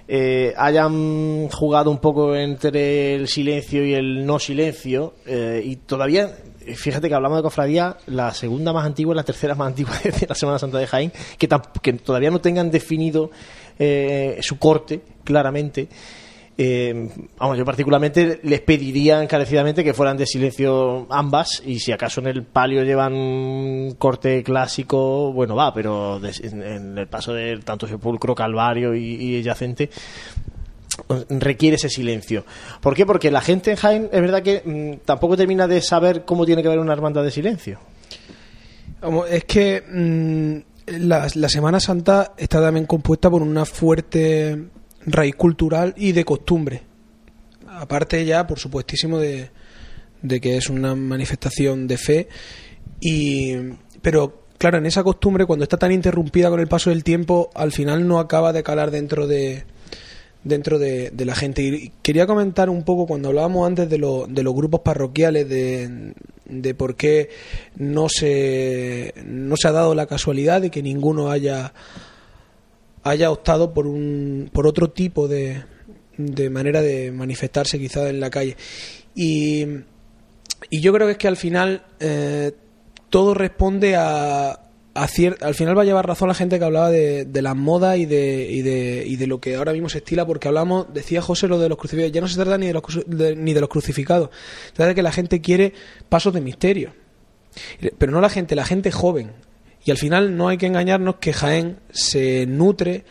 eh, 0.08 0.54
hayan 0.56 1.50
jugado 1.50 1.90
un 1.90 1.98
poco 1.98 2.36
entre 2.36 3.16
el 3.16 3.28
silencio 3.28 3.84
y 3.84 3.96
el 3.96 4.26
no 4.26 4.38
silencio, 4.38 5.16
eh, 5.26 5.62
y 5.64 5.78
todavía, 5.78 6.38
fíjate 6.76 7.08
que 7.08 7.16
hablamos 7.16 7.38
de 7.38 7.44
cofradía, 7.44 7.98
la 8.08 8.34
segunda 8.34 8.74
más 8.74 8.86
antigua 8.86 9.14
y 9.14 9.18
la 9.18 9.24
tercera 9.24 9.56
más 9.56 9.68
antigua 9.68 9.94
de 10.04 10.28
la 10.28 10.36
Semana 10.36 10.60
Santa 10.60 10.78
de 10.78 10.88
Jaén, 10.88 11.12
que, 11.38 11.48
que 11.82 11.94
todavía 11.94 12.32
no 12.32 12.42
tengan 12.42 12.72
definido 12.72 13.32
eh, 13.78 14.40
su 14.42 14.58
corte 14.58 15.02
claramente. 15.24 15.88
Eh, 16.58 17.10
vamos, 17.38 17.58
yo 17.58 17.66
particularmente 17.66 18.40
les 18.44 18.62
pediría 18.62 19.22
encarecidamente 19.22 19.84
que 19.84 19.94
fueran 19.94 20.16
de 20.16 20.26
silencio 20.26 21.06
ambas 21.10 21.62
y 21.66 21.80
si 21.80 21.92
acaso 21.92 22.22
en 22.22 22.28
el 22.28 22.44
palio 22.44 22.84
llevan 22.84 23.96
corte 23.98 24.42
clásico, 24.42 25.34
bueno 25.34 25.58
va, 25.58 25.74
pero 25.74 26.18
en, 26.18 26.98
el 26.98 27.08
paso 27.08 27.34
de 27.34 27.58
tanto 27.58 27.88
sepulcro, 27.88 28.34
calvario 28.34 28.96
y 28.96 29.44
yacente 29.44 29.90
requiere 31.30 31.76
ese 31.76 31.90
silencio. 31.90 32.46
¿Por 32.82 32.96
qué? 32.96 33.06
Porque 33.06 33.32
la 33.32 33.42
gente 33.42 33.72
en 33.72 33.78
Jaén 33.78 34.10
es 34.12 34.22
verdad 34.22 34.42
que 34.42 34.62
mm, 34.64 35.06
tampoco 35.06 35.38
termina 35.38 35.68
de 35.68 35.82
saber 35.82 36.26
cómo 36.26 36.46
tiene 36.46 36.62
que 36.62 36.68
haber 36.68 36.80
una 36.80 36.94
hermandad 36.94 37.24
de 37.24 37.32
silencio. 37.32 37.80
Es 39.30 39.44
que 39.46 39.84
mm, 39.88 40.98
la, 41.08 41.28
la 41.36 41.50
Semana 41.50 41.80
Santa 41.80 42.34
está 42.38 42.62
también 42.62 42.86
compuesta 42.86 43.30
por 43.30 43.42
una 43.42 43.66
fuerte 43.66 44.70
raíz 45.06 45.36
cultural 45.36 45.94
y 45.98 46.12
de 46.12 46.26
costumbre. 46.26 46.82
Aparte 47.68 48.24
ya, 48.26 48.48
por 48.48 48.60
supuestísimo, 48.60 49.20
de, 49.20 49.50
de 50.22 50.42
que 50.42 50.58
es 50.58 50.70
una 50.70 50.96
manifestación 50.96 51.88
de 51.88 51.98
fe. 51.98 52.30
Y, 53.00 53.54
pero 54.02 54.46
claro, 54.58 54.78
en 54.78 54.86
esa 54.86 55.04
costumbre, 55.04 55.46
cuando 55.46 55.64
está 55.64 55.78
tan 55.78 55.92
interrumpida 55.92 56.50
con 56.50 56.60
el 56.60 56.68
paso 56.68 56.90
del 56.90 57.04
tiempo, 57.04 57.50
al 57.54 57.72
final 57.72 58.08
no 58.08 58.20
acaba 58.20 58.54
de 58.54 58.64
calar 58.64 58.92
dentro 58.92 59.28
de 59.28 59.66
dentro 60.46 60.80
de, 60.80 61.12
la 61.26 61.36
gente. 61.36 61.62
Y 61.64 61.92
quería 62.02 62.26
comentar 62.26 62.70
un 62.70 62.84
poco 62.84 63.06
cuando 63.08 63.28
hablábamos 63.28 63.68
antes 63.68 63.90
de, 63.90 63.98
lo- 63.98 64.28
de 64.28 64.44
los 64.44 64.56
grupos 64.56 64.80
parroquiales, 64.82 65.50
de, 65.50 66.14
por 66.76 66.96
qué 66.96 67.30
no 67.76 68.08
se, 68.08 69.14
no 69.26 69.58
se 69.58 69.68
ha 69.68 69.72
dado 69.74 69.94
la 69.96 70.06
casualidad 70.06 70.62
de 70.62 70.72
que 70.72 70.82
ninguno 70.82 71.30
haya 71.30 71.74
haya 73.04 73.30
optado 73.30 73.72
por 73.74 73.86
un 73.86 74.50
por 74.52 74.66
otro 74.66 74.90
tipo 74.90 75.28
de, 75.28 75.64
de 76.18 76.50
manera 76.50 76.82
de 76.82 77.12
manifestarse 77.12 77.78
quizás 77.78 78.10
en 78.10 78.20
la 78.20 78.32
calle 78.32 78.58
y, 79.14 79.64
y 80.72 80.82
yo 80.82 80.92
creo 80.92 81.06
que 81.06 81.12
es 81.12 81.18
que 81.20 81.28
al 81.28 81.38
final 81.38 81.84
eh, 82.00 82.52
todo 83.12 83.36
responde 83.36 83.96
a, 83.96 84.60
al 84.96 85.56
final 85.56 85.78
va 85.78 85.82
a 85.82 85.86
llevar 85.86 86.08
razón 86.08 86.30
la 86.30 86.34
gente 86.34 86.58
que 86.58 86.64
hablaba 86.64 86.90
de, 86.90 87.26
de 87.26 87.42
las 87.42 87.56
modas 87.56 87.98
y 87.98 88.06
de, 88.06 88.48
y, 88.50 88.62
de, 88.62 89.04
y 89.06 89.18
de 89.18 89.28
lo 89.28 89.42
que 89.42 89.56
ahora 89.56 89.74
mismo 89.74 89.90
se 89.90 89.98
estila, 89.98 90.26
porque 90.26 90.48
hablamos, 90.48 90.88
decía 90.94 91.22
José 91.22 91.50
lo 91.50 91.60
de 91.60 91.68
los 91.68 91.78
crucificados, 91.78 92.14
ya 92.14 92.22
no 92.22 92.30
se 92.30 92.36
trata 92.36 92.58
ni 92.58 92.68
de 92.68 92.74
los, 92.74 92.84
ni 93.08 93.54
de 93.54 93.60
los 93.60 93.70
crucificados, 93.70 94.30
se 94.68 94.72
trata 94.72 94.90
de 94.90 94.96
que 94.96 95.04
la 95.04 95.12
gente 95.12 95.42
quiere 95.42 95.74
pasos 96.08 96.34
de 96.34 96.40
misterio, 96.40 96.94
pero 97.98 98.14
no 98.14 98.22
la 98.22 98.30
gente, 98.30 98.56
la 98.56 98.66
gente 98.66 98.92
joven. 98.92 99.34
Y 99.84 99.92
al 99.92 99.98
final 99.98 100.36
no 100.36 100.48
hay 100.48 100.58
que 100.58 100.66
engañarnos 100.66 101.18
que 101.18 101.32
Jaén 101.32 101.78
se 101.92 102.48
nutre 102.48 103.04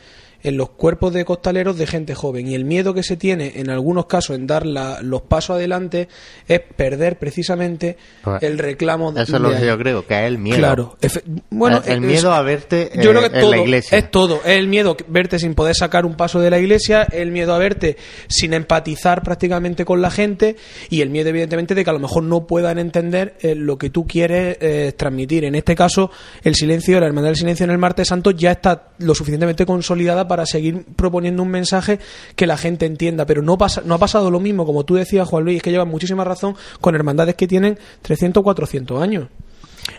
en 0.45 0.57
los 0.57 0.71
cuerpos 0.71 1.13
de 1.13 1.25
costaleros 1.25 1.77
de 1.77 1.87
gente 1.89 2.15
joven 2.15 2.47
y 2.47 2.55
el 2.55 2.65
miedo 2.65 2.95
que 2.95 3.03
se 3.03 3.17
tiene 3.17 3.55
en 3.57 3.71
algunos 3.71 4.07
casos 4.07 4.37
en 4.37 4.47
dar 4.47 4.65
la- 4.65 5.01
los 5.03 5.23
pasos 5.23 5.57
adelante 5.57 6.09
es 6.47 6.61
perder 6.77 7.19
precisamente 7.19 7.97
Pues, 8.23 8.43
el 8.43 8.59
reclamo 8.59 9.11
Eso 9.11 9.23
es 9.23 9.29
de 9.33 9.39
lo 9.41 9.51
que 9.57 9.67
yo 9.67 9.79
creo, 9.79 10.07
que 10.07 10.15
es 10.15 10.29
el 10.29 10.39
miedo. 10.39 10.59
Claro, 10.59 10.97
bueno, 11.51 11.83
el, 11.87 11.93
el 11.93 12.05
es- 12.05 12.11
miedo 12.11 12.33
a 12.33 12.43
verte 12.43 12.91
yo 12.95 13.11
eh, 13.11 13.15
creo 13.15 13.21
que 13.21 13.37
en 13.37 13.41
todo, 13.43 13.51
la 13.51 13.59
iglesia. 13.59 13.99
es 13.99 14.11
todo. 14.11 14.37
Es 14.45 14.57
el 14.59 14.69
miedo 14.69 14.97
verte 15.09 15.39
sin 15.39 15.55
poder 15.55 15.75
sacar 15.75 16.07
un 16.07 16.15
paso 16.17 16.41
de 16.41 16.51
la 16.51 16.59
iglesia, 16.59 17.03
el 17.11 17.31
miedo 17.31 17.55
a 17.55 17.59
verte 17.59 17.97
sin 18.29 18.53
empatizar 18.55 19.23
prácticamente 19.23 19.85
con 19.85 20.03
la 20.03 20.11
gente 20.11 20.57
y 20.91 21.01
el 21.01 21.11
miedo, 21.11 21.31
evidentemente, 21.31 21.75
de 21.75 21.83
que 21.85 21.91
a 21.91 21.95
lo 21.95 21.99
mejor 22.01 22.23
no 22.23 22.47
puedan 22.47 22.79
entender 22.79 23.37
eh, 23.41 23.55
lo 23.55 23.79
que 23.79 23.89
tú 23.91 24.07
quieres 24.07 24.59
eh, 24.61 24.93
transmitir. 24.97 25.45
En 25.45 25.55
este 25.55 25.75
caso, 25.75 26.11
el 26.43 26.55
silencio, 26.55 27.01
la 27.01 27.07
hermandad 27.07 27.31
del 27.31 27.37
silencio 27.37 27.65
en 27.65 27.71
el 27.71 27.79
martes 27.79 28.09
santo 28.09 28.31
ya 28.31 28.51
está 28.51 28.91
lo 28.99 29.15
suficientemente 29.15 29.65
consolidada 29.65 30.27
para 30.29 30.34
seguir 30.47 30.85
proponiendo 30.97 31.43
un 31.43 31.49
mensaje 31.51 31.99
que 32.37 32.47
la 32.47 32.57
gente 32.57 32.87
entienda. 32.87 33.27
Pero 33.27 33.43
no, 33.43 33.57
pasa, 33.57 33.83
no 33.85 33.95
ha 33.95 33.99
pasado 33.99 34.31
lo 34.31 34.41
mismo, 34.41 34.67
como 34.67 34.85
tú 34.85 34.95
decías, 34.97 35.29
Juan 35.29 35.45
Luis, 35.45 35.59
es 35.59 35.63
que 35.63 35.71
llevan 35.71 35.89
muchísima 35.89 36.25
razón 36.25 36.57
con 36.81 36.95
hermandades 36.95 37.35
que 37.37 37.47
tienen 37.47 37.79
300 38.03 38.43
400 38.43 39.01
años. 39.03 39.29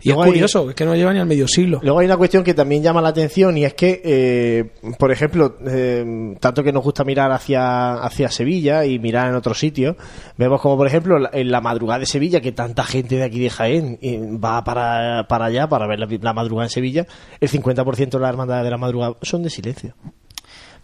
Y 0.02 0.08
Luego 0.10 0.24
es 0.24 0.26
hay- 0.26 0.32
curioso, 0.34 0.70
es 0.72 0.76
que 0.76 0.84
no 0.84 0.96
lleva 0.96 1.14
ni 1.14 1.20
al 1.20 1.28
medio 1.28 1.48
siglo. 1.48 1.80
Luego 1.84 2.00
hay 2.00 2.08
una 2.08 2.18
cuestión 2.18 2.44
que 2.44 2.56
también 2.56 2.82
llama 2.82 3.04
la 3.04 3.10
atención 3.10 3.56
y 3.56 3.66
es 3.66 3.76
que, 3.76 4.02
eh, 4.04 4.72
por 4.98 5.12
ejemplo, 5.12 5.58
eh, 5.68 6.36
tanto 6.40 6.64
que 6.64 6.72
nos 6.72 6.84
gusta 6.84 7.04
mirar 7.04 7.32
hacia, 7.32 7.94
hacia 8.04 8.30
Sevilla 8.32 8.84
y 8.86 8.98
mirar 8.98 9.30
en 9.30 9.36
otros 9.36 9.60
sitios, 9.60 9.96
vemos 10.38 10.60
como, 10.60 10.76
por 10.76 10.88
ejemplo, 10.88 11.20
la- 11.20 11.30
en 11.34 11.52
la 11.52 11.62
madrugada 11.62 12.00
de 12.00 12.08
Sevilla, 12.08 12.42
que 12.42 12.52
tanta 12.52 12.84
gente 12.84 13.18
de 13.18 13.24
aquí 13.26 13.40
de 13.40 13.52
Jaén 13.52 14.00
eh, 14.02 14.20
va 14.44 14.64
para, 14.64 15.28
para 15.28 15.46
allá 15.46 15.68
para 15.70 15.86
ver 15.86 16.00
la, 16.00 16.08
la 16.20 16.34
madrugada 16.34 16.66
en 16.66 16.72
Sevilla, 16.72 17.06
el 17.40 17.48
50% 17.50 18.18
de 18.18 18.20
las 18.20 18.30
hermandades 18.30 18.64
de 18.64 18.72
la 18.72 18.78
madrugada 18.80 19.18
son 19.22 19.44
de 19.44 19.52
silencio. 19.52 19.94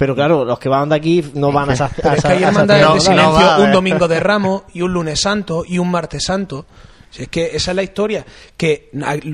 Pero 0.02 0.16
claro, 0.16 0.44
los 0.46 0.58
que 0.58 0.68
van 0.68 0.90
de 0.90 0.96
aquí 0.96 1.24
no 1.36 1.52
van 1.52 1.70
a 1.70 1.74
esa, 1.74 1.88
Pero 1.96 2.10
a 2.10 2.14
es 2.16 2.22
que 2.24 2.28
esa- 2.28 2.38
hay 2.38 2.44
hermandades 2.44 2.84
no, 2.88 2.94
de 2.96 3.00
silencio 3.02 3.28
no 3.30 3.34
va, 3.34 3.60
un 3.60 3.70
eh. 3.70 3.72
domingo 3.72 4.08
de 4.08 4.20
Ramos 4.20 4.64
y 4.74 4.82
un 4.82 4.92
lunes 4.94 5.22
santo 5.22 5.64
y 5.68 5.78
un 5.78 5.92
martes 5.92 6.24
santo. 6.24 6.66
Si 7.12 7.22
es 7.22 7.28
que 7.30 7.52
esa 7.56 7.70
es 7.70 7.76
la 7.76 7.84
historia. 7.84 8.26
Que 8.58 8.90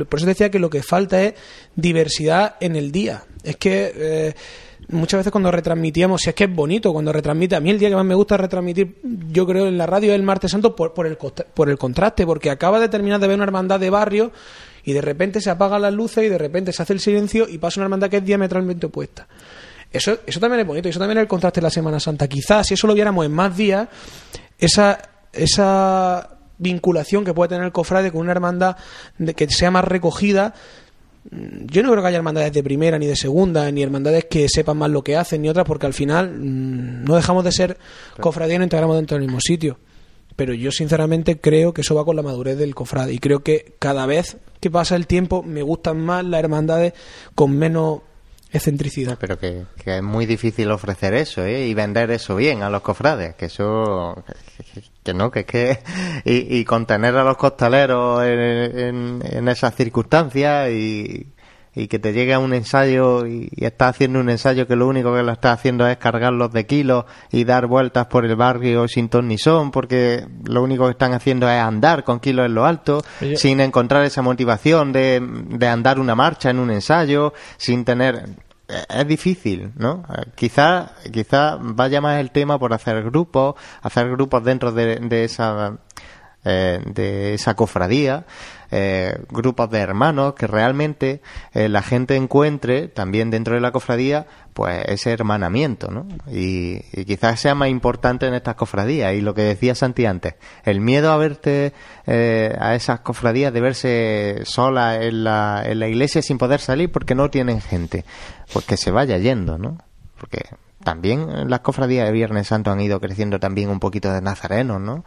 por 0.09 0.19
eso 0.19 0.25
decía 0.27 0.51
que 0.51 0.59
lo 0.59 0.69
que 0.69 0.83
falta 0.83 1.23
es 1.23 1.35
diversidad 1.73 2.55
en 2.59 2.75
el 2.75 2.91
día. 2.91 3.23
Es 3.45 3.55
que 3.55 3.93
eh, 3.95 4.33
muchas 4.89 5.19
veces 5.19 5.31
cuando 5.31 5.51
retransmitíamos, 5.51 6.19
si 6.21 6.31
es 6.31 6.35
que 6.35 6.43
es 6.43 6.53
bonito 6.53 6.91
cuando 6.91 7.13
retransmite, 7.13 7.55
a 7.55 7.61
mí 7.61 7.69
el 7.69 7.79
día 7.79 7.87
que 7.87 7.95
más 7.95 8.03
me 8.03 8.15
gusta 8.15 8.35
retransmitir, 8.35 8.97
yo 9.31 9.47
creo 9.47 9.67
en 9.67 9.77
la 9.77 9.85
radio 9.85 10.09
es 10.11 10.15
el 10.15 10.23
martes 10.23 10.51
santo 10.51 10.75
por, 10.75 10.93
por 10.93 11.07
el 11.07 11.15
por 11.17 11.69
el 11.69 11.77
contraste, 11.77 12.25
porque 12.25 12.49
acaba 12.49 12.81
de 12.81 12.89
terminar 12.89 13.21
de 13.21 13.27
ver 13.27 13.35
una 13.37 13.45
hermandad 13.45 13.79
de 13.79 13.89
barrio 13.89 14.33
y 14.83 14.91
de 14.91 14.99
repente 14.99 15.39
se 15.39 15.49
apagan 15.49 15.81
las 15.81 15.93
luces 15.93 16.25
y 16.25 16.29
de 16.29 16.37
repente 16.37 16.73
se 16.73 16.81
hace 16.83 16.91
el 16.91 16.99
silencio 16.99 17.47
y 17.47 17.57
pasa 17.57 17.79
una 17.79 17.85
hermandad 17.85 18.09
que 18.09 18.17
es 18.17 18.25
diametralmente 18.25 18.87
opuesta. 18.87 19.27
Eso, 19.91 20.19
eso 20.25 20.39
también 20.39 20.61
es 20.61 20.67
bonito, 20.67 20.87
y 20.87 20.91
eso 20.91 20.99
también 20.99 21.17
es 21.17 21.23
el 21.23 21.27
contraste 21.27 21.61
de 21.61 21.65
la 21.65 21.69
Semana 21.69 21.99
Santa. 21.99 22.27
Quizás 22.27 22.67
si 22.67 22.73
eso 22.73 22.87
lo 22.87 22.93
viéramos 22.93 23.25
en 23.25 23.31
más 23.31 23.55
días, 23.55 23.87
esa, 24.59 24.99
esa 25.31 26.37
vinculación 26.57 27.23
que 27.23 27.33
puede 27.33 27.49
tener 27.49 27.65
el 27.65 27.71
cofrade 27.71 28.11
con 28.11 28.21
una 28.21 28.31
hermandad 28.31 28.77
de 29.17 29.33
que 29.33 29.47
sea 29.49 29.71
más 29.71 29.85
recogida, 29.85 30.53
mm, 31.31 31.67
yo 31.67 31.83
no 31.83 31.91
creo 31.91 32.01
que 32.01 32.07
haya 32.09 32.17
hermandades 32.17 32.53
de 32.53 32.63
primera 32.63 32.97
ni 32.99 33.05
de 33.05 33.15
segunda, 33.15 33.69
ni 33.71 33.83
hermandades 33.83 34.25
que 34.25 34.47
sepan 34.49 34.77
más 34.77 34.89
lo 34.89 35.03
que 35.03 35.15
hacen, 35.15 35.41
ni 35.41 35.49
otras, 35.49 35.65
porque 35.65 35.85
al 35.85 35.93
final 35.93 36.31
mm, 36.31 37.05
no 37.05 37.15
dejamos 37.15 37.43
de 37.43 37.51
ser 37.51 37.77
cofradía 38.19 38.55
y 38.55 38.59
nos 38.59 38.65
integramos 38.65 38.95
dentro 38.97 39.17
del 39.17 39.25
mismo 39.25 39.39
sitio. 39.39 39.79
Pero 40.35 40.53
yo 40.53 40.71
sinceramente 40.71 41.39
creo 41.39 41.73
que 41.73 41.81
eso 41.81 41.95
va 41.95 42.05
con 42.05 42.15
la 42.15 42.21
madurez 42.21 42.57
del 42.57 42.75
cofrade 42.75 43.11
y 43.11 43.17
creo 43.17 43.39
que 43.39 43.73
cada 43.79 44.05
vez 44.05 44.37
que 44.59 44.69
pasa 44.69 44.95
el 44.95 45.07
tiempo 45.07 45.41
me 45.41 45.63
gustan 45.63 45.99
más 45.99 46.23
las 46.23 46.39
hermandades 46.39 46.93
con 47.33 47.57
menos 47.57 48.01
excentricidad. 48.51 49.17
Pero 49.19 49.37
que, 49.37 49.63
que 49.83 49.97
es 49.97 50.03
muy 50.03 50.25
difícil 50.25 50.71
ofrecer 50.71 51.13
eso 51.13 51.43
¿eh? 51.45 51.67
y 51.67 51.73
vender 51.73 52.11
eso 52.11 52.35
bien 52.35 52.63
a 52.63 52.69
los 52.69 52.81
cofrades, 52.81 53.35
que 53.35 53.45
eso, 53.45 54.23
que, 55.03 55.13
no, 55.13 55.31
que 55.31 55.41
es 55.41 55.45
que, 55.45 55.79
y, 56.25 56.57
y 56.59 56.65
contener 56.65 57.15
a 57.17 57.23
los 57.23 57.37
costaleros 57.37 58.23
en- 58.25 59.21
en 59.23 59.47
esas 59.47 59.75
circunstancias 59.75 60.69
y, 60.71 61.27
y 61.77 61.87
que 61.87 61.99
te 61.99 62.11
llegue 62.11 62.33
a 62.33 62.39
un 62.39 62.53
ensayo 62.53 63.27
y, 63.27 63.49
y 63.55 63.65
estás 63.65 63.91
haciendo 63.91 64.19
un 64.19 64.29
ensayo 64.29 64.65
que 64.67 64.75
lo 64.75 64.87
único 64.87 65.13
que 65.13 65.21
lo 65.21 65.31
estás 65.31 65.59
haciendo 65.59 65.87
es 65.87 65.97
cargarlos 65.97 66.51
de 66.51 66.65
kilos 66.65 67.05
y 67.31 67.43
dar 67.43 67.67
vueltas 67.67 68.07
por 68.07 68.25
el 68.25 68.35
barrio 68.35 68.87
sin 68.87 69.09
ton 69.09 69.27
ni 69.27 69.37
son, 69.37 69.69
porque 69.69 70.25
lo 70.45 70.63
único 70.63 70.85
que 70.85 70.91
están 70.91 71.13
haciendo 71.13 71.47
es 71.47 71.59
andar 71.59 72.03
con 72.03 72.19
kilos 72.19 72.47
en 72.47 72.55
lo 72.55 72.65
alto, 72.65 73.01
Oye. 73.21 73.37
sin 73.37 73.59
encontrar 73.59 74.03
esa 74.05 74.23
motivación 74.23 74.91
de, 74.91 75.21
de 75.21 75.67
andar 75.67 75.99
una 75.99 76.15
marcha 76.15 76.49
en 76.49 76.57
un 76.59 76.71
ensayo, 76.71 77.33
sin 77.57 77.85
tener 77.85 78.25
eh, 78.69 78.83
es 78.89 79.07
difícil, 79.07 79.71
¿no? 79.77 80.03
Eh, 80.17 80.23
Quizá, 80.35 80.93
quizá 81.13 81.57
vaya 81.59 82.01
más 82.01 82.19
el 82.19 82.31
tema 82.31 82.57
por 82.59 82.73
hacer 82.73 83.03
grupos, 83.03 83.55
hacer 83.81 84.09
grupos 84.09 84.43
dentro 84.43 84.71
de, 84.71 84.95
de 84.97 85.23
esa 85.23 85.77
eh, 86.47 86.81
de 86.85 87.33
esa 87.33 87.55
cofradía, 87.55 88.25
eh, 88.69 89.17
grupos 89.29 89.69
de 89.69 89.79
hermanos 89.79 90.33
que 90.33 90.45
realmente 90.45 91.21
eh, 91.53 91.69
la 91.69 91.81
gente 91.81 92.17
encuentre 92.17 92.89
también 92.89 93.29
dentro 93.29 93.55
de 93.55 93.61
la 93.61 93.71
cofradía 93.71 94.27
pues 94.53 94.83
ese 94.87 95.11
hermanamiento, 95.11 95.89
¿no? 95.89 96.05
Y, 96.29 96.79
quizás 97.05 97.39
sea 97.39 97.55
más 97.55 97.69
importante 97.69 98.27
en 98.27 98.33
estas 98.33 98.55
cofradías 98.55 99.13
y 99.13 99.21
lo 99.21 99.33
que 99.33 99.43
decía 99.43 99.73
Santi 99.73 100.05
antes, 100.05 100.35
el 100.65 100.81
miedo 100.81 101.13
a 101.13 101.17
verte 101.17 101.73
eh, 102.07 102.53
a 102.59 102.75
esas 102.75 102.99
cofradías 103.01 103.53
de 103.53 103.61
verse 103.61 104.41
sola 104.43 105.01
en 105.01 105.23
la, 105.23 105.63
en 105.65 105.79
la 105.79 105.87
iglesia 105.87 106.21
sin 106.21 106.37
poder 106.37 106.59
salir 106.59 106.91
porque 106.91 107.15
no 107.15 107.29
tienen 107.29 107.61
gente, 107.61 108.03
pues 108.51 108.65
que 108.65 108.75
se 108.75 108.91
vaya 108.91 109.17
yendo, 109.17 109.57
¿no? 109.57 109.77
Porque 110.19 110.43
también 110.83 111.49
las 111.49 111.61
cofradías 111.61 112.05
de 112.05 112.11
Viernes 112.11 112.47
Santo 112.47 112.71
han 112.71 112.81
ido 112.81 112.99
creciendo 112.99 113.39
también 113.39 113.69
un 113.69 113.79
poquito 113.79 114.11
de 114.11 114.21
nazarenos, 114.21 114.81
¿no? 114.81 115.05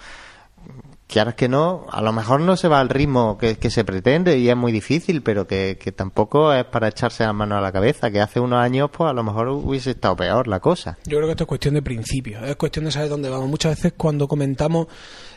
Quieras 1.11 1.35
que 1.35 1.49
no, 1.49 1.87
a 1.91 2.03
lo 2.03 2.13
mejor 2.13 2.41
no 2.41 2.57
se 2.57 2.69
va 2.69 2.79
al 2.79 2.89
ritmo 2.89 3.37
que, 3.37 3.57
se 3.69 3.85
pretende 3.85 4.39
y 4.39 4.49
es 4.49 4.57
muy 4.57 4.71
difícil, 4.71 5.23
pero 5.23 5.45
que, 5.45 5.75
tampoco 5.97 6.53
es 6.53 6.65
para 6.67 6.87
echarse 6.87 7.25
las 7.25 7.35
manos 7.35 7.59
a 7.59 7.61
la 7.61 7.73
cabeza, 7.73 8.13
que 8.13 8.21
hace 8.21 8.39
unos 8.39 8.63
años 8.63 8.91
pues 8.97 9.11
a 9.11 9.13
lo 9.13 9.25
mejor 9.25 9.49
hubiese 9.49 9.91
estado 9.91 10.15
peor 10.15 10.47
la 10.47 10.61
cosa. 10.61 10.99
Yo 11.07 11.17
creo 11.17 11.27
que 11.27 11.33
esto 11.33 11.45
es 11.45 11.49
cuestión 11.49 11.75
de 11.75 11.83
principios, 11.83 12.45
es 12.45 12.55
cuestión 12.55 12.85
de 12.85 12.93
saber 12.93 13.09
dónde 13.09 13.29
vamos. 13.29 13.49
Muchas 13.49 13.75
veces 13.75 13.95
cuando 13.97 14.29
comentamos 14.29 14.87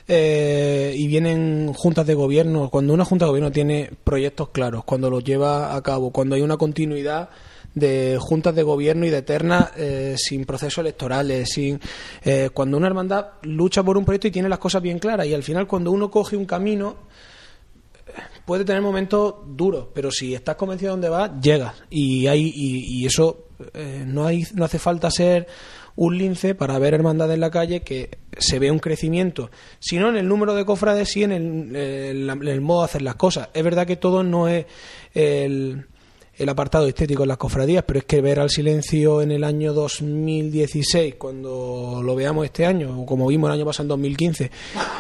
eh, 0.08 0.94
y 0.96 1.08
vienen 1.08 1.74
juntas 1.74 2.06
de 2.06 2.14
gobierno, 2.14 2.70
cuando 2.70 2.94
una 2.94 3.04
junta 3.04 3.26
de 3.26 3.30
gobierno 3.30 3.52
tiene 3.52 3.90
proyectos 4.04 4.50
claros, 4.50 4.84
cuando 4.84 5.10
los 5.10 5.24
lleva 5.24 5.76
a 5.76 5.82
cabo, 5.82 6.12
cuando 6.12 6.36
hay 6.36 6.44
una 6.44 6.58
continuidad 6.58 7.30
de 7.76 8.18
juntas 8.20 8.54
de 8.56 8.64
gobierno 8.64 9.06
y 9.06 9.10
de 9.10 9.18
eternas 9.18 9.72
eh, 9.78 10.16
sin 10.18 10.46
procesos 10.46 10.80
electorales, 10.80 11.50
sin 11.50 11.80
eh, 12.24 12.50
cuando 12.54 12.78
una 12.78 12.88
hermandad 12.88 13.28
lucha 13.44 13.82
por 13.84 13.98
un 13.98 14.06
proyecto 14.06 14.28
y 14.28 14.32
tiene 14.32 14.50
las 14.50 14.60
cosas 14.60 14.82
bien 14.82 15.00
claras 15.00 15.26
y 15.28 15.34
al 15.34 15.44
final 15.44 15.68
cuando 15.68 15.92
uno 15.92 16.12
coge 16.12 16.38
un 16.38 16.46
camino 16.46 16.96
puede 18.46 18.66
tener 18.66 18.82
momentos 18.82 19.36
duros, 19.48 19.88
pero 19.94 20.12
si 20.12 20.34
estás 20.36 20.56
convencido 20.56 20.90
de 20.90 20.94
dónde 20.94 21.10
vas, 21.10 21.32
llegas. 21.42 21.74
Y, 21.90 22.28
hay, 22.28 22.52
y, 22.54 23.02
y 23.02 23.06
eso 23.06 23.48
eh, 23.74 24.04
no, 24.06 24.26
hay, 24.26 24.44
no 24.54 24.66
hace 24.66 24.78
falta 24.80 25.10
ser 25.10 25.48
un 25.96 26.18
lince 26.18 26.54
para 26.56 26.78
ver 26.80 26.94
hermandades 26.96 27.36
en 27.36 27.40
la 27.40 27.52
calle 27.52 27.82
que 27.82 28.18
se 28.38 28.60
ve 28.60 28.72
un 28.72 28.80
crecimiento, 28.80 29.50
si 29.80 29.98
no 29.98 30.10
en 30.10 30.18
el 30.18 30.28
número 30.28 30.54
de 30.56 30.66
cofrades, 30.66 31.16
el, 31.16 31.32
el- 31.32 32.30
en 32.30 32.48
el 32.48 32.62
modo 32.62 32.80
de 32.82 32.86
hacer 32.86 33.02
las 33.04 33.16
cosas. 33.16 33.50
Es 33.54 33.64
verdad 33.64 33.88
que 33.88 33.96
todo 33.96 34.24
no 34.24 34.48
es 34.48 34.66
el, 35.14 35.86
el 36.38 36.50
apartado 36.50 36.88
estético 36.88 37.24
en 37.24 37.30
las 37.30 37.38
cofradías, 37.38 37.84
pero 37.86 38.00
es 38.00 38.06
que 38.06 38.22
ver 38.22 38.40
al 38.40 38.50
silencio 38.50 39.22
en 39.22 39.32
el 39.32 39.44
año 39.44 39.74
2016, 39.74 41.16
cuando 41.16 42.02
lo 42.04 42.16
veamos 42.16 42.46
este 42.46 42.66
año, 42.66 43.02
o 43.02 43.06
como 43.06 43.28
vimos 43.28 43.50
el 43.50 43.56
año 43.56 43.66
pasado 43.66 43.84
en 43.84 43.90
2015, 43.90 44.52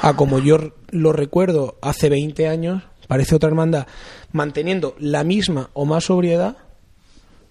a 0.02 0.16
como 0.16 0.40
yo 0.40 0.58
lo 0.92 1.12
recuerdo 1.12 1.78
hace 1.82 2.10
20 2.10 2.48
años, 2.48 2.84
parece 3.08 3.36
otra 3.36 3.50
hermandad, 3.50 3.88
manteniendo 4.32 4.96
la 5.00 5.24
misma 5.24 5.70
o 5.74 5.86
más 5.86 6.06
sobriedad, 6.06 6.58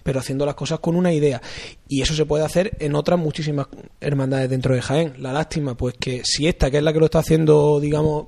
pero 0.03 0.19
haciendo 0.19 0.45
las 0.45 0.55
cosas 0.55 0.79
con 0.79 0.95
una 0.95 1.13
idea. 1.13 1.41
Y 1.87 2.01
eso 2.01 2.13
se 2.13 2.25
puede 2.25 2.43
hacer 2.43 2.75
en 2.79 2.95
otras 2.95 3.19
muchísimas 3.19 3.67
hermandades 4.01 4.49
dentro 4.49 4.75
de 4.75 4.81
Jaén. 4.81 5.13
La 5.19 5.31
lástima, 5.31 5.75
pues 5.75 5.95
que 5.97 6.21
si 6.25 6.47
esta, 6.47 6.69
que 6.69 6.77
es 6.77 6.83
la 6.83 6.91
que 6.91 6.99
lo 6.99 7.05
está 7.05 7.19
haciendo, 7.19 7.79
digamos, 7.79 8.25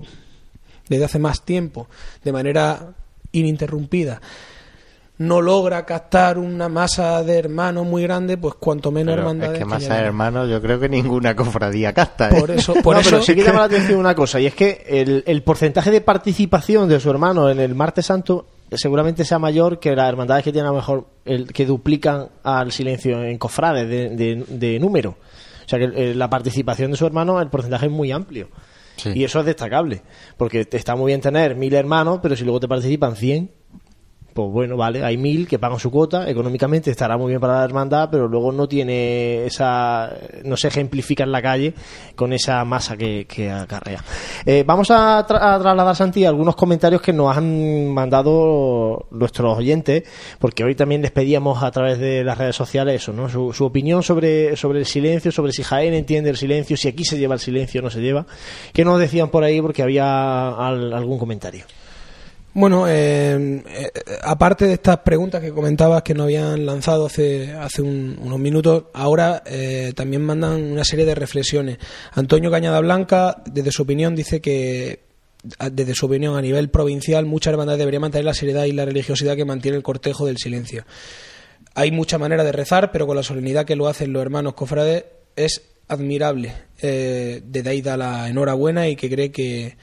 desde 0.87 1.05
hace 1.05 1.19
más 1.19 1.43
tiempo, 1.43 1.87
de 2.23 2.31
manera 2.31 2.95
ininterrumpida, 3.33 4.21
no 5.17 5.41
logra 5.41 5.85
captar 5.85 6.37
una 6.37 6.67
masa 6.67 7.23
de 7.23 7.37
hermanos 7.39 7.85
muy 7.85 8.03
grande, 8.03 8.37
pues 8.37 8.55
cuanto 8.55 8.91
menos 8.91 9.13
Pero 9.13 9.21
hermandades. 9.21 9.53
es 9.53 9.59
que 9.59 9.65
masa 9.65 9.95
de 9.95 10.01
hermanos 10.03 10.49
yo 10.49 10.61
creo 10.61 10.79
que 10.79 10.89
ninguna 10.89 11.35
cofradía 11.35 11.93
casta. 11.93 12.29
¿eh? 12.29 12.39
Por 12.39 12.51
eso, 12.51 12.73
por 12.83 12.95
No, 12.95 13.01
eso 13.01 13.09
pero 13.11 13.21
sí 13.23 13.33
que 13.35 13.43
llama 13.43 13.59
la 13.59 13.65
atención 13.65 13.99
una 13.99 14.13
cosa, 14.15 14.39
y 14.41 14.45
es 14.45 14.53
que 14.55 14.83
el, 14.87 15.23
el 15.25 15.41
porcentaje 15.43 15.89
de 15.91 16.01
participación 16.01 16.89
de 16.89 16.99
su 16.99 17.09
hermano 17.09 17.49
en 17.49 17.59
el 17.59 17.75
Martes 17.75 18.05
Santo 18.07 18.47
seguramente 18.71 19.23
sea 19.23 19.39
mayor 19.39 19.79
que 19.79 19.95
las 19.95 20.09
hermandades 20.09 20.43
que 20.43 20.51
tienen 20.51 20.67
a 20.67 20.71
lo 20.71 20.77
mejor 20.77 21.05
el, 21.23 21.53
que 21.53 21.65
duplican 21.65 22.27
al 22.43 22.71
silencio 22.71 23.23
en 23.23 23.37
cofrades 23.37 23.87
de, 23.87 24.09
de- 24.09 24.43
de 24.47 24.79
número. 24.79 25.11
O 25.65 25.69
sea 25.69 25.79
que 25.79 25.85
eh, 25.85 26.13
la 26.13 26.29
participación 26.29 26.91
de 26.91 26.97
su 26.97 27.05
hermano, 27.05 27.39
el 27.39 27.49
porcentaje 27.49 27.85
es 27.85 27.91
muy 27.91 28.11
amplio. 28.11 28.49
Sí. 28.97 29.11
Y 29.13 29.23
eso 29.23 29.39
es 29.41 29.45
destacable, 29.45 30.01
porque 30.37 30.65
te 30.65 30.77
está 30.77 30.95
muy 30.95 31.09
bien 31.11 31.21
tener 31.21 31.55
mil 31.55 31.73
hermanos, 31.73 32.19
pero 32.23 32.35
si 32.35 32.43
luego 32.43 32.59
te 32.59 32.67
participan 32.67 33.15
100, 33.15 33.51
pues 34.35 34.51
bueno, 34.51 34.75
vale, 34.75 35.01
hay 35.01 35.15
mil 35.15 35.47
que 35.47 35.57
pagan 35.59 35.79
su 35.79 35.89
cuota, 35.89 36.29
económicamente 36.29 36.91
estará 36.91 37.17
muy 37.17 37.29
bien 37.29 37.39
para 37.39 37.59
la 37.59 37.63
hermandad, 37.63 38.09
pero 38.11 38.27
luego 38.27 38.51
no 38.51 38.67
tiene 38.67 39.45
esa, 39.45 40.11
no 40.43 40.57
se 40.57 40.67
ejemplifica 40.67 41.23
en 41.23 41.31
la 41.31 41.41
calle 41.41 41.73
con 42.17 42.33
esa 42.33 42.65
masa 42.65 42.97
que, 42.97 43.25
que 43.29 43.49
acarrea. 43.49 44.03
Eh, 44.45 44.65
vamos 44.67 44.91
a, 44.91 45.25
tra- 45.25 45.39
a 45.41 45.57
trasladar, 45.57 45.95
Santi, 45.95 46.25
algunos 46.25 46.57
comentarios 46.57 47.01
que 47.01 47.13
nos 47.13 47.37
han 47.37 47.93
mandado 47.93 49.07
nuestros 49.11 49.57
oyentes, 49.57 50.03
porque 50.37 50.65
hoy 50.65 50.75
también 50.75 51.01
les 51.01 51.11
pedíamos 51.11 51.63
a 51.63 51.71
través 51.71 51.97
de 51.97 52.25
las 52.25 52.37
redes 52.37 52.57
sociales 52.57 52.95
eso, 53.01 53.13
¿no? 53.13 53.29
Su, 53.29 53.65
opinión 53.65 54.03
sobre, 54.03 54.57
sobre 54.57 54.79
el 54.79 54.85
silencio, 54.85 55.31
sobre 55.31 55.53
si 55.53 55.63
Jaén 55.63 55.93
entiende 55.93 56.29
el 56.29 56.35
silencio, 56.35 56.75
si 56.75 56.89
aquí 56.89 57.05
se 57.05 57.17
lleva 57.17 57.35
el 57.35 57.39
silencio 57.39 57.79
o 57.79 57.85
no 57.85 57.89
se 57.89 58.01
lleva. 58.01 58.25
¿Qué 58.73 58.83
nos 58.83 58.99
decían 58.99 59.29
por 59.29 59.45
ahí? 59.45 59.61
Porque 59.61 59.81
había 59.81 60.49
al- 60.49 60.91
algún 60.91 61.17
comentario. 61.19 61.63
Bueno, 62.57 62.87
eh, 62.87 63.61
eh, 63.67 63.91
aparte 64.23 64.65
de 64.65 64.73
estas 64.75 64.99
preguntas 64.99 65.41
que 65.41 65.51
comentabas 65.51 66.03
que 66.03 66.13
nos 66.13 66.23
habían 66.23 66.65
lanzado 66.65 67.05
hace, 67.07 67.51
hace 67.51 67.81
un- 67.81 68.17
unos 68.21 68.39
minutos, 68.39 68.85
ahora 68.93 69.43
eh, 69.45 69.91
también 69.93 70.21
mandan 70.21 70.63
una 70.63 70.85
serie 70.85 71.03
de 71.05 71.15
reflexiones. 71.15 71.77
Antonio 72.13 72.49
Cañada 72.49 72.79
Blanca, 72.79 73.43
desde 73.45 73.71
su 73.73 73.81
opinión, 73.83 74.15
dice 74.15 74.39
que 74.39 75.01
desde 75.71 75.93
su 75.93 76.05
opinión 76.05 76.37
a 76.37 76.41
nivel 76.41 76.69
provincial 76.69 77.25
muchas 77.25 77.51
hermandades 77.51 77.79
deberían 77.79 78.01
mantener 78.01 78.23
la 78.25 78.33
seriedad 78.33 78.63
y 78.63 78.71
la 78.71 78.85
religiosidad 78.85 79.35
que 79.35 79.43
mantiene 79.45 79.75
el 79.75 79.83
cortejo 79.83 80.25
del 80.25 80.37
silencio. 80.37 80.85
Hay 81.75 81.91
mucha 81.91 82.17
manera 82.17 82.45
de 82.45 82.53
rezar, 82.53 82.89
pero 82.93 83.05
con 83.05 83.17
la 83.17 83.23
solemnidad 83.23 83.65
que 83.65 83.75
lo 83.75 83.87
hacen 83.89 84.13
los 84.13 84.21
hermanos 84.21 84.53
cofrades 84.53 85.03
es 85.35 85.61
admirable. 85.89 86.53
Eh, 86.81 87.41
desde 87.45 87.69
ahí 87.69 87.81
da 87.81 87.97
la 87.97 88.29
enhorabuena 88.29 88.87
y 88.87 88.95
que 88.95 89.09
cree 89.09 89.29
que 89.31 89.75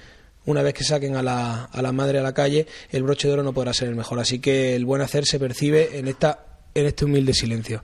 una 0.46 0.62
vez 0.62 0.74
que 0.74 0.84
saquen 0.84 1.16
a 1.16 1.22
la, 1.22 1.64
a 1.64 1.82
la 1.82 1.92
madre 1.92 2.18
a 2.18 2.22
la 2.22 2.32
calle, 2.34 2.66
el 2.90 3.02
broche 3.02 3.28
de 3.28 3.34
oro 3.34 3.42
no 3.42 3.52
podrá 3.52 3.72
ser 3.72 3.88
el 3.88 3.94
mejor. 3.94 4.18
Así 4.18 4.38
que 4.38 4.74
el 4.74 4.84
buen 4.84 5.02
hacer 5.02 5.24
se 5.26 5.38
percibe 5.38 5.98
en, 5.98 6.08
esta, 6.08 6.46
en 6.74 6.86
este 6.86 7.04
humilde 7.04 7.34
silencio. 7.34 7.82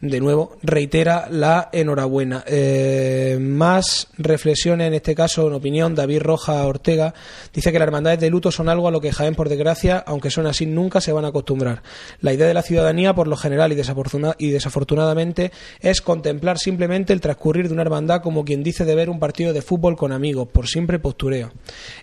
De 0.00 0.20
nuevo, 0.20 0.56
reitera 0.62 1.26
la 1.28 1.70
enhorabuena. 1.72 2.44
Eh, 2.46 3.36
más 3.40 4.06
reflexiones, 4.16 4.86
en 4.86 4.94
este 4.94 5.16
caso, 5.16 5.48
en 5.48 5.54
opinión, 5.54 5.96
David 5.96 6.20
Roja 6.20 6.64
Ortega 6.66 7.14
dice 7.52 7.72
que 7.72 7.80
las 7.80 7.86
hermandades 7.86 8.20
de 8.20 8.30
luto 8.30 8.52
son 8.52 8.68
algo 8.68 8.86
a 8.86 8.92
lo 8.92 9.00
que 9.00 9.10
Jaén, 9.10 9.34
por 9.34 9.48
desgracia, 9.48 9.98
aunque 10.06 10.30
son 10.30 10.46
así, 10.46 10.66
nunca 10.66 11.00
se 11.00 11.10
van 11.10 11.24
a 11.24 11.28
acostumbrar. 11.28 11.82
La 12.20 12.32
idea 12.32 12.46
de 12.46 12.54
la 12.54 12.62
ciudadanía, 12.62 13.12
por 13.12 13.26
lo 13.26 13.36
general 13.36 13.72
y, 13.72 13.74
y 13.74 14.50
desafortunadamente, 14.50 15.50
es 15.80 16.00
contemplar 16.00 16.58
simplemente 16.58 17.12
el 17.12 17.20
transcurrir 17.20 17.66
de 17.66 17.74
una 17.74 17.82
hermandad 17.82 18.22
como 18.22 18.44
quien 18.44 18.62
dice 18.62 18.84
de 18.84 18.94
ver 18.94 19.10
un 19.10 19.18
partido 19.18 19.52
de 19.52 19.62
fútbol 19.62 19.96
con 19.96 20.12
amigos, 20.12 20.46
por 20.46 20.68
siempre 20.68 21.00
postureo. 21.00 21.50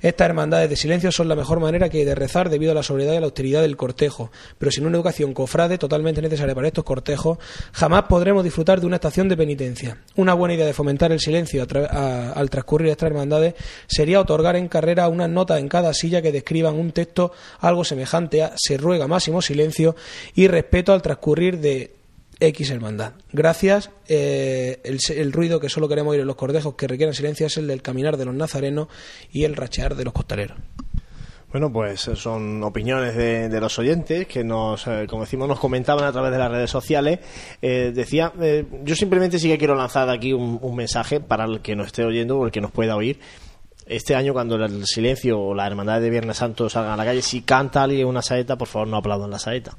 Estas 0.02 0.26
hermandades 0.26 0.70
de 0.70 0.76
silencio 0.76 1.14
son 1.14 1.30
la 1.30 1.36
mejor 1.36 1.62
manera 1.62 1.88
que 1.88 2.00
hay 2.00 2.06
de 2.06 2.16
rezar 2.16 2.50
debido 2.50 2.74
a 2.74 2.76
la 2.76 2.84
sobriedad 2.84 3.14
y 3.14 3.18
a 3.18 3.20
la 3.22 3.28
austeridad 3.28 3.62
del 3.62 3.78
cortejo, 3.78 4.32
pero 4.58 4.70
sin 4.70 4.86
una 4.86 4.98
educación 4.98 5.34
cofrade 5.34 5.78
totalmente 5.78 6.22
necesaria 6.22 6.54
para 6.54 6.68
estos 6.68 6.84
cortejos, 6.84 7.38
jamás 7.86 8.06
podremos 8.10 8.44
disfrutar 8.44 8.82
de 8.82 8.88
una 8.88 8.96
estación 8.96 9.30
de 9.30 9.38
penitencia. 9.38 10.00
Una 10.16 10.34
buena 10.34 10.56
idea 10.56 10.66
de 10.66 10.74
fomentar 10.74 11.12
el 11.12 11.20
silencio 11.20 11.68
al 11.92 12.50
transcurrir 12.50 12.90
estas 12.90 13.12
hermandades 13.12 13.54
sería 13.86 14.20
otorgar 14.20 14.56
en 14.56 14.68
carrera 14.68 15.08
unas 15.08 15.30
notas 15.30 15.60
en 15.60 15.68
cada 15.68 15.94
silla 15.94 16.20
que 16.20 16.32
describan 16.32 16.74
un 16.74 16.94
texto 16.94 17.32
algo 17.60 17.84
semejante 17.84 18.42
a 18.42 18.54
se 18.56 18.78
ruega 18.78 19.08
máximo 19.08 19.40
silencio 19.40 19.96
y 20.34 20.48
respeto 20.48 20.94
al 20.94 21.04
transcurrir 21.04 21.60
de 21.60 21.94
X 22.40 22.72
hermandad. 22.72 23.14
Gracias. 23.32 23.92
eh, 24.08 24.82
el 24.84 25.32
ruido 25.32 25.60
que 25.60 25.70
solo 25.70 25.88
queremos 25.88 26.14
oír 26.14 26.22
en 26.22 26.28
los 26.28 26.38
cordejos 26.38 26.74
que 26.74 26.88
requieren 26.88 27.14
silencio 27.14 27.46
es 27.46 27.58
el 27.58 27.68
del 27.68 27.84
caminar 27.84 28.18
de 28.18 28.26
los 28.26 28.34
nazarenos 28.34 28.88
y 29.32 29.44
el 29.44 29.56
rachear 29.56 29.94
de 29.96 30.06
los 30.06 30.14
costaleros. 30.14 30.58
Bueno, 31.52 31.72
pues 31.72 32.08
eh, 32.10 32.16
son 32.16 32.62
opiniones 32.64 33.16
de, 33.16 33.48
de 33.48 33.62
los 33.62 33.80
oyentes 33.80 34.28
que 34.28 34.44
nos, 34.44 34.88
eh, 34.88 35.06
como 35.10 35.24
decimos, 35.24 35.48
nos 35.48 35.60
comentaban 35.60 36.04
a 36.04 36.12
través 36.12 36.32
de 36.32 36.38
las 36.38 36.52
redes 36.52 36.70
sociales. 36.70 37.20
Eh, 37.62 37.92
decía, 37.96 38.34
eh, 38.42 38.66
yo 38.84 38.96
simplemente 38.96 39.40
sí 39.40 39.48
que 39.48 39.58
quiero 39.58 39.76
lanzar 39.76 40.10
aquí 40.10 40.34
un, 40.34 40.60
un 40.62 40.76
mensaje 40.76 41.22
para 41.22 41.46
el 41.46 41.62
que 41.62 41.76
nos 41.76 41.88
esté 41.88 42.04
oyendo 42.04 42.38
o 42.38 42.46
el 42.46 42.52
que 42.52 42.62
nos 42.62 42.72
pueda 42.72 42.96
oír. 42.96 43.20
Este 43.86 44.16
año, 44.16 44.34
cuando 44.34 44.56
el 44.56 44.86
silencio 44.86 45.40
o 45.40 45.54
la 45.54 45.68
hermandad 45.68 46.02
de 46.02 46.10
Viernes 46.10 46.38
Santo 46.38 46.68
salgan 46.70 46.94
a 46.94 46.98
la 46.98 47.06
calle, 47.06 47.22
si 47.22 47.42
canta 47.42 47.84
alguien 47.84 48.08
una 48.08 48.24
saeta, 48.24 48.58
por 48.58 48.68
favor 48.68 48.88
no 48.88 48.98
aplaudan 48.98 49.30
la 49.30 49.40
saeta. 49.40 49.78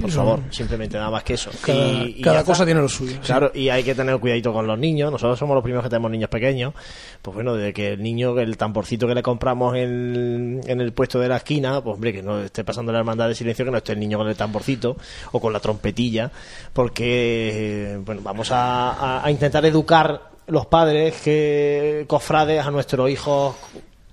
Por 0.00 0.10
favor, 0.10 0.40
simplemente 0.50 0.98
nada 0.98 1.10
más 1.10 1.22
que 1.24 1.34
eso. 1.34 1.50
Cada, 1.62 1.78
Y- 1.88 2.16
y 2.18 2.20
cada 2.22 2.40
está. 2.40 2.52
cosa 2.52 2.64
tiene 2.66 2.80
lo 2.80 2.88
suyo. 2.88 3.16
Claro, 3.24 3.50
y 3.54 3.68
hay 3.70 3.82
que 3.82 3.94
tener 3.94 4.18
cuidadito 4.18 4.52
con 4.52 4.66
los 4.66 4.78
niños. 4.78 5.10
Nosotros 5.10 5.38
somos 5.38 5.54
los 5.54 5.62
primeros 5.62 5.82
que 5.84 5.90
tenemos 5.90 6.10
niños 6.10 6.28
pequeños. 6.28 6.74
Pues 7.22 7.34
bueno, 7.34 7.54
desde 7.54 7.72
que 7.72 7.88
el 7.94 8.02
niño, 8.02 8.38
el 8.38 8.56
tamborcito 8.56 9.06
que 9.08 9.14
le 9.14 9.22
compramos 9.22 9.74
en, 9.76 10.60
en 10.66 10.80
el 10.80 10.92
puesto 10.92 11.18
de 11.18 11.28
la 11.28 11.38
esquina, 11.38 11.80
pues 11.82 11.94
hombre, 11.94 12.12
que 12.12 12.22
no 12.22 12.40
esté 12.40 12.64
pasando 12.64 12.92
la 12.92 12.98
hermandad 12.98 13.28
de 13.28 13.34
silencio, 13.34 13.64
que 13.64 13.70
no 13.70 13.78
esté 13.78 13.92
el 13.94 13.98
niño 14.00 14.18
con 14.18 14.28
el 14.28 14.36
tamborcito 14.36 14.96
o 15.32 15.40
con 15.40 15.52
la 15.52 15.60
trompetilla, 15.60 16.30
porque, 16.72 17.94
eh, 17.94 17.96
bueno, 18.04 18.20
vamos 18.22 18.52
a, 18.52 18.90
a- 18.92 19.24
a 19.24 19.30
intentar 19.30 19.64
educar 19.64 20.30
los 20.48 20.66
padres 20.66 21.14
que 21.22 22.04
cofrades 22.06 22.64
a 22.64 22.70
nuestros 22.70 23.10
hijos 23.10 23.54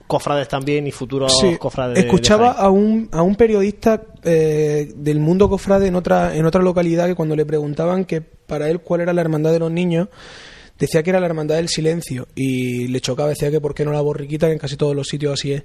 cofrades 0.08 0.48
también 0.48 0.86
y 0.88 0.92
futuros 0.92 1.38
Sí, 1.40 1.58
cofrades. 1.58 1.96
de- 1.96 2.02
de 2.02 2.08
escuchaba 2.08 2.52
a 2.52 2.70
un, 2.70 3.10
a 3.12 3.22
un 3.22 3.36
periodista 3.36 4.02
eh, 4.24 4.92
del 4.96 5.20
mundo 5.20 5.50
cofrade 5.50 5.88
en 5.88 5.96
otra, 5.96 6.36
en 6.36 6.46
otra 6.46 6.62
localidad 6.62 7.08
que 7.08 7.16
cuando 7.16 7.36
le 7.36 7.46
preguntaban 7.46 8.06
que 8.06 8.22
para 8.22 8.70
él 8.70 8.80
cuál 8.82 9.02
era 9.02 9.14
la 9.14 9.22
hermandad 9.22 9.52
de 9.52 9.60
los 9.60 9.72
niños, 9.72 10.08
decía 10.78 11.04
que 11.04 11.10
era 11.10 11.20
la 11.20 11.26
hermandad 11.26 11.56
del 11.56 11.70
silencio 11.70 12.28
y 12.36 12.88
le 12.88 13.00
chocaba, 13.00 13.30
decía 13.30 13.50
que 13.52 13.62
por 13.62 13.74
qué 13.74 13.86
no 13.86 13.92
la 13.92 14.02
borriquita, 14.02 14.48
que 14.48 14.54
en 14.54 14.60
casi 14.60 14.76
todos 14.76 14.96
los 14.96 15.08
sitios 15.08 15.34
así 15.34 15.54
es. 15.54 15.64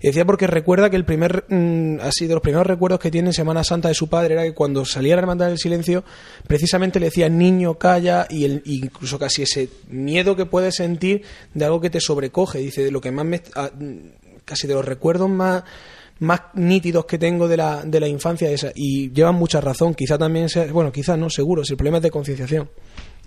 Y 0.00 0.08
decía 0.08 0.24
porque 0.24 0.46
recuerda 0.46 0.90
que 0.90 0.96
el 0.96 1.04
primer, 1.04 1.44
mm, 1.48 2.00
así 2.00 2.26
de 2.26 2.34
los 2.34 2.42
primeros 2.42 2.66
recuerdos 2.66 3.00
que 3.00 3.10
tiene 3.10 3.30
en 3.30 3.34
Semana 3.34 3.64
Santa 3.64 3.88
de 3.88 3.94
su 3.94 4.08
padre 4.08 4.34
era 4.34 4.44
que 4.44 4.54
cuando 4.54 4.84
salía 4.84 5.16
la 5.16 5.22
hermandad 5.22 5.48
del 5.48 5.58
silencio, 5.58 6.04
precisamente 6.46 7.00
le 7.00 7.06
decía 7.06 7.28
niño, 7.28 7.74
calla, 7.74 8.26
y 8.30 8.44
el, 8.44 8.62
incluso 8.66 9.18
casi 9.18 9.42
ese 9.42 9.68
miedo 9.88 10.36
que 10.36 10.46
puedes 10.46 10.76
sentir 10.76 11.22
de 11.54 11.64
algo 11.64 11.80
que 11.80 11.90
te 11.90 12.00
sobrecoge. 12.00 12.58
Dice, 12.58 12.84
de 12.84 12.90
lo 12.90 13.00
que 13.00 13.10
más 13.10 13.24
me, 13.24 13.42
ah, 13.56 13.70
casi 14.44 14.66
de 14.66 14.74
los 14.74 14.84
recuerdos 14.84 15.28
más 15.28 15.64
más 16.18 16.40
nítidos 16.54 17.04
que 17.06 17.18
tengo 17.18 17.48
de 17.48 17.56
la, 17.56 17.82
de 17.84 17.98
la 17.98 18.06
infancia 18.06 18.48
esa 18.48 18.70
y 18.74 19.10
llevan 19.10 19.34
mucha 19.34 19.60
razón 19.60 19.92
quizá 19.92 20.16
también 20.16 20.48
sea 20.48 20.66
bueno 20.66 20.92
quizá 20.92 21.16
no 21.16 21.28
seguro 21.28 21.64
si 21.64 21.72
el 21.72 21.76
problema 21.76 21.96
es 21.96 22.04
de 22.04 22.12
concienciación 22.12 22.70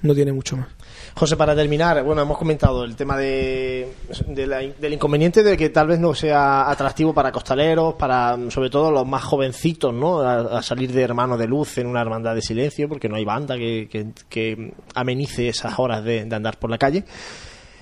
no 0.02 0.16
tiene 0.16 0.32
mucho 0.32 0.56
más 0.56 0.70
José, 1.18 1.38
para 1.38 1.56
terminar, 1.56 2.04
bueno, 2.04 2.22
hemos 2.24 2.38
comentado 2.38 2.84
el 2.84 2.96
tema 2.98 3.16
de, 3.16 3.90
la- 4.36 4.58
del 4.60 4.94
inconveniente 4.94 5.44
de 5.44 5.56
que 5.56 5.70
tal 5.70 5.88
vez 5.88 5.98
no 5.98 6.14
sea 6.14 6.70
atractivo 6.70 7.14
para 7.14 7.32
costaleros, 7.32 7.94
para 7.94 8.38
sobre 8.50 8.70
todo 8.70 8.92
los 8.92 9.08
más 9.08 9.24
jovencitos, 9.24 9.94
¿no? 9.94 10.20
A, 10.20 10.62
salir 10.62 10.92
de 10.92 11.02
hermano 11.02 11.38
de 11.38 11.48
luz 11.48 11.78
en 11.78 11.88
una 11.88 12.02
hermandad 12.02 12.36
de 12.36 12.42
silencio, 12.42 12.90
porque 12.90 13.08
no 13.08 13.16
hay 13.16 13.24
banda 13.24 13.56
que, 13.56 13.88
que- 13.90 14.08
que 14.28 14.74
amenice 14.94 15.48
esas 15.48 15.80
horas 15.80 16.04
de, 16.04 16.26
de 16.26 16.36
andar 16.36 16.60
por 16.60 16.70
la 16.70 16.78
calle. 16.78 17.06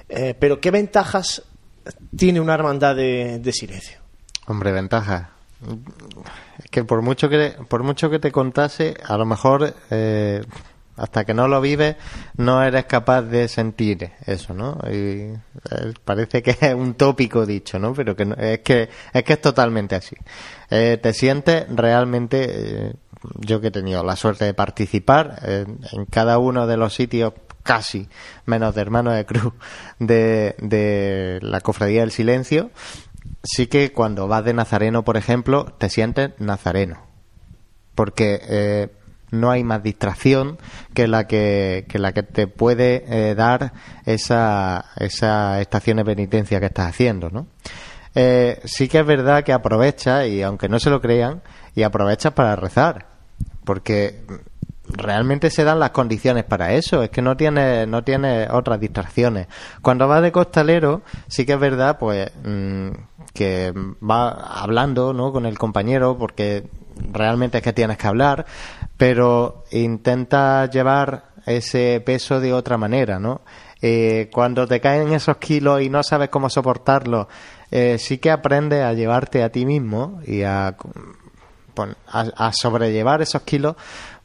Eh, 0.10 0.36
pero, 0.40 0.60
¿qué 0.62 0.70
ventajas 0.70 1.42
tiene 2.16 2.40
una 2.40 2.54
hermandad 2.54 2.96
de, 2.96 3.40
de 3.40 3.52
silencio? 3.52 4.00
Hombre, 4.46 4.72
ventaja. 4.72 5.32
Es 6.64 6.70
que 6.70 6.84
por 6.84 7.02
mucho 7.02 7.30
que 7.30 7.56
por 7.68 7.82
mucho 7.82 8.10
que 8.12 8.20
te 8.20 8.32
contase, 8.32 8.94
a 9.04 9.18
lo 9.18 9.26
mejor 9.26 9.74
eh, 9.90 10.44
hasta 10.96 11.26
que 11.26 11.34
no 11.34 11.48
lo 11.48 11.60
vives 11.62 11.96
no 12.38 12.64
eres 12.64 12.86
capaz 12.86 13.24
de 13.24 13.48
sentir 13.48 14.12
eso, 14.26 14.54
¿no? 14.54 14.78
Y 14.90 14.94
eh, 15.32 15.34
parece 16.06 16.44
que 16.44 16.52
es 16.60 16.74
un 16.74 16.94
tópico 16.94 17.46
dicho, 17.46 17.80
¿no? 17.80 17.94
Pero 17.94 18.16
que 18.16 18.26
no- 18.26 18.36
es 18.36 18.60
que 18.60 18.90
es 19.14 19.24
que 19.24 19.34
es 19.34 19.42
totalmente 19.42 19.96
así. 19.96 20.16
Eh, 20.70 21.00
te 21.02 21.14
sientes 21.14 21.66
realmente 21.70 22.46
eh, 22.90 22.94
yo 23.40 23.60
que 23.62 23.68
he 23.68 23.72
tenido 23.72 24.04
la 24.04 24.16
suerte 24.16 24.46
de 24.46 24.54
participar 24.54 25.40
en, 25.44 25.80
cada 26.10 26.38
uno 26.38 26.68
de 26.68 26.78
los 26.78 26.94
sitios 26.94 27.34
casi 27.64 28.10
menos 28.46 28.76
de 28.76 28.82
hermano 28.82 29.12
de 29.12 29.26
cruz 29.26 29.54
de, 30.00 30.56
de 30.60 31.40
la 31.42 31.62
cofradía 31.62 32.02
del 32.02 32.12
silencio 32.12 32.72
sí 33.42 33.68
que 33.68 33.92
cuando 33.94 34.28
vas 34.28 34.44
de 34.46 34.54
nazareno, 34.54 35.04
por 35.04 35.16
ejemplo, 35.18 35.66
te 35.78 35.90
sientes 35.90 36.32
nazareno. 36.40 37.02
Porque 37.96 38.90
no 39.34 39.52
hay 39.52 39.64
más 39.64 39.84
distracción 39.84 40.58
que 40.94 41.08
la 41.08 41.28
que, 41.28 41.86
que, 41.90 42.00
la 42.00 42.14
que 42.14 42.24
te 42.24 42.48
puede 42.48 43.04
eh, 43.08 43.36
dar 43.36 43.74
esa, 44.06 44.86
esa 44.98 45.60
estación 45.60 45.98
de 45.98 46.06
penitencia 46.06 46.60
que 46.60 46.68
estás 46.68 46.88
haciendo, 46.88 47.30
¿no? 47.30 47.48
eh, 48.16 48.62
sí 48.66 48.88
que 48.88 49.00
es 49.00 49.06
verdad 49.06 49.44
que 49.44 49.54
aprovecha, 49.54 50.26
y 50.28 50.42
aunque 50.42 50.70
no 50.70 50.80
se 50.80 50.90
lo 50.90 51.02
crean, 51.02 51.42
y 51.76 51.84
aprovecha 51.84 52.32
para 52.32 52.56
rezar. 52.56 53.08
Porque 53.66 54.24
realmente 54.88 55.50
se 55.50 55.64
dan 55.64 55.80
las 55.80 55.92
condiciones 55.92 56.44
para 56.44 56.74
eso, 56.74 57.04
es 57.04 57.10
que 57.10 57.22
no 57.22 57.38
tiene, 57.38 57.86
no 57.88 58.04
tiene 58.04 58.48
otras 58.50 58.80
distracciones. 58.80 59.48
Cuando 59.82 60.08
va 60.08 60.22
de 60.22 60.32
costalero, 60.32 61.02
sí 61.28 61.46
que 61.46 61.54
es 61.54 61.60
verdad, 61.60 61.98
pues, 61.98 62.32
mm, 62.44 62.90
que 63.34 63.74
va 64.02 64.30
hablando, 64.30 65.14
¿no? 65.14 65.32
Con 65.32 65.46
el 65.46 65.58
compañero, 65.58 66.18
porque 66.18 66.68
realmente 67.12 67.58
es 67.58 67.64
que 67.64 67.74
tienes 67.74 67.98
que 67.98 68.08
hablar, 68.08 68.46
pero 68.98 69.64
intenta 69.72 70.70
llevar 70.70 71.34
ese 71.46 72.02
peso 72.06 72.40
de 72.40 72.54
otra 72.54 72.78
manera, 72.78 73.20
¿no? 73.20 73.42
Eh, 73.82 74.30
cuando 74.32 74.66
te 74.66 74.80
caen 74.80 75.12
esos 75.12 75.38
kilos 75.38 75.82
y 75.82 75.90
no 75.90 76.04
sabes 76.04 76.30
cómo 76.30 76.50
soportarlos, 76.50 77.28
eh, 77.70 77.98
sí 78.00 78.18
que 78.18 78.32
aprendes 78.32 78.82
a 78.84 78.94
llevarte 78.94 79.44
a 79.44 79.50
ti 79.50 79.66
mismo 79.66 80.22
y 80.26 80.44
a, 80.44 80.78
a, 82.08 82.52
sobrellevar 82.54 83.22
esos 83.22 83.42
kilos 83.42 83.76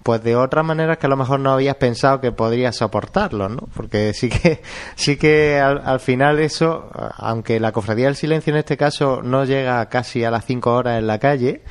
pues 0.09 0.22
de 0.22 0.36
otra 0.36 0.62
manera 0.62 0.97
que 0.97 1.05
a 1.05 1.10
lo 1.10 1.18
mejor 1.18 1.39
no 1.39 1.52
habías 1.52 1.74
pensado 1.74 2.22
que 2.22 2.32
podrías 2.32 2.76
soportarlos, 2.76 3.51
¿no? 3.51 3.68
Porque 3.74 4.14
sí 4.14 4.30
que 4.30 4.62
sí 4.94 5.18
que 5.18 5.60
al, 5.60 6.01
final 6.01 6.39
eso, 6.39 6.89
aunque 7.18 7.60
la 7.60 7.72
cofradía 7.72 8.06
del 8.06 8.16
silencio 8.16 8.55
en 8.55 8.56
este 8.56 8.78
caso 8.78 9.20
no 9.22 9.44
llega 9.44 9.86
casi 9.90 10.24
a 10.24 10.30
las 10.30 10.47
cinco 10.47 10.72
horas 10.72 10.98
en 10.98 11.06
la 11.06 11.18
calle, 11.18 11.62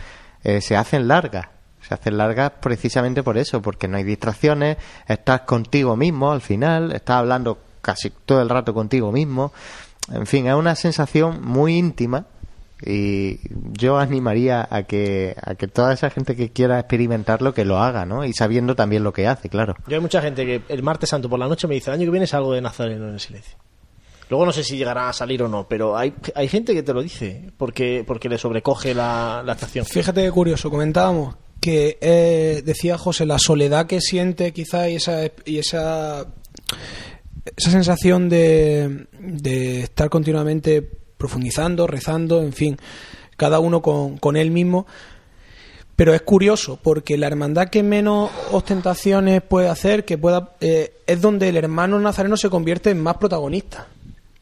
eh, 0.43 0.61
se 0.61 0.77
hacen 0.77 1.07
largas 1.07 1.47
se 1.81 1.95
hacen 1.95 2.15
largas 2.15 2.51
precisamente 2.61 3.23
por 3.23 3.39
eso, 3.39 3.59
porque 3.59 3.88
no 3.88 3.97
hay 3.97 4.03
distracciones, 4.03 4.77
estás 5.07 5.41
contigo 5.41 5.95
mismo 5.95 6.31
al 6.31 6.41
final, 6.41 6.91
estás 6.91 7.15
hablando 7.15 7.57
casi 7.81 8.11
todo 8.11 8.43
el 8.43 8.49
rato 8.49 8.72
contigo 8.72 9.11
mismo. 9.11 9.51
En 10.14 10.27
fin, 10.27 10.45
es 10.45 10.53
una 10.53 10.76
sensación 10.76 11.41
muy 11.41 11.76
íntima 11.76 12.27
y 12.86 13.40
yo 13.74 13.98
animaría 13.98 14.68
a 14.70 14.84
que, 14.84 15.36
a 15.41 15.56
que 15.56 15.68
toda 15.68 15.94
esa 15.94 16.10
gente 16.10 16.36
que 16.36 16.52
quiera 16.52 16.80
experimentarlo 16.80 17.54
que 17.54 17.66
lo 17.66 17.80
haga, 17.80 18.06
¿no? 18.06 18.24
Y 18.24 18.34
sabiendo 18.34 18.76
también 18.76 19.04
lo 19.04 19.14
que 19.14 19.28
hace, 19.28 19.49
claro. 19.49 19.76
Yo 19.88 19.95
hay 19.95 20.02
mucha 20.02 20.22
gente 20.22 20.45
que 20.45 20.62
el 20.70 20.84
martes 20.84 21.10
santo 21.10 21.30
por 21.30 21.40
la 21.40 21.48
noche 21.48 21.68
me 21.68 21.76
dice, 21.76 21.90
el 21.90 21.95
año 21.95 22.06
que 22.06 22.12
viene 22.12 22.28
algo 22.32 22.54
de 22.54 22.62
Nazareno 22.62 23.08
en 23.08 23.14
el 23.14 23.20
silencio. 23.20 23.58
Luego 24.30 24.45
no 24.45 24.52
sé 24.52 24.64
si 24.64 24.78
llegará 24.78 25.10
a 25.10 25.14
salir 25.14 25.41
o 25.41 25.48
no, 25.48 25.68
pero 25.68 25.98
hay, 25.98 26.14
hay 26.36 26.48
gente 26.49 26.74
que 26.74 26.84
te 26.84 26.94
lo 26.94 27.02
dice 27.02 27.49
porque, 27.58 28.04
porque 28.06 28.28
le 28.28 28.38
sobrecoge 28.38 28.94
la, 28.94 29.41
la 29.45 29.54
estación. 29.54 29.86
Fíjate 29.86 30.22
qué 30.22 30.32
curioso, 30.32 30.70
comentábamos 30.70 31.36
que 31.62 31.98
eh, 32.02 32.62
decía 32.64 32.98
José, 32.98 33.26
la 33.26 33.40
soledad 33.40 33.88
que 33.88 34.02
siente 34.02 34.54
quizá 34.54 34.90
y 34.90 34.95
esa, 34.95 35.32
y 35.45 35.58
esa, 35.58 36.28
esa 37.56 37.72
sensación 37.72 38.30
de, 38.30 39.08
de 39.20 39.82
estar 39.82 40.10
continuamente 40.10 41.06
profundizando, 41.18 41.88
rezando, 41.88 42.41
en 42.41 42.53
fin, 42.53 42.77
cada 43.35 43.60
uno 43.60 43.81
con, 43.81 44.18
con 44.18 44.38
él 44.38 44.52
mismo. 44.52 44.85
Pero 45.98 46.14
es 46.14 46.22
curioso 46.22 46.80
porque 46.81 47.18
la 47.18 47.26
hermandad 47.26 47.69
que 47.69 47.81
menos 47.81 48.30
ostentaciones 48.52 49.41
puede 49.41 49.68
hacer, 49.68 50.06
que 50.06 50.18
pueda, 50.18 50.56
eh, 50.61 50.94
es 51.07 51.22
donde 51.22 51.49
el 51.49 51.57
hermano 51.57 51.99
nazareno 51.99 52.38
se 52.38 52.52
convierte 52.52 52.91
en 52.91 53.02
más 53.02 53.18
protagonista. 53.18 53.88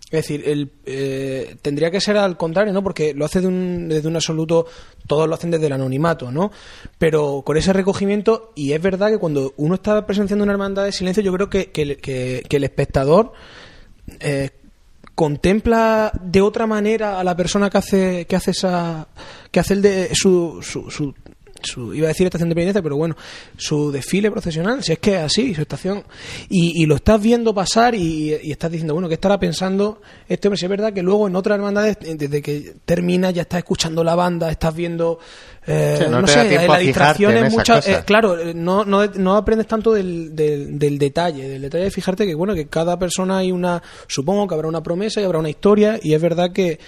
Es 0.05 0.27
decir, 0.27 0.43
el, 0.45 0.71
eh, 0.85 1.55
tendría 1.61 1.89
que 1.89 2.01
ser 2.01 2.17
al 2.17 2.37
contrario, 2.37 2.73
¿no? 2.73 2.83
Porque 2.83 3.13
lo 3.13 3.25
hace 3.25 3.41
de 3.41 3.47
un, 3.47 3.87
desde 3.87 4.07
un 4.07 4.15
absoluto, 4.15 4.67
todos 5.07 5.27
lo 5.27 5.33
hacen 5.33 5.49
desde 5.49 5.67
el 5.67 5.73
anonimato, 5.73 6.29
¿no? 6.29 6.51
Pero 6.99 7.41
con 7.45 7.57
ese 7.57 7.73
recogimiento, 7.73 8.51
y 8.53 8.73
es 8.73 8.81
verdad 8.81 9.09
que 9.09 9.17
cuando 9.17 9.53
uno 9.57 9.75
está 9.75 10.05
presenciando 10.05 10.43
una 10.43 10.51
hermandad 10.51 10.83
de 10.83 10.91
silencio, 10.91 11.23
yo 11.23 11.33
creo 11.33 11.49
que, 11.49 11.71
que, 11.71 12.43
el 12.49 12.63
espectador 12.63 13.31
eh, 14.19 14.51
contempla 15.15 16.11
de 16.21 16.41
otra 16.41 16.67
manera 16.67 17.19
a 17.19 17.23
la 17.23 17.35
persona 17.35 17.69
que 17.69 17.77
hace, 17.77 18.25
que 18.27 18.35
hace 18.35 18.51
esa, 18.51 19.07
que 19.49 19.59
hace 19.59 19.73
el 19.73 19.81
de 19.81 20.13
su, 20.13 20.59
su 20.61 20.91
su, 20.91 21.15
iba 21.93 22.05
a 22.05 22.09
decir 22.09 22.27
estación 22.27 22.49
de 22.49 22.55
penitencia, 22.55 22.81
pero 22.81 22.97
bueno, 22.97 23.15
su 23.57 23.91
desfile 23.91 24.31
procesional, 24.31 24.83
si 24.83 24.93
es 24.93 24.99
que 24.99 25.15
es 25.15 25.21
así, 25.21 25.53
su 25.53 25.61
estación, 25.61 26.03
y, 26.49 26.85
lo 26.85 26.95
estás 26.95 27.21
viendo 27.21 27.53
pasar 27.53 27.95
y, 27.95 28.33
estás 28.33 28.71
diciendo, 28.71 28.93
bueno, 28.93 29.07
¿qué 29.07 29.15
estará 29.15 29.39
pensando 29.39 30.01
este 30.27 30.47
hombre? 30.47 30.59
Si 30.59 30.65
es 30.65 30.69
verdad 30.69 30.93
que 30.93 31.01
luego 31.01 31.27
en 31.27 31.35
otras 31.35 31.57
hermandades, 31.57 31.97
desde 31.99 32.41
que 32.41 32.75
termina, 32.85 33.31
ya 33.31 33.43
estás 33.43 33.59
escuchando 33.59 34.03
la 34.03 34.15
banda, 34.15 34.51
estás 34.51 34.75
viendo, 34.75 35.19
eh, 35.65 36.07
no, 36.09 36.27
sé, 36.27 36.67
la 36.67 36.77
distracción 36.77 37.37
es 37.37 37.51
muchas, 37.51 37.87
eh, 37.87 38.03
claro, 38.05 38.39
eh, 38.39 38.53
no, 38.53 38.85
no, 38.85 39.05
no 39.05 39.35
aprendes 39.35 39.67
tanto 39.67 39.93
del, 39.93 40.35
del, 40.35 40.77
del, 40.77 40.97
detalle, 40.97 41.47
del 41.47 41.61
detalle 41.63 41.85
de 41.85 41.91
fijarte 41.91 42.25
que, 42.25 42.35
bueno, 42.35 42.53
que 42.53 42.67
cada 42.67 42.99
persona 42.99 43.37
hay 43.37 43.51
una, 43.51 43.81
supongo 44.07 44.47
que 44.47 44.55
habrá 44.55 44.67
una 44.67 44.83
promesa 44.83 45.21
y 45.21 45.23
habrá 45.23 45.39
una 45.39 45.49
historia, 45.49 45.99
y 46.01 46.13
es 46.13 46.21
verdad 46.21 46.51
que 46.51 46.79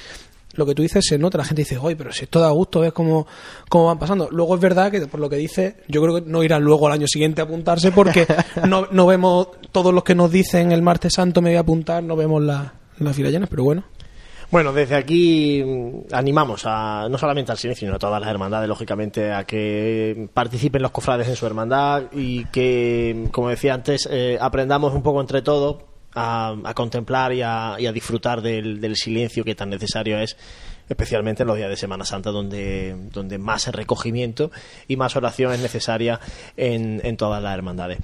lo 0.58 0.66
que 0.66 0.76
tú 0.76 0.82
dices 0.82 1.06
se 1.08 1.18
nota, 1.18 1.38
la 1.38 1.46
gente 1.46 1.62
dice, 1.62 1.78
oye, 1.78 1.96
pero 1.96 2.12
si 2.12 2.26
esto 2.26 2.40
da 2.40 2.50
gusto, 2.50 2.82
ves 2.82 2.92
cómo, 2.92 3.28
cómo 3.70 3.86
van 3.86 4.00
pasando. 4.00 4.28
Luego 4.32 4.56
es 4.56 4.62
verdad 4.62 4.92
que 4.92 5.06
por 5.08 5.20
lo 5.20 5.30
que 5.30 5.38
dice, 5.38 5.78
yo 5.88 6.02
creo 6.02 6.16
que 6.16 6.30
no 6.30 6.44
irán 6.44 6.64
luego 6.64 6.88
al 6.88 6.94
año 6.94 7.08
siguiente 7.08 7.42
a 7.42 7.46
apuntarse 7.46 7.92
porque 7.92 8.28
no, 8.68 8.88
no 8.92 9.06
vemos 9.06 9.50
todos 9.72 9.94
los 9.94 10.04
que 10.04 10.16
nos 10.16 10.32
dicen 10.32 10.72
el 10.72 10.82
martes 10.82 11.14
santo 11.14 11.42
me 11.42 11.52
voy 11.52 11.58
a 11.58 11.62
apuntar, 11.62 12.04
no 12.04 12.16
vemos 12.16 12.42
las 12.42 13.16
filas 13.16 13.32
llenas, 13.32 13.50
pero 13.50 13.64
bueno. 13.64 13.84
Bueno, 14.50 14.72
desde 14.72 14.96
aquí 14.96 15.62
mm, 15.64 16.14
animamos 16.14 16.64
a 16.66 17.08
no 17.10 17.18
solamente 17.18 17.52
al 17.52 17.58
silencio, 17.58 17.86
sino 17.86 17.98
a 17.98 18.00
todas 18.00 18.22
las 18.22 18.30
hermandades, 18.30 18.70
lógicamente, 18.70 19.32
a 19.32 19.44
que 19.44 20.30
participen 20.34 20.82
los 20.82 20.92
cofrades 20.92 21.28
en 21.28 21.36
su 21.36 21.46
hermandad 21.46 22.04
y 22.14 22.46
que, 22.46 23.28
como 23.32 23.50
decía 23.50 23.74
antes, 23.74 24.08
eh, 24.10 24.38
aprendamos 24.40 24.94
un 24.94 25.04
poco 25.04 25.20
entre 25.20 25.42
todos 25.42 25.84
a, 26.18 26.74
contemplar 26.74 27.34
y 27.34 27.42
a, 27.42 27.92
disfrutar 27.94 28.42
del, 28.42 28.96
silencio 28.96 29.44
que 29.44 29.56
tan 29.56 29.70
necesario 29.70 30.18
es 30.20 30.36
especialmente 30.90 31.44
en 31.44 31.48
los 31.48 31.58
días 31.58 31.70
de 31.70 31.78
Semana 31.78 32.06
Santa, 32.06 32.32
donde, 32.32 32.96
donde 33.12 33.38
más 33.38 33.68
recogimiento 33.68 34.52
y 34.88 34.96
más 34.96 35.16
oración 35.16 35.54
es 35.54 35.60
necesaria 35.60 36.20
en, 36.56 37.02
en 37.04 37.18
todas 37.18 37.42
las 37.42 37.54
hermandades. 37.54 38.00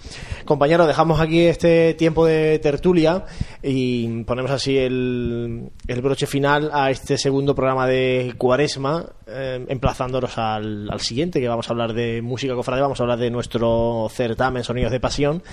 Compañeros, 0.46 0.88
dejamos 0.88 1.20
aquí 1.20 1.46
este 1.46 1.94
tiempo 1.94 2.26
de 2.26 2.60
tertulia 2.60 3.26
y 3.62 4.24
ponemos 4.24 4.52
así 4.52 4.78
el, 4.78 5.70
el 5.88 6.02
broche 6.02 6.28
final 6.28 6.70
a 6.74 6.92
este 6.92 7.18
segundo 7.18 7.56
programa 7.56 7.88
de 7.88 8.34
Cuaresma, 8.38 9.06
eh, 9.28 9.66
emplazándonos 9.68 10.38
al, 10.38 10.90
al 10.90 11.00
siguiente, 11.00 11.40
que 11.40 11.48
vamos 11.48 11.70
a 11.70 11.74
hablar 11.74 11.94
de 11.94 12.22
música 12.22 12.56
cofrade, 12.56 12.82
vamos 12.82 13.00
a 13.00 13.04
hablar 13.04 13.20
de 13.20 13.32
nuestro 13.32 14.08
certamen 14.12 14.64
Sonidos 14.64 14.92
de 14.92 15.00
Pasión 15.00 15.44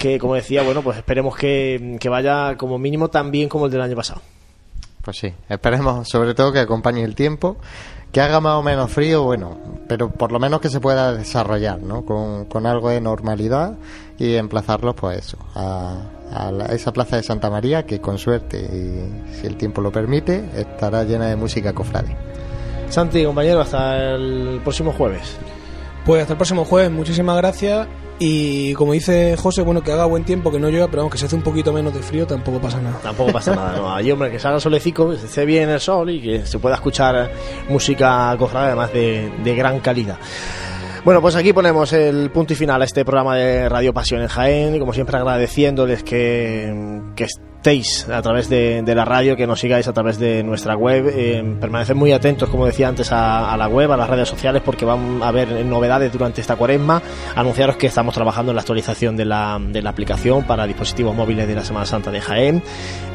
que 0.00 0.18
como 0.18 0.34
decía, 0.34 0.62
bueno, 0.62 0.82
pues 0.82 0.96
esperemos 0.96 1.36
que, 1.36 1.98
vaya 2.08 2.56
como 2.56 2.78
mínimo 2.78 3.10
tan 3.10 3.30
bien 3.30 3.50
como 3.50 3.66
el 3.66 3.72
del 3.72 3.82
año 3.82 3.94
pasado. 3.94 4.22
Pues 5.02 5.16
sí, 5.16 5.32
esperemos 5.48 6.08
sobre 6.08 6.34
todo 6.34 6.52
que 6.52 6.58
acompañe 6.58 7.02
el 7.02 7.14
tiempo, 7.14 7.56
que 8.12 8.20
haga 8.20 8.40
más 8.40 8.54
o 8.54 8.62
menos 8.62 8.90
frío, 8.90 9.22
bueno, 9.22 9.58
pero 9.88 10.10
por 10.10 10.30
lo 10.30 10.38
menos 10.38 10.60
que 10.60 10.68
se 10.68 10.80
pueda 10.80 11.14
desarrollar, 11.14 11.80
¿no? 11.80 12.04
Con, 12.04 12.66
algo 12.66 12.90
de 12.90 13.00
normalidad 13.00 13.78
y 14.18 14.34
emplazarlos, 14.34 14.94
pues 14.94 15.18
eso, 15.18 15.38
a, 15.54 16.02
esa 16.70 16.92
plaza 16.92 17.16
de 17.16 17.22
Santa 17.22 17.50
María 17.50 17.86
que 17.86 18.00
con 18.00 18.18
suerte 18.18 18.58
y 18.60 19.34
si 19.34 19.46
el 19.46 19.56
tiempo 19.56 19.80
lo 19.80 19.90
permite 19.90 20.44
estará 20.54 21.02
llena 21.04 21.26
de 21.26 21.36
música 21.36 21.72
cofrade. 21.72 22.16
Santi, 22.88 23.24
compañero, 23.24 23.60
hasta 23.60 24.14
el 24.14 24.60
próximo 24.62 24.92
jueves. 24.92 25.38
Pues 26.10 26.22
hasta 26.22 26.32
el 26.32 26.38
próximo 26.38 26.64
jueves, 26.64 26.90
muchísimas 26.90 27.36
gracias 27.36 27.86
y 28.18 28.74
como 28.74 28.94
dice 28.94 29.36
José, 29.36 29.62
bueno, 29.62 29.80
que 29.80 29.92
haga 29.92 30.06
buen 30.06 30.24
tiempo, 30.24 30.50
que 30.50 30.58
no 30.58 30.68
llueva, 30.68 30.88
pero 30.88 31.02
vamos, 31.02 31.12
que 31.12 31.18
se 31.18 31.26
hace 31.26 31.36
un 31.36 31.42
poquito 31.42 31.72
menos 31.72 31.94
de 31.94 32.02
frío, 32.02 32.26
tampoco 32.26 32.60
pasa 32.60 32.80
nada. 32.80 32.98
Tampoco 33.00 33.30
pasa 33.30 33.54
nada, 33.54 33.76
no. 33.76 33.94
Hay 33.94 34.10
hombre, 34.10 34.28
que 34.28 34.40
salga 34.40 34.58
solecico, 34.58 35.10
que 35.10 35.14
esté 35.14 35.44
bien 35.44 35.68
el 35.68 35.78
sol 35.78 36.10
y 36.10 36.20
que 36.20 36.44
se 36.46 36.58
pueda 36.58 36.74
escuchar 36.74 37.30
música 37.68 38.34
cofrada, 38.40 38.66
además 38.66 38.92
de, 38.92 39.32
de 39.44 39.54
gran 39.54 39.78
calidad. 39.78 40.18
Bueno, 41.04 41.22
pues 41.22 41.36
aquí 41.36 41.52
ponemos 41.52 41.92
el 41.92 42.28
punto 42.32 42.54
y 42.54 42.56
final 42.56 42.82
a 42.82 42.86
este 42.86 43.04
programa 43.04 43.36
de 43.36 43.68
Radio 43.68 43.94
Pasión 43.94 44.20
en 44.20 44.26
Jaén, 44.26 44.80
como 44.80 44.92
siempre 44.92 45.16
agradeciéndoles 45.16 46.02
que, 46.02 47.02
que 47.14 47.28
estéis 47.60 48.08
a 48.08 48.22
través 48.22 48.48
de, 48.48 48.82
la 48.86 49.04
radio, 49.04 49.36
que 49.36 49.46
nos 49.46 49.60
sigáis 49.60 49.86
a 49.86 49.92
través 49.92 50.18
de 50.18 50.42
nuestra 50.42 50.76
web. 50.76 51.12
Eh, 51.14 51.94
muy 51.94 52.12
atentos, 52.12 52.48
como 52.48 52.64
decía 52.64 52.88
antes, 52.88 53.12
a, 53.12 53.54
la 53.58 53.68
web, 53.68 53.92
a 53.92 53.98
las 53.98 54.08
redes 54.08 54.28
sociales, 54.28 54.62
porque 54.64 54.86
van 54.86 55.22
a 55.22 55.28
haber 55.28 55.66
novedades 55.66 56.10
durante 56.10 56.40
esta 56.40 56.56
cuaresma. 56.56 57.02
Anunciaros 57.36 57.76
que 57.76 57.86
estamos 57.86 58.14
trabajando 58.14 58.52
en 58.52 58.56
la 58.56 58.62
actualización 58.62 59.14
de 59.14 59.26
la, 59.26 59.60
de 59.60 59.82
la 59.82 59.90
aplicación 59.90 60.44
para 60.44 60.66
dispositivos 60.66 61.14
móviles 61.14 61.46
de 61.46 61.54
la 61.54 61.62
Semana 61.62 61.84
Santa 61.84 62.10
de 62.10 62.22
Jaén, 62.22 62.62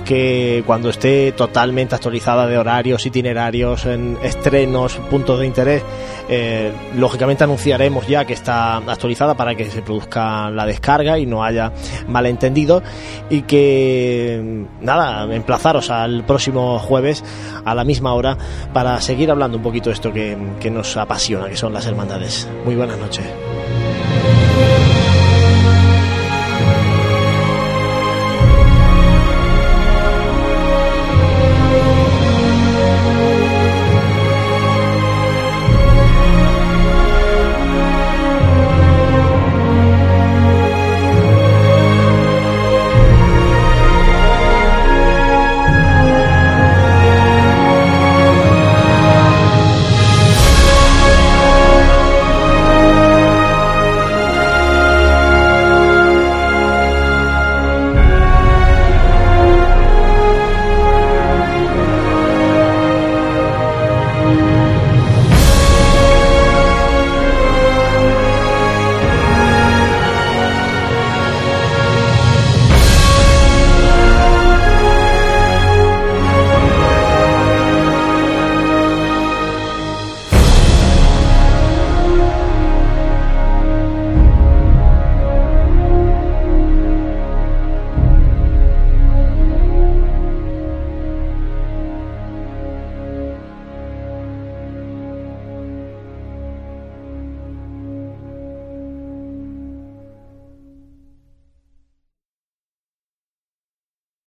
que 0.05 0.63
cuando 0.67 0.89
esté 0.89 1.31
totalmente 1.31 1.95
actualizada 1.95 2.45
de 2.45 2.59
horarios, 2.59 3.03
itinerarios, 3.03 3.87
en 3.87 4.15
estrenos, 4.21 4.97
puntos 5.09 5.39
de 5.39 5.47
interés, 5.47 5.81
eh, 6.29 6.71
lógicamente 6.95 7.43
anunciaremos 7.43 8.07
ya 8.07 8.25
que 8.25 8.33
está 8.33 8.77
actualizada 8.77 9.33
para 9.33 9.55
que 9.55 9.65
se 9.65 9.81
produzca 9.81 10.51
la 10.51 10.67
descarga 10.67 11.17
y 11.17 11.25
no 11.25 11.43
haya 11.43 11.71
malentendido 12.07 12.83
y 13.29 13.41
que 13.41 14.34
nada, 14.81 15.33
emplazaros 15.33 15.89
al 15.89 16.25
próximo 16.25 16.79
jueves 16.79 17.23
a 17.63 17.75
la 17.75 17.83
misma 17.83 18.13
hora 18.13 18.37
para 18.73 18.99
seguir 19.01 19.31
hablando 19.31 19.57
un 19.57 19.63
poquito 19.63 19.89
de 19.89 19.93
esto 19.93 20.11
que, 20.11 20.37
que 20.59 20.71
nos 20.71 20.95
apasiona, 20.97 21.49
que 21.49 21.57
son 21.57 21.73
las 21.73 21.85
hermandades. 21.85 22.47
Muy 22.65 22.75
buenas 22.75 22.97
noches. 22.97 23.25